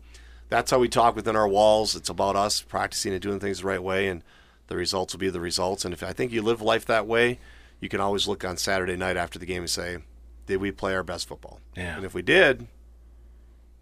that's 0.48 0.70
how 0.70 0.78
we 0.78 0.88
talk 0.88 1.14
within 1.14 1.36
our 1.36 1.48
walls. 1.48 1.94
It's 1.94 2.08
about 2.08 2.36
us 2.36 2.60
practicing 2.60 3.12
and 3.12 3.22
doing 3.22 3.40
things 3.40 3.60
the 3.60 3.66
right 3.66 3.82
way, 3.82 4.08
and 4.08 4.22
the 4.66 4.76
results 4.76 5.14
will 5.14 5.20
be 5.20 5.30
the 5.30 5.40
results. 5.40 5.84
And 5.84 5.94
if 5.94 6.02
I 6.02 6.12
think 6.12 6.32
you 6.32 6.42
live 6.42 6.60
life 6.60 6.86
that 6.86 7.06
way, 7.06 7.38
you 7.80 7.88
can 7.88 8.00
always 8.00 8.26
look 8.28 8.44
on 8.44 8.56
Saturday 8.56 8.96
night 8.96 9.16
after 9.16 9.38
the 9.38 9.46
game 9.46 9.62
and 9.62 9.70
say, 9.70 9.98
"Did 10.46 10.60
we 10.60 10.70
play 10.70 10.94
our 10.94 11.02
best 11.02 11.28
football?" 11.28 11.60
Yeah. 11.76 11.96
And 11.96 12.04
if 12.04 12.14
we 12.14 12.22
did, 12.22 12.66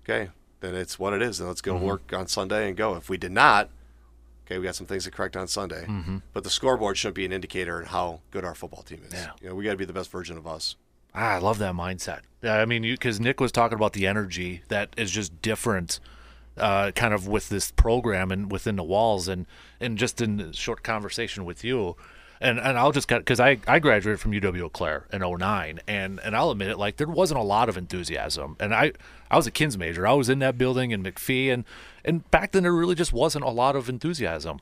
okay, 0.04 0.30
then 0.60 0.74
it's 0.74 0.98
what 0.98 1.12
it 1.12 1.22
is, 1.22 1.40
and 1.40 1.48
let's 1.48 1.60
go 1.60 1.74
mm-hmm. 1.74 1.84
work 1.84 2.12
on 2.12 2.26
Sunday 2.26 2.68
and 2.68 2.76
go. 2.76 2.94
If 2.94 3.08
we 3.08 3.16
did 3.16 3.32
not, 3.32 3.70
okay, 4.48 4.58
we 4.58 4.64
got 4.64 4.74
some 4.74 4.86
things 4.86 5.04
to 5.04 5.10
correct 5.10 5.36
on 5.36 5.46
Sunday. 5.46 5.86
But 6.32 6.42
the 6.42 6.50
scoreboard 6.50 6.96
shouldn't 6.96 7.16
be 7.16 7.26
an 7.26 7.32
indicator 7.32 7.82
of 7.82 7.88
how 7.88 8.20
good 8.30 8.44
our 8.44 8.54
football 8.54 8.82
team 8.82 9.02
is. 9.06 9.12
Yeah. 9.12 9.30
You 9.42 9.48
know, 9.50 9.54
we 9.54 9.64
got 9.64 9.72
to 9.72 9.76
be 9.76 9.84
the 9.84 9.92
best 9.92 10.10
version 10.10 10.38
of 10.38 10.46
us. 10.46 10.76
Ah, 11.14 11.34
I 11.34 11.38
love 11.38 11.58
that 11.58 11.74
mindset. 11.74 12.20
Yeah, 12.42 12.54
I 12.54 12.64
mean, 12.64 12.82
because 12.82 13.20
Nick 13.20 13.40
was 13.40 13.52
talking 13.52 13.76
about 13.76 13.92
the 13.92 14.06
energy 14.06 14.62
that 14.68 14.90
is 14.96 15.10
just 15.10 15.42
different, 15.42 16.00
uh, 16.56 16.92
kind 16.92 17.12
of 17.12 17.26
with 17.26 17.48
this 17.48 17.70
program 17.70 18.30
and 18.30 18.50
within 18.50 18.76
the 18.76 18.82
walls, 18.82 19.28
and 19.28 19.46
and 19.80 19.98
just 19.98 20.20
in 20.20 20.52
short 20.52 20.82
conversation 20.82 21.44
with 21.44 21.64
you, 21.64 21.96
and 22.40 22.58
and 22.58 22.78
I'll 22.78 22.92
just 22.92 23.08
because 23.08 23.40
I 23.40 23.58
I 23.66 23.78
graduated 23.78 24.20
from 24.20 24.32
UW 24.32 24.62
Eau 24.62 24.68
Claire 24.68 25.06
in 25.12 25.22
09, 25.22 25.80
and 25.86 26.20
and 26.22 26.36
I'll 26.36 26.50
admit 26.50 26.68
it, 26.68 26.78
like 26.78 26.96
there 26.96 27.08
wasn't 27.08 27.40
a 27.40 27.44
lot 27.44 27.68
of 27.68 27.76
enthusiasm, 27.76 28.56
and 28.60 28.74
I 28.74 28.92
I 29.30 29.36
was 29.36 29.46
a 29.46 29.50
kins 29.50 29.76
major, 29.76 30.06
I 30.06 30.12
was 30.12 30.28
in 30.28 30.38
that 30.40 30.58
building 30.58 30.90
in 30.90 31.02
McPhee, 31.02 31.52
and 31.52 31.64
and 32.04 32.28
back 32.30 32.52
then 32.52 32.62
there 32.62 32.72
really 32.72 32.94
just 32.94 33.12
wasn't 33.12 33.44
a 33.44 33.50
lot 33.50 33.76
of 33.76 33.88
enthusiasm. 33.88 34.60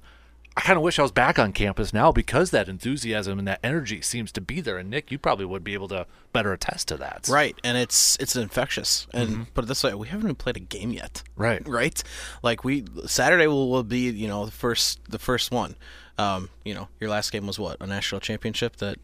I 0.58 0.62
kind 0.62 0.78
of 0.78 0.82
wish 0.82 0.98
I 0.98 1.02
was 1.02 1.12
back 1.12 1.38
on 1.38 1.52
campus 1.52 1.92
now 1.92 2.12
because 2.12 2.50
that 2.50 2.66
enthusiasm 2.66 3.38
and 3.38 3.46
that 3.46 3.60
energy 3.62 4.00
seems 4.00 4.32
to 4.32 4.40
be 4.40 4.62
there. 4.62 4.78
And 4.78 4.88
Nick, 4.88 5.10
you 5.10 5.18
probably 5.18 5.44
would 5.44 5.62
be 5.62 5.74
able 5.74 5.88
to 5.88 6.06
better 6.32 6.50
attest 6.54 6.88
to 6.88 6.96
that. 6.96 7.28
Right, 7.30 7.54
and 7.62 7.76
it's 7.76 8.16
it's 8.20 8.34
infectious. 8.36 9.06
And 9.12 9.28
mm-hmm. 9.28 9.42
put 9.52 9.64
it 9.64 9.66
this 9.66 9.84
way, 9.84 9.92
we 9.92 10.08
haven't 10.08 10.24
even 10.24 10.36
played 10.36 10.56
a 10.56 10.60
game 10.60 10.92
yet. 10.92 11.22
Right. 11.36 11.66
Right. 11.68 12.02
Like 12.42 12.64
we 12.64 12.84
Saturday 13.04 13.46
will, 13.46 13.68
will 13.68 13.82
be 13.82 14.08
you 14.10 14.28
know 14.28 14.46
the 14.46 14.52
first 14.52 15.00
the 15.10 15.18
first 15.18 15.50
one. 15.50 15.76
Um, 16.18 16.48
you 16.64 16.74
know 16.74 16.88
your 17.00 17.10
last 17.10 17.30
game 17.32 17.46
was 17.46 17.58
what 17.58 17.76
a 17.80 17.86
national 17.86 18.20
championship 18.20 18.76
that 18.76 18.98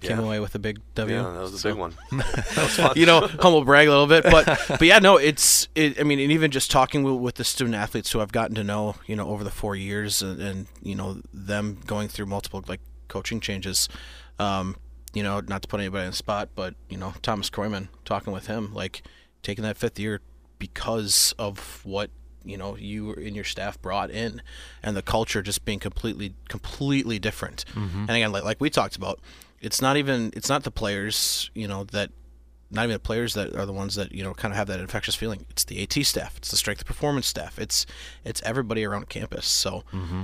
came 0.00 0.18
Yeah. 0.18 0.24
away 0.24 0.40
with 0.40 0.54
a 0.54 0.58
big 0.58 0.80
W. 0.96 1.14
Yeah, 1.16 1.22
that 1.22 1.40
was 1.40 1.54
a 1.54 1.58
So- 1.58 1.70
big 1.70 1.78
one. 1.78 1.94
you 2.96 3.06
know, 3.06 3.26
humble 3.40 3.64
brag 3.64 3.86
a 3.86 3.90
little 3.90 4.06
bit, 4.08 4.24
but 4.24 4.44
but 4.68 4.82
yeah, 4.82 4.98
no, 4.98 5.16
it's 5.16 5.68
it, 5.74 5.98
I 6.00 6.02
mean, 6.02 6.18
and 6.18 6.30
even 6.32 6.50
just 6.50 6.70
talking 6.70 7.02
with, 7.04 7.14
with 7.20 7.34
the 7.36 7.44
student 7.44 7.76
athletes 7.76 8.10
who 8.12 8.20
I've 8.20 8.32
gotten 8.32 8.54
to 8.56 8.64
know, 8.64 8.96
you 9.06 9.14
know, 9.16 9.28
over 9.28 9.44
the 9.44 9.50
four 9.50 9.76
years, 9.76 10.20
and, 10.20 10.40
and 10.40 10.66
you 10.82 10.94
know 10.96 11.20
them 11.32 11.78
going 11.86 12.08
through 12.08 12.26
multiple 12.26 12.62
like 12.66 12.80
coaching 13.08 13.40
changes. 13.40 13.88
Um, 14.38 14.76
you 15.14 15.22
know, 15.22 15.40
not 15.40 15.62
to 15.62 15.68
put 15.68 15.78
anybody 15.80 16.04
on 16.04 16.10
the 16.10 16.16
spot, 16.16 16.48
but 16.54 16.74
you 16.88 16.96
know, 16.96 17.14
Thomas 17.22 17.48
Kroyman, 17.50 17.88
talking 18.04 18.32
with 18.32 18.46
him, 18.48 18.74
like 18.74 19.02
taking 19.42 19.62
that 19.64 19.76
fifth 19.76 19.98
year 19.98 20.20
because 20.58 21.34
of 21.38 21.80
what 21.84 22.10
you 22.44 22.56
know 22.56 22.76
you 22.76 23.12
and 23.14 23.34
your 23.34 23.44
staff 23.44 23.80
brought 23.80 24.10
in, 24.10 24.42
and 24.82 24.96
the 24.96 25.02
culture 25.02 25.42
just 25.42 25.64
being 25.64 25.78
completely 25.78 26.34
completely 26.48 27.18
different. 27.18 27.64
Mm-hmm. 27.74 28.00
And 28.00 28.10
again, 28.10 28.32
like 28.32 28.44
like 28.44 28.60
we 28.60 28.70
talked 28.70 28.96
about, 28.96 29.20
it's 29.60 29.80
not 29.80 29.96
even 29.96 30.32
it's 30.34 30.48
not 30.48 30.64
the 30.64 30.70
players, 30.70 31.50
you 31.54 31.68
know, 31.68 31.84
that 31.84 32.10
not 32.70 32.84
even 32.84 32.94
the 32.94 32.98
players 33.00 33.34
that 33.34 33.54
are 33.54 33.66
the 33.66 33.72
ones 33.72 33.94
that 33.94 34.12
you 34.12 34.24
know 34.24 34.34
kind 34.34 34.52
of 34.52 34.56
have 34.56 34.66
that 34.68 34.80
infectious 34.80 35.14
feeling. 35.14 35.46
It's 35.50 35.64
the 35.64 35.82
AT 35.82 35.92
staff, 36.06 36.36
it's 36.36 36.50
the 36.50 36.56
strength 36.56 36.80
and 36.80 36.86
performance 36.86 37.26
staff, 37.26 37.58
it's 37.58 37.86
it's 38.24 38.42
everybody 38.44 38.84
around 38.84 39.08
campus. 39.08 39.46
So 39.46 39.84
mm-hmm. 39.92 40.22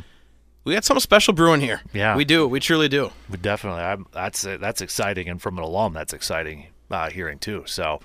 we 0.64 0.75
got 0.75 0.85
something 0.85 1.01
special 1.01 1.35
brewing 1.35 1.61
here. 1.61 1.83
Yeah. 1.93 2.16
we 2.16 2.25
do. 2.25 2.49
We 2.49 2.61
truly 2.61 2.89
do. 2.89 3.12
But 3.29 3.43
definitely, 3.43 3.83
I'm, 3.83 4.07
that's 4.12 4.43
that's 4.43 4.81
exciting, 4.81 5.29
and 5.29 5.41
from 5.41 5.59
an 5.59 5.64
alum, 5.64 5.93
that's 5.93 6.12
exciting. 6.12 6.69
Uh, 6.91 7.11
hearing 7.11 7.39
too. 7.39 7.64
So, 7.66 8.01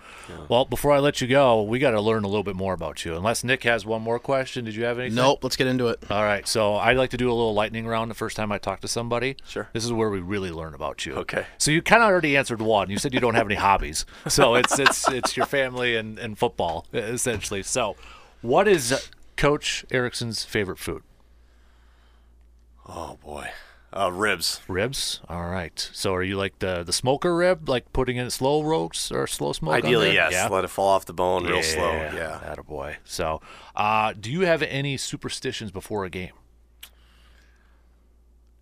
well, 0.50 0.66
before 0.66 0.92
I 0.92 1.00
let 1.00 1.22
you 1.22 1.28
go, 1.28 1.62
we 1.62 1.80
got 1.80 1.92
to 1.92 2.02
learn 2.02 2.24
a 2.24 2.28
little 2.28 2.44
bit 2.44 2.56
more 2.56 2.74
about 2.74 3.06
you. 3.06 3.16
Unless 3.16 3.44
Nick 3.44 3.64
has 3.64 3.86
one 3.86 4.02
more 4.02 4.20
question, 4.20 4.66
did 4.66 4.76
you 4.76 4.84
have 4.84 5.00
anything? 5.00 5.16
Nope. 5.16 5.44
Let's 5.44 5.56
get 5.56 5.68
into 5.68 5.88
it. 5.88 6.04
All 6.10 6.24
right, 6.24 6.48
so 6.48 6.76
I 6.76 6.94
like 6.94 7.10
to 7.12 7.18
do 7.18 7.30
a 7.30 7.34
little 7.34 7.54
lightning 7.54 7.88
round 7.88 8.12
the 8.12 8.16
first 8.16 8.36
time 8.36 8.52
I 8.52 8.58
talk 8.58 8.82
to 8.82 8.88
somebody. 8.88 9.38
Sure. 9.48 9.70
This 9.74 9.86
is 9.86 9.94
where 9.94 10.10
we 10.10 10.20
really 10.20 10.52
learn 10.52 10.74
about 10.74 11.06
you. 11.06 11.14
Okay. 11.16 11.46
So 11.58 11.72
you 11.72 11.82
kind 11.82 12.04
of 12.04 12.10
already 12.10 12.36
answered 12.38 12.62
one. 12.62 12.90
You 12.90 12.98
said 12.98 13.14
you 13.14 13.20
don't 13.20 13.36
have 13.36 13.48
any 13.48 13.56
hobbies, 13.56 14.06
so 14.28 14.56
it's 14.64 14.78
it's 14.80 15.10
it's 15.10 15.38
your 15.38 15.46
family 15.46 15.96
and, 15.96 16.20
and 16.20 16.38
football 16.38 16.86
essentially. 16.94 17.64
So, 17.64 17.96
what 18.42 18.68
is 18.68 19.10
Coach 19.38 19.86
Erickson's 19.92 20.44
favorite 20.44 20.80
food? 20.80 21.04
Oh 22.88 23.18
boy, 23.24 23.50
uh, 23.96 24.12
ribs. 24.12 24.62
Ribs. 24.68 25.22
All 25.30 25.46
right. 25.46 25.90
So 25.94 26.14
are 26.14 26.24
you 26.24 26.38
like 26.38 26.60
the 26.60 26.84
the 26.84 26.94
smoker 26.94 27.36
rib, 27.36 27.70
like 27.70 27.92
putting 27.94 28.18
in 28.18 28.30
slow 28.30 28.64
roast 28.64 29.12
or 29.12 29.28
slow 29.28 29.54
smoke? 29.54 29.74
on 29.74 29.78
Ideally, 29.80 30.14
yes. 30.14 30.32
Yeah. 30.34 30.48
Let 30.48 30.64
it 30.64 30.70
fall 30.70 30.90
off 30.90 31.06
the 31.06 31.14
bone 31.14 31.46
real 31.46 31.64
slow. 31.64 31.92
Yeah. 31.92 32.40
Attaboy. 32.46 32.96
So, 33.04 33.42
uh, 33.76 34.14
do 34.20 34.32
you 34.32 34.42
have 34.42 34.62
any 34.64 34.98
superstitions 34.98 35.72
before 35.72 36.06
a 36.06 36.10
game? 36.10 36.34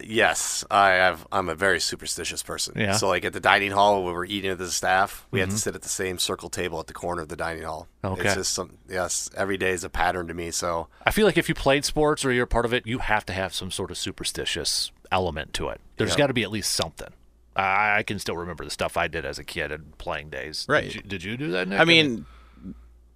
Yes, 0.04 0.66
I 0.72 0.90
have. 0.92 1.28
I'm 1.32 1.50
a 1.50 1.56
very 1.56 1.80
superstitious 1.80 2.44
person. 2.44 2.74
Yeah. 2.78 2.94
So, 2.94 3.08
like 3.08 3.26
at 3.26 3.34
the 3.34 3.40
dining 3.40 3.72
hall, 3.72 4.04
when 4.04 4.14
we're 4.14 4.26
eating 4.26 4.50
with 4.50 4.60
the 4.60 4.72
staff, 4.72 5.28
we 5.32 5.40
have 5.40 5.50
to 5.50 5.58
sit 5.58 5.76
at 5.76 5.82
the 5.82 5.90
same 5.90 6.18
circle 6.18 6.50
table 6.50 6.80
at 6.80 6.88
the 6.88 6.94
corner 6.94 7.22
of 7.22 7.28
the 7.30 7.36
dining 7.36 7.64
hall. 7.64 7.88
Mm-hmm. 8.04 8.14
Okay. 8.14 8.28
It's 8.28 8.36
just 8.36 8.54
some. 8.54 8.78
Yes, 8.90 9.30
every 9.36 9.58
day 9.58 9.72
is 9.72 9.84
a 9.84 9.90
pattern 9.90 10.28
to 10.28 10.34
me. 10.34 10.52
So, 10.52 10.88
I 11.06 11.12
feel 11.12 11.26
like 11.26 11.38
if 11.38 11.48
you 11.50 11.56
played 11.56 11.86
sports 11.86 12.26
or 12.26 12.32
you're 12.32 12.46
part 12.46 12.66
of 12.66 12.74
it, 12.74 12.86
you 12.88 13.00
have 13.00 13.26
to 13.28 13.34
have 13.34 13.54
some 13.54 13.72
sort 13.72 13.92
of 13.92 13.98
superstitious 13.98 14.92
element 15.12 15.54
to 15.56 15.70
it. 15.70 15.82
There's 15.98 16.12
Yep. 16.12 16.18
got 16.18 16.28
to 16.28 16.34
be 16.34 16.44
at 16.44 16.52
least 16.52 16.72
something. 16.72 17.10
I, 17.56 17.98
I 18.00 18.04
can 18.04 18.20
still 18.20 18.38
remember 18.38 18.64
the 18.64 18.70
stuff 18.70 18.98
I 18.98 19.08
did 19.08 19.26
as 19.26 19.38
a 19.38 19.44
kid 19.44 19.72
and 19.72 19.98
playing 19.98 20.30
days. 20.30 20.66
Right. 20.70 20.86
Did 20.86 20.96
you, 20.96 21.02
did 21.02 21.24
you 21.24 21.38
do 21.38 21.52
that? 21.52 21.68
Nick? 21.68 21.80
I 21.80 21.86
mean, 21.86 22.26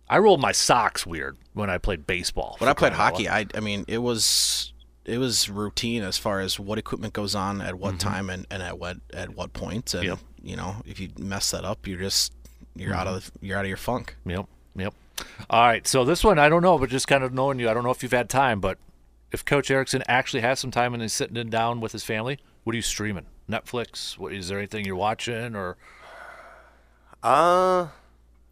I 0.10 0.18
rolled 0.20 0.42
my 0.42 0.52
socks 0.52 1.06
weird 1.06 1.38
when 1.54 1.70
I 1.70 1.78
played 1.78 2.06
baseball. 2.06 2.56
when 2.60 2.70
I 2.70 2.74
played 2.74 2.94
hockey. 2.94 3.30
I 3.30 3.46
I 3.56 3.60
mean, 3.60 3.86
it 3.88 4.00
was 4.00 4.74
it 5.06 5.18
was 5.18 5.50
routine 5.50 6.04
as 6.04 6.18
far 6.18 6.42
as 6.42 6.60
what 6.60 6.78
equipment 6.78 7.14
goes 7.14 7.36
on 7.36 7.62
at 7.62 7.76
what 7.76 7.96
mm-hmm. 7.96 8.10
time 8.10 8.30
and, 8.30 8.46
and 8.52 8.62
at 8.62 8.78
what 8.78 8.98
at 9.14 9.36
what 9.36 9.54
point. 9.54 9.94
And 9.94 10.04
Yep. 10.04 10.20
you 10.44 10.56
know, 10.56 10.76
if 10.86 11.00
you 11.00 11.10
mess 11.18 11.52
that 11.52 11.64
up, 11.64 11.88
you're 11.88 12.00
just 12.00 12.34
you're 12.76 12.94
out 12.94 13.08
mm-hmm. 13.08 13.18
of 13.18 13.32
you're 13.42 13.58
out 13.58 13.66
of 13.66 13.70
your 13.70 13.78
funk. 13.78 14.16
Yep. 14.26 14.46
Yep. 14.76 14.94
All 15.50 15.62
right. 15.66 15.88
So 15.88 16.04
this 16.04 16.24
one, 16.24 16.38
I 16.38 16.50
don't 16.50 16.62
know, 16.62 16.78
but 16.78 16.90
just 16.90 17.08
kind 17.08 17.24
of 17.24 17.34
knowing 17.34 17.60
you, 17.60 17.70
I 17.70 17.74
don't 17.74 17.84
know 17.84 17.92
if 17.92 18.04
you've 18.04 18.12
had 18.12 18.30
time, 18.30 18.60
but 18.60 18.78
if 19.36 19.44
Coach 19.44 19.70
Erickson 19.70 20.02
actually 20.08 20.40
has 20.40 20.62
some 20.62 20.72
time 20.72 20.94
and 20.94 21.04
is 21.04 21.12
sitting 21.12 21.50
down 21.50 21.82
with 21.82 21.92
his 21.92 22.06
family, 22.06 22.40
what 22.64 22.72
are 22.74 22.78
you 22.78 22.82
streaming? 22.82 23.26
Netflix? 23.50 24.18
What 24.18 24.32
is 24.32 24.48
there 24.48 24.58
anything 24.58 24.86
you're 24.86 24.96
watching 24.96 25.58
or? 25.58 25.76
uh, 27.22 27.88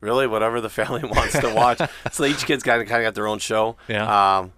really, 0.01 0.27
whatever 0.27 0.59
the 0.59 0.69
family 0.81 1.03
wants 1.09 1.39
to 1.39 1.53
watch. 1.53 1.81
so 2.11 2.25
each 2.25 2.45
kid's 2.45 2.63
kind 2.63 2.81
of 2.81 2.89
kind 2.89 3.01
of 3.01 3.07
got 3.07 3.15
their 3.15 3.27
own 3.27 3.39
show. 3.39 3.77
Yeah. 3.87 4.39
Um, 4.39 4.51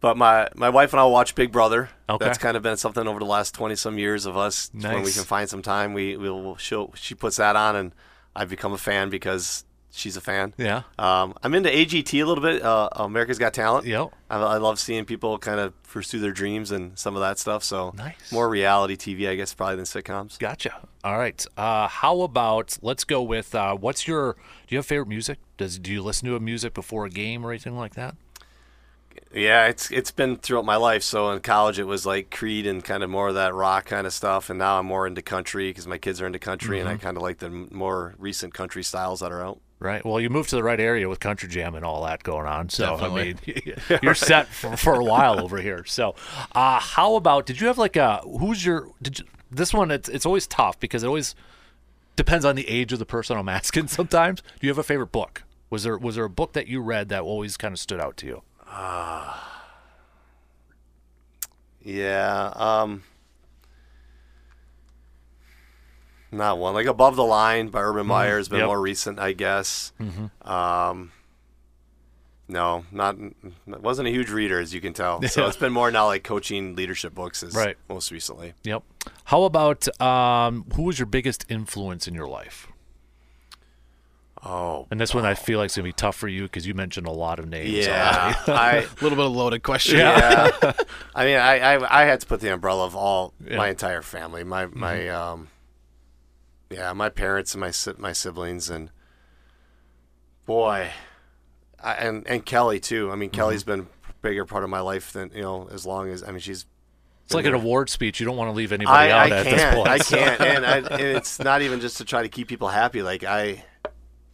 but 0.00 0.18
my 0.18 0.48
my 0.54 0.68
wife 0.68 0.92
and 0.92 1.00
I 1.00 1.06
watch 1.06 1.34
Big 1.34 1.50
Brother. 1.50 1.88
Okay. 2.06 2.22
That's 2.22 2.36
kind 2.36 2.54
of 2.56 2.62
been 2.62 2.76
something 2.76 3.08
over 3.08 3.18
the 3.18 3.24
last 3.24 3.54
twenty 3.54 3.74
some 3.74 3.98
years 3.98 4.26
of 4.26 4.36
us. 4.36 4.70
When 4.74 5.02
we 5.02 5.12
can 5.12 5.24
find 5.24 5.48
some 5.48 5.62
time, 5.62 5.94
we 5.94 6.18
we'll 6.18 6.56
she'll, 6.56 6.92
she 6.96 7.14
puts 7.14 7.36
that 7.36 7.56
on, 7.56 7.76
and 7.76 7.92
I've 8.36 8.50
become 8.50 8.74
a 8.74 8.78
fan 8.78 9.08
because 9.08 9.64
she's 9.92 10.16
a 10.16 10.20
fan. 10.20 10.54
Yeah. 10.58 10.82
Um, 10.98 11.34
I'm 11.42 11.54
into 11.54 11.68
AGT 11.70 12.20
a 12.20 12.24
little 12.24 12.42
bit. 12.42 12.62
Uh, 12.62 12.88
America's 12.96 13.38
Got 13.38 13.54
Talent. 13.54 13.86
Yep. 13.86 14.08
I, 14.30 14.38
I 14.38 14.56
love 14.56 14.78
seeing 14.80 15.04
people 15.04 15.38
kind 15.38 15.60
of 15.60 15.80
pursue 15.84 16.18
their 16.18 16.32
dreams 16.32 16.70
and 16.72 16.98
some 16.98 17.14
of 17.14 17.20
that 17.20 17.38
stuff. 17.38 17.62
So 17.62 17.92
Nice. 17.96 18.32
more 18.32 18.48
reality 18.48 18.96
TV, 18.96 19.28
I 19.28 19.36
guess, 19.36 19.54
probably 19.54 19.76
than 19.76 19.84
sitcoms. 19.84 20.38
Gotcha. 20.38 20.88
All 21.04 21.18
right. 21.18 21.44
Uh, 21.56 21.86
how 21.88 22.22
about 22.22 22.78
let's 22.82 23.04
go 23.04 23.22
with 23.22 23.54
uh, 23.54 23.76
what's 23.76 24.08
your? 24.08 24.32
Do 24.34 24.74
you 24.74 24.78
have 24.78 24.86
favorite 24.86 25.08
music? 25.08 25.38
Does 25.56 25.78
do 25.78 25.92
you 25.92 26.02
listen 26.02 26.26
to 26.28 26.36
a 26.36 26.40
music 26.40 26.74
before 26.74 27.04
a 27.06 27.10
game 27.10 27.44
or 27.44 27.50
anything 27.52 27.76
like 27.76 27.94
that? 27.94 28.16
Yeah, 29.34 29.66
it's 29.66 29.90
it's 29.90 30.10
been 30.10 30.36
throughout 30.36 30.64
my 30.66 30.76
life. 30.76 31.02
So 31.02 31.30
in 31.30 31.40
college, 31.40 31.78
it 31.78 31.84
was 31.84 32.04
like 32.06 32.30
Creed 32.30 32.66
and 32.66 32.84
kind 32.84 33.02
of 33.02 33.08
more 33.10 33.28
of 33.28 33.34
that 33.34 33.54
rock 33.54 33.86
kind 33.86 34.06
of 34.06 34.12
stuff, 34.12 34.50
and 34.50 34.58
now 34.58 34.78
I'm 34.78 34.86
more 34.86 35.06
into 35.06 35.22
country 35.22 35.70
because 35.70 35.86
my 35.86 35.96
kids 35.98 36.20
are 36.20 36.26
into 36.26 36.38
country, 36.38 36.80
and 36.80 36.88
I 36.88 36.92
Mm-hmm. 36.94 37.02
kind 37.02 37.16
of 37.16 37.22
like 37.22 37.38
the 37.38 37.48
more 37.50 38.14
recent 38.18 38.52
country 38.54 38.82
styles 38.82 39.20
that 39.20 39.32
are 39.32 39.42
out. 39.42 39.60
Right. 39.82 40.04
Well, 40.04 40.20
you 40.20 40.30
moved 40.30 40.50
to 40.50 40.56
the 40.56 40.62
right 40.62 40.78
area 40.78 41.08
with 41.08 41.20
Country 41.20 41.48
Jam 41.48 41.74
and 41.74 41.84
all 41.84 42.04
that 42.04 42.22
going 42.22 42.46
on. 42.46 42.68
So 42.68 42.96
Definitely. 42.96 43.36
I 43.46 43.72
mean, 43.90 44.00
you're 44.02 44.14
set 44.14 44.46
for, 44.48 44.76
for 44.76 44.94
a 44.94 45.04
while 45.04 45.40
over 45.40 45.58
here. 45.60 45.84
So, 45.84 46.14
uh, 46.52 46.78
how 46.78 47.16
about? 47.16 47.46
Did 47.46 47.60
you 47.60 47.66
have 47.66 47.78
like 47.78 47.96
a? 47.96 48.18
Who's 48.18 48.64
your? 48.64 48.88
Did 49.02 49.18
you, 49.20 49.24
this 49.50 49.74
one? 49.74 49.90
It's 49.90 50.08
it's 50.08 50.24
always 50.24 50.46
tough 50.46 50.78
because 50.78 51.02
it 51.02 51.06
always 51.06 51.34
depends 52.16 52.44
on 52.44 52.56
the 52.56 52.68
age 52.68 52.92
of 52.92 52.98
the 52.98 53.06
person 53.06 53.36
I'm 53.36 53.48
asking. 53.60 53.88
Sometimes. 53.88 54.40
Do 54.40 54.66
you 54.66 54.70
have 54.70 54.78
a 54.78 54.84
favorite 54.84 55.12
book? 55.12 55.42
Was 55.70 55.82
there 55.82 55.98
was 55.98 56.14
there 56.14 56.24
a 56.24 56.30
book 56.30 56.52
that 56.52 56.68
you 56.68 56.80
read 56.80 57.08
that 57.08 57.22
always 57.22 57.56
kind 57.56 57.72
of 57.72 57.78
stood 57.78 58.00
out 58.00 58.16
to 58.18 58.26
you? 58.26 58.42
Yeah. 61.84 62.52
Um, 62.54 63.02
not 66.32 66.58
one 66.58 66.74
like 66.74 66.86
Above 66.86 67.14
the 67.16 67.24
Line 67.24 67.68
by 67.68 67.80
Urban 67.82 68.06
Meyer 68.06 68.38
has 68.38 68.48
been 68.48 68.58
Yep. 68.60 68.66
more 68.66 68.80
recent, 68.80 69.18
I 69.20 69.32
guess. 69.32 69.92
Um, 70.42 71.12
no, 72.48 72.84
not 72.90 73.16
wasn't 73.66 74.08
a 74.08 74.10
huge 74.10 74.30
reader 74.30 74.58
as 74.60 74.74
you 74.74 74.80
can 74.80 74.92
tell. 74.92 75.22
So 75.22 75.46
it's 75.46 75.56
been 75.56 75.72
more 75.72 75.90
now 75.90 76.06
like 76.06 76.24
coaching 76.24 76.74
leadership 76.74 77.14
books 77.14 77.42
is 77.42 77.54
Right. 77.54 77.76
most 77.88 78.10
recently. 78.10 78.54
Yep. 78.64 78.82
How 79.24 79.44
about 79.44 79.88
um, 80.00 80.64
who 80.74 80.82
was 80.82 80.98
your 80.98 81.06
biggest 81.06 81.44
influence 81.48 82.08
in 82.08 82.14
your 82.14 82.26
life? 82.26 82.66
Oh, 84.44 84.88
And 84.90 85.00
this 85.00 85.14
one 85.14 85.24
I 85.24 85.34
feel 85.34 85.60
like 85.60 85.66
it's 85.66 85.76
gonna 85.76 85.84
be 85.84 85.92
tough 85.92 86.16
for 86.16 86.26
you 86.26 86.42
because 86.42 86.66
you 86.66 86.74
mentioned 86.74 87.06
a 87.06 87.12
lot 87.12 87.38
of 87.38 87.48
names. 87.48 87.70
yeah. 87.86 88.34
already. 88.48 88.52
I 88.60 88.70
A 88.78 88.80
little 89.00 89.10
bit 89.10 89.12
of 89.12 89.18
a 89.20 89.26
loaded 89.28 89.62
question. 89.62 89.98
yeah. 89.98 90.50
I 91.14 91.24
mean, 91.24 91.36
I, 91.36 91.58
I 91.76 92.02
I 92.02 92.04
had 92.06 92.20
to 92.22 92.26
put 92.26 92.40
the 92.40 92.52
umbrella 92.52 92.84
of 92.84 92.96
all 92.96 93.34
Yeah. 93.46 93.56
my 93.56 93.68
entire 93.68 94.02
family. 94.02 94.42
My 94.42 94.66
my 94.66 95.08
um, 95.10 95.46
yeah, 96.72 96.92
my 96.92 97.08
parents 97.08 97.54
and 97.54 97.60
my 97.60 97.72
my 97.98 98.12
siblings 98.12 98.70
and 98.70 98.90
boy, 100.46 100.90
I, 101.82 101.94
and 101.94 102.26
and 102.26 102.44
Kelly 102.44 102.80
too. 102.80 103.10
I 103.10 103.16
mean, 103.16 103.30
Kelly's 103.30 103.64
been 103.64 103.80
a 103.80 104.12
bigger 104.22 104.44
part 104.44 104.64
of 104.64 104.70
my 104.70 104.80
life 104.80 105.12
than 105.12 105.30
you 105.34 105.42
know 105.42 105.68
as 105.72 105.86
long 105.86 106.08
as 106.10 106.22
I 106.22 106.28
mean 106.30 106.40
she's. 106.40 106.66
It's 107.24 107.34
like 107.34 107.46
an 107.46 107.54
award 107.54 107.88
speech. 107.88 108.18
You 108.18 108.26
don't 108.26 108.36
want 108.36 108.48
to 108.48 108.52
leave 108.52 108.72
anybody 108.72 109.10
I, 109.10 109.10
out 109.26 109.32
I 109.32 109.36
at 109.38 109.44
this 109.44 109.74
point. 109.74 109.88
I 109.88 109.98
can't, 110.00 110.40
and, 110.40 110.66
I, 110.66 110.76
and 110.78 111.16
it's 111.16 111.38
not 111.38 111.62
even 111.62 111.80
just 111.80 111.98
to 111.98 112.04
try 112.04 112.20
to 112.22 112.28
keep 112.28 112.48
people 112.48 112.68
happy. 112.68 113.00
Like 113.00 113.22
I, 113.22 113.64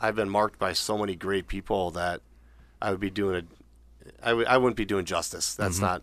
I've 0.01 0.17
been 0.17 0.31
marked 0.31 0.59
by 0.59 0.73
so 0.73 0.97
many 0.97 1.15
great 1.15 1.47
people 1.49 1.91
that 1.93 2.23
I 2.81 2.91
would 2.91 2.99
be 2.99 3.11
doing 3.11 3.37
a, 3.37 4.27
I, 4.27 4.29
w- 4.31 4.47
I 4.49 4.57
wouldn't 4.57 4.77
be 4.77 4.87
doing 4.87 5.05
justice. 5.05 5.55
That's 5.55 5.77
Mm-hmm. 5.77 5.85
not. 5.85 6.03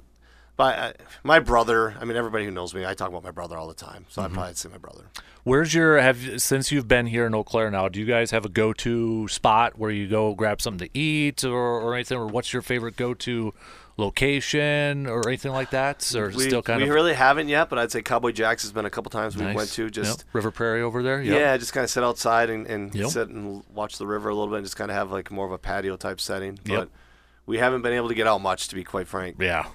But 0.57 0.79
I, 0.79 0.93
my 1.23 1.39
brother. 1.39 1.95
I 1.99 2.05
mean, 2.05 2.15
everybody 2.15 2.45
who 2.45 2.51
knows 2.51 2.73
me, 2.73 2.85
I 2.85 2.93
talk 2.93 3.09
about 3.09 3.23
my 3.23 3.31
brother 3.31 3.57
all 3.57 3.67
the 3.67 3.73
time. 3.73 4.05
So 4.09 4.21
Mm-hmm. 4.21 4.31
I'd 4.31 4.33
probably 4.35 4.53
say 4.55 4.69
my 4.69 4.77
brother. 4.77 5.03
Where's 5.43 5.73
your 5.73 5.99
have 5.99 6.41
since 6.41 6.71
you've 6.71 6.87
been 6.87 7.05
here 7.07 7.25
in 7.27 7.35
Eau 7.35 7.43
Claire 7.43 7.69
now? 7.69 7.87
Do 7.89 7.99
you 7.99 8.05
guys 8.05 8.31
have 8.31 8.45
a 8.45 8.49
go-to 8.49 9.27
spot 9.27 9.77
where 9.77 9.91
you 9.91 10.07
go 10.07 10.33
grab 10.33 10.61
something 10.61 10.87
to 10.87 10.97
eat 10.97 11.43
or, 11.43 11.53
or 11.55 11.93
anything? 11.93 12.17
Or 12.17 12.25
what's 12.27 12.51
your 12.53 12.61
favorite 12.61 12.95
go-to 12.95 13.53
location 13.97 15.07
or 15.07 15.27
anything 15.27 15.51
like 15.51 15.69
that? 15.71 16.15
Or 16.15 16.29
We, 16.29 16.43
still 16.45 16.61
kind 16.61 16.81
we 16.81 16.87
of 16.89 16.93
really 16.95 17.13
haven't 17.13 17.49
yet, 17.49 17.69
but 17.69 17.77
I'd 17.79 17.91
say 17.91 18.01
Cowboy 18.01 18.31
Jack's 18.31 18.63
has 18.63 18.71
been 18.71 18.85
a 18.85 18.89
couple 18.89 19.09
times 19.09 19.35
we 19.37 19.43
nice. 19.43 19.55
went 19.55 19.69
to 19.73 19.89
just. 19.89 20.19
Yep. 20.19 20.27
River 20.33 20.51
Prairie 20.51 20.81
over 20.81 21.03
there. 21.03 21.21
Yep. 21.21 21.39
Yeah, 21.39 21.57
just 21.57 21.73
kind 21.73 21.83
of 21.83 21.89
sit 21.89 22.03
outside 22.03 22.49
and, 22.49 22.65
and 22.67 22.93
Yep. 22.95 23.09
sit 23.09 23.29
and 23.29 23.63
watch 23.73 23.97
the 23.97 24.07
river 24.07 24.29
a 24.29 24.35
little 24.35 24.49
bit, 24.49 24.57
and 24.57 24.65
just 24.65 24.77
kind 24.77 24.89
of 24.91 24.95
have 24.97 25.11
like 25.11 25.31
more 25.31 25.45
of 25.45 25.51
a 25.51 25.57
patio 25.57 25.95
type 25.97 26.19
setting. 26.21 26.59
But 26.65 26.89
we 27.45 27.57
haven't 27.57 27.81
been 27.81 27.93
able 27.93 28.07
to 28.09 28.15
get 28.15 28.27
out 28.27 28.41
much, 28.41 28.67
to 28.69 28.75
be 28.75 28.83
quite 28.83 29.07
frank. 29.07 29.37
Yeah. 29.39 29.65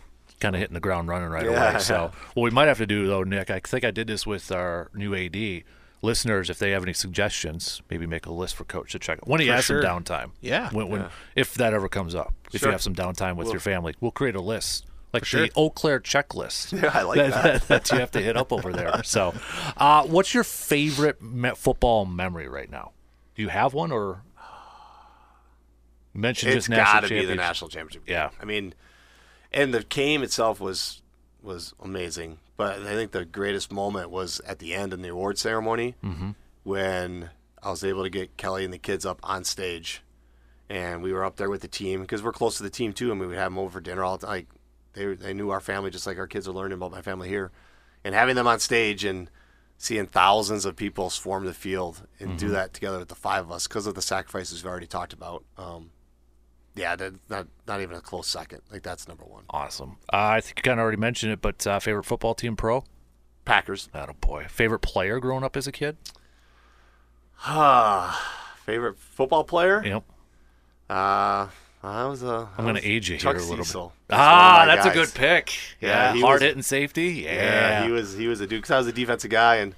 Kind 0.41 0.57
of 0.57 0.61
hitting 0.61 0.75
the 0.75 0.81
ground 0.81 1.09
running 1.09 1.29
right 1.29 1.45
Yeah, 1.45 1.71
away. 1.73 1.81
So, 1.81 2.11
what 2.35 2.45
we 2.45 2.51
might 2.51 2.67
have 2.69 2.79
to 2.79 2.87
do 2.87 3.07
though, 3.07 3.23
Nick, 3.23 3.51
I 3.51 3.61
think 3.61 3.85
I 3.85 3.91
did 3.91 4.07
this 4.07 4.27
with 4.27 4.51
our 4.51 4.91
new 4.95 5.15
AD 5.15 5.63
listeners. 6.03 6.49
If 6.49 6.59
they 6.59 6.71
have 6.71 6.83
any 6.83 6.95
suggestions, 6.95 7.83
maybe 7.91 8.07
make 8.07 8.25
a 8.27 8.33
list 8.33 8.57
for 8.57 8.65
Coach 8.65 8.93
to 8.93 8.99
check 8.99 9.19
out 9.19 9.29
when 9.29 9.41
he 9.41 9.49
For 9.49 9.53
has 9.53 9.65
sure. 9.67 9.83
some 9.83 10.03
downtime. 10.03 10.31
Yeah. 10.41 10.71
When, 10.71 10.89
when 10.89 11.07
if 11.37 11.55
that 11.55 11.75
ever 11.75 11.89
comes 11.91 12.15
up, 12.15 12.33
if 12.53 12.63
you 12.63 12.71
have 12.71 12.81
some 12.83 12.95
downtime 12.95 13.37
with 13.37 13.49
your 13.51 13.61
family, 13.61 13.95
we'll 14.01 14.11
create 14.13 14.35
a 14.35 14.41
list. 14.41 14.87
Like 15.13 15.25
sure. 15.25 15.43
the 15.43 15.53
Eau 15.57 15.71
Claire 15.71 16.01
checklist. 16.01 16.73
Yeah, 16.83 16.91
I 16.95 17.03
like 17.03 17.17
that, 17.19 17.33
that. 17.63 17.69
that 17.69 17.91
you 17.91 17.99
have 17.99 18.13
to 18.13 18.21
hit 18.23 18.37
up 18.37 18.53
over 18.53 18.73
there. 18.73 19.03
So, 19.03 19.35
uh, 19.77 20.05
what's 20.07 20.33
your 20.33 20.45
favorite 20.45 21.21
me- 21.21 21.51
football 21.57 22.07
memory 22.07 22.49
right 22.49 22.71
now? 22.71 22.93
Do 23.35 23.43
you 23.43 23.49
have 23.49 23.75
one, 23.75 23.91
or 23.93 24.23
you 26.15 26.21
mentioned 26.21 26.53
It's 26.53 26.67
just 26.67 26.71
national 26.71 26.93
got 26.95 27.01
to 27.01 27.09
be 27.09 27.15
the 27.15 27.21
championship? 27.21 27.37
national 27.39 27.69
championship. 27.71 28.07
game. 28.07 28.13
Yeah. 28.15 28.31
I 28.41 28.45
mean, 28.45 28.75
and 29.53 29.73
the 29.75 29.83
game 29.85 30.23
itself 30.23 30.61
was 30.61 31.03
was 31.43 31.73
amazing, 31.81 32.39
but 32.57 32.81
I 32.81 32.95
think 32.95 33.13
the 33.13 33.25
greatest 33.25 33.73
moment 33.73 34.11
was 34.11 34.41
at 34.41 34.59
the 34.59 34.75
end 34.75 34.93
in 34.93 35.01
the 35.03 35.09
award 35.09 35.39
ceremony 35.39 35.95
Mm-hmm. 36.05 36.31
when 36.65 37.31
I 37.63 37.71
was 37.71 37.83
able 37.85 38.03
to 38.03 38.11
get 38.11 38.37
Kelly 38.37 38.65
and 38.65 38.73
the 38.73 38.79
kids 38.79 39.05
up 39.07 39.19
on 39.23 39.45
stage, 39.45 40.03
and 40.69 41.03
we 41.03 41.13
were 41.13 41.25
up 41.25 41.37
there 41.37 41.51
with 41.51 41.63
the 41.63 41.69
team 41.69 42.03
because 42.03 42.23
we're 42.23 42.33
close 42.33 42.57
to 42.59 42.63
the 42.63 42.71
team 42.71 42.93
too, 42.93 43.11
and 43.11 43.21
we 43.21 43.27
would 43.27 43.37
have 43.37 43.53
them 43.53 43.59
over 43.59 43.71
for 43.71 43.81
dinner 43.81 44.05
all 44.05 44.19
the 44.19 44.27
time. 44.27 44.35
Like 44.37 44.47
they 44.93 45.15
they 45.15 45.35
knew 45.35 45.51
our 45.51 45.61
family 45.61 45.91
just 45.91 46.07
like 46.07 46.19
our 46.19 46.27
kids 46.27 46.47
are 46.49 46.53
learning 46.53 46.77
about 46.77 46.91
my 46.93 47.03
family 47.03 47.29
here, 47.29 47.51
and 48.05 48.15
having 48.15 48.37
them 48.37 48.47
on 48.47 48.61
stage 48.61 49.05
and 49.05 49.31
seeing 49.79 50.07
thousands 50.07 50.67
of 50.67 50.77
people 50.77 51.09
swarm 51.09 51.47
the 51.47 51.55
field 51.55 52.07
and 52.19 52.39
do 52.39 52.51
that 52.51 52.75
together 52.75 52.99
with 52.99 53.09
the 53.09 53.15
five 53.15 53.47
of 53.47 53.51
us 53.51 53.67
because 53.67 53.87
of 53.87 53.95
the 53.95 54.03
sacrifices 54.03 54.63
we've 54.63 54.71
already 54.71 54.87
talked 54.87 55.15
about. 55.15 55.43
Um, 55.57 55.91
yeah, 56.81 56.97
that, 56.97 57.13
not 57.29 57.47
not 57.69 57.81
even 57.81 57.95
a 57.97 58.01
close 58.01 58.27
second. 58.27 58.63
Like 58.73 58.83
that's 58.83 59.07
number 59.07 59.25
one. 59.25 59.45
Awesome. 59.51 59.99
Uh, 60.13 60.17
I 60.17 60.41
think 60.41 60.59
you 60.59 60.63
kind 60.63 60.81
of 60.81 60.83
already 60.83 60.97
mentioned 60.97 61.33
it, 61.33 61.41
but 61.43 61.65
uh, 61.67 61.79
favorite 61.79 62.05
football 62.05 62.35
team 62.35 62.57
pro? 62.57 62.83
Packers. 63.45 63.89
That 63.93 64.09
a 64.09 64.15
boy. 64.15 64.47
Favorite 64.49 64.81
player 64.81 65.21
growing 65.21 65.45
up 65.45 65.57
as 65.57 65.67
a 65.67 65.73
kid? 65.73 65.97
Ah, 67.45 68.55
favorite 68.65 68.99
football 68.99 69.45
player? 69.45 69.83
Yep. 69.85 70.05
Uh, 70.89 71.47
I 71.83 72.05
was 72.07 72.23
a. 72.23 72.49
I'm 72.59 72.65
going 72.65 72.77
to 72.77 72.85
age 72.87 73.09
you 73.09 73.17
Chuck 73.17 73.37
here 73.37 73.45
a 73.45 73.49
little 73.49 73.65
Cecil. 73.65 73.87
bit. 73.89 74.09
That's 74.09 74.21
Ah, 74.21 74.65
that's 74.67 74.87
a 74.87 74.91
good 74.91 75.13
pick. 75.15 75.53
Yeah, 75.81 76.13
Yeah, 76.15 76.21
hard 76.21 76.35
was- 76.35 76.43
hitting 76.43 76.63
safety. 76.63 77.23
Yeah. 77.25 77.33
Yeah, 77.35 77.85
he 77.87 77.91
was 77.93 78.15
he 78.17 78.27
was 78.27 78.41
a 78.41 78.47
dude 78.47 78.59
because 78.63 78.71
I 78.73 78.79
was 78.79 78.87
a 78.87 78.93
defensive 78.93 79.31
guy 79.31 79.57
and 79.57 79.75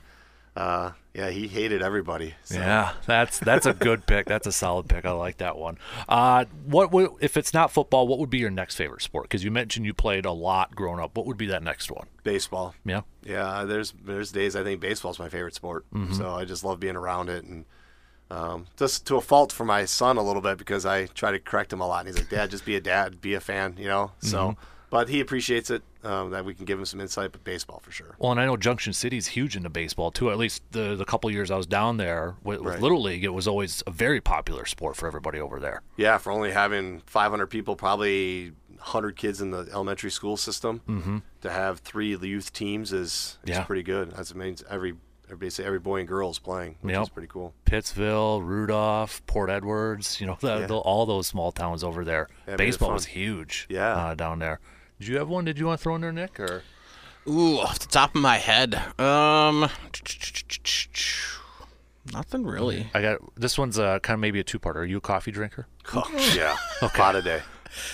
uh, 0.57 0.91
yeah, 1.15 1.29
he 1.31 1.47
hated 1.49 1.83
everybody. 1.83 2.35
So. 2.45 2.55
Yeah, 2.59 2.93
that's 3.07 3.39
that's 3.39 3.67
a 3.67 3.73
good 3.75 4.07
pick. 4.07 4.27
That's 4.27 4.47
a 4.47 4.53
solid 4.53 4.89
pick. 4.89 5.05
I 5.05 5.11
like 5.13 5.39
that 5.39 5.57
one. 5.59 5.79
Uh, 6.09 6.47
what 6.65 6.91
would 6.93 7.11
if 7.21 7.37
it's 7.37 7.53
not 7.53 7.71
football? 7.71 8.07
What 8.09 8.19
would 8.19 8.31
be 8.31 8.39
your 8.39 8.51
next 8.51 8.77
favorite 8.77 9.03
sport? 9.03 9.25
Because 9.25 9.45
you 9.45 9.51
mentioned 9.51 9.85
you 9.87 9.95
played 9.95 10.25
a 10.25 10.33
lot 10.33 10.75
growing 10.75 11.01
up. 11.01 11.17
What 11.17 11.27
would 11.27 11.37
be 11.37 11.47
that 11.47 11.63
next 11.63 11.91
one? 11.91 12.07
baseball. 12.25 12.75
Yeah. 12.85 13.03
Yeah, 13.25 13.65
there's 13.65 13.93
there's 14.05 14.33
days 14.33 14.55
I 14.57 14.63
think 14.65 14.81
baseball's 14.81 15.19
my 15.19 15.29
favorite 15.29 15.55
sport. 15.55 15.85
Mm-hmm. 15.95 16.15
So 16.15 16.35
I 16.35 16.45
just 16.45 16.65
love 16.65 16.81
being 16.81 16.97
around 16.97 17.29
it 17.29 17.45
and 17.45 17.65
um, 18.31 18.67
just 18.79 19.07
to 19.09 19.17
a 19.17 19.21
fault 19.21 19.53
for 19.53 19.65
my 19.65 19.85
son 19.85 20.17
a 20.17 20.23
little 20.23 20.41
bit 20.41 20.57
because 20.57 20.87
I 20.87 21.07
try 21.07 21.33
to 21.33 21.39
correct 21.39 21.73
him 21.73 21.81
a 21.83 21.87
lot 21.87 22.07
and 22.07 22.09
he's 22.09 22.17
like, 22.17 22.31
Dad, 22.31 22.51
just 22.51 22.65
be 22.65 22.77
a 22.77 22.81
dad, 22.81 23.21
be 23.21 23.35
a 23.35 23.41
fan, 23.41 23.75
you 23.79 23.87
know. 23.89 24.13
So, 24.21 24.39
Mm-hmm. 24.53 24.61
but 24.89 25.09
he 25.11 25.21
appreciates 25.21 25.69
it 25.71 25.83
um, 26.05 26.31
that 26.31 26.45
we 26.45 26.55
can 26.55 26.65
give 26.65 26.79
him 26.79 26.85
some 26.85 27.01
insight, 27.01 27.33
but 27.33 27.45
baseball 27.45 27.81
for 27.81 27.91
sure. 27.91 28.15
Well, 28.19 28.33
and 28.33 28.41
I 28.41 28.47
know 28.47 28.57
Junction 28.57 28.93
City's 28.93 29.29
huge 29.29 29.57
into 29.57 29.71
baseball 29.71 30.11
too. 30.11 30.31
At 30.31 30.39
least 30.39 30.63
the 30.73 30.95
the 30.97 31.05
couple 31.05 31.31
years 31.31 31.51
I 31.51 31.57
was 31.57 31.67
down 31.67 31.97
there 31.97 32.35
with, 32.43 32.61
with 32.61 32.75
Right. 32.75 32.83
Little 32.83 33.03
League, 33.03 33.25
it 33.25 33.33
was 33.35 33.47
always 33.47 33.83
a 33.87 33.91
very 33.91 34.21
popular 34.21 34.65
sport 34.67 34.97
for 34.97 35.07
everybody 35.07 35.39
over 35.41 35.61
there. 35.61 35.83
Yeah, 35.97 36.19
for 36.19 36.33
only 36.33 36.53
having 36.53 37.01
500 37.07 37.47
people, 37.49 37.77
probably 37.77 38.53
100 38.79 39.17
kids 39.17 39.41
in 39.41 39.51
the 39.51 39.69
elementary 39.73 40.11
school 40.11 40.37
system, 40.37 40.81
mm-hmm. 40.89 41.19
to 41.43 41.51
have 41.51 41.79
three 41.81 42.17
youth 42.17 42.53
teams 42.53 42.93
is, 42.93 43.39
is 43.45 43.51
Yeah. 43.51 43.65
pretty 43.65 43.83
good. 43.85 44.11
That 44.13 44.35
means 44.35 44.65
every 44.69 44.95
say 45.49 45.65
every 45.65 45.79
boy 45.79 46.01
and 46.01 46.09
girl 46.09 46.31
is 46.31 46.39
playing, 46.39 46.77
which 46.83 46.93
Yep. 46.93 47.03
is 47.03 47.09
pretty 47.09 47.29
cool. 47.29 47.55
Pittsville, 47.65 48.43
Rudolph, 48.43 49.25
Port 49.27 49.49
Edwards, 49.51 50.21
you 50.21 50.27
know, 50.27 50.37
the, 50.41 50.61
Yeah. 50.61 50.67
the, 50.67 50.77
all 50.77 51.07
those 51.07 51.27
small 51.27 51.53
towns 51.53 51.83
over 51.83 52.05
there. 52.05 52.29
Yeah, 52.47 52.57
baseball 52.57 52.93
was 52.93 53.07
huge. 53.07 53.67
Yeah. 53.71 53.95
uh, 53.97 54.15
down 54.15 54.41
there. 54.41 54.61
Did 55.03 55.09
you 55.09 55.19
have 55.19 55.29
one? 55.29 55.45
Did 55.45 55.59
you 55.59 55.67
want 55.67 55.81
to 55.81 55.83
throw 55.83 55.97
in 55.97 56.01
there, 56.01 56.13
Nick? 56.13 56.39
Or 56.39 56.63
Ooh, 57.27 57.59
off 57.59 57.81
the 57.81 57.89
top 57.89 58.15
of 58.15 58.21
my 58.21 58.39
head, 58.39 58.77
um, 59.01 59.69
nothing 62.13 62.45
really. 62.45 62.87
I 62.95 63.03
got 63.03 63.19
this 63.35 63.59
one's 63.59 63.81
uh, 63.81 63.99
kind 63.99 64.15
of 64.15 64.21
maybe 64.21 64.39
a 64.39 64.45
two-parter. 64.45 64.77
Are 64.77 64.85
you 64.85 64.99
a 64.99 65.01
coffee 65.01 65.33
drinker? 65.33 65.67
Oh, 65.93 66.09
yeah, 66.37 66.57
pot 66.95 67.17
a 67.17 67.23
day. 67.23 67.43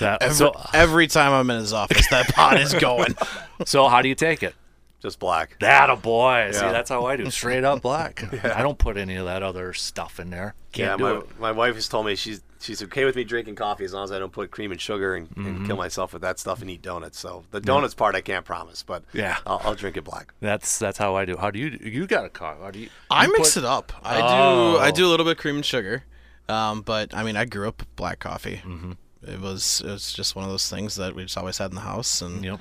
That, 0.00 0.20
Every, 0.20 0.34
so, 0.36 0.52
every 0.74 1.06
time 1.06 1.32
I'm 1.32 1.48
in 1.48 1.60
his 1.60 1.72
office, 1.72 2.06
that 2.08 2.28
pot 2.34 2.60
is 2.60 2.74
going. 2.74 3.16
so 3.64 3.88
how 3.88 4.02
do 4.02 4.10
you 4.10 4.14
take 4.14 4.42
it? 4.42 4.54
Just 5.00 5.18
black. 5.18 5.56
That 5.60 5.88
a 5.88 5.96
boy. 5.96 6.50
See, 6.52 6.60
that's 6.60 6.90
how 6.90 7.06
I 7.06 7.16
do. 7.16 7.22
It. 7.22 7.30
Straight 7.30 7.64
up 7.64 7.80
black. 7.80 8.22
I 8.44 8.60
don't 8.60 8.78
put 8.78 8.98
any 8.98 9.14
of 9.16 9.24
that 9.24 9.42
other 9.42 9.72
stuff 9.72 10.20
in 10.20 10.28
there. 10.28 10.54
yeah, 10.74 10.88
Can't 10.88 10.98
do 10.98 11.04
my, 11.04 11.16
it. 11.20 11.40
my 11.40 11.52
wife 11.52 11.74
has 11.76 11.88
told 11.88 12.04
me 12.04 12.16
she's 12.16 12.42
she's 12.60 12.82
okay 12.82 13.04
with 13.04 13.16
me 13.16 13.24
drinking 13.24 13.54
coffee 13.54 13.84
as 13.84 13.92
long 13.92 14.04
as 14.04 14.12
I 14.12 14.18
don't 14.18 14.32
put 14.32 14.50
cream 14.50 14.72
and 14.72 14.80
sugar 14.80 15.14
and, 15.14 15.28
and 15.36 15.46
Mm-hmm. 15.46 15.66
kill 15.66 15.76
myself 15.76 16.12
with 16.12 16.22
that 16.22 16.38
stuff 16.38 16.60
and 16.60 16.70
eat 16.70 16.82
donuts. 16.82 17.18
So 17.18 17.44
the 17.50 17.60
donuts 17.60 17.94
part 17.94 18.14
I 18.14 18.20
can't 18.20 18.44
promise, 18.44 18.82
but 18.82 19.04
Yeah. 19.12 19.38
I'll, 19.46 19.60
I'll 19.64 19.74
drink 19.74 19.96
it 19.96 20.04
black. 20.04 20.32
That's 20.40 20.78
that's 20.78 20.98
how 20.98 21.14
I 21.16 21.24
do. 21.24 21.36
How 21.36 21.50
do 21.50 21.58
you? 21.58 21.78
You 21.82 22.06
got 22.06 22.24
a 22.24 22.28
coffee? 22.28 22.62
How 22.62 22.70
do 22.70 22.78
you? 22.78 22.88
I 23.10 23.26
mix 23.28 23.54
put- 23.54 23.60
it 23.60 23.64
up. 23.66 23.92
I 24.02 24.20
Oh. 24.22 24.72
do. 24.74 24.78
I 24.78 24.90
do 24.90 25.06
a 25.06 25.10
little 25.10 25.24
bit 25.24 25.32
of 25.32 25.38
cream 25.38 25.56
and 25.56 25.64
sugar, 25.64 26.04
um, 26.48 26.82
but 26.82 27.14
I 27.14 27.22
mean, 27.22 27.36
I 27.36 27.44
grew 27.44 27.68
up 27.68 27.78
with 27.80 27.96
black 27.96 28.18
coffee. 28.20 28.60
Mm-hmm. 28.64 28.92
It 29.26 29.40
was 29.40 29.82
it 29.84 29.90
was 29.90 30.12
just 30.12 30.36
one 30.36 30.44
of 30.44 30.50
those 30.50 30.68
things 30.70 30.96
that 30.96 31.14
we 31.14 31.22
just 31.24 31.36
always 31.36 31.58
had 31.58 31.70
in 31.70 31.74
the 31.74 31.80
house, 31.82 32.22
and 32.22 32.44
Yep. 32.44 32.60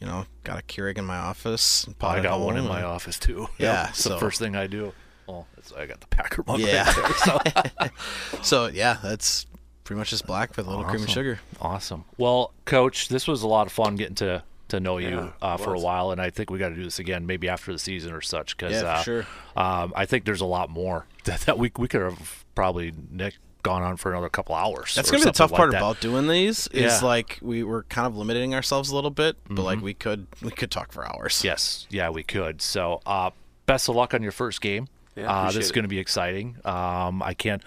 you 0.00 0.06
know, 0.06 0.26
got 0.44 0.58
a 0.60 0.62
Keurig 0.62 0.98
in 0.98 1.04
my 1.04 1.16
office. 1.18 1.84
And 1.84 1.94
I 2.00 2.20
got 2.20 2.40
one 2.40 2.56
in 2.56 2.66
my 2.66 2.82
office 2.82 3.18
too. 3.18 3.48
Yeah, 3.58 3.88
it's 3.90 4.04
the 4.04 4.18
first 4.18 4.38
thing 4.38 4.54
I 4.56 4.66
do. 4.66 4.92
Oh, 5.28 5.44
it's, 5.56 5.72
I 5.72 5.86
got 5.86 6.00
the 6.00 6.06
Packer 6.08 6.44
mug 6.46 6.60
Yeah. 6.60 6.84
right 7.00 7.54
there. 7.78 7.90
So. 7.90 8.38
So 8.42 8.66
yeah, 8.68 8.98
that's 9.02 9.46
pretty 9.84 9.98
much 9.98 10.10
just 10.10 10.26
black 10.26 10.56
with 10.56 10.66
a 10.66 10.70
little 10.70 10.84
cream 10.84 11.02
and 11.02 11.10
sugar. 11.10 11.40
Awesome. 11.60 12.04
Well, 12.18 12.52
Coach, 12.64 13.08
this 13.08 13.26
was 13.26 13.42
a 13.42 13.48
lot 13.48 13.66
of 13.66 13.72
fun 13.72 13.96
getting 13.96 14.14
to 14.16 14.42
to 14.68 14.80
know 14.80 14.98
Yeah, 14.98 15.08
you 15.10 15.32
uh, 15.42 15.56
for 15.56 15.74
a 15.74 15.78
while, 15.80 16.10
and 16.10 16.20
I 16.20 16.30
think 16.30 16.50
we 16.50 16.58
got 16.58 16.70
to 16.70 16.74
do 16.74 16.82
this 16.82 16.98
again, 16.98 17.24
maybe 17.24 17.48
after 17.48 17.72
the 17.72 17.78
season 17.78 18.12
or 18.12 18.20
such. 18.20 18.56
Because 18.56 18.72
Yeah, 18.72 18.82
uh, 18.88 19.02
sure. 19.02 19.26
um, 19.56 19.92
I 19.94 20.06
think 20.06 20.24
there's 20.24 20.40
a 20.40 20.46
lot 20.46 20.70
more 20.70 21.06
that, 21.24 21.40
that 21.42 21.58
we 21.58 21.70
we 21.76 21.86
could 21.88 22.02
have 22.02 22.44
probably 22.54 22.92
Nick 23.10 23.34
gone 23.62 23.82
on 23.82 23.96
for 23.96 24.12
another 24.12 24.28
couple 24.28 24.54
hours. 24.54 24.94
That's 24.94 25.10
gonna 25.10 25.20
be 25.22 25.24
the 25.24 25.32
tough 25.32 25.50
like 25.50 25.56
part 25.58 25.70
that. 25.72 25.78
about 25.78 26.00
doing 26.00 26.28
these 26.28 26.66
is 26.68 26.80
Yeah. 26.82 26.88
Mm-hmm. 26.88 27.04
like 27.06 27.38
we 27.42 27.62
were 27.64 27.82
kind 27.84 28.06
of 28.06 28.16
limiting 28.16 28.54
ourselves 28.54 28.90
a 28.90 28.94
little 28.94 29.10
bit, 29.10 29.36
but 29.48 29.62
like 29.62 29.80
we 29.80 29.94
could 29.94 30.26
we 30.42 30.50
could 30.52 30.70
talk 30.70 30.92
for 30.92 31.04
hours. 31.06 31.42
Yes, 31.44 31.86
yeah, 31.90 32.10
we 32.10 32.22
could. 32.22 32.60
So, 32.62 33.00
uh, 33.06 33.30
best 33.66 33.88
of 33.88 33.96
luck 33.96 34.14
on 34.14 34.22
your 34.22 34.32
first 34.32 34.60
game. 34.60 34.86
Yeah, 35.16 35.32
uh, 35.32 35.46
this 35.46 35.64
is 35.64 35.72
going 35.72 35.84
to 35.84 35.88
be 35.88 35.98
exciting. 35.98 36.56
Um, 36.64 37.22
I 37.22 37.34
can't. 37.34 37.62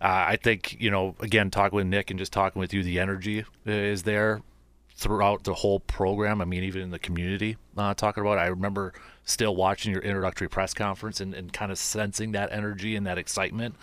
Uh, 0.00 0.24
I 0.28 0.36
think 0.36 0.80
you 0.80 0.90
know. 0.90 1.14
Again, 1.20 1.50
talking 1.50 1.76
with 1.76 1.86
Nick 1.86 2.10
and 2.10 2.18
just 2.18 2.32
talking 2.32 2.60
with 2.60 2.72
you, 2.72 2.82
the 2.82 3.00
energy 3.00 3.44
is 3.66 4.04
there 4.04 4.42
throughout 4.96 5.44
the 5.44 5.54
whole 5.54 5.80
program. 5.80 6.40
I 6.40 6.44
mean, 6.44 6.62
even 6.62 6.82
in 6.82 6.90
the 6.90 6.98
community, 6.98 7.56
uh, 7.76 7.94
talking 7.94 8.20
about. 8.22 8.38
It. 8.38 8.42
I 8.42 8.46
remember 8.46 8.92
still 9.24 9.56
watching 9.56 9.92
your 9.92 10.02
introductory 10.02 10.48
press 10.48 10.74
conference 10.74 11.20
and, 11.20 11.34
and 11.34 11.52
kind 11.52 11.72
of 11.72 11.78
sensing 11.78 12.32
that 12.32 12.52
energy 12.52 12.94
and 12.94 13.06
that 13.06 13.18
excitement. 13.18 13.74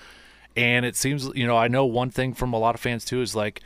And 0.56 0.86
it 0.86 0.96
seems, 0.96 1.30
you 1.34 1.48
know, 1.48 1.58
I 1.58 1.68
know 1.68 1.86
one 1.86 2.12
thing 2.12 2.34
from 2.34 2.54
a 2.54 2.60
lot 2.60 2.76
of 2.76 2.82
fans 2.82 3.06
too 3.06 3.22
is 3.22 3.36
like, 3.36 3.62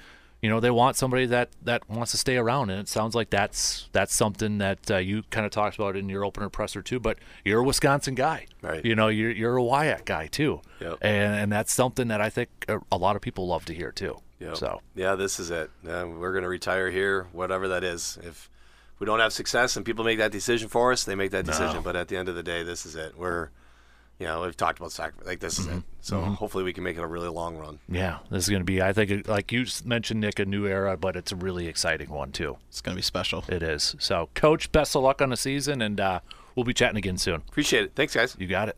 you 0.46 0.52
know, 0.52 0.60
they 0.60 0.70
want 0.70 0.96
somebody 0.96 1.26
that 1.26 1.50
that 1.64 1.90
wants 1.90 2.12
to 2.12 2.18
stay 2.20 2.38
around, 2.38 2.70
and 2.70 2.80
it 2.80 2.88
sounds 2.88 3.16
like 3.16 3.32
that's 3.32 3.90
that's 3.94 4.14
something 4.14 4.60
that 4.60 4.92
uh, 4.92 4.98
you 4.98 5.24
kind 5.32 5.44
of 5.44 5.52
talked 5.52 5.76
about 5.76 5.96
in 5.96 6.08
your 6.08 6.24
opener 6.24 6.50
presser 6.50 6.84
too. 6.84 7.00
But 7.00 7.18
you're 7.44 7.62
a 7.62 7.64
Wisconsin 7.64 8.14
guy, 8.14 8.46
Right. 8.62 8.86
You 8.86 8.94
know, 8.96 9.08
you're 9.08 9.32
you're 9.32 9.58
a 9.58 9.62
WIAC 9.64 10.06
guy 10.06 10.28
too, 10.28 10.62
Yep. 10.80 11.00
and 11.02 11.36
and 11.36 11.52
that's 11.52 11.74
something 11.74 12.10
that 12.10 12.22
I 12.22 12.30
think 12.30 12.50
a, 12.92 12.98
lot 12.98 13.16
of 13.16 13.24
people 13.24 13.48
love 13.48 13.66
to 13.66 13.74
hear 13.74 13.92
too. 13.92 14.20
Yep. 14.40 14.58
So 14.58 14.82
yeah, 14.94 15.16
this 15.16 15.40
is 15.40 15.50
it. 15.50 15.72
Uh, 15.84 16.06
we're 16.08 16.32
going 16.34 16.44
to 16.44 16.50
retire 16.50 16.92
here, 16.92 17.24
whatever 17.32 17.68
that 17.70 17.84
is. 17.84 18.20
If 18.22 18.48
we 19.00 19.06
don't 19.08 19.20
have 19.20 19.34
success 19.34 19.76
and 19.76 19.84
people 19.84 20.06
make 20.06 20.20
that 20.20 20.32
decision 20.32 20.70
for 20.70 20.92
us, 20.92 21.06
they 21.06 21.16
make 21.16 21.32
that 21.32 21.46
decision. 21.46 21.82
But 21.82 21.96
at 21.96 22.08
the 22.08 22.18
end 22.18 22.30
of 22.30 22.36
the 22.36 22.44
day, 22.44 22.62
this 22.62 22.86
is 22.86 22.96
it. 22.96 23.18
We're, 23.18 23.50
you 24.20 24.26
know, 24.26 24.42
we've 24.42 24.56
talked 24.56 24.80
about 24.80 24.92
sacrifice. 24.92 25.28
Like 25.28 25.40
this 25.40 25.60
is 25.60 25.68
Mm-hmm. 25.68 25.78
it. 25.80 25.84
So 26.02 26.22
hopefully 26.22 26.64
we 26.64 26.72
can 26.72 26.84
make 26.84 26.98
it 26.98 27.02
a 27.02 27.08
really 27.08 27.30
long 27.30 27.58
run. 27.58 27.80
yeah, 27.90 28.20
this 28.30 28.44
is 28.44 28.50
going 28.50 28.62
to 28.62 28.66
be, 28.66 28.80
I 28.82 28.94
think, 28.94 29.28
like 29.28 29.52
you 29.52 29.66
mentioned, 29.86 30.22
Nick, 30.22 30.38
a 30.40 30.46
new 30.46 30.68
era, 30.68 30.96
but 30.98 31.16
it's 31.16 31.32
a 31.32 31.36
really 31.36 31.68
exciting 31.68 32.10
one 32.10 32.32
too. 32.32 32.58
It's 32.70 32.80
gonna 32.82 32.96
be 32.96 33.02
special. 33.02 33.44
It 33.48 33.64
is. 33.64 33.96
So, 33.98 34.30
Coach, 34.36 34.72
best 34.72 34.96
of 34.96 35.02
luck 35.02 35.22
on 35.22 35.30
the 35.30 35.38
season, 35.38 35.82
and 35.82 36.00
uh, 36.00 36.20
we'll 36.56 36.64
be 36.64 36.74
chatting 36.76 36.98
again 36.98 37.18
soon. 37.18 37.42
Appreciate 37.50 37.86
it. 37.86 37.92
Thanks, 37.96 38.14
guys. 38.14 38.36
You 38.38 38.46
got 38.48 38.70
it. 38.70 38.78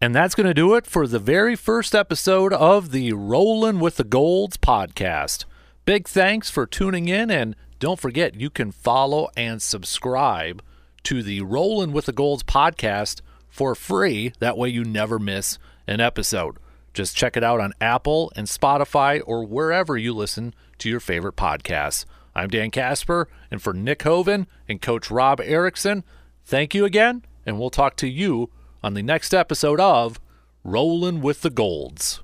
And 0.00 0.14
that's 0.14 0.34
going 0.34 0.46
to 0.46 0.54
do 0.54 0.74
it 0.74 0.86
for 0.86 1.06
the 1.06 1.18
very 1.18 1.54
first 1.54 1.94
episode 1.94 2.52
of 2.54 2.90
the 2.90 3.12
Rolling 3.12 3.78
with 3.80 3.96
the 3.96 4.04
Golds 4.04 4.56
podcast. 4.56 5.44
Big 5.84 6.08
thanks 6.08 6.48
for 6.50 6.66
tuning 6.66 7.06
in, 7.08 7.30
and 7.30 7.54
don't 7.78 8.00
forget 8.00 8.34
you 8.40 8.50
can 8.50 8.72
follow 8.72 9.28
and 9.36 9.60
subscribe 9.62 10.62
to 11.04 11.22
the 11.22 11.42
Rolling 11.42 11.92
with 11.92 12.06
the 12.06 12.12
Golds 12.12 12.42
podcast 12.42 13.20
for 13.50 13.74
free. 13.74 14.32
That 14.38 14.56
way 14.56 14.68
you 14.70 14.84
never 14.84 15.18
miss 15.18 15.58
an 15.86 16.00
episode. 16.00 16.56
Just 16.94 17.16
check 17.16 17.36
it 17.36 17.44
out 17.44 17.60
on 17.60 17.74
Apple 17.80 18.32
and 18.34 18.46
Spotify 18.46 19.22
or 19.26 19.44
wherever 19.44 19.96
you 19.96 20.14
listen 20.14 20.54
to 20.78 20.88
your 20.88 21.00
favorite 21.00 21.36
podcasts. 21.36 22.04
I'm 22.34 22.48
Dan 22.48 22.70
Kasper, 22.70 23.28
and 23.50 23.60
for 23.60 23.72
Nick 23.72 24.02
Hoven 24.02 24.46
and 24.68 24.80
Coach 24.80 25.10
Rob 25.10 25.40
Erickson, 25.40 26.04
thank 26.44 26.74
you 26.74 26.84
again, 26.84 27.24
and 27.44 27.58
we'll 27.58 27.70
talk 27.70 27.96
to 27.96 28.08
you 28.08 28.50
on 28.82 28.94
the 28.94 29.02
next 29.02 29.34
episode 29.34 29.80
of 29.80 30.20
Rolling 30.64 31.20
with 31.20 31.42
the 31.42 31.50
Golds. 31.50 32.20